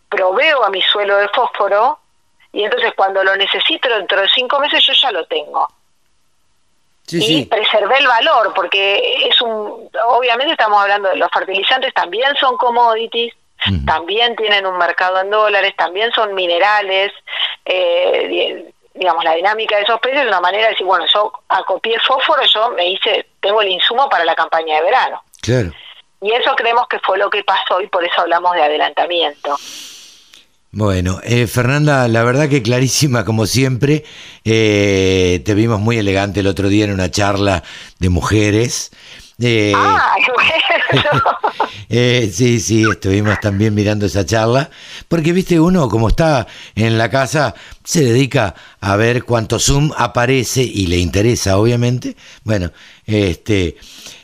proveo 0.09 0.65
a 0.65 0.71
mi 0.71 0.83
suelo 0.83 1.17
de 1.17 1.29
fósforo 1.29 1.99
y 2.53 2.65
entonces 2.65 2.93
cuando 2.95 3.25
lo 3.25 3.37
necesito 3.37 3.89
dentro 3.89 4.21
de 4.21 4.29
cinco 4.29 4.59
meses 4.61 4.85
yo 4.85 4.93
ya 4.93 5.13
lo 5.13 5.25
tengo. 5.27 5.67
Sí, 7.11 7.19
y 7.19 7.23
sí. 7.23 7.45
preservé 7.47 7.99
el 7.99 8.07
valor, 8.07 8.53
porque 8.55 9.27
es 9.29 9.41
un, 9.43 9.91
obviamente 10.07 10.53
estamos 10.53 10.81
hablando 10.83 11.09
de 11.09 11.17
los 11.17 11.29
fertilizantes, 11.31 11.93
también 11.93 12.35
son 12.37 12.57
commodities, 12.57 13.35
también 13.85 14.35
tienen 14.37 14.65
un 14.65 14.79
mercado 14.79 15.21
en 15.21 15.29
dólares, 15.31 15.75
también 15.77 16.11
son 16.13 16.35
minerales, 16.35 17.13
eh, 17.65 18.27
di- 18.29 18.75
digamos, 18.95 19.23
la 19.25 19.35
dinámica 19.35 19.77
de 19.77 19.83
esos 19.83 20.01
precios 20.01 20.23
es 20.23 20.29
una 20.29 20.41
manera 20.41 20.65
de 20.65 20.71
decir, 20.71 20.87
bueno, 20.87 21.05
yo 21.13 21.33
acopié 21.49 21.99
fósforo, 22.01 22.43
yo 22.45 22.71
me 22.71 22.89
hice, 22.91 23.27
tengo 23.41 23.61
el 23.63 23.69
insumo 23.69 24.09
para 24.09 24.25
la 24.25 24.35
campaña 24.35 24.77
de 24.77 24.83
verano. 24.83 25.23
Claro. 25.43 25.73
Y 26.23 26.33
eso 26.33 26.55
creemos 26.55 26.87
que 26.89 26.99
fue 27.01 27.17
lo 27.19 27.29
que 27.31 27.43
pasó 27.45 27.81
y 27.81 27.87
por 27.87 28.05
eso 28.05 28.21
hablamos 28.21 28.55
de 28.55 28.63
adelantamiento. 28.63 29.57
Bueno, 30.73 31.21
eh, 31.25 31.49
Fernanda, 31.49 32.07
la 32.07 32.23
verdad 32.23 32.49
que 32.49 32.63
clarísima 32.63 33.25
como 33.25 33.47
siempre. 33.47 34.05
Eh, 34.45 35.43
te 35.45 35.55
vimos 35.55 35.81
muy 35.81 35.99
elegante 35.99 36.41
el 36.41 36.47
otro 36.47 36.69
día 36.69 36.85
en 36.85 36.93
una 36.93 37.11
charla 37.11 37.65
de 37.99 38.09
mujeres. 38.09 38.93
Eh, 39.41 39.73
bueno. 39.75 41.23
eh, 41.89 42.31
sí, 42.33 42.61
sí, 42.61 42.85
estuvimos 42.89 43.41
también 43.41 43.75
mirando 43.75 44.07
esa 44.07 44.25
charla, 44.25 44.71
porque 45.09 45.33
viste, 45.33 45.59
uno 45.59 45.89
como 45.89 46.09
está 46.09 46.47
en 46.75 46.99
la 46.99 47.09
casa, 47.11 47.55
se 47.83 48.05
dedica 48.05 48.55
a 48.81 48.97
ver 48.97 49.25
cuánto 49.25 49.59
Zoom 49.59 49.93
aparece 49.97 50.63
y 50.63 50.87
le 50.87 50.99
interesa, 50.99 51.57
obviamente. 51.57 52.17
Bueno, 52.45 52.71
este, 53.07 53.77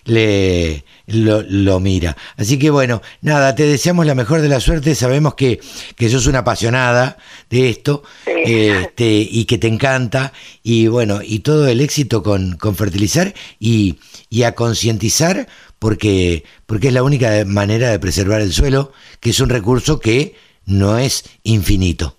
le, 0.05 0.85
lo, 1.07 1.43
lo, 1.43 1.81
mira. 1.81 2.17
Así 2.37 2.59
que 2.59 2.71
bueno, 2.71 3.03
nada, 3.21 3.55
te 3.55 3.65
deseamos 3.65 4.07
la 4.07 4.15
mejor 4.15 4.41
de 4.41 4.49
la 4.49 4.61
suerte. 4.61 4.95
Sabemos 4.95 5.35
que, 5.35 5.61
que 5.97 6.09
sos 6.09 6.27
una 6.27 6.41
apasionada 6.41 7.17
de 7.51 7.69
esto 7.69 8.03
Sí. 8.25 8.33
este, 8.45 9.05
y 9.31 9.45
que 9.45 9.59
te 9.59 9.69
encanta. 9.69 10.33
Y 10.63 10.89
bueno, 10.89 11.21
y 11.23 11.41
todo 11.41 11.69
el 11.69 11.81
éxito 11.81 12.23
con, 12.23 12.57
con 12.57 12.75
fertilizar 12.77 13.35
y, 13.61 13.99
y 14.31 14.43
a 14.43 14.55
concientizar 14.55 15.47
porque, 15.79 16.45
porque 16.67 16.89
es 16.89 16.93
la 16.95 17.03
única 17.03 17.31
manera 17.47 17.91
de 17.91 17.99
preservar 17.99 18.41
el 18.41 18.53
suelo, 18.53 18.93
que 19.21 19.31
es 19.31 19.41
un 19.41 19.51
recurso 19.51 20.01
que 20.01 20.35
no 20.65 20.99
es 20.99 21.25
infinito. 21.45 22.17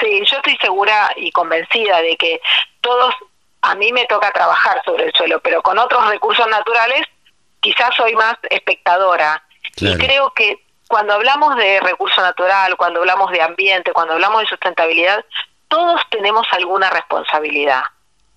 Sí, 0.00 0.08
yo 0.28 0.36
estoy 0.38 0.56
segura 0.60 1.12
y 1.16 1.30
convencida 1.30 2.00
de 2.02 2.16
que 2.16 2.40
todos, 2.80 3.14
a 3.60 3.76
mí 3.76 3.92
me 3.92 4.04
toca 4.06 4.32
trabajar 4.32 4.82
sobre 4.84 5.04
el 5.04 5.12
suelo, 5.12 5.38
pero 5.40 5.62
con 5.62 5.78
otros 5.78 6.08
recursos 6.08 6.44
naturales 6.50 7.02
quizás 7.62 7.94
soy 7.96 8.14
más 8.14 8.36
espectadora. 8.50 9.42
Claro. 9.76 9.94
Y 9.96 9.98
creo 10.06 10.30
que 10.34 10.62
cuando 10.88 11.14
hablamos 11.14 11.56
de 11.56 11.80
recurso 11.80 12.20
natural, 12.20 12.76
cuando 12.76 13.00
hablamos 13.00 13.30
de 13.30 13.40
ambiente, 13.40 13.92
cuando 13.94 14.12
hablamos 14.12 14.42
de 14.42 14.48
sustentabilidad, 14.48 15.24
todos 15.68 16.02
tenemos 16.10 16.46
alguna 16.52 16.90
responsabilidad. 16.90 17.82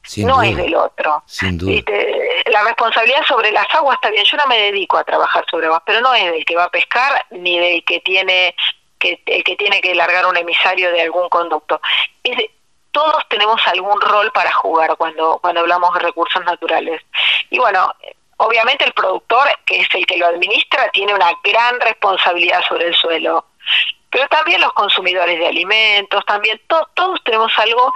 Sin 0.04 0.28
no 0.28 0.36
duda, 0.36 0.48
es 0.48 0.56
del 0.56 0.76
otro. 0.76 1.24
Sin 1.26 1.58
duda. 1.58 1.72
¿Viste? 1.72 2.44
La 2.52 2.64
responsabilidad 2.64 3.26
sobre 3.28 3.52
las 3.52 3.66
aguas 3.74 3.96
está 3.96 4.10
bien. 4.12 4.24
Yo 4.24 4.38
no 4.38 4.46
me 4.46 4.58
dedico 4.58 4.98
a 4.98 5.04
trabajar 5.04 5.44
sobre 5.50 5.66
aguas, 5.66 5.82
pero 5.86 6.00
no 6.00 6.14
es 6.14 6.32
del 6.32 6.46
que 6.46 6.56
va 6.56 6.66
a 6.66 6.70
pescar 6.70 7.26
ni 7.32 7.60
del 7.60 7.84
que 7.84 8.00
tiene 8.02 8.56
que 9.00 9.22
el 9.26 9.44
que 9.44 9.56
tiene 9.58 9.82
que 9.82 9.94
largar 9.96 10.26
un 10.28 10.38
emisario 10.38 10.92
de 10.92 11.02
algún 11.02 11.28
conducto. 11.28 11.82
Es 12.24 12.38
de- 12.38 12.52
todos 12.92 13.28
tenemos 13.28 13.60
algún 13.68 14.00
rol 14.00 14.32
para 14.32 14.54
jugar 14.54 14.96
cuando 14.96 15.40
cuando 15.42 15.60
hablamos 15.62 15.94
de 15.96 16.00
recursos 16.00 16.46
naturales. 16.46 17.02
Y 17.50 17.58
bueno, 17.60 17.94
obviamente 18.38 18.84
el 18.86 18.94
productor, 18.94 19.48
que 19.66 19.82
es 19.82 19.88
el 19.94 20.06
que 20.06 20.18
lo 20.18 20.28
administra, 20.28 20.90
tiene 20.92 21.14
una 21.14 21.32
gran 21.44 21.80
responsabilidad 21.80 22.62
sobre 22.68 22.88
el 22.88 22.96
suelo. 22.96 23.46
Pero 24.10 24.28
también 24.30 24.62
los 24.62 24.74
consumidores 24.74 25.38
de 25.40 25.48
alimentos, 25.48 26.24
también 26.26 26.60
to- 26.68 26.90
todos 26.94 27.22
tenemos 27.24 27.52
algo, 27.58 27.94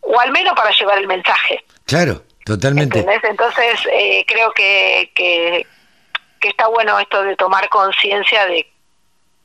o 0.00 0.20
al 0.20 0.30
menos 0.30 0.54
para 0.54 0.70
llevar 0.70 0.98
el 0.98 1.06
mensaje. 1.06 1.64
Claro, 1.86 2.22
totalmente. 2.44 3.00
¿Entendés? 3.00 3.24
Entonces, 3.30 3.80
eh, 3.92 4.24
creo 4.26 4.52
que, 4.52 5.10
que, 5.14 5.66
que 6.40 6.48
está 6.48 6.68
bueno 6.68 6.98
esto 7.00 7.22
de 7.22 7.36
tomar 7.36 7.68
conciencia 7.68 8.46
de, 8.46 8.70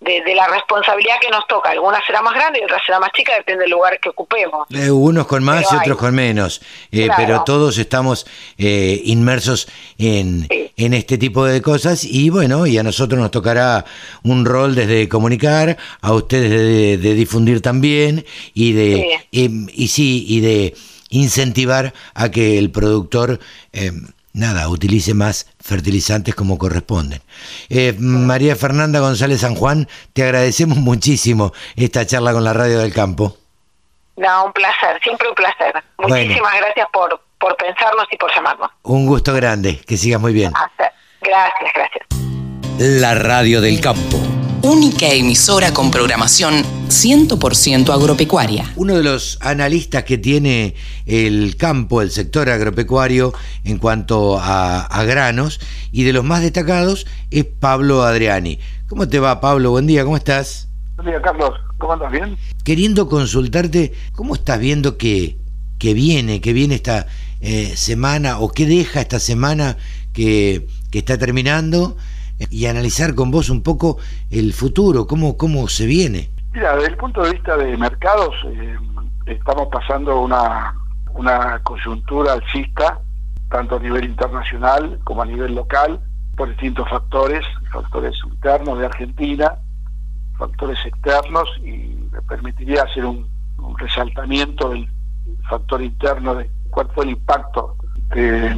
de, 0.06 0.22
de 0.24 0.36
la 0.36 0.48
responsabilidad 0.48 1.16
que 1.22 1.30
nos 1.30 1.46
toca. 1.48 1.72
Algunas 1.72 2.02
será 2.06 2.22
más 2.22 2.34
grande 2.36 2.60
y 2.62 2.64
otras 2.64 2.82
será 2.86 3.00
más 3.00 3.12
chica, 3.14 3.34
depende 3.36 3.62
del 3.64 3.72
lugar 3.72 4.00
que 4.00 4.10
ocupemos. 4.10 4.68
Eh, 4.70 4.90
unos 4.92 5.28
con 5.28 5.44
más 5.44 5.58
Pero 5.58 5.70
y 5.70 5.74
hay. 5.74 5.80
otros 5.82 5.98
con 5.98 6.16
menos, 6.16 6.62
Eh, 6.92 7.06
Claro. 7.06 7.14
pero 7.18 7.44
todos 7.44 7.78
estamos 7.78 8.26
eh, 8.58 9.02
inmersos 9.06 9.68
en, 9.98 10.48
Sí. 10.50 10.72
en 10.78 10.94
este 10.94 11.18
tipo 11.18 11.46
de 11.46 11.62
cosas 11.62 12.04
y 12.04 12.30
bueno, 12.30 12.66
y 12.68 12.78
a 12.78 12.84
nosotros 12.84 13.20
nos 13.20 13.32
tocará 13.32 13.86
un 14.24 14.46
rol 14.46 14.76
desde 14.76 15.10
comunicar, 15.10 15.78
a 16.02 16.14
ustedes 16.14 16.50
de, 16.52 16.98
de 16.98 17.14
difundir 17.16 17.62
también 17.62 18.26
y 18.54 18.74
de 18.74 19.20
em, 19.32 19.68
y 19.74 19.88
sí 19.88 20.26
y 20.28 20.40
de 20.42 20.74
incentivar 21.10 21.94
a 22.14 22.30
que 22.30 22.58
el 22.58 22.72
productor 22.72 23.40
em, 23.74 24.08
nada 24.34 24.68
utilice 24.70 25.14
más 25.14 25.48
fertilizantes 25.66 26.36
como 26.36 26.58
corresponden. 26.60 27.22
Eh, 27.70 27.96
María 27.98 28.56
Fernanda 28.56 29.00
González 29.00 29.42
San 29.42 29.56
Juan, 29.56 29.88
te 30.14 30.22
agradecemos 30.24 30.78
muchísimo 30.78 31.52
esta 31.76 32.06
charla 32.06 32.34
con 32.34 32.44
la 32.44 32.54
Radio 32.54 32.80
del 32.80 32.94
Campo. 32.94 33.36
No, 34.16 34.46
un 34.46 34.54
placer, 34.54 35.00
siempre 35.04 35.28
un 35.28 35.36
placer. 35.36 35.74
Bueno. 35.98 36.16
Muchísimas 36.16 36.54
gracias 36.58 36.88
por, 36.94 37.20
por 37.40 37.58
pensarnos 37.58 38.06
y 38.12 38.18
por 38.18 38.34
llamarnos. 38.34 38.70
Un 38.84 39.08
gusto 39.08 39.34
grande, 39.34 39.82
que 39.88 39.98
sigas 39.98 40.22
muy 40.22 40.34
bien. 40.34 40.54
Hasta- 40.56 40.92
Gracias, 41.22 41.72
gracias. 41.74 42.06
La 43.02 43.16
Radio 43.16 43.60
del 43.60 43.82
Campo. 43.82 44.20
Única 44.66 45.10
emisora 45.10 45.72
con 45.76 45.92
programación 45.92 46.64
100% 46.88 47.94
agropecuaria. 47.94 48.74
Uno 48.76 48.96
de 48.96 49.04
los 49.04 49.38
analistas 49.42 50.06
que 50.06 50.18
tiene 50.18 50.74
el 51.06 51.56
campo, 51.56 52.02
el 52.02 52.10
sector 52.10 52.50
agropecuario 52.50 53.32
en 53.64 53.78
cuanto 53.78 54.40
a, 54.40 54.82
a 54.82 55.04
granos 55.04 55.60
y 55.92 56.02
de 56.02 56.14
los 56.14 56.24
más 56.24 56.42
destacados 56.42 57.06
es 57.30 57.46
Pablo 57.46 58.02
Adriani. 58.02 58.58
¿Cómo 58.90 59.08
te 59.08 59.20
va 59.20 59.40
Pablo? 59.40 59.70
Buen 59.70 59.86
día, 59.86 60.04
¿cómo 60.04 60.18
estás? 60.18 60.68
Buen 60.96 61.10
día, 61.10 61.22
Carlos. 61.22 61.52
¿Cómo 61.78 61.94
andas? 61.94 62.12
¿Bien? 62.12 62.36
Queriendo 62.64 63.08
consultarte, 63.08 63.94
¿cómo 64.14 64.34
estás 64.34 64.60
viendo 64.60 64.98
que, 64.98 65.38
que 65.78 65.94
viene, 65.94 66.42
que 66.42 66.54
viene 66.54 66.74
esta 66.74 67.06
eh, 67.40 67.74
semana 67.76 68.40
o 68.40 68.50
qué 68.50 68.66
deja 68.66 69.00
esta 69.00 69.20
semana 69.20 69.78
que, 70.12 70.66
que 70.90 70.98
está 70.98 71.20
terminando 71.20 71.98
y 72.50 72.66
analizar 72.66 73.16
con 73.16 73.32
vos 73.32 73.50
un 73.50 73.62
poco 73.64 73.98
el 74.30 74.54
futuro, 74.54 75.08
cómo, 75.08 75.38
cómo 75.38 75.68
se 75.68 75.86
viene? 75.86 76.30
Mira, 76.54 76.76
desde 76.76 76.90
el 76.90 76.98
punto 76.98 77.22
de 77.24 77.32
vista 77.32 77.58
de 77.58 77.76
mercados, 77.78 78.34
eh, 78.48 78.78
estamos 79.28 79.68
pasando 79.72 80.20
una, 80.22 80.74
una 81.14 81.60
coyuntura 81.64 82.34
alcista, 82.34 83.00
tanto 83.50 83.76
a 83.76 83.80
nivel 83.80 84.06
internacional 84.06 85.00
como 85.04 85.22
a 85.22 85.26
nivel 85.26 85.56
local, 85.56 86.00
por 86.36 86.50
distintos 86.50 86.90
factores, 86.90 87.46
factores 87.72 88.16
internos 88.26 88.80
de 88.80 88.86
Argentina, 88.86 89.56
factores 90.38 90.78
externos, 90.86 91.48
y 91.64 91.96
me 92.12 92.22
permitiría 92.28 92.84
hacer 92.84 93.06
un, 93.06 93.28
un 93.58 93.78
resaltamiento 93.78 94.70
del 94.70 94.90
factor 95.50 95.82
interno 95.82 96.36
de 96.36 96.50
cuál 96.70 96.90
fue 96.94 97.06
el 97.06 97.12
impacto 97.12 97.78
de- 98.10 98.54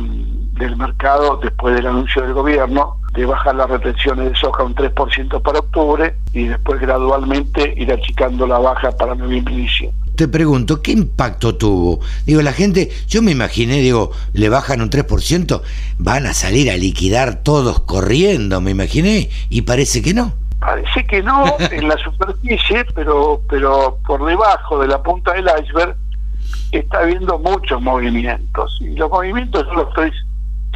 del 0.53 0.75
mercado 0.75 1.37
después 1.37 1.75
del 1.75 1.85
anuncio 1.87 2.23
del 2.23 2.33
gobierno 2.33 2.99
de 3.17 3.25
bajar 3.25 3.55
las 3.55 3.67
retenciones 3.67 4.31
de 4.31 4.37
soja 4.37 4.63
un 4.63 4.75
3% 4.75 5.41
para 5.41 5.57
octubre 5.57 6.15
y 6.33 6.45
después 6.45 6.79
gradualmente 6.79 7.73
ir 7.75 7.91
achicando 7.91 8.45
la 8.45 8.59
baja 8.59 8.91
para 8.91 9.15
noviembre 9.15 9.55
y 9.55 9.61
diciembre. 9.61 9.97
Te 10.15 10.27
pregunto, 10.27 10.83
¿qué 10.83 10.91
impacto 10.91 11.55
tuvo? 11.55 11.99
Digo, 12.27 12.43
la 12.43 12.53
gente, 12.53 12.91
yo 13.07 13.23
me 13.23 13.31
imaginé, 13.31 13.77
digo, 13.77 14.11
le 14.33 14.49
bajan 14.49 14.81
un 14.81 14.91
3%, 14.91 15.61
van 15.97 16.27
a 16.27 16.33
salir 16.35 16.69
a 16.69 16.77
liquidar 16.77 17.41
todos 17.41 17.79
corriendo, 17.79 18.61
me 18.61 18.69
imaginé, 18.69 19.31
y 19.49 19.63
parece 19.63 20.03
que 20.03 20.13
no. 20.13 20.33
Parece 20.59 21.03
que 21.07 21.23
no 21.23 21.57
en 21.71 21.87
la 21.87 21.97
superficie, 21.97 22.85
pero, 22.93 23.41
pero 23.49 23.97
por 24.05 24.23
debajo 24.27 24.79
de 24.79 24.89
la 24.89 25.01
punta 25.01 25.33
del 25.33 25.49
iceberg 25.63 25.95
está 26.71 26.99
habiendo 26.99 27.39
muchos 27.39 27.81
movimientos. 27.81 28.77
Y 28.79 28.95
los 28.95 29.09
movimientos 29.09 29.65
yo 29.65 29.73
los 29.73 29.87
estoy 29.89 30.11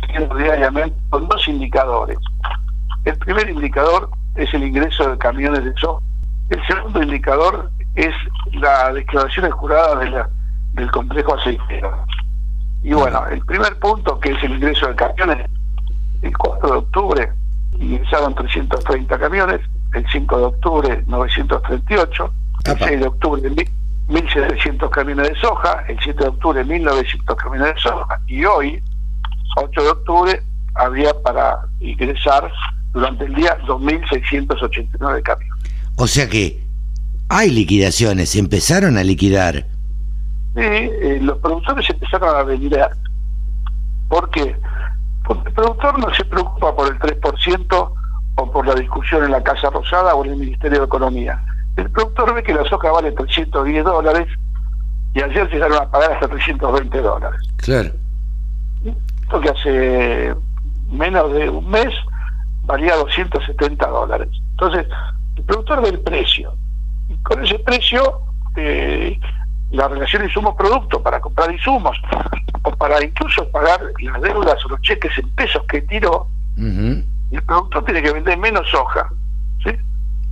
siguiendo 0.01 0.35
diariamente 0.35 0.95
con 1.09 1.27
dos 1.27 1.47
indicadores. 1.47 2.17
El 3.05 3.17
primer 3.17 3.49
indicador 3.49 4.09
es 4.35 4.53
el 4.53 4.63
ingreso 4.63 5.09
de 5.09 5.17
camiones 5.17 5.63
de 5.63 5.73
soja. 5.77 6.01
El 6.49 6.65
segundo 6.67 7.01
indicador 7.01 7.71
es 7.95 8.13
la 8.53 8.91
declaración 8.93 9.49
jurada 9.51 9.95
de 9.99 10.09
la, 10.09 10.29
del 10.73 10.91
complejo 10.91 11.35
aceitero. 11.35 12.05
Y 12.83 12.93
bueno, 12.93 13.25
el 13.27 13.45
primer 13.45 13.77
punto, 13.79 14.19
que 14.19 14.31
es 14.31 14.43
el 14.43 14.53
ingreso 14.53 14.87
de 14.87 14.95
camiones, 14.95 15.49
el 16.21 16.37
4 16.37 16.69
de 16.71 16.77
octubre 16.77 17.31
ingresaron 17.79 18.35
330 18.35 19.17
camiones, 19.19 19.61
el 19.93 20.05
5 20.11 20.37
de 20.37 20.43
octubre 20.43 21.03
938, 21.07 22.33
el 22.65 22.71
Apa. 22.71 22.85
6 22.87 22.99
de 22.99 23.07
octubre 23.07 23.49
mil- 23.49 23.69
1.700 24.09 24.89
camiones 24.89 25.29
de 25.29 25.35
soja, 25.35 25.83
el 25.87 25.97
7 26.01 26.21
de 26.23 26.29
octubre 26.29 26.65
1.900 26.65 27.35
camiones 27.35 27.75
de 27.75 27.81
soja 27.81 28.19
y 28.27 28.43
hoy, 28.45 28.83
8 29.57 29.83
de 29.83 29.89
octubre, 29.89 30.43
había 30.75 31.13
para 31.21 31.59
ingresar 31.79 32.51
durante 32.93 33.25
el 33.25 33.35
día 33.35 33.57
2.689 33.65 35.23
camiones. 35.23 35.53
O 35.95 36.07
sea 36.07 36.27
que 36.27 36.61
hay 37.29 37.49
liquidaciones, 37.49 38.35
empezaron 38.35 38.97
a 38.97 39.03
liquidar. 39.03 39.65
Y 40.55 40.59
eh, 40.59 41.19
los 41.21 41.37
productores 41.37 41.89
empezaron 41.89 42.35
a 42.35 42.43
vender. 42.43 42.89
¿Por 44.09 44.29
qué? 44.31 44.55
Porque 45.25 45.47
el 45.47 45.55
productor 45.55 45.99
no 45.99 46.13
se 46.13 46.25
preocupa 46.25 46.75
por 46.75 46.91
el 46.91 46.99
3% 46.99 47.93
o 48.35 48.51
por 48.51 48.67
la 48.67 48.75
discusión 48.75 49.23
en 49.23 49.31
la 49.31 49.41
Casa 49.41 49.69
Rosada 49.69 50.13
o 50.15 50.25
en 50.25 50.31
el 50.31 50.37
Ministerio 50.37 50.79
de 50.79 50.85
Economía. 50.85 51.41
El 51.77 51.89
productor 51.89 52.33
ve 52.33 52.43
que 52.43 52.53
la 52.53 52.67
soja 52.67 52.91
vale 52.91 53.11
310 53.13 53.85
dólares 53.85 54.27
y 55.13 55.21
ayer 55.21 55.49
llegaron 55.49 55.77
a 55.77 55.89
pagar 55.89 56.11
hasta 56.13 56.27
320 56.27 57.01
dólares. 57.01 57.39
Claro. 57.57 57.91
Esto 59.31 59.39
que 59.39 59.49
hace 59.49 60.35
menos 60.91 61.31
de 61.31 61.49
un 61.49 61.69
mes 61.69 61.93
valía 62.63 62.97
270 62.97 63.87
dólares. 63.87 64.27
Entonces, 64.51 64.85
el 65.37 65.43
productor 65.45 65.81
del 65.83 66.01
precio. 66.01 66.53
Y 67.07 67.15
con 67.23 67.41
ese 67.45 67.57
precio, 67.59 68.23
eh, 68.57 69.17
la 69.69 69.87
relación 69.87 70.25
insumo-producto 70.25 71.01
para 71.01 71.21
comprar 71.21 71.49
insumos 71.49 71.97
o 72.63 72.71
para 72.71 73.01
incluso 73.01 73.49
pagar 73.51 73.79
las 74.01 74.21
deudas 74.21 74.65
o 74.65 74.69
los 74.69 74.81
cheques 74.81 75.17
en 75.17 75.29
pesos 75.29 75.63
que 75.69 75.81
tiró, 75.83 76.27
el 76.57 77.41
productor 77.47 77.85
tiene 77.85 78.03
que 78.03 78.11
vender 78.11 78.37
menos 78.37 78.69
soja, 78.69 79.07
¿sí? 79.63 79.71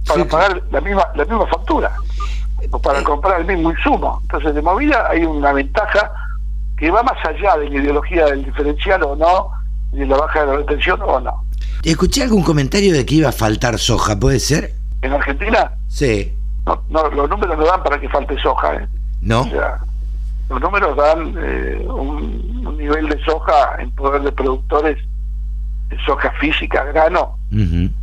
Para 0.05 0.25
pagar 0.25 0.61
la 0.71 0.81
misma 0.81 1.07
la 1.15 1.23
misma 1.23 1.47
factura 1.47 1.93
o 2.69 2.81
para 2.81 3.01
comprar 3.01 3.39
el 3.39 3.47
mismo 3.47 3.71
insumo. 3.71 4.19
Entonces, 4.23 4.55
de 4.55 4.61
movida 4.61 5.07
hay 5.09 5.23
una 5.23 5.53
ventaja 5.53 6.11
que 6.79 6.89
va 6.89 7.03
más 7.03 7.17
allá 7.25 7.57
de 7.57 7.69
la 7.69 7.75
ideología 7.81 8.25
del 8.27 8.45
diferencial 8.45 9.03
o 9.03 9.15
no, 9.15 9.51
de 9.91 10.05
la 10.05 10.17
baja 10.17 10.41
de 10.41 10.47
la 10.47 10.57
retención 10.57 10.99
o 11.01 11.19
no. 11.19 11.43
Escuché 11.83 12.23
algún 12.23 12.41
comentario 12.41 12.93
de 12.93 13.05
que 13.05 13.15
iba 13.15 13.29
a 13.29 13.33
faltar 13.33 13.77
soja, 13.77 14.17
¿puede 14.17 14.39
ser? 14.39 14.73
¿En 15.01 15.11
Argentina? 15.11 15.73
Sí. 15.89 16.33
No, 16.65 17.09
los 17.09 17.29
números 17.29 17.57
no 17.57 17.65
dan 17.65 17.83
para 17.83 17.99
que 17.99 18.07
falte 18.07 18.39
soja, 18.41 18.75
¿eh? 18.75 18.87
¿No? 19.21 19.41
O 19.41 19.49
sea, 19.49 19.77
los 20.49 20.61
números 20.61 20.95
dan 20.95 21.35
eh, 21.37 21.85
un, 21.85 22.77
nivel 22.77 23.09
de 23.09 23.21
soja 23.25 23.75
en 23.79 23.91
poder 23.91 24.21
de 24.21 24.31
productores 24.31 24.97
de 25.89 25.97
soja 26.05 26.31
física, 26.39 26.85
grano, 26.85 27.37
en, 27.51 27.93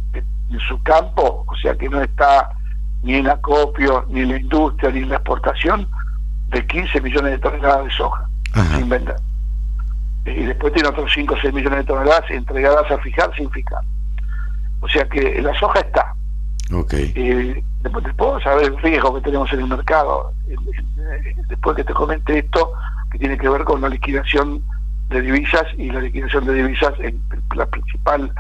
su 0.69 0.83
campo, 0.83 1.45
o 1.47 1.57
sea 1.57 1.75
que 1.77 1.89
no 1.89 2.03
está 2.03 2.51
ni 3.03 3.15
en 3.15 3.29
acopio, 3.29 4.05
ni 4.09 4.21
en 4.21 4.29
la 4.31 4.37
industria, 4.39 4.91
ni 4.91 4.99
en 4.99 5.09
la 5.09 5.17
exportación, 5.17 5.89
de 6.49 6.67
15 6.67 7.01
millones 7.01 7.33
de 7.33 7.39
toneladas 7.39 7.85
de 7.85 7.91
soja 7.93 8.29
sin 8.65 8.89
vender. 8.89 9.17
Y 10.25 10.45
después 10.45 10.73
tiene 10.73 10.89
otros 10.89 11.11
5 11.15 11.35
o 11.35 11.41
6 11.41 11.55
millones 11.55 11.81
de 11.81 11.85
toneladas 11.85 12.31
entregadas 12.31 12.91
a 12.91 12.99
fijar 12.99 13.31
sin 13.37 13.51
fijar. 13.51 13.81
O 14.81 14.89
sea 14.89 15.05
que 15.09 15.41
la 15.41 15.57
soja 15.59 15.81
está. 15.81 16.15
Okay. 16.73 17.13
Eh, 17.15 17.63
después, 17.83 18.05
puedo 18.17 18.41
saber 18.41 18.67
el 18.67 18.79
riesgo 18.79 19.15
que 19.15 19.21
tenemos 19.21 19.53
en 19.53 19.61
el 19.61 19.69
mercado. 19.69 20.33
Después 21.49 21.77
que 21.77 21.85
te 21.85 21.95
comente 21.95 22.39
esto, 22.39 22.73
que 23.13 23.19
tiene 23.19 23.39
que 23.39 23.49
ver 23.49 23.65
con 23.65 23.81
la 23.81 23.89
liquidación 23.89 24.63
de 25.09 25.23
divisas 25.23 25.65
y 25.77 25.91
la 25.91 26.01
liquidación 26.01 26.45
de 26.47 26.55
divisas, 26.55 26.93
en, 26.99 27.23
la 27.55 27.67
principal 27.67 28.33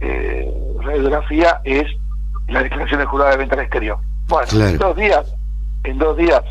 eh, 0.00 0.52
radiografía 0.80 1.60
es 1.64 1.86
la 2.48 2.62
declaración 2.62 3.00
de 3.00 3.06
jurada 3.06 3.32
de 3.32 3.36
venta 3.36 3.54
al 3.54 3.62
exterior. 3.62 3.98
Bueno, 4.28 4.48
en 4.52 4.78
dos 4.78 4.96
días, 4.96 5.34
en 5.84 5.98
dos 5.98 6.16
días, 6.16 6.42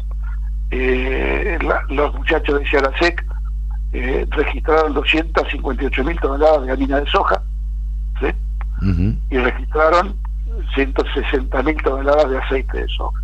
eh, 0.71 1.57
los 1.89 2.13
muchachos 2.13 2.59
de 2.59 2.65
Ciarasec 2.67 3.25
eh, 3.93 4.27
registraron 4.31 4.93
258 4.93 6.03
mil 6.03 6.19
toneladas 6.19 6.65
de 6.65 6.71
harina 6.71 6.99
de 6.99 7.09
soja, 7.09 7.41
¿sí? 8.19 8.27
y 9.29 9.37
registraron 9.37 10.15
160 10.75 11.63
mil 11.63 11.81
toneladas 11.81 12.29
de 12.29 12.37
aceite 12.37 12.81
de 12.81 12.87
soja. 12.89 13.21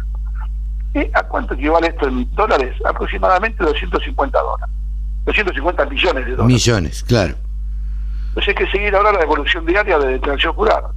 ¿Y 0.94 1.00
¿A 1.14 1.24
cuánto 1.24 1.56
equivale 1.56 1.88
esto 1.88 2.08
en 2.08 2.30
dólares? 2.36 2.76
Aproximadamente 2.86 3.64
250 3.64 4.40
dólares. 4.40 4.76
250 5.26 5.86
millones 5.86 6.26
de 6.26 6.32
dólares. 6.32 6.54
Millones, 6.54 7.04
claro. 7.04 7.36
Entonces 8.30 8.50
hay 8.50 8.66
que 8.66 8.72
seguir 8.72 8.96
ahora 8.96 9.12
la 9.12 9.22
evolución 9.22 9.66
diaria 9.66 9.98
de 9.98 10.14
declaración 10.14 10.54
jurada. 10.54 10.92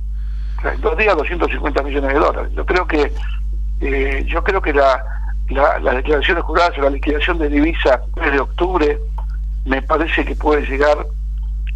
en 0.65 0.81
dos 0.81 0.97
días 0.97 1.17
250 1.17 1.83
millones 1.83 2.13
de 2.13 2.19
dólares. 2.19 2.53
Yo 2.55 2.67
creo 2.67 2.87
que 2.87 3.13
eh, 3.81 4.25
yo 4.27 4.43
creo 4.43 4.61
que 4.63 4.73
la, 4.73 5.03
la, 5.49 5.79
las 5.79 5.97
declaraciones 5.97 6.45
juradas 6.45 6.77
o 6.79 6.83
la 6.83 6.91
liquidación 6.91 7.39
de 7.39 7.49
divisas 7.49 8.01
de 8.17 8.41
octubre 8.41 8.99
me 9.65 9.83
parece 9.83 10.25
que 10.25 10.35
puede 10.35 10.67
llegar 10.67 11.07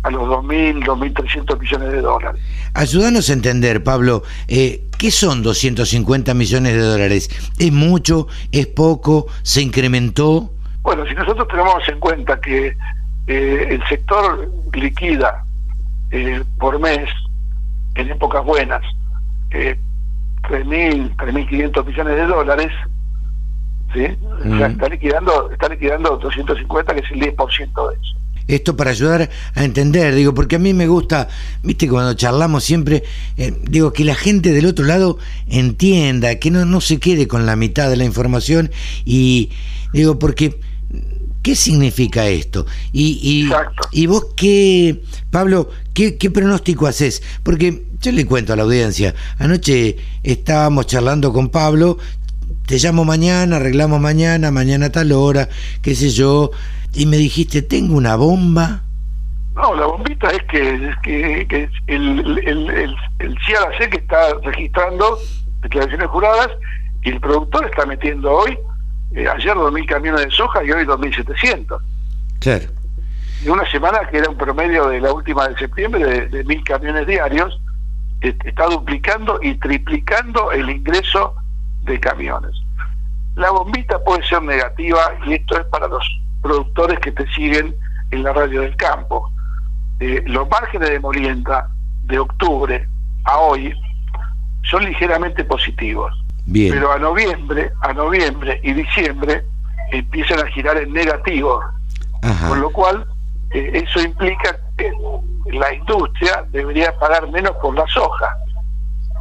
a 0.03 0.11
los 0.11 0.23
2.000, 0.23 0.85
2.300 0.85 1.59
millones 1.59 1.93
de 1.93 2.01
dólares. 2.01 2.41
Ayúdanos 2.75 3.29
a 3.29 3.33
entender, 3.33 3.85
Pablo, 3.85 4.23
eh, 4.49 4.89
¿qué 4.99 5.11
son 5.11 5.43
250 5.43 6.33
millones 6.35 6.73
de 6.75 6.81
dólares? 6.81 7.29
¿Es 7.59 7.73
mucho? 7.73 8.27
¿Es 8.51 8.67
poco? 8.67 9.27
¿Se 9.43 9.61
incrementó? 9.61 10.55
Bueno, 10.83 11.05
si 11.07 11.15
nosotros 11.15 11.47
tenemos 11.49 11.87
en 11.89 12.01
cuenta 12.01 12.41
que 12.41 12.77
eh, 13.27 13.67
el 13.71 13.87
sector 13.89 14.51
liquida 14.73 15.45
eh, 16.11 16.43
por 16.59 16.79
mes, 16.79 17.09
en 17.95 18.11
épocas 18.11 18.45
buenas, 18.45 18.83
eh, 19.51 19.79
3.000, 20.49 21.17
3.500 21.17 21.87
millones 21.87 22.17
de 22.17 22.27
dólares, 22.27 22.73
¿sí? 23.93 24.07
está 24.62 24.89
liquidando 24.89 25.51
está 25.51 25.69
liquidando 25.69 26.17
250, 26.19 26.95
que 26.95 27.01
es 27.01 27.11
el 27.11 27.21
10% 27.21 27.57
de 27.57 27.95
eso. 27.95 28.17
Esto 28.49 28.77
para 28.77 28.91
ayudar 28.91 29.31
a 29.55 29.65
entender, 29.65 30.15
digo, 30.15 30.35
porque 30.35 30.57
a 30.57 30.59
mí 30.59 30.75
me 30.75 30.89
gusta, 30.89 31.29
viste, 31.62 31.89
cuando 31.89 32.15
charlamos 32.15 32.65
siempre, 32.65 33.05
eh, 33.37 33.55
digo, 33.62 33.93
que 33.93 34.05
la 34.05 34.17
gente 34.17 34.53
del 34.53 34.67
otro 34.67 34.85
lado 34.85 35.19
entienda, 35.47 36.35
que 36.37 36.51
no, 36.51 36.65
no 36.65 36.81
se 36.81 36.99
quede 36.99 37.29
con 37.29 37.47
la 37.47 37.55
mitad 37.55 37.89
de 37.89 37.97
la 37.97 38.05
información 38.05 38.71
y, 39.05 39.51
digo, 39.93 40.19
porque 40.19 40.59
¿Qué 41.43 41.57
significa 41.57 42.29
esto? 42.29 42.67
Y, 42.93 43.49
y, 43.93 44.07
vos 44.07 44.27
qué, 44.37 45.03
Pablo, 45.31 45.71
qué, 45.95 46.19
qué 46.19 46.31
pronóstico 46.31 46.87
haces? 46.87 47.23
Porque 47.43 47.87
yo 48.03 48.12
le 48.12 48.27
cuento 48.27 48.53
a 48.53 48.57
la 48.57 48.65
audiencia, 48.65 49.15
anoche 49.39 49.97
estábamos 50.23 50.87
charlando 50.87 51.33
con 51.33 51.49
Pablo, 51.49 51.97
te 52.71 52.79
llamo 52.79 53.05
mañana, 53.05 53.57
arreglamos 53.57 54.01
mañana, 54.01 54.53
mañana 54.53 54.87
a 54.87 54.93
tal 54.93 55.11
hora, 55.11 55.49
qué 55.83 55.97
sé 55.97 56.11
yo, 56.11 56.53
y 56.95 57.05
me 57.05 57.17
dijiste, 57.17 57.63
tengo 57.63 57.97
una 57.97 58.15
bomba. 58.15 58.83
No, 59.57 59.75
la 59.75 59.87
bombita 59.87 60.31
es 60.31 60.45
que, 60.45 60.93
que, 61.03 61.49
que 61.49 61.69
el, 61.89 62.21
el, 62.47 62.71
el, 62.71 62.97
el 63.19 63.39
que 63.91 63.97
está 63.97 64.35
registrando 64.45 65.19
declaraciones 65.63 66.07
juradas 66.11 66.49
y 67.03 67.11
el 67.11 67.19
productor 67.19 67.67
está 67.67 67.87
metiendo 67.87 68.31
hoy, 68.31 68.57
eh, 69.17 69.27
ayer 69.27 69.55
2.000 69.57 69.87
camiones 69.87 70.27
de 70.27 70.31
soja 70.31 70.63
y 70.63 70.71
hoy 70.71 70.85
2.700. 70.85 71.77
Claro. 72.39 72.67
Y 73.45 73.49
una 73.49 73.69
semana 73.69 73.99
que 74.09 74.19
era 74.19 74.31
un 74.31 74.39
promedio 74.39 74.87
de 74.87 75.01
la 75.01 75.13
última 75.13 75.49
de 75.49 75.59
septiembre 75.59 76.05
de, 76.05 76.29
de 76.29 76.45
1.000 76.45 76.63
camiones 76.63 77.05
diarios, 77.09 77.61
está 78.21 78.67
duplicando 78.67 79.41
y 79.43 79.55
triplicando 79.55 80.53
el 80.53 80.71
ingreso 80.71 81.35
de 81.82 81.98
camiones. 82.01 82.52
La 83.36 83.51
bombita 83.51 84.02
puede 84.02 84.27
ser 84.27 84.43
negativa 84.43 85.01
y 85.27 85.35
esto 85.35 85.59
es 85.59 85.66
para 85.66 85.89
los 85.89 86.05
productores 86.43 86.98
que 87.01 87.12
te 87.12 87.27
siguen 87.32 87.74
en 88.11 88.23
la 88.23 88.32
radio 88.32 88.62
del 88.62 88.77
campo. 88.77 89.31
Eh, 90.01 90.23
los 90.27 90.48
márgenes 90.48 90.90
de 90.90 91.01
molienda 91.01 91.69
de 92.05 92.19
octubre 92.19 92.89
a 93.24 93.39
hoy 93.39 93.74
son 94.62 94.85
ligeramente 94.85 95.44
positivos. 95.44 96.12
Pero 96.52 96.93
a 96.93 96.98
noviembre, 96.98 97.70
a 97.82 97.93
noviembre 97.93 98.61
y 98.62 98.73
diciembre 98.73 99.44
empiezan 99.93 100.40
a 100.40 100.47
girar 100.48 100.77
en 100.78 100.93
negativo. 100.93 101.61
Con 102.48 102.61
lo 102.61 102.70
cual, 102.70 103.07
eh, 103.51 103.70
eso 103.85 104.01
implica 104.01 104.59
que 104.77 104.93
la 105.52 105.73
industria 105.74 106.44
debería 106.51 106.97
pagar 106.98 107.31
menos 107.31 107.52
por 107.62 107.74
la 107.74 107.86
soja. 107.86 108.36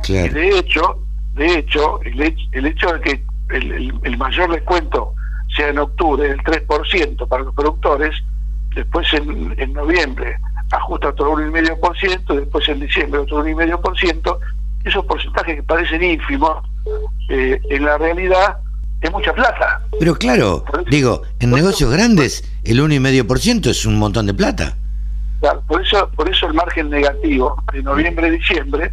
Y 0.08 0.30
de 0.30 0.60
hecho, 0.60 1.00
de 1.34 1.60
hecho, 1.60 2.02
el, 2.04 2.36
el 2.52 2.66
hecho 2.66 2.94
de 2.94 3.02
que 3.02 3.24
el, 3.50 4.18
mayor 4.18 4.52
descuento 4.52 5.14
sea 5.56 5.70
en 5.70 5.80
octubre 5.80 6.28
del 6.28 6.40
3% 6.40 7.28
para 7.28 7.44
los 7.44 7.54
productores, 7.56 8.16
después 8.76 9.12
en, 9.14 9.56
en 9.58 9.74
noviembre 9.74 10.38
ajusta 10.72 11.10
otro 11.10 11.34
1,5%, 11.34 12.36
después 12.36 12.70
en 12.70 12.80
diciembre 12.80 13.20
otro 13.22 13.44
1,5%, 13.44 14.40
esos 14.84 15.06
porcentajes 15.06 15.56
que 15.56 15.64
parecen 15.64 16.04
ínfimos, 16.04 16.64
eh, 17.30 17.60
en 17.70 17.86
la 17.86 17.98
realidad 17.98 18.58
es 19.02 19.12
mucha 19.12 19.34
plata. 19.34 19.82
Pero 20.00 20.16
claro, 20.16 20.64
digo, 20.90 21.24
en 21.40 21.52
negocios 21.52 21.92
grandes 21.92 22.44
el 22.64 22.80
1,5% 22.80 23.68
es 23.68 23.86
un 23.86 23.98
montón 23.98 24.26
de 24.26 24.34
plata. 24.34 24.76
Claro, 25.40 25.64
por 25.68 25.82
eso, 25.82 26.10
por 26.16 26.30
eso 26.30 26.48
el 26.48 26.54
margen 26.54 26.90
negativo 26.90 27.64
de 27.72 27.82
noviembre-diciembre 27.82 28.92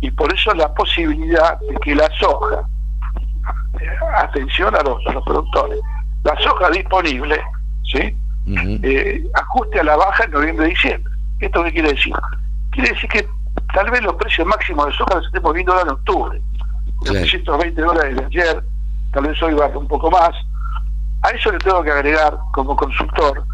y 0.00 0.10
por 0.10 0.32
eso 0.32 0.52
la 0.54 0.72
posibilidad 0.74 1.58
de 1.60 1.74
que 1.82 1.94
la 1.94 2.08
soja, 2.18 2.68
atención 4.18 4.74
a 4.74 4.82
los, 4.82 5.06
a 5.06 5.12
los 5.12 5.24
productores, 5.24 5.80
la 6.24 6.36
soja 6.40 6.70
disponible, 6.70 7.40
¿sí? 7.84 8.16
Eh, 8.82 9.24
ajuste 9.34 9.80
a 9.80 9.84
la 9.84 9.96
baja 9.96 10.24
en 10.24 10.30
noviembre-diciembre. 10.30 11.12
¿Esto 11.40 11.64
qué 11.64 11.72
quiere 11.72 11.92
decir? 11.92 12.14
Quiere 12.70 12.90
decir 12.90 13.08
que 13.10 13.28
tal 13.74 13.90
vez 13.90 14.02
los 14.02 14.14
precios 14.14 14.46
máximos 14.46 14.86
de 14.86 14.92
soja 14.92 15.16
los 15.16 15.26
estemos 15.26 15.52
viendo 15.52 15.72
ahora 15.72 15.84
en 15.84 15.90
octubre. 15.90 16.40
Los 17.04 17.12
320 17.12 17.80
dólares 17.80 18.16
de 18.16 18.24
ayer, 18.24 18.64
tal 19.12 19.26
vez 19.26 19.42
hoy 19.42 19.54
va 19.54 19.66
un 19.68 19.88
poco 19.88 20.10
más. 20.10 20.30
A 21.22 21.30
eso 21.30 21.50
le 21.50 21.58
tengo 21.58 21.82
que 21.82 21.90
agregar 21.90 22.36
como 22.52 22.76
consultor 22.76 23.44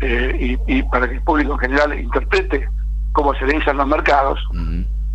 eh, 0.00 0.58
y, 0.66 0.82
para 0.84 1.08
que 1.08 1.14
el 1.14 1.22
público 1.22 1.52
en 1.54 1.58
general 1.58 1.98
interprete 1.98 2.68
cómo 3.12 3.32
se 3.34 3.46
realizan 3.46 3.78
los 3.78 3.86
mercados, 3.86 4.38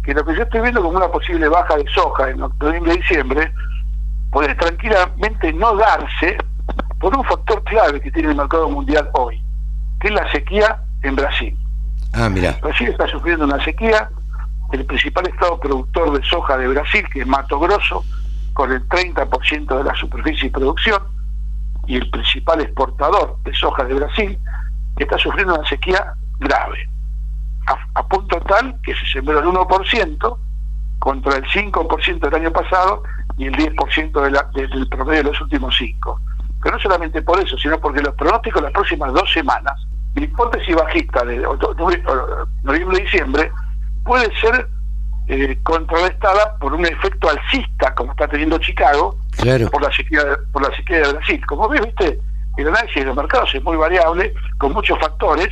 que 0.04 0.14
lo 0.14 0.26
que 0.26 0.36
yo 0.36 0.44
estoy 0.44 0.62
viendo 0.62 0.82
como 0.82 0.98
una 0.98 1.08
posible 1.08 1.48
baja 1.48 1.76
de 1.78 1.86
soja 1.94 2.30
en 2.30 2.38
noviembre 2.38 2.94
y 2.94 2.98
diciembre 2.98 3.54
puede 4.32 4.56
tranquilamente 4.56 5.54
no 5.54 5.76
darse 5.76 6.38
por 7.00 7.16
un 7.16 7.24
factor 7.26 7.64
clave 7.64 8.00
que 8.02 8.12
tiene 8.12 8.30
el 8.30 8.36
mercado 8.36 8.70
mundial 8.70 9.10
hoy, 9.14 9.42
que 10.00 10.08
es 10.08 10.14
la 10.14 10.32
sequía 10.32 10.82
en 11.04 11.16
Brasil. 11.16 11.58
Ah, 12.14 12.30
mira. 12.30 12.58
Brasil 12.62 12.90
está 12.90 13.08
sufriendo 13.08 13.46
una 13.46 13.64
sequía 13.64 14.10
el 14.72 14.86
principal 14.86 15.28
estado 15.28 15.60
productor 15.60 16.18
de 16.18 16.26
soja 16.26 16.58
de 16.58 16.68
Brasil, 16.68 17.06
que 17.12 17.22
es 17.22 17.28
Mato 17.28 17.60
Grosso, 17.60 18.04
con 18.54 18.72
el 18.72 18.88
30% 18.88 19.78
de 19.78 19.84
la 19.84 19.96
superficie 19.96 20.46
de 20.46 20.52
producción, 20.52 21.02
y 21.88 21.96
el 21.96 22.10
principal 22.10 22.62
exportador 22.62 23.38
de 23.44 23.54
soja 23.54 23.84
de 23.84 23.96
Brasil, 23.96 24.40
que 24.96 25.04
está 25.04 25.18
sufriendo 25.18 25.56
una 25.56 25.68
sequía 25.68 26.14
grave, 26.40 26.88
a, 27.68 28.08
punto 28.08 28.40
tal 28.42 28.80
que 28.82 28.94
se 28.96 29.06
sembró 29.08 29.40
el 29.40 29.46
1% 29.46 30.38
contra 31.00 31.38
el 31.38 31.46
5% 31.46 32.20
del 32.20 32.36
año 32.36 32.52
pasado 32.52 33.04
y 33.38 33.46
el 33.46 33.56
10% 33.56 34.22
de 34.22 34.32
la, 34.32 34.50
del 34.54 34.88
promedio 34.90 35.24
de 35.24 35.30
los 35.32 35.42
últimos 35.42 35.76
cinco. 35.78 36.20
Pero 36.62 36.76
no 36.76 36.82
solamente 36.82 37.22
por 37.22 37.40
eso, 37.40 37.58
sino 37.58 37.80
porque 37.80 38.02
los 38.02 38.14
pronósticos 38.16 38.62
de 38.62 38.68
las 38.68 38.74
próximas 38.74 39.14
dos 39.14 39.32
semanas, 39.32 39.74
la 40.16 40.24
hipótesis 40.24 40.76
bajista 40.76 41.26
de 41.26 41.38
noviembre-diciembre, 42.64 43.52
puede 44.04 44.30
ser 44.40 44.68
eh, 45.28 45.58
contrarrestada 45.64 46.58
por 46.58 46.74
un 46.74 46.86
efecto 46.86 47.30
alcista, 47.30 47.96
como 47.96 48.12
está 48.12 48.28
teniendo 48.28 48.58
Chicago, 48.58 49.16
por, 49.72 49.82
la 49.82 49.92
sequía, 49.92 50.22
por 50.52 50.68
la 50.68 50.76
sequía 50.76 50.98
de 50.98 51.14
Brasil. 51.14 51.46
Como 51.46 51.70
ves, 51.70 51.82
viste, 51.82 52.20
el 52.58 52.68
análisis 52.68 52.96
de 52.96 53.06
los 53.06 53.16
mercados 53.16 53.54
es 53.56 53.64
muy 53.64 53.78
variable, 53.78 54.34
con 54.58 54.74
muchos 54.74 55.00
factores, 55.00 55.50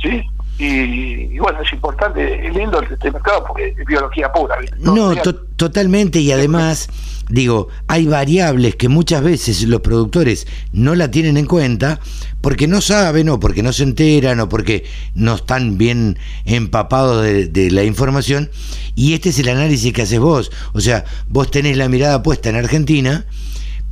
¿sí? 0.00 0.24
Y, 0.58 1.38
bueno, 1.38 1.60
es 1.60 1.70
importante, 1.72 2.46
es 2.46 2.54
lindo 2.54 2.80
este 2.80 3.10
mercado 3.10 3.44
porque 3.46 3.74
es 3.78 3.86
biología 3.86 4.32
pura. 4.32 4.56
No, 4.78 5.14
totalmente, 5.56 6.18
y 6.20 6.32
además, 6.32 6.88
digo, 7.28 7.68
hay 7.88 8.06
variables 8.06 8.74
que 8.76 8.88
muchas 8.88 9.22
veces 9.22 9.62
los 9.64 9.82
productores 9.82 10.46
no 10.72 10.94
la 10.94 11.10
tienen 11.10 11.36
en 11.36 11.44
cuenta 11.44 12.00
porque 12.40 12.66
no 12.66 12.80
saben 12.80 13.28
o 13.28 13.38
porque 13.38 13.62
no 13.62 13.72
se 13.74 13.82
enteran 13.82 14.40
o 14.40 14.48
porque 14.48 14.84
no 15.14 15.34
están 15.34 15.76
bien 15.76 16.18
empapados 16.46 17.22
de, 17.22 17.48
de 17.48 17.70
la 17.70 17.84
información. 17.84 18.50
Y 18.94 19.12
este 19.12 19.28
es 19.28 19.38
el 19.38 19.50
análisis 19.50 19.92
que 19.92 20.02
haces 20.02 20.20
vos. 20.20 20.50
O 20.72 20.80
sea, 20.80 21.04
vos 21.28 21.50
tenés 21.50 21.76
la 21.76 21.90
mirada 21.90 22.22
puesta 22.22 22.48
en 22.48 22.56
Argentina, 22.56 23.26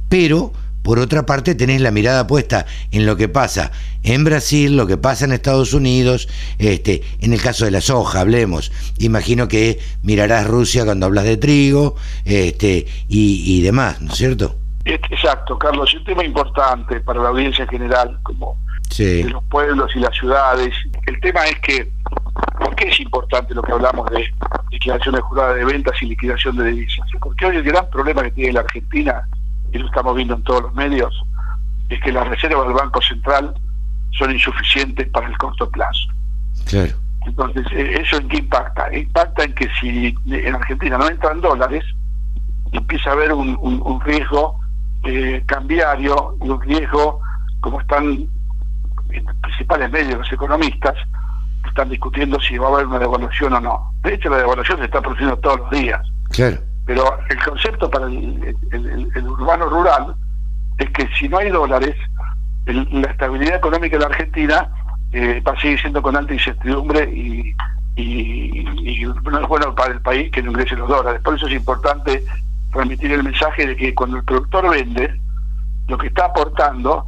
pero 0.09 0.53
por 0.85 0.99
otra 0.99 1.25
parte, 1.25 1.55
tenés 1.55 1.81
la 1.81 1.91
mirada 1.91 2.27
puesta 2.27 2.67
en 2.93 3.07
lo 3.07 3.17
que 3.17 3.27
pasa 3.27 3.73
en 4.03 4.23
Brasil, 4.23 4.77
lo 4.77 4.87
que 4.87 4.99
pasa 4.99 5.25
en 5.25 5.33
Estados 5.33 5.73
Unidos, 5.73 6.29
este, 6.59 7.03
en 7.21 7.33
el 7.33 7.41
caso 7.41 7.65
de 7.65 7.71
la 7.71 7.81
soja, 7.81 8.21
hablemos. 8.21 8.71
Imagino 8.99 9.49
que 9.49 9.79
mirarás 10.03 10.47
Rusia 10.47 10.85
cuando 10.85 11.07
hablas 11.07 11.25
de 11.25 11.39
trigo, 11.39 11.97
este, 12.27 12.87
y, 13.09 13.63
demás, 13.63 14.03
¿no 14.03 14.13
es 14.13 14.19
cierto? 14.19 14.57
Exacto, 14.85 15.59
Carlos, 15.59 15.89
es 15.89 16.01
un 16.01 16.05
tema 16.05 16.23
importante 16.23 17.01
para 17.01 17.23
la 17.23 17.31
audiencia 17.31 17.67
general, 17.67 18.19
como 18.23 18.59
de 18.99 19.25
los 19.25 19.43
pueblos 19.45 19.91
y 19.97 20.01
las 20.01 20.15
ciudades. 20.15 20.75
El 21.07 21.19
tema 21.23 21.47
es 21.47 21.59
que, 21.61 21.91
¿por 22.59 22.77
qué 22.77 22.89
es 22.89 23.01
importante 23.01 23.55
lo 23.55 23.63
que 23.63 23.73
hablamos 23.73 24.11
de 24.11 24.31
liquidación 24.71 25.15
de 25.15 25.23
jurada 25.23 25.55
de 25.55 25.65
ventas 25.65 25.95
y 26.03 26.07
liquidación 26.09 26.59
de 26.59 26.73
divisas? 26.73 27.09
Porque 27.21 27.47
hoy 27.47 27.57
el 27.57 27.63
gran 27.63 27.89
problema 27.89 28.23
que 28.25 28.33
tiene 28.33 28.53
la 28.53 28.61
Argentina 28.61 29.27
y 29.75 29.79
lo 29.79 29.87
estamos 29.87 30.15
viendo 30.15 30.35
en 30.35 30.43
todos 30.45 30.63
los 30.63 30.75
medios, 30.75 31.13
es 31.89 32.01
que 32.01 32.13
las 32.13 32.27
reservas 32.29 32.67
del 32.67 32.77
Banco 32.77 33.03
Central 33.03 33.55
son 34.17 34.31
insuficientes 34.31 35.09
para 35.09 35.27
el 35.27 35.37
corto 35.37 35.69
plazo. 35.69 36.07
Claro. 36.67 36.93
Entonces, 37.27 37.67
eh, 37.73 38.01
¿eso 38.01 38.17
en 38.19 38.29
qué 38.29 38.39
impacta? 38.39 38.97
Impacta 38.97 39.45
en 39.45 39.55
que 39.55 39.69
si 39.81 40.15
en 40.27 40.55
Argentina 40.55 40.97
no 40.97 41.09
entran 41.09 41.41
dólares, 41.41 41.85
empieza 42.71 43.11
a 43.11 43.13
haber 43.15 43.33
un, 43.33 44.01
riesgo 44.05 44.61
eh, 45.03 45.43
cambiario 45.47 46.37
y 46.41 46.49
un 46.49 46.61
riesgo, 46.63 47.21
como 47.61 47.81
están 47.81 48.29
en 49.11 49.25
los 49.25 49.37
principales 49.39 49.91
medios 49.91 50.19
los 50.19 50.33
economistas, 50.33 50.95
están 51.67 51.89
discutiendo 51.89 52.39
si 52.41 52.59
va 52.59 52.69
a 52.69 52.75
haber 52.75 52.87
una 52.87 52.99
devaluación 53.01 53.55
o 53.55 53.61
no. 53.61 53.93
De 54.05 54.15
hecho, 54.15 54.29
la 54.29 54.37
devaluación 54.37 54.79
se 54.79 54.85
está 54.85 55.01
produciendo 55.01 55.37
todos 55.39 55.59
los 55.61 55.71
días. 55.71 56.01
Claro. 56.31 56.59
Pero 56.87 57.19
el 57.29 57.43
concepto 57.43 57.91
para 57.91 58.07
el, 58.07 58.57
urbano 59.27 59.67
rural 59.69 60.15
es 60.79 60.91
que 60.91 61.09
si 61.19 61.29
no 61.29 61.39
hay 61.39 61.51
dólares, 61.51 61.97
la 62.67 63.11
estabilidad 63.11 63.57
económica 63.57 63.97
de 63.97 64.01
la 64.01 64.09
Argentina 64.09 64.69
eh, 65.13 65.43
va 65.47 65.53
a 65.53 65.61
seguir 65.61 65.81
siendo 65.81 66.03
con 66.03 66.17
alta 66.17 66.35
incertidumbre 66.35 67.05
y, 67.05 67.55
no 67.97 69.41
es 69.41 69.49
bueno 69.49 69.75
para 69.75 69.95
el 69.95 70.01
país 70.01 70.31
que 70.33 70.43
no 70.43 70.51
ingresen 70.51 70.81
los 70.81 70.89
dólares. 70.89 71.21
Por 71.23 71.37
eso 71.37 71.47
es 71.47 71.55
importante 71.55 72.25
transmitir 72.73 73.13
el 73.13 73.23
mensaje 73.23 73.67
de 73.67 73.77
que 73.77 73.95
cuando 73.95 74.17
el 74.17 74.25
productor 74.25 74.69
vende, 74.69 75.21
lo 75.87 75.97
que 75.97 76.09
está 76.09 76.27
aportando 76.27 77.07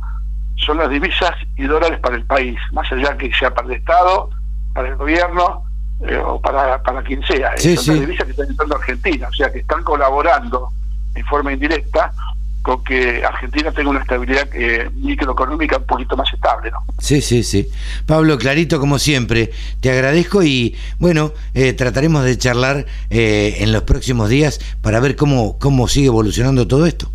son 0.55 0.79
las 0.79 0.89
divisas 0.89 1.33
y 1.57 1.65
dólares 1.65 1.99
para 1.99 2.17
el 2.17 2.25
país, 2.25 2.57
más 2.73 2.91
allá 2.93 3.17
que 3.17 3.33
sea 3.35 3.53
para 3.53 3.69
el 3.69 3.75
Estado, 3.75 4.31
para 4.73 4.89
el 4.89 4.97
gobierno 4.97 5.66
eh, 6.01 6.19
o 6.19 6.41
para, 6.41 6.83
para 6.83 7.03
quien 7.03 7.23
sea. 7.23 7.57
Sí, 7.57 7.77
Son 7.77 7.99
divisas 7.99 8.27
que 8.27 8.33
están 8.33 8.49
entrando 8.49 8.75
a 8.75 8.79
Argentina, 8.79 9.29
o 9.29 9.33
sea 9.33 9.51
que 9.51 9.61
están 9.61 9.83
colaborando 9.83 10.69
en 11.15 11.25
forma 11.25 11.53
indirecta 11.53 12.13
con 12.61 12.85
que 12.85 13.25
Argentina 13.25 13.71
tenga 13.71 13.91
una 13.91 14.01
estabilidad 14.01 14.49
eh, 14.53 14.91
microeconómica 14.95 15.79
un 15.79 15.87
poquito 15.87 16.17
más 16.17 16.31
estable, 16.35 16.71
¿no? 16.71 16.79
Sí, 16.99 17.23
sí, 17.23 17.43
sí. 17.45 17.69
Pablo, 18.05 18.37
clarito 18.37 18.79
como 18.79 18.99
siempre, 18.99 19.53
te 19.81 19.91
agradezco 19.91 20.43
y 20.43 20.77
bueno, 20.99 21.33
eh, 21.55 21.73
trataremos 21.73 22.25
de 22.25 22.37
charlar 22.37 22.85
en 23.09 23.73
los 23.73 23.83
próximos 23.83 24.29
días 24.29 24.59
para 24.83 25.01
ver 25.01 25.17
cómo, 25.17 25.59
cómo 25.59 25.89
sigue 25.89 26.09
evolucionando 26.09 26.67
todo 26.67 26.87
esto. 26.87 27.09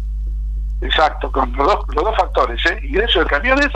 Exacto, 0.82 1.32
con 1.32 1.56
los 1.56 1.68
dos, 1.68 1.86
los 1.94 2.04
dos 2.04 2.16
factores, 2.18 2.60
¿eh? 2.66 2.80
ingreso 2.84 3.20
de 3.20 3.26
camiones 3.28 3.68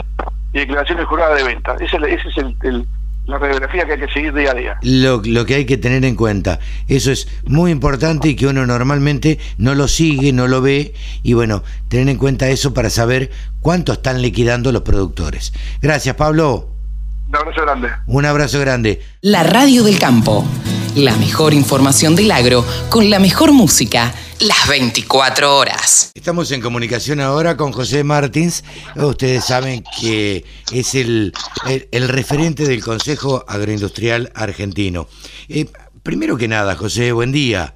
y 0.52 0.58
declaraciones 0.60 1.06
juradas 1.06 1.38
de 1.38 1.44
venta. 1.44 1.76
Ese, 1.78 1.96
ese 1.98 2.28
es 2.28 2.38
el 2.62 2.86
la 3.26 3.38
radiografía 3.38 3.84
que 3.86 3.92
hay 3.94 4.00
que 4.00 4.08
seguir 4.08 4.32
día 4.32 4.50
a 4.52 4.54
día. 4.54 4.78
Lo, 4.82 5.20
lo, 5.24 5.46
que 5.46 5.56
hay 5.56 5.66
que 5.66 5.76
tener 5.76 6.04
en 6.04 6.14
cuenta. 6.14 6.60
Eso 6.88 7.10
es 7.10 7.28
muy 7.44 7.70
importante 7.70 8.28
y 8.28 8.36
que 8.36 8.46
uno 8.46 8.66
normalmente 8.66 9.38
no 9.58 9.74
lo 9.74 9.88
sigue, 9.88 10.32
no 10.32 10.46
lo 10.46 10.62
ve. 10.62 10.94
Y 11.22 11.34
bueno, 11.34 11.62
tener 11.88 12.08
en 12.08 12.18
cuenta 12.18 12.48
eso 12.48 12.72
para 12.72 12.90
saber 12.90 13.30
cuánto 13.60 13.92
están 13.92 14.22
liquidando 14.22 14.72
los 14.72 14.82
productores. 14.82 15.52
Gracias, 15.82 16.14
Pablo. 16.16 16.70
Un 17.28 17.36
abrazo 17.36 17.62
grande. 17.62 17.88
Un 18.06 18.24
abrazo 18.24 18.60
grande. 18.60 19.02
La 19.20 19.42
radio 19.42 19.82
del 19.82 19.98
campo. 19.98 20.46
La 20.96 21.14
mejor 21.18 21.52
información 21.52 22.16
del 22.16 22.30
agro 22.30 22.64
con 22.88 23.10
la 23.10 23.18
mejor 23.18 23.52
música 23.52 24.14
las 24.40 24.66
24 24.66 25.54
horas. 25.54 26.10
Estamos 26.14 26.50
en 26.52 26.62
comunicación 26.62 27.20
ahora 27.20 27.54
con 27.54 27.70
José 27.70 28.02
Martins. 28.02 28.64
Ustedes 28.94 29.44
saben 29.44 29.84
que 30.00 30.46
es 30.72 30.94
el, 30.94 31.34
el, 31.66 32.08
referente 32.08 32.66
del 32.66 32.82
Consejo 32.82 33.44
Agroindustrial 33.46 34.32
Argentino. 34.34 35.06
Eh, 35.50 35.66
primero 36.02 36.38
que 36.38 36.48
nada, 36.48 36.76
José, 36.76 37.12
buen 37.12 37.30
día. 37.30 37.74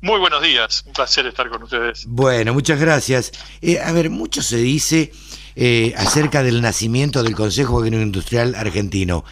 Muy 0.00 0.18
buenos 0.18 0.42
días, 0.42 0.84
un 0.86 0.94
placer 0.94 1.26
estar 1.26 1.50
con 1.50 1.64
ustedes. 1.64 2.06
Bueno, 2.06 2.54
muchas 2.54 2.80
gracias. 2.80 3.32
Eh, 3.60 3.78
a 3.78 3.92
ver, 3.92 4.08
mucho 4.08 4.40
se 4.40 4.56
dice 4.56 5.12
eh, 5.54 5.92
acerca 5.98 6.42
del 6.42 6.62
nacimiento 6.62 7.22
del 7.22 7.34
Consejo 7.34 7.78
Agroindustrial 7.78 8.54
Argentino. 8.54 9.22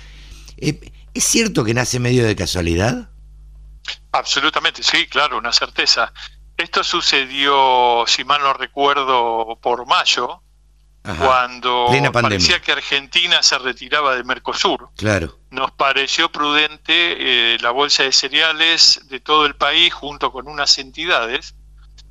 ¿Es 1.14 1.24
cierto 1.24 1.64
que 1.64 1.74
nace 1.74 1.98
medio 1.98 2.24
de 2.24 2.36
casualidad? 2.36 3.10
Absolutamente, 4.12 4.82
sí, 4.82 5.06
claro, 5.06 5.38
una 5.38 5.52
certeza. 5.52 6.12
Esto 6.56 6.84
sucedió, 6.84 8.04
si 8.06 8.24
mal 8.24 8.42
no 8.42 8.52
recuerdo, 8.52 9.58
por 9.60 9.86
mayo, 9.86 10.42
cuando 11.02 11.86
parecía 12.12 12.60
que 12.60 12.72
Argentina 12.72 13.42
se 13.42 13.58
retiraba 13.58 14.14
del 14.14 14.24
Mercosur. 14.24 14.90
Claro. 14.96 15.38
Nos 15.50 15.70
pareció 15.70 16.30
prudente 16.30 17.54
eh, 17.54 17.58
la 17.60 17.70
bolsa 17.70 18.02
de 18.02 18.12
cereales 18.12 19.00
de 19.08 19.20
todo 19.20 19.46
el 19.46 19.56
país 19.56 19.94
junto 19.94 20.30
con 20.30 20.46
unas 20.46 20.76
entidades. 20.78 21.54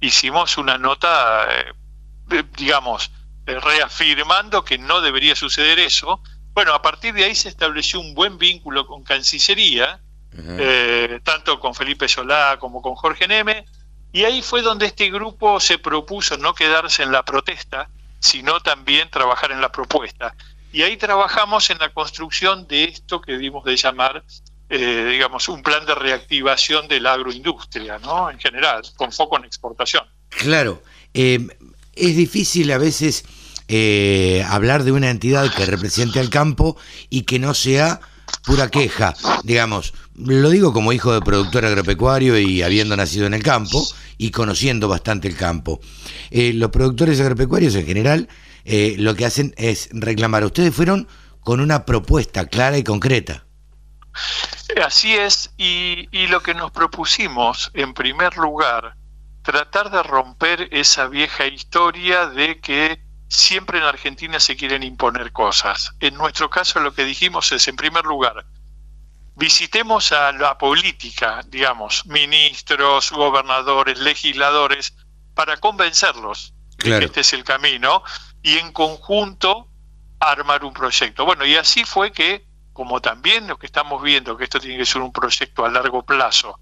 Hicimos 0.01 0.57
una 0.57 0.77
nota, 0.77 1.47
eh, 1.49 2.43
digamos, 2.57 3.11
eh, 3.45 3.59
reafirmando 3.59 4.63
que 4.63 4.77
no 4.77 5.01
debería 5.01 5.35
suceder 5.35 5.77
eso. 5.79 6.21
Bueno, 6.59 6.73
a 6.73 6.81
partir 6.81 7.13
de 7.13 7.23
ahí 7.23 7.35
se 7.35 7.47
estableció 7.47 8.01
un 8.01 8.13
buen 8.13 8.37
vínculo 8.37 8.85
con 8.85 9.01
Cancillería, 9.01 10.01
eh, 10.37 11.21
tanto 11.23 11.57
con 11.57 11.73
Felipe 11.73 12.09
Solá 12.09 12.57
como 12.59 12.81
con 12.81 12.95
Jorge 12.95 13.29
Neme, 13.29 13.65
y 14.11 14.25
ahí 14.25 14.41
fue 14.41 14.61
donde 14.61 14.87
este 14.87 15.09
grupo 15.09 15.61
se 15.61 15.77
propuso 15.77 16.35
no 16.35 16.53
quedarse 16.53 17.03
en 17.03 17.13
la 17.13 17.23
protesta, 17.23 17.89
sino 18.19 18.59
también 18.59 19.09
trabajar 19.09 19.53
en 19.53 19.61
la 19.61 19.71
propuesta. 19.71 20.35
Y 20.73 20.81
ahí 20.81 20.97
trabajamos 20.97 21.69
en 21.69 21.77
la 21.77 21.93
construcción 21.93 22.67
de 22.67 22.83
esto 22.83 23.21
que 23.21 23.37
dimos 23.37 23.63
de 23.63 23.77
llamar, 23.77 24.25
eh, 24.69 25.07
digamos, 25.11 25.47
un 25.47 25.63
plan 25.63 25.85
de 25.85 25.95
reactivación 25.95 26.89
de 26.89 26.99
la 26.99 27.13
agroindustria, 27.13 27.99
¿no? 27.99 28.29
En 28.29 28.37
general, 28.37 28.81
con 28.97 29.13
foco 29.13 29.37
en 29.37 29.45
exportación. 29.45 30.03
Claro, 30.27 30.83
eh, 31.13 31.39
es 31.95 32.17
difícil 32.17 32.69
a 32.73 32.77
veces 32.77 33.23
hablar 34.47 34.83
de 34.83 34.91
una 34.91 35.09
entidad 35.09 35.53
que 35.53 35.65
represente 35.65 36.19
al 36.19 36.29
campo 36.29 36.77
y 37.09 37.23
que 37.23 37.39
no 37.39 37.53
sea 37.53 38.01
pura 38.43 38.69
queja, 38.69 39.13
digamos. 39.43 39.93
Lo 40.15 40.49
digo 40.49 40.73
como 40.73 40.93
hijo 40.93 41.13
de 41.13 41.21
productor 41.21 41.65
agropecuario 41.65 42.37
y 42.37 42.61
habiendo 42.61 42.95
nacido 42.95 43.25
en 43.25 43.33
el 43.33 43.43
campo 43.43 43.85
y 44.17 44.31
conociendo 44.31 44.87
bastante 44.87 45.27
el 45.27 45.35
campo. 45.35 45.79
Eh, 46.29 46.53
los 46.53 46.71
productores 46.71 47.19
agropecuarios 47.21 47.75
en 47.75 47.85
general 47.85 48.29
eh, 48.65 48.95
lo 48.97 49.15
que 49.15 49.25
hacen 49.25 49.53
es 49.57 49.89
reclamar. 49.91 50.43
Ustedes 50.43 50.73
fueron 50.73 51.07
con 51.41 51.59
una 51.59 51.85
propuesta 51.85 52.45
clara 52.47 52.77
y 52.77 52.83
concreta. 52.83 53.45
Así 54.83 55.15
es, 55.15 55.51
y 55.57 56.07
lo 56.27 56.41
que 56.41 56.53
nos 56.53 56.71
propusimos, 56.71 57.71
en 57.73 57.93
primer 57.93 58.37
lugar, 58.37 58.95
tratar 59.43 59.89
de 59.89 60.03
romper 60.03 60.69
esa 60.71 61.07
vieja 61.07 61.47
historia 61.47 62.27
de 62.27 62.59
que 62.59 63.01
siempre 63.29 63.77
en 63.77 63.85
Argentina 63.85 64.39
se 64.39 64.57
quieren 64.57 64.83
imponer 64.83 65.31
cosas. 65.31 65.93
En 65.99 66.15
nuestro 66.15 66.49
caso 66.49 66.79
lo 66.79 66.93
que 66.93 67.05
dijimos 67.05 67.51
es, 67.51 67.67
en 67.67 67.75
primer 67.75 68.03
lugar, 68.05 68.45
visitemos 69.35 70.11
a 70.11 70.31
la 70.33 70.57
política, 70.57 71.41
digamos, 71.47 72.05
ministros, 72.07 73.11
gobernadores, 73.11 73.99
legisladores, 73.99 74.95
para 75.33 75.57
convencerlos 75.57 76.53
de 76.77 76.99
que 76.99 77.05
este 77.05 77.21
es 77.21 77.33
el 77.33 77.43
camino 77.43 78.03
y 78.41 78.57
en 78.57 78.73
conjunto 78.73 79.69
armar 80.19 80.65
un 80.65 80.73
proyecto. 80.73 81.23
Bueno, 81.23 81.45
y 81.45 81.55
así 81.55 81.85
fue 81.85 82.11
que, 82.11 82.45
como 82.73 82.99
también 82.99 83.47
lo 83.47 83.57
que 83.57 83.67
estamos 83.67 84.01
viendo, 84.01 84.35
que 84.35 84.43
esto 84.43 84.59
tiene 84.59 84.77
que 84.77 84.85
ser 84.85 85.01
un 85.01 85.13
proyecto 85.13 85.65
a 85.65 85.69
largo 85.69 86.03
plazo, 86.03 86.59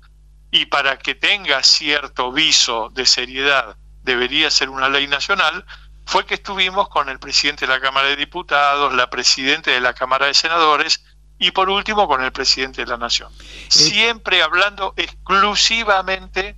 y 0.52 0.66
para 0.66 0.98
que 1.00 1.16
tenga 1.16 1.64
cierto 1.64 2.32
viso 2.32 2.90
de 2.94 3.06
seriedad 3.06 3.78
debería 4.04 4.50
ser 4.52 4.70
una 4.70 4.90
ley 4.90 5.08
nacional, 5.08 5.66
fue 6.08 6.26
que 6.26 6.36
estuvimos 6.36 6.88
con 6.88 7.10
el 7.10 7.20
presidente 7.20 7.68
de 7.68 7.74
la 7.74 7.82
Cámara 7.82 8.08
de 8.08 8.16
Diputados, 8.16 8.94
la 8.94 9.10
presidenta 9.10 9.72
de 9.72 9.82
la 9.82 9.94
Cámara 9.94 10.28
de 10.28 10.34
Senadores 10.34 11.04
y 11.38 11.52
por 11.52 11.70
último 11.70 12.08
con 12.08 12.24
el 12.24 12.32
presidente 12.32 12.86
de 12.86 12.88
la 12.88 12.98
Nación. 12.98 13.30
Eh, 13.42 13.66
Siempre 13.68 14.42
hablando 14.42 14.94
exclusivamente 14.96 16.56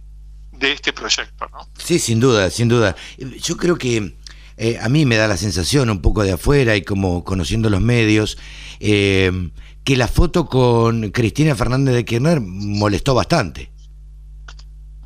de 0.51 0.71
este 0.71 0.93
proyecto. 0.93 1.47
¿no? 1.51 1.67
Sí, 1.79 1.97
sin 1.97 2.19
duda, 2.19 2.51
sin 2.51 2.69
duda. 2.69 2.95
Yo 3.17 3.57
creo 3.57 3.75
que 3.79 4.15
eh, 4.57 4.77
a 4.79 4.87
mí 4.87 5.07
me 5.07 5.17
da 5.17 5.27
la 5.27 5.35
sensación 5.35 5.89
un 5.89 6.03
poco 6.03 6.21
de 6.21 6.33
afuera 6.33 6.75
y 6.75 6.83
como 6.83 7.23
conociendo 7.23 7.71
los 7.71 7.81
medios, 7.81 8.37
eh, 8.79 9.49
que 9.83 9.97
la 9.97 10.07
foto 10.07 10.45
con 10.45 11.09
Cristina 11.09 11.55
Fernández 11.55 11.95
de 11.95 12.05
Kirchner 12.05 12.39
molestó 12.39 13.15
bastante. 13.15 13.71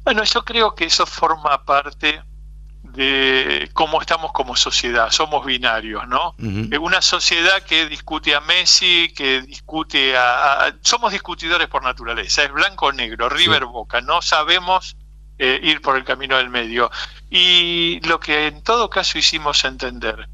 Bueno, 0.03 0.25
yo 0.25 0.43
creo 0.43 0.75
que 0.75 0.83
eso 0.83 1.05
forma 1.05 1.63
parte 1.63 2.21
de 2.93 3.69
cómo 3.73 3.99
estamos 3.99 4.31
como 4.31 4.55
sociedad, 4.55 5.09
somos 5.09 5.45
binarios, 5.45 6.07
¿no? 6.07 6.35
Una 6.79 7.01
sociedad 7.01 7.63
que 7.63 7.87
discute 7.87 8.35
a 8.35 8.41
Messi, 8.41 9.11
que 9.15 9.41
discute 9.41 10.15
a, 10.15 10.75
Somos 10.81 11.11
discutidores 11.11 11.67
por 11.67 11.83
naturaleza, 11.83 12.43
es 12.43 12.51
blanco 12.51 12.87
o 12.87 12.91
negro, 12.91 13.29
River 13.29 13.65
Boca, 13.65 14.01
no 14.01 14.21
sabemos 14.21 14.95
eh, 15.39 15.59
ir 15.63 15.81
por 15.81 15.97
el 15.97 16.03
camino 16.03 16.37
del 16.37 16.49
medio. 16.49 16.91
Y 17.31 17.99
lo 18.07 18.19
que 18.19 18.47
en 18.47 18.61
todo 18.61 18.89
caso 18.89 19.17
hicimos 19.17 19.63
entender, 19.63 20.29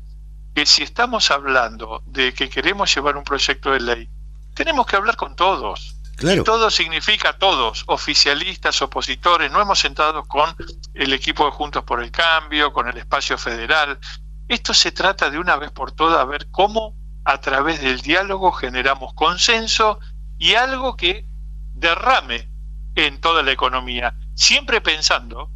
que 0.53 0.65
si 0.65 0.83
estamos 0.83 1.31
hablando 1.31 2.03
de 2.05 2.33
que 2.33 2.49
queremos 2.49 2.93
llevar 2.93 3.15
un 3.15 3.23
proyecto 3.23 3.71
de 3.71 3.79
ley, 3.79 4.09
tenemos 4.53 4.85
que 4.85 4.97
hablar 4.97 5.15
con 5.15 5.37
todos 5.37 5.98
todo 6.43 6.69
significa 6.69 7.33
todos, 7.33 7.83
oficialistas, 7.87 8.81
opositores. 8.81 9.51
No 9.51 9.61
hemos 9.61 9.79
sentado 9.79 10.25
con 10.25 10.55
el 10.93 11.13
equipo 11.13 11.45
de 11.45 11.51
Juntos 11.51 11.83
por 11.83 12.03
el 12.03 12.11
Cambio, 12.11 12.73
con 12.73 12.87
el 12.87 12.97
espacio 12.97 13.37
federal. 13.37 13.99
Esto 14.47 14.73
se 14.73 14.91
trata 14.91 15.29
de 15.29 15.39
una 15.39 15.55
vez 15.55 15.71
por 15.71 15.91
todas 15.91 16.27
ver 16.27 16.47
cómo 16.51 16.95
a 17.25 17.39
través 17.39 17.81
del 17.81 18.01
diálogo 18.01 18.51
generamos 18.51 19.13
consenso 19.13 19.99
y 20.37 20.55
algo 20.55 20.95
que 20.95 21.25
derrame 21.73 22.49
en 22.95 23.21
toda 23.21 23.43
la 23.43 23.51
economía, 23.51 24.15
siempre 24.33 24.81
pensando 24.81 25.49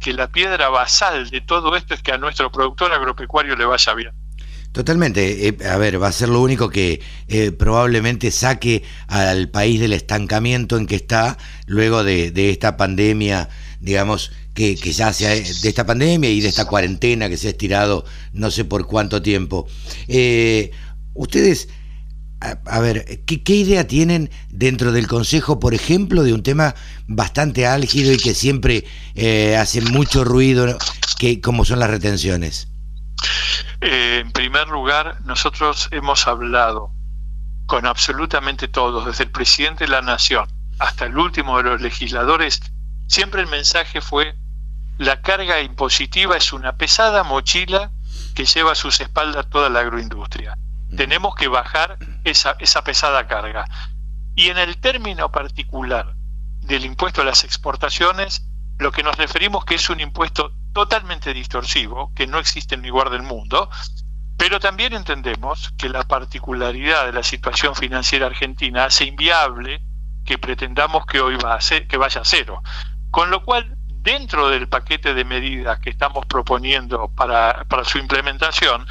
que 0.00 0.12
la 0.12 0.28
piedra 0.28 0.68
basal 0.68 1.30
de 1.30 1.40
todo 1.40 1.76
esto 1.76 1.94
es 1.94 2.02
que 2.02 2.12
a 2.12 2.18
nuestro 2.18 2.50
productor 2.50 2.92
agropecuario 2.92 3.56
le 3.56 3.64
vaya 3.64 3.94
bien. 3.94 4.21
Totalmente. 4.72 5.48
Eh, 5.48 5.56
a 5.68 5.76
ver, 5.76 6.02
va 6.02 6.08
a 6.08 6.12
ser 6.12 6.30
lo 6.30 6.40
único 6.40 6.70
que 6.70 7.00
eh, 7.28 7.52
probablemente 7.52 8.30
saque 8.30 8.82
al 9.06 9.50
país 9.50 9.78
del 9.80 9.92
estancamiento 9.92 10.78
en 10.78 10.86
que 10.86 10.96
está 10.96 11.36
luego 11.66 12.02
de, 12.04 12.32
esta 12.50 12.78
pandemia, 12.78 13.50
digamos, 13.80 14.32
que, 14.54 14.74
ya 14.74 15.12
se 15.12 15.26
ha, 15.26 15.30
de 15.30 15.68
esta 15.68 15.84
pandemia 15.84 16.30
y 16.30 16.40
de 16.40 16.48
esta 16.48 16.64
cuarentena 16.64 17.28
que 17.28 17.36
se 17.36 17.48
ha 17.48 17.50
estirado 17.50 18.06
no 18.32 18.50
sé 18.50 18.64
por 18.64 18.86
cuánto 18.86 19.20
tiempo. 19.20 19.66
Eh, 20.08 20.70
ustedes, 21.12 21.68
a, 22.40 22.80
ver, 22.80 23.20
¿qué, 23.26 23.42
¿qué, 23.42 23.54
idea 23.54 23.86
tienen 23.86 24.30
dentro 24.50 24.90
del 24.92 25.06
Consejo, 25.06 25.60
por 25.60 25.74
ejemplo, 25.74 26.22
de 26.22 26.32
un 26.32 26.42
tema 26.42 26.74
bastante 27.06 27.66
álgido 27.66 28.10
y 28.10 28.16
que 28.16 28.34
siempre 28.34 28.84
hace 29.58 29.82
mucho 29.82 30.24
ruido, 30.24 30.78
que, 31.18 31.42
como 31.42 31.66
son 31.66 31.78
las 31.78 31.90
retenciones? 31.90 32.71
Eh, 33.80 34.20
en 34.20 34.32
primer 34.32 34.68
lugar, 34.68 35.18
nosotros 35.24 35.88
hemos 35.90 36.26
hablado 36.26 36.92
con 37.66 37.86
absolutamente 37.86 38.68
todos, 38.68 39.06
desde 39.06 39.24
el 39.24 39.30
presidente 39.30 39.84
de 39.84 39.90
la 39.90 40.02
Nación 40.02 40.46
hasta 40.78 41.06
el 41.06 41.16
último 41.16 41.58
de 41.58 41.64
los 41.64 41.80
legisladores, 41.80 42.60
siempre 43.06 43.40
el 43.40 43.46
mensaje 43.46 44.00
fue, 44.00 44.36
la 44.98 45.20
carga 45.20 45.60
impositiva 45.60 46.36
es 46.36 46.52
una 46.52 46.76
pesada 46.76 47.24
mochila 47.24 47.90
que 48.34 48.44
lleva 48.44 48.72
a 48.72 48.76
sus 48.76 49.00
espaldas 49.00 49.48
toda 49.48 49.68
la 49.68 49.80
agroindustria. 49.80 50.58
Tenemos 50.96 51.34
que 51.34 51.48
bajar 51.48 51.98
esa, 52.24 52.56
esa 52.58 52.84
pesada 52.84 53.26
carga. 53.26 53.64
Y 54.34 54.48
en 54.48 54.58
el 54.58 54.76
término 54.78 55.30
particular 55.30 56.14
del 56.60 56.84
impuesto 56.84 57.22
a 57.22 57.24
las 57.24 57.44
exportaciones, 57.44 58.46
lo 58.78 58.92
que 58.92 59.02
nos 59.02 59.16
referimos 59.16 59.64
que 59.64 59.76
es 59.76 59.88
un 59.88 60.00
impuesto 60.00 60.52
totalmente 60.72 61.34
distorsivo, 61.34 62.12
que 62.14 62.26
no 62.26 62.38
existe 62.38 62.74
en 62.74 62.86
lugar 62.86 63.10
del 63.10 63.22
mundo, 63.22 63.70
pero 64.36 64.58
también 64.58 64.92
entendemos 64.92 65.72
que 65.78 65.88
la 65.88 66.02
particularidad 66.02 67.06
de 67.06 67.12
la 67.12 67.22
situación 67.22 67.74
financiera 67.74 68.26
argentina 68.26 68.86
hace 68.86 69.04
inviable 69.04 69.82
que 70.24 70.38
pretendamos 70.38 71.06
que 71.06 71.20
hoy 71.20 71.36
va 71.36 71.54
a 71.54 71.60
ser, 71.60 71.86
que 71.86 71.96
vaya 71.96 72.22
a 72.22 72.24
cero. 72.24 72.62
Con 73.10 73.30
lo 73.30 73.44
cual, 73.44 73.76
dentro 73.86 74.48
del 74.48 74.68
paquete 74.68 75.14
de 75.14 75.24
medidas 75.24 75.78
que 75.78 75.90
estamos 75.90 76.26
proponiendo 76.26 77.08
para, 77.14 77.64
para 77.68 77.84
su 77.84 77.98
implementación, 77.98 78.86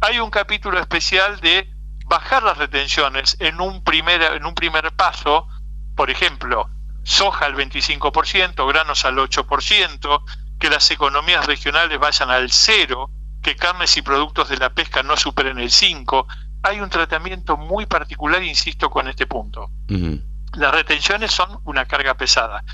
hay 0.00 0.20
un 0.20 0.30
capítulo 0.30 0.78
especial 0.78 1.40
de 1.40 1.70
bajar 2.06 2.42
las 2.42 2.58
retenciones 2.58 3.36
en 3.40 3.60
un 3.60 3.82
primer, 3.82 4.22
en 4.22 4.44
un 4.46 4.54
primer 4.54 4.92
paso, 4.92 5.48
por 5.96 6.10
ejemplo, 6.10 6.70
soja 7.02 7.46
al 7.46 7.54
25%, 7.54 8.66
granos 8.68 9.04
al 9.04 9.16
8%, 9.16 10.22
que 10.64 10.70
las 10.70 10.90
economías 10.90 11.44
regionales 11.44 11.98
vayan 11.98 12.30
al 12.30 12.50
cero, 12.50 13.10
que 13.42 13.54
carnes 13.54 13.98
y 13.98 14.00
productos 14.00 14.48
de 14.48 14.56
la 14.56 14.70
pesca 14.70 15.02
no 15.02 15.14
superen 15.14 15.58
el 15.58 15.70
5. 15.70 16.26
Hay 16.62 16.80
un 16.80 16.88
tratamiento 16.88 17.58
muy 17.58 17.84
particular, 17.84 18.42
insisto, 18.42 18.88
con 18.88 19.06
este 19.06 19.26
punto. 19.26 19.70
Las 20.54 20.74
retenciones 20.74 21.32
son 21.32 21.60
una 21.64 21.84
carga 21.84 22.14
pesada, 22.14 22.64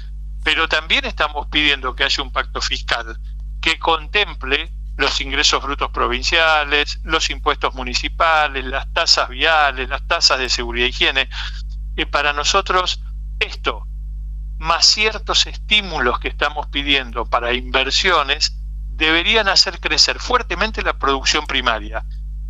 pero 0.45 0.69
también 0.69 1.05
estamos 1.05 1.49
pidiendo 1.49 1.97
que 1.97 2.05
haya 2.05 2.23
un 2.23 2.31
pacto 2.31 2.61
fiscal 2.61 3.19
que 3.61 3.81
contemple 3.81 4.71
los 4.97 5.21
ingresos 5.21 5.61
brutos 5.61 5.91
provinciales, 5.91 7.01
los 7.03 7.29
impuestos 7.29 7.75
municipales, 7.75 8.65
las 8.67 8.93
tasas 8.93 9.29
viales, 9.31 9.89
las 9.89 10.07
tasas 10.07 10.39
de 10.39 10.49
seguridad 10.49 10.87
e 10.87 10.91
higiene. 10.91 11.29
Y 11.97 12.05
para 12.05 12.33
nosotros 12.35 13.03
esto 13.41 13.89
más 14.61 14.85
ciertos 14.85 15.47
estímulos 15.47 16.21
que 16.21 16.29
estamos 16.29 16.67
pidiendo 16.67 17.25
para 17.25 17.55
inversiones, 17.55 18.59
deberían 18.91 19.49
hacer 19.49 19.81
crecer 19.81 20.19
fuertemente 20.19 20.83
la 20.83 20.99
producción 20.99 21.47
primaria. 21.47 22.05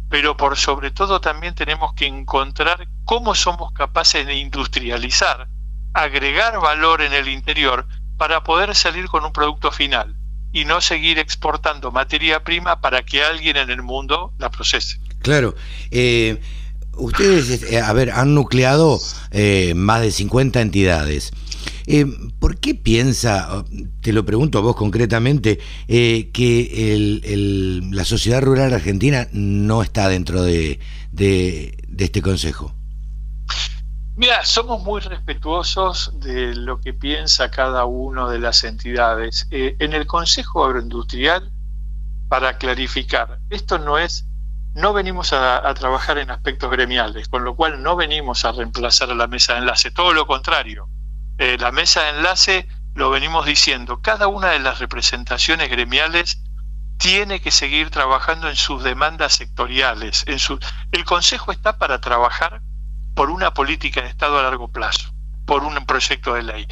Pero 0.08 0.36
por 0.36 0.56
sobre 0.56 0.90
todo 0.90 1.20
también 1.20 1.54
tenemos 1.54 1.94
que 1.94 2.06
encontrar 2.06 2.88
cómo 3.04 3.36
somos 3.36 3.72
capaces 3.72 4.26
de 4.26 4.34
industrializar, 4.34 5.46
agregar 5.94 6.60
valor 6.60 7.00
en 7.00 7.12
el 7.12 7.28
interior 7.28 7.86
para 8.16 8.42
poder 8.42 8.74
salir 8.74 9.06
con 9.06 9.24
un 9.24 9.32
producto 9.32 9.70
final 9.70 10.16
y 10.52 10.64
no 10.64 10.80
seguir 10.80 11.20
exportando 11.20 11.92
materia 11.92 12.42
prima 12.42 12.80
para 12.80 13.04
que 13.04 13.22
alguien 13.22 13.56
en 13.56 13.70
el 13.70 13.82
mundo 13.82 14.34
la 14.38 14.50
procese. 14.50 14.98
Claro. 15.20 15.54
Eh, 15.92 16.40
ustedes, 16.96 17.62
eh, 17.62 17.80
a 17.80 17.92
ver, 17.92 18.10
han 18.10 18.34
nucleado 18.34 18.98
eh, 19.30 19.74
más 19.76 20.00
de 20.00 20.10
50 20.10 20.60
entidades. 20.60 21.30
Eh, 21.86 22.06
¿Por 22.38 22.58
qué 22.58 22.74
piensa, 22.74 23.64
te 24.00 24.12
lo 24.12 24.24
pregunto 24.24 24.58
a 24.58 24.62
vos 24.62 24.76
concretamente, 24.76 25.58
eh, 25.88 26.30
que 26.32 27.80
la 27.92 28.04
sociedad 28.04 28.42
rural 28.42 28.74
argentina 28.74 29.28
no 29.32 29.82
está 29.82 30.08
dentro 30.08 30.42
de, 30.42 30.80
este 31.98 32.22
consejo? 32.22 32.74
Mira, 34.16 34.44
somos 34.44 34.82
muy 34.82 35.00
respetuosos 35.00 36.12
de 36.20 36.54
lo 36.54 36.80
que 36.80 36.92
piensa 36.92 37.50
cada 37.50 37.86
una 37.86 38.28
de 38.28 38.38
las 38.38 38.64
entidades. 38.64 39.48
Eh, 39.50 39.76
en 39.78 39.94
el 39.94 40.06
Consejo 40.06 40.64
Agroindustrial, 40.64 41.50
para 42.28 42.58
clarificar, 42.58 43.38
esto 43.48 43.78
no 43.78 43.98
es, 43.98 44.26
no 44.74 44.92
venimos 44.92 45.32
a, 45.32 45.66
a, 45.66 45.74
trabajar 45.74 46.18
en 46.18 46.30
aspectos 46.30 46.70
gremiales, 46.70 47.28
con 47.28 47.44
lo 47.44 47.56
cual 47.56 47.82
no 47.82 47.96
venimos 47.96 48.44
a 48.44 48.52
reemplazar 48.52 49.10
a 49.10 49.14
la 49.14 49.26
mesa 49.26 49.54
de 49.54 49.60
enlace, 49.60 49.90
todo 49.90 50.12
lo 50.12 50.26
contrario. 50.26 50.88
Eh, 51.40 51.56
la 51.58 51.72
mesa 51.72 52.02
de 52.02 52.10
enlace, 52.10 52.68
lo 52.94 53.08
venimos 53.08 53.46
diciendo, 53.46 54.02
cada 54.02 54.28
una 54.28 54.48
de 54.48 54.58
las 54.58 54.78
representaciones 54.78 55.70
gremiales 55.70 56.42
tiene 56.98 57.40
que 57.40 57.50
seguir 57.50 57.88
trabajando 57.88 58.50
en 58.50 58.56
sus 58.56 58.82
demandas 58.82 59.36
sectoriales. 59.36 60.24
En 60.26 60.38
su... 60.38 60.58
El 60.92 61.06
Consejo 61.06 61.50
está 61.50 61.78
para 61.78 61.98
trabajar 61.98 62.60
por 63.14 63.30
una 63.30 63.54
política 63.54 64.02
de 64.02 64.08
Estado 64.08 64.38
a 64.38 64.42
largo 64.42 64.70
plazo, 64.70 65.14
por 65.46 65.64
un 65.64 65.86
proyecto 65.86 66.34
de 66.34 66.42
ley. 66.42 66.66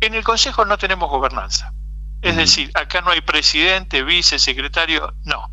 En 0.00 0.14
el 0.14 0.24
Consejo 0.24 0.64
no 0.64 0.76
tenemos 0.76 1.08
gobernanza. 1.08 1.72
Es 2.20 2.34
decir, 2.34 2.72
acá 2.74 3.00
no 3.00 3.12
hay 3.12 3.20
presidente, 3.20 4.02
vice, 4.02 4.40
secretario, 4.40 5.14
no. 5.22 5.48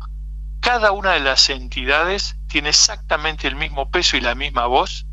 Cada 0.58 0.90
una 0.90 1.12
de 1.12 1.20
las 1.20 1.48
entidades 1.48 2.34
tiene 2.48 2.70
exactamente 2.70 3.46
el 3.46 3.54
mismo 3.54 3.92
peso 3.92 4.16
y 4.16 4.20
la 4.20 4.34
misma 4.34 4.66
voz. 4.66 5.06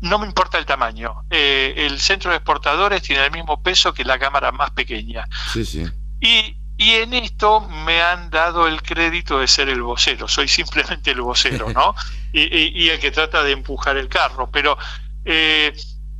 No 0.00 0.18
me 0.18 0.26
importa 0.26 0.58
el 0.58 0.66
tamaño. 0.66 1.24
Eh, 1.30 1.74
el 1.76 2.00
centro 2.00 2.30
de 2.30 2.36
exportadores 2.36 3.02
tiene 3.02 3.24
el 3.24 3.30
mismo 3.30 3.62
peso 3.62 3.94
que 3.94 4.04
la 4.04 4.18
cámara 4.18 4.52
más 4.52 4.70
pequeña. 4.70 5.26
Sí, 5.52 5.64
sí. 5.64 5.86
Y, 6.20 6.56
y 6.76 6.90
en 6.90 7.14
esto 7.14 7.60
me 7.60 8.02
han 8.02 8.30
dado 8.30 8.66
el 8.68 8.82
crédito 8.82 9.38
de 9.38 9.48
ser 9.48 9.68
el 9.68 9.82
vocero. 9.82 10.28
Soy 10.28 10.48
simplemente 10.48 11.12
el 11.12 11.22
vocero, 11.22 11.72
¿no? 11.72 11.94
y, 12.32 12.42
y, 12.42 12.72
y 12.74 12.90
el 12.90 12.98
que 12.98 13.10
trata 13.10 13.42
de 13.42 13.52
empujar 13.52 13.96
el 13.96 14.08
carro. 14.08 14.50
Pero 14.50 14.76
eh, 15.24 15.74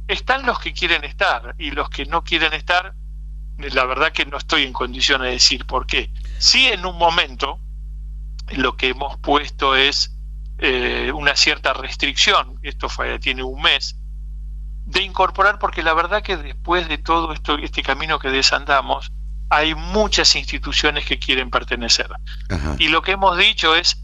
están 0.08 0.46
los 0.46 0.58
que 0.58 0.72
quieren 0.72 1.04
estar 1.04 1.54
y 1.58 1.70
los 1.70 1.88
que 1.90 2.06
no 2.06 2.24
quieren 2.24 2.52
estar, 2.52 2.94
la 3.58 3.84
verdad 3.84 4.12
que 4.12 4.26
no 4.26 4.36
estoy 4.36 4.64
en 4.64 4.72
condiciones 4.72 5.26
de 5.26 5.32
decir 5.32 5.66
por 5.66 5.86
qué. 5.86 6.10
Sí, 6.38 6.66
en 6.66 6.84
un 6.86 6.96
momento 6.96 7.60
lo 8.50 8.76
que 8.76 8.88
hemos 8.88 9.16
puesto 9.18 9.74
es 9.74 10.15
eh, 10.58 11.12
una 11.14 11.36
cierta 11.36 11.72
restricción, 11.72 12.58
esto 12.62 12.88
fue, 12.88 13.18
tiene 13.18 13.42
un 13.42 13.60
mes, 13.60 13.96
de 14.86 15.02
incorporar, 15.02 15.58
porque 15.58 15.82
la 15.82 15.94
verdad 15.94 16.22
que 16.22 16.36
después 16.36 16.88
de 16.88 16.98
todo 16.98 17.32
esto, 17.32 17.58
este 17.58 17.82
camino 17.82 18.18
que 18.18 18.30
desandamos, 18.30 19.12
hay 19.50 19.74
muchas 19.74 20.34
instituciones 20.36 21.04
que 21.04 21.18
quieren 21.18 21.50
pertenecer. 21.50 22.08
Ajá. 22.48 22.76
Y 22.78 22.88
lo 22.88 23.02
que 23.02 23.12
hemos 23.12 23.36
dicho 23.36 23.74
es, 23.74 24.02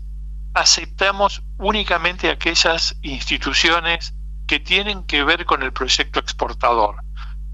aceptamos 0.55 1.43
únicamente 1.59 2.31
aquellas 2.31 2.97
instituciones 3.03 4.15
que 4.47 4.61
tienen 4.61 5.05
que 5.05 5.25
ver 5.25 5.47
con 5.47 5.63
el 5.63 5.73
proyecto 5.73 6.21
exportador, 6.21 6.97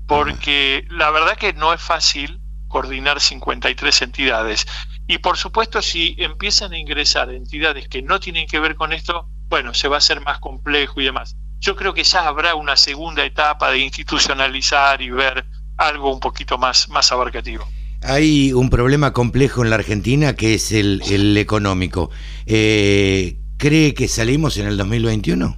porque 0.07 0.87
la 0.91 1.11
verdad 1.11 1.37
que 1.37 1.53
no 1.53 1.73
es 1.73 1.81
fácil 1.81 2.41
coordinar 2.69 3.21
53 3.21 4.03
entidades. 4.03 4.67
Y 5.11 5.19
por 5.19 5.39
supuesto, 5.39 5.81
si 5.81 6.15
empiezan 6.19 6.75
a 6.75 6.79
ingresar 6.79 7.31
entidades 7.31 7.89
que 7.89 8.03
no 8.03 8.21
tienen 8.21 8.47
que 8.47 8.61
ver 8.61 8.75
con 8.75 8.93
esto, 8.93 9.27
bueno, 9.49 9.73
se 9.73 9.89
va 9.89 9.97
a 9.97 9.99
hacer 9.99 10.21
más 10.21 10.39
complejo 10.39 11.01
y 11.01 11.05
demás. 11.05 11.35
Yo 11.61 11.77
creo 11.77 11.95
que 11.95 12.05
ya 12.05 12.29
habrá 12.29 12.55
una 12.55 12.77
segunda 12.77 13.25
etapa 13.25 13.71
de 13.71 13.79
institucionalizar 13.79 15.01
y 15.01 15.09
ver 15.09 15.47
algo 15.79 16.13
un 16.13 16.21
poquito 16.21 16.59
más, 16.59 16.91
más 16.91 17.11
abarcativo. 17.11 17.67
Hay 18.03 18.53
un 18.53 18.69
problema 18.69 19.15
complejo 19.15 19.65
en 19.65 19.71
la 19.71 19.77
Argentina 19.77 20.37
que 20.37 20.55
es 20.55 20.73
el, 20.73 21.03
el 21.11 21.37
económico. 21.39 22.11
Eh, 22.45 23.39
¿Cree 23.57 23.95
que 23.95 24.09
salimos 24.09 24.59
en 24.59 24.67
el 24.67 24.77
2021? 24.77 25.57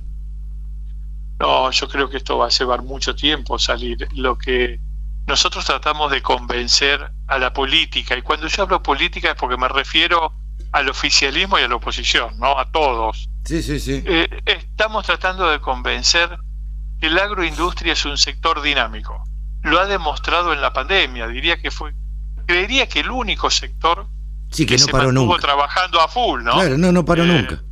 No, 1.40 1.70
yo 1.72 1.88
creo 1.88 2.08
que 2.08 2.18
esto 2.18 2.38
va 2.38 2.46
a 2.46 2.50
llevar 2.50 2.82
mucho 2.82 3.16
tiempo 3.16 3.58
salir. 3.58 4.06
Lo 4.14 4.38
que 4.38 4.78
nosotros 5.30 5.64
tratamos 5.64 6.10
de 6.10 6.20
convencer 6.22 7.10
a 7.28 7.38
la 7.38 7.52
política, 7.52 8.16
y 8.16 8.22
cuando 8.22 8.48
yo 8.48 8.62
hablo 8.64 8.82
política 8.82 9.30
es 9.30 9.36
porque 9.36 9.56
me 9.56 9.68
refiero 9.68 10.34
al 10.72 10.88
oficialismo 10.88 11.58
y 11.58 11.62
a 11.62 11.68
la 11.68 11.76
oposición, 11.76 12.38
¿no? 12.38 12.58
A 12.58 12.70
todos. 12.70 13.28
Sí, 13.44 13.62
sí, 13.62 13.80
sí. 13.80 14.02
Eh, 14.06 14.28
estamos 14.44 15.06
tratando 15.06 15.48
de 15.48 15.60
convencer 15.60 16.36
que 17.00 17.08
la 17.10 17.22
agroindustria 17.24 17.92
es 17.94 18.04
un 18.04 18.18
sector 18.18 18.60
dinámico. 18.60 19.22
Lo 19.62 19.80
ha 19.80 19.86
demostrado 19.86 20.52
en 20.52 20.60
la 20.60 20.72
pandemia. 20.72 21.26
Diría 21.28 21.58
que 21.60 21.70
fue, 21.70 21.94
creería 22.46 22.88
que 22.88 23.00
el 23.00 23.10
único 23.10 23.50
sector 23.50 24.06
Sí, 24.50 24.66
que, 24.66 24.74
no 24.74 24.84
se 24.84 24.90
paró 24.90 25.04
mantuvo 25.06 25.26
nunca. 25.34 25.40
trabajando 25.42 26.00
a 26.00 26.08
full, 26.08 26.42
¿no? 26.42 26.54
Claro, 26.54 26.76
no, 26.76 26.90
no 26.92 27.04
paró 27.04 27.22
Eh, 27.24 27.26
nunca. 27.26 27.62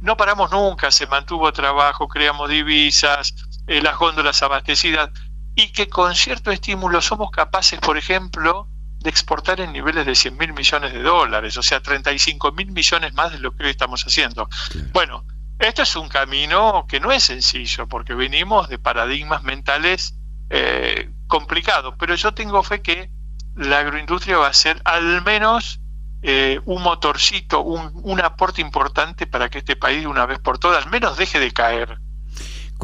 no 0.00 0.16
paramos 0.16 0.50
nunca, 0.50 0.90
se 0.90 1.06
mantuvo 1.06 1.52
trabajo, 1.52 2.08
creamos 2.08 2.48
divisas, 2.48 3.34
eh, 3.66 3.82
las 3.82 3.96
góndolas 3.98 4.42
abastecidas 4.42 5.10
y 5.56 5.72
que 5.72 5.88
con 5.88 6.14
cierto 6.14 6.52
estímulo 6.52 7.00
somos 7.00 7.30
capaces, 7.30 7.80
por 7.80 7.96
ejemplo, 7.96 8.68
de 9.00 9.08
exportar 9.10 9.60
en 9.60 9.72
niveles 9.72 10.04
de 10.04 10.14
100 10.14 10.36
mil 10.36 10.52
millones 10.52 10.92
de 10.92 11.02
dólares, 11.02 11.56
o 11.56 11.62
sea, 11.62 11.80
35 11.80 12.52
mil 12.52 12.70
millones 12.72 13.14
más 13.14 13.32
de 13.32 13.38
lo 13.38 13.56
que 13.56 13.64
hoy 13.64 13.70
estamos 13.70 14.04
haciendo. 14.04 14.48
Bueno, 14.92 15.24
esto 15.58 15.82
es 15.82 15.96
un 15.96 16.08
camino 16.08 16.84
que 16.86 17.00
no 17.00 17.10
es 17.10 17.24
sencillo, 17.24 17.88
porque 17.88 18.14
venimos 18.14 18.68
de 18.68 18.78
paradigmas 18.78 19.42
mentales 19.42 20.14
eh, 20.50 21.10
complicados, 21.26 21.94
pero 21.98 22.14
yo 22.14 22.34
tengo 22.34 22.62
fe 22.62 22.82
que 22.82 23.10
la 23.54 23.78
agroindustria 23.78 24.36
va 24.36 24.48
a 24.48 24.52
ser 24.52 24.82
al 24.84 25.24
menos 25.24 25.80
eh, 26.20 26.60
un 26.66 26.82
motorcito, 26.82 27.60
un, 27.62 27.92
un 27.94 28.20
aporte 28.20 28.60
importante 28.60 29.26
para 29.26 29.48
que 29.48 29.58
este 29.58 29.76
país 29.76 30.02
de 30.02 30.06
una 30.06 30.26
vez 30.26 30.38
por 30.38 30.58
todas 30.58 30.84
al 30.84 30.90
menos 30.90 31.16
deje 31.16 31.40
de 31.40 31.50
caer 31.52 31.98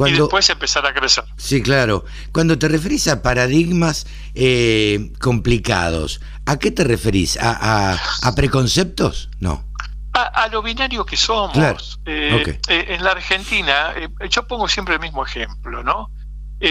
y 0.07 0.11
después 0.11 0.49
empezar 0.49 0.85
a 0.85 0.93
crecer. 0.93 1.23
sí, 1.37 1.61
claro. 1.61 2.03
Cuando 2.31 2.57
te 2.57 2.67
referís 2.67 3.07
a 3.07 3.21
paradigmas 3.21 4.05
eh, 4.35 5.11
complicados, 5.19 6.19
¿a 6.45 6.57
qué 6.57 6.71
te 6.71 6.83
referís? 6.83 7.37
¿A, 7.37 7.91
a, 7.93 7.99
a 8.21 8.35
preconceptos? 8.35 9.29
No. 9.39 9.63
A, 10.13 10.23
a 10.43 10.47
lo 10.47 10.61
binario 10.61 11.05
que 11.05 11.17
somos. 11.17 11.53
Claro. 11.53 11.77
Eh, 12.05 12.59
eh, 12.67 12.85
en 12.89 13.03
la 13.03 13.11
Argentina, 13.11 13.93
yo 14.29 14.47
pongo 14.47 14.67
siempre 14.67 14.95
el 14.95 14.99
mismo 15.01 15.25
ejemplo, 15.25 15.83
¿no? 15.83 16.09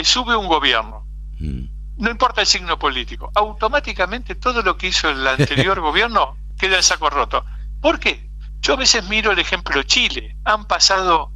Sube 0.04 0.34
un 0.36 0.46
gobierno, 0.46 1.06
Mm. 1.38 1.64
no 1.98 2.10
importa 2.10 2.40
el 2.42 2.46
signo 2.46 2.78
político, 2.78 3.30
automáticamente 3.34 4.34
todo 4.36 4.62
lo 4.62 4.76
que 4.76 4.88
hizo 4.88 5.10
el 5.10 5.26
anterior 5.26 5.80
gobierno 5.88 6.36
queda 6.58 6.76
en 6.76 6.82
saco 6.82 7.10
roto. 7.10 7.44
¿Por 7.80 7.98
qué? 7.98 8.30
Yo 8.60 8.74
a 8.74 8.76
veces 8.76 9.08
miro 9.08 9.32
el 9.32 9.38
ejemplo 9.40 9.82
Chile. 9.82 10.36
Han 10.44 10.66
pasado 10.66 11.32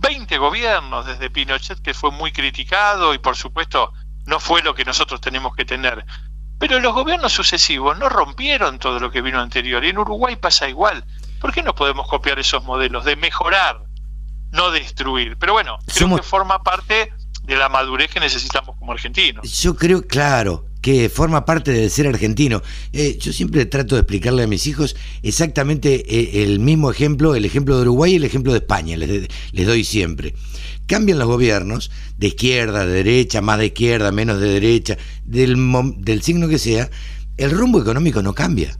20 0.00 0.38
gobiernos 0.38 1.06
desde 1.06 1.30
Pinochet, 1.30 1.80
que 1.80 1.94
fue 1.94 2.10
muy 2.10 2.32
criticado 2.32 3.14
y 3.14 3.18
por 3.18 3.36
supuesto 3.36 3.92
no 4.26 4.40
fue 4.40 4.62
lo 4.62 4.74
que 4.74 4.84
nosotros 4.84 5.20
tenemos 5.20 5.54
que 5.54 5.64
tener. 5.64 6.04
Pero 6.58 6.78
los 6.80 6.94
gobiernos 6.94 7.32
sucesivos 7.32 7.98
no 7.98 8.08
rompieron 8.08 8.78
todo 8.78 8.98
lo 9.00 9.10
que 9.10 9.20
vino 9.22 9.40
anterior. 9.40 9.84
Y 9.84 9.88
en 9.90 9.98
Uruguay 9.98 10.36
pasa 10.36 10.68
igual. 10.68 11.04
¿Por 11.40 11.52
qué 11.52 11.62
no 11.62 11.74
podemos 11.74 12.06
copiar 12.08 12.38
esos 12.38 12.64
modelos 12.64 13.04
de 13.04 13.16
mejorar, 13.16 13.80
no 14.52 14.70
destruir? 14.70 15.36
Pero 15.36 15.52
bueno, 15.52 15.78
creo 15.86 16.08
Somos- 16.08 16.20
que 16.20 16.26
forma 16.26 16.62
parte 16.62 17.12
de 17.42 17.56
la 17.56 17.68
madurez 17.68 18.10
que 18.10 18.20
necesitamos 18.20 18.76
como 18.78 18.92
argentinos. 18.92 19.46
Yo 19.60 19.74
creo, 19.76 20.00
claro, 20.06 20.64
que 20.84 21.08
forma 21.08 21.46
parte 21.46 21.70
de 21.72 21.88
ser 21.88 22.06
argentino. 22.06 22.62
Eh, 22.92 23.16
yo 23.18 23.32
siempre 23.32 23.64
trato 23.64 23.94
de 23.94 24.02
explicarle 24.02 24.42
a 24.42 24.46
mis 24.46 24.66
hijos 24.66 24.96
exactamente 25.22 26.04
eh, 26.06 26.44
el 26.44 26.60
mismo 26.60 26.90
ejemplo, 26.90 27.34
el 27.34 27.46
ejemplo 27.46 27.76
de 27.76 27.82
Uruguay 27.84 28.12
y 28.12 28.16
el 28.16 28.24
ejemplo 28.24 28.52
de 28.52 28.58
España, 28.58 28.94
les, 28.98 29.26
les 29.52 29.66
doy 29.66 29.82
siempre. 29.82 30.34
Cambian 30.84 31.18
los 31.18 31.26
gobiernos, 31.26 31.90
de 32.18 32.26
izquierda, 32.26 32.84
de 32.84 32.96
derecha, 32.96 33.40
más 33.40 33.60
de 33.60 33.66
izquierda, 33.68 34.12
menos 34.12 34.38
de 34.38 34.48
derecha, 34.48 34.98
del, 35.24 35.56
del 36.00 36.20
signo 36.20 36.48
que 36.48 36.58
sea, 36.58 36.90
el 37.38 37.50
rumbo 37.52 37.80
económico 37.80 38.20
no 38.20 38.34
cambia. 38.34 38.76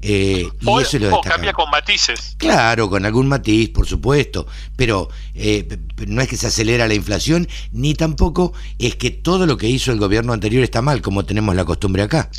Eh, 0.00 0.48
y 0.60 0.66
O, 0.68 0.80
eso 0.80 0.96
es 0.96 1.02
lo 1.02 1.16
o 1.16 1.20
cambia 1.20 1.52
con 1.52 1.68
matices. 1.70 2.36
Claro, 2.38 2.88
con 2.88 3.04
algún 3.04 3.28
matiz, 3.28 3.70
por 3.70 3.86
supuesto, 3.86 4.46
pero 4.76 5.08
eh, 5.34 5.78
no 6.06 6.20
es 6.20 6.28
que 6.28 6.36
se 6.36 6.46
acelera 6.46 6.86
la 6.86 6.94
inflación, 6.94 7.48
ni 7.72 7.94
tampoco 7.94 8.52
es 8.78 8.96
que 8.96 9.10
todo 9.10 9.46
lo 9.46 9.56
que 9.56 9.68
hizo 9.68 9.90
el 9.90 9.98
gobierno 9.98 10.32
anterior 10.32 10.62
está 10.62 10.82
mal, 10.82 11.02
como 11.02 11.24
tenemos 11.24 11.54
la 11.54 11.64
costumbre 11.64 12.02
acá. 12.02 12.30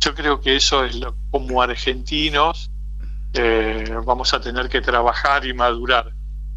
Yo 0.00 0.14
creo 0.14 0.40
que 0.40 0.56
eso 0.56 0.84
es 0.84 0.94
lo 0.96 1.16
como 1.30 1.62
argentinos 1.62 2.70
eh, 3.36 3.98
vamos 4.04 4.32
a 4.32 4.40
tener 4.40 4.68
que 4.68 4.80
trabajar 4.80 5.44
y 5.44 5.52
madurar, 5.52 6.12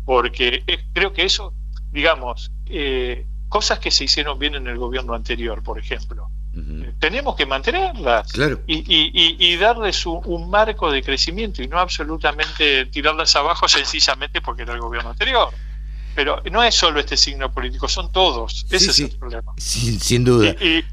porque 0.06 0.64
creo 0.94 1.12
que 1.12 1.26
eso, 1.26 1.54
digamos, 1.92 2.52
eh, 2.68 3.26
cosas 3.50 3.80
que 3.80 3.90
se 3.90 4.04
hicieron 4.04 4.38
bien 4.38 4.54
en 4.54 4.68
el 4.68 4.78
gobierno 4.78 5.16
anterior, 5.16 5.64
por 5.64 5.80
ejemplo, 5.80 6.30
tenemos 7.00 7.36
que 7.36 7.46
mantenerlas 7.46 8.32
Claro. 8.32 8.62
y, 8.68 8.78
y- 8.78 9.12
y- 9.14 9.36
y 9.54 9.58
darles 9.58 10.06
un, 10.06 10.22
un 10.26 10.50
marco 10.50 10.92
de 10.92 11.02
crecimiento 11.04 11.62
y 11.62 11.68
no 11.68 11.80
absolutamente 11.80 12.86
tirarlas 12.88 13.36
abajo 13.36 13.68
sencillamente 13.68 14.42
porque 14.42 14.64
era 14.64 14.74
el 14.74 14.80
gobierno 14.80 15.10
anterior. 15.12 15.50
Pero 16.16 16.42
no 16.52 16.64
es 16.64 16.74
solo 16.74 17.00
este 17.00 17.16
signo 17.16 17.52
político, 17.52 17.88
son 17.88 18.12
todos. 18.12 18.66
Ese 18.72 18.80
Sí, 18.80 18.90
es 18.90 18.96
sí. 18.96 19.04
el 19.04 19.20
problema. 19.20 19.54
Sin, 19.58 20.00
sin 20.00 20.24
duda. 20.24 20.56
Y, 20.60 20.84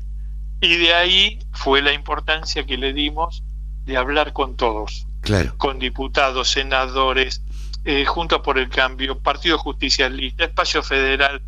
de 0.76 0.94
ahí 0.94 1.38
fue 1.52 1.80
la 1.82 1.92
importancia 1.92 2.64
que 2.66 2.76
le 2.78 2.92
dimos 2.92 3.42
de 3.84 3.96
hablar 3.96 4.32
con 4.32 4.56
todos, 4.56 5.06
Claro. 5.20 5.54
con 5.58 5.78
diputados, 5.78 6.48
senadores, 6.50 7.42
eh, 7.86 8.04
Junto 8.06 8.42
por 8.42 8.58
el 8.58 8.68
Cambio, 8.70 9.18
Partido 9.18 9.58
Justicialista, 9.58 10.44
Espacio 10.44 10.82
Federal. 10.82 11.42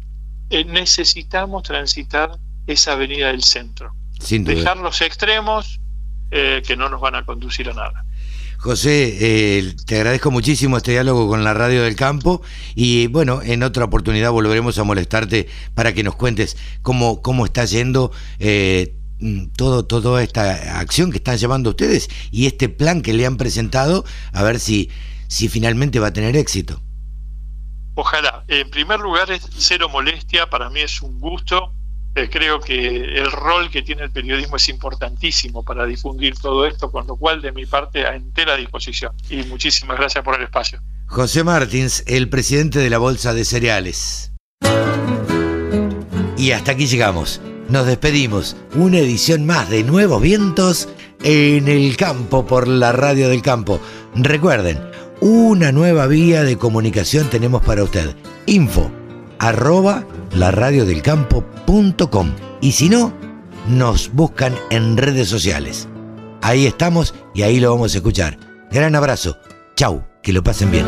Eh, 0.50 0.64
necesitamos 0.64 1.62
transitar 1.62 2.38
esa 2.66 2.92
avenida 2.92 3.28
del 3.28 3.42
centro, 3.42 3.94
Sin 4.20 4.44
duda. 4.44 4.56
dejar 4.56 4.76
los 4.78 5.00
extremos 5.00 5.80
eh, 6.30 6.62
que 6.66 6.76
no 6.76 6.88
nos 6.88 7.00
van 7.00 7.14
a 7.14 7.24
conducir 7.24 7.68
a 7.70 7.74
nada. 7.74 8.04
José, 8.58 9.16
eh, 9.20 9.76
te 9.86 9.96
agradezco 9.96 10.30
muchísimo 10.30 10.78
este 10.78 10.92
diálogo 10.92 11.28
con 11.28 11.44
la 11.44 11.54
Radio 11.54 11.82
del 11.82 11.94
Campo 11.94 12.42
y 12.74 13.06
bueno, 13.06 13.42
en 13.42 13.62
otra 13.62 13.84
oportunidad 13.84 14.32
volveremos 14.32 14.78
a 14.78 14.84
molestarte 14.84 15.48
para 15.74 15.92
que 15.92 16.02
nos 16.02 16.16
cuentes 16.16 16.56
cómo, 16.82 17.22
cómo 17.22 17.44
está 17.44 17.64
yendo 17.64 18.12
eh, 18.38 18.96
mm, 19.20 19.48
todo, 19.56 19.84
toda 19.84 20.22
esta 20.22 20.80
acción 20.80 21.10
que 21.12 21.18
están 21.18 21.36
llevando 21.36 21.70
ustedes 21.70 22.08
y 22.30 22.46
este 22.46 22.68
plan 22.68 23.02
que 23.02 23.12
le 23.12 23.26
han 23.26 23.36
presentado, 23.36 24.04
a 24.32 24.42
ver 24.42 24.58
si, 24.58 24.90
si 25.28 25.48
finalmente 25.48 26.00
va 26.00 26.08
a 26.08 26.12
tener 26.12 26.34
éxito. 26.36 26.82
Ojalá. 27.94 28.44
En 28.48 28.68
primer 28.70 29.00
lugar, 29.00 29.30
es 29.30 29.48
cero 29.56 29.88
molestia, 29.88 30.50
para 30.50 30.70
mí 30.70 30.80
es 30.80 31.02
un 31.02 31.18
gusto. 31.20 31.72
Eh, 32.16 32.30
creo 32.30 32.60
que 32.60 32.78
el 33.18 33.30
rol 33.30 33.70
que 33.70 33.82
tiene 33.82 34.04
el 34.04 34.10
periodismo 34.10 34.56
es 34.56 34.70
importantísimo 34.70 35.62
para 35.62 35.84
difundir 35.84 36.34
todo 36.38 36.64
esto, 36.64 36.90
con 36.90 37.06
lo 37.06 37.16
cual 37.16 37.42
de 37.42 37.52
mi 37.52 37.66
parte 37.66 38.06
a 38.06 38.16
entera 38.16 38.56
disposición. 38.56 39.12
Y 39.28 39.42
muchísimas 39.42 39.98
gracias 39.98 40.24
por 40.24 40.36
el 40.36 40.44
espacio. 40.44 40.80
José 41.08 41.44
Martins, 41.44 42.04
el 42.06 42.30
presidente 42.30 42.78
de 42.78 42.88
la 42.88 42.96
Bolsa 42.96 43.34
de 43.34 43.44
Cereales. 43.44 44.32
Y 46.38 46.52
hasta 46.52 46.72
aquí 46.72 46.86
llegamos. 46.86 47.42
Nos 47.68 47.86
despedimos. 47.86 48.56
Una 48.74 48.98
edición 48.98 49.44
más 49.44 49.68
de 49.68 49.84
Nuevos 49.84 50.22
Vientos 50.22 50.88
en 51.22 51.68
el 51.68 51.98
campo 51.98 52.46
por 52.46 52.66
la 52.66 52.92
radio 52.92 53.28
del 53.28 53.42
campo. 53.42 53.78
Recuerden, 54.14 54.80
una 55.20 55.70
nueva 55.70 56.06
vía 56.06 56.44
de 56.44 56.56
comunicación 56.56 57.28
tenemos 57.28 57.62
para 57.62 57.82
usted. 57.82 58.16
Info 58.46 58.90
arroba 59.38 60.06
laradiodelcampo.com 60.38 62.32
y 62.60 62.72
si 62.72 62.88
no, 62.88 63.12
nos 63.68 64.12
buscan 64.12 64.54
en 64.70 64.96
redes 64.96 65.28
sociales. 65.28 65.88
Ahí 66.42 66.66
estamos 66.66 67.14
y 67.34 67.42
ahí 67.42 67.60
lo 67.60 67.70
vamos 67.70 67.94
a 67.94 67.98
escuchar. 67.98 68.38
Gran 68.70 68.94
abrazo. 68.94 69.38
Chau, 69.74 70.04
que 70.22 70.32
lo 70.32 70.42
pasen 70.42 70.70
bien. 70.70 70.86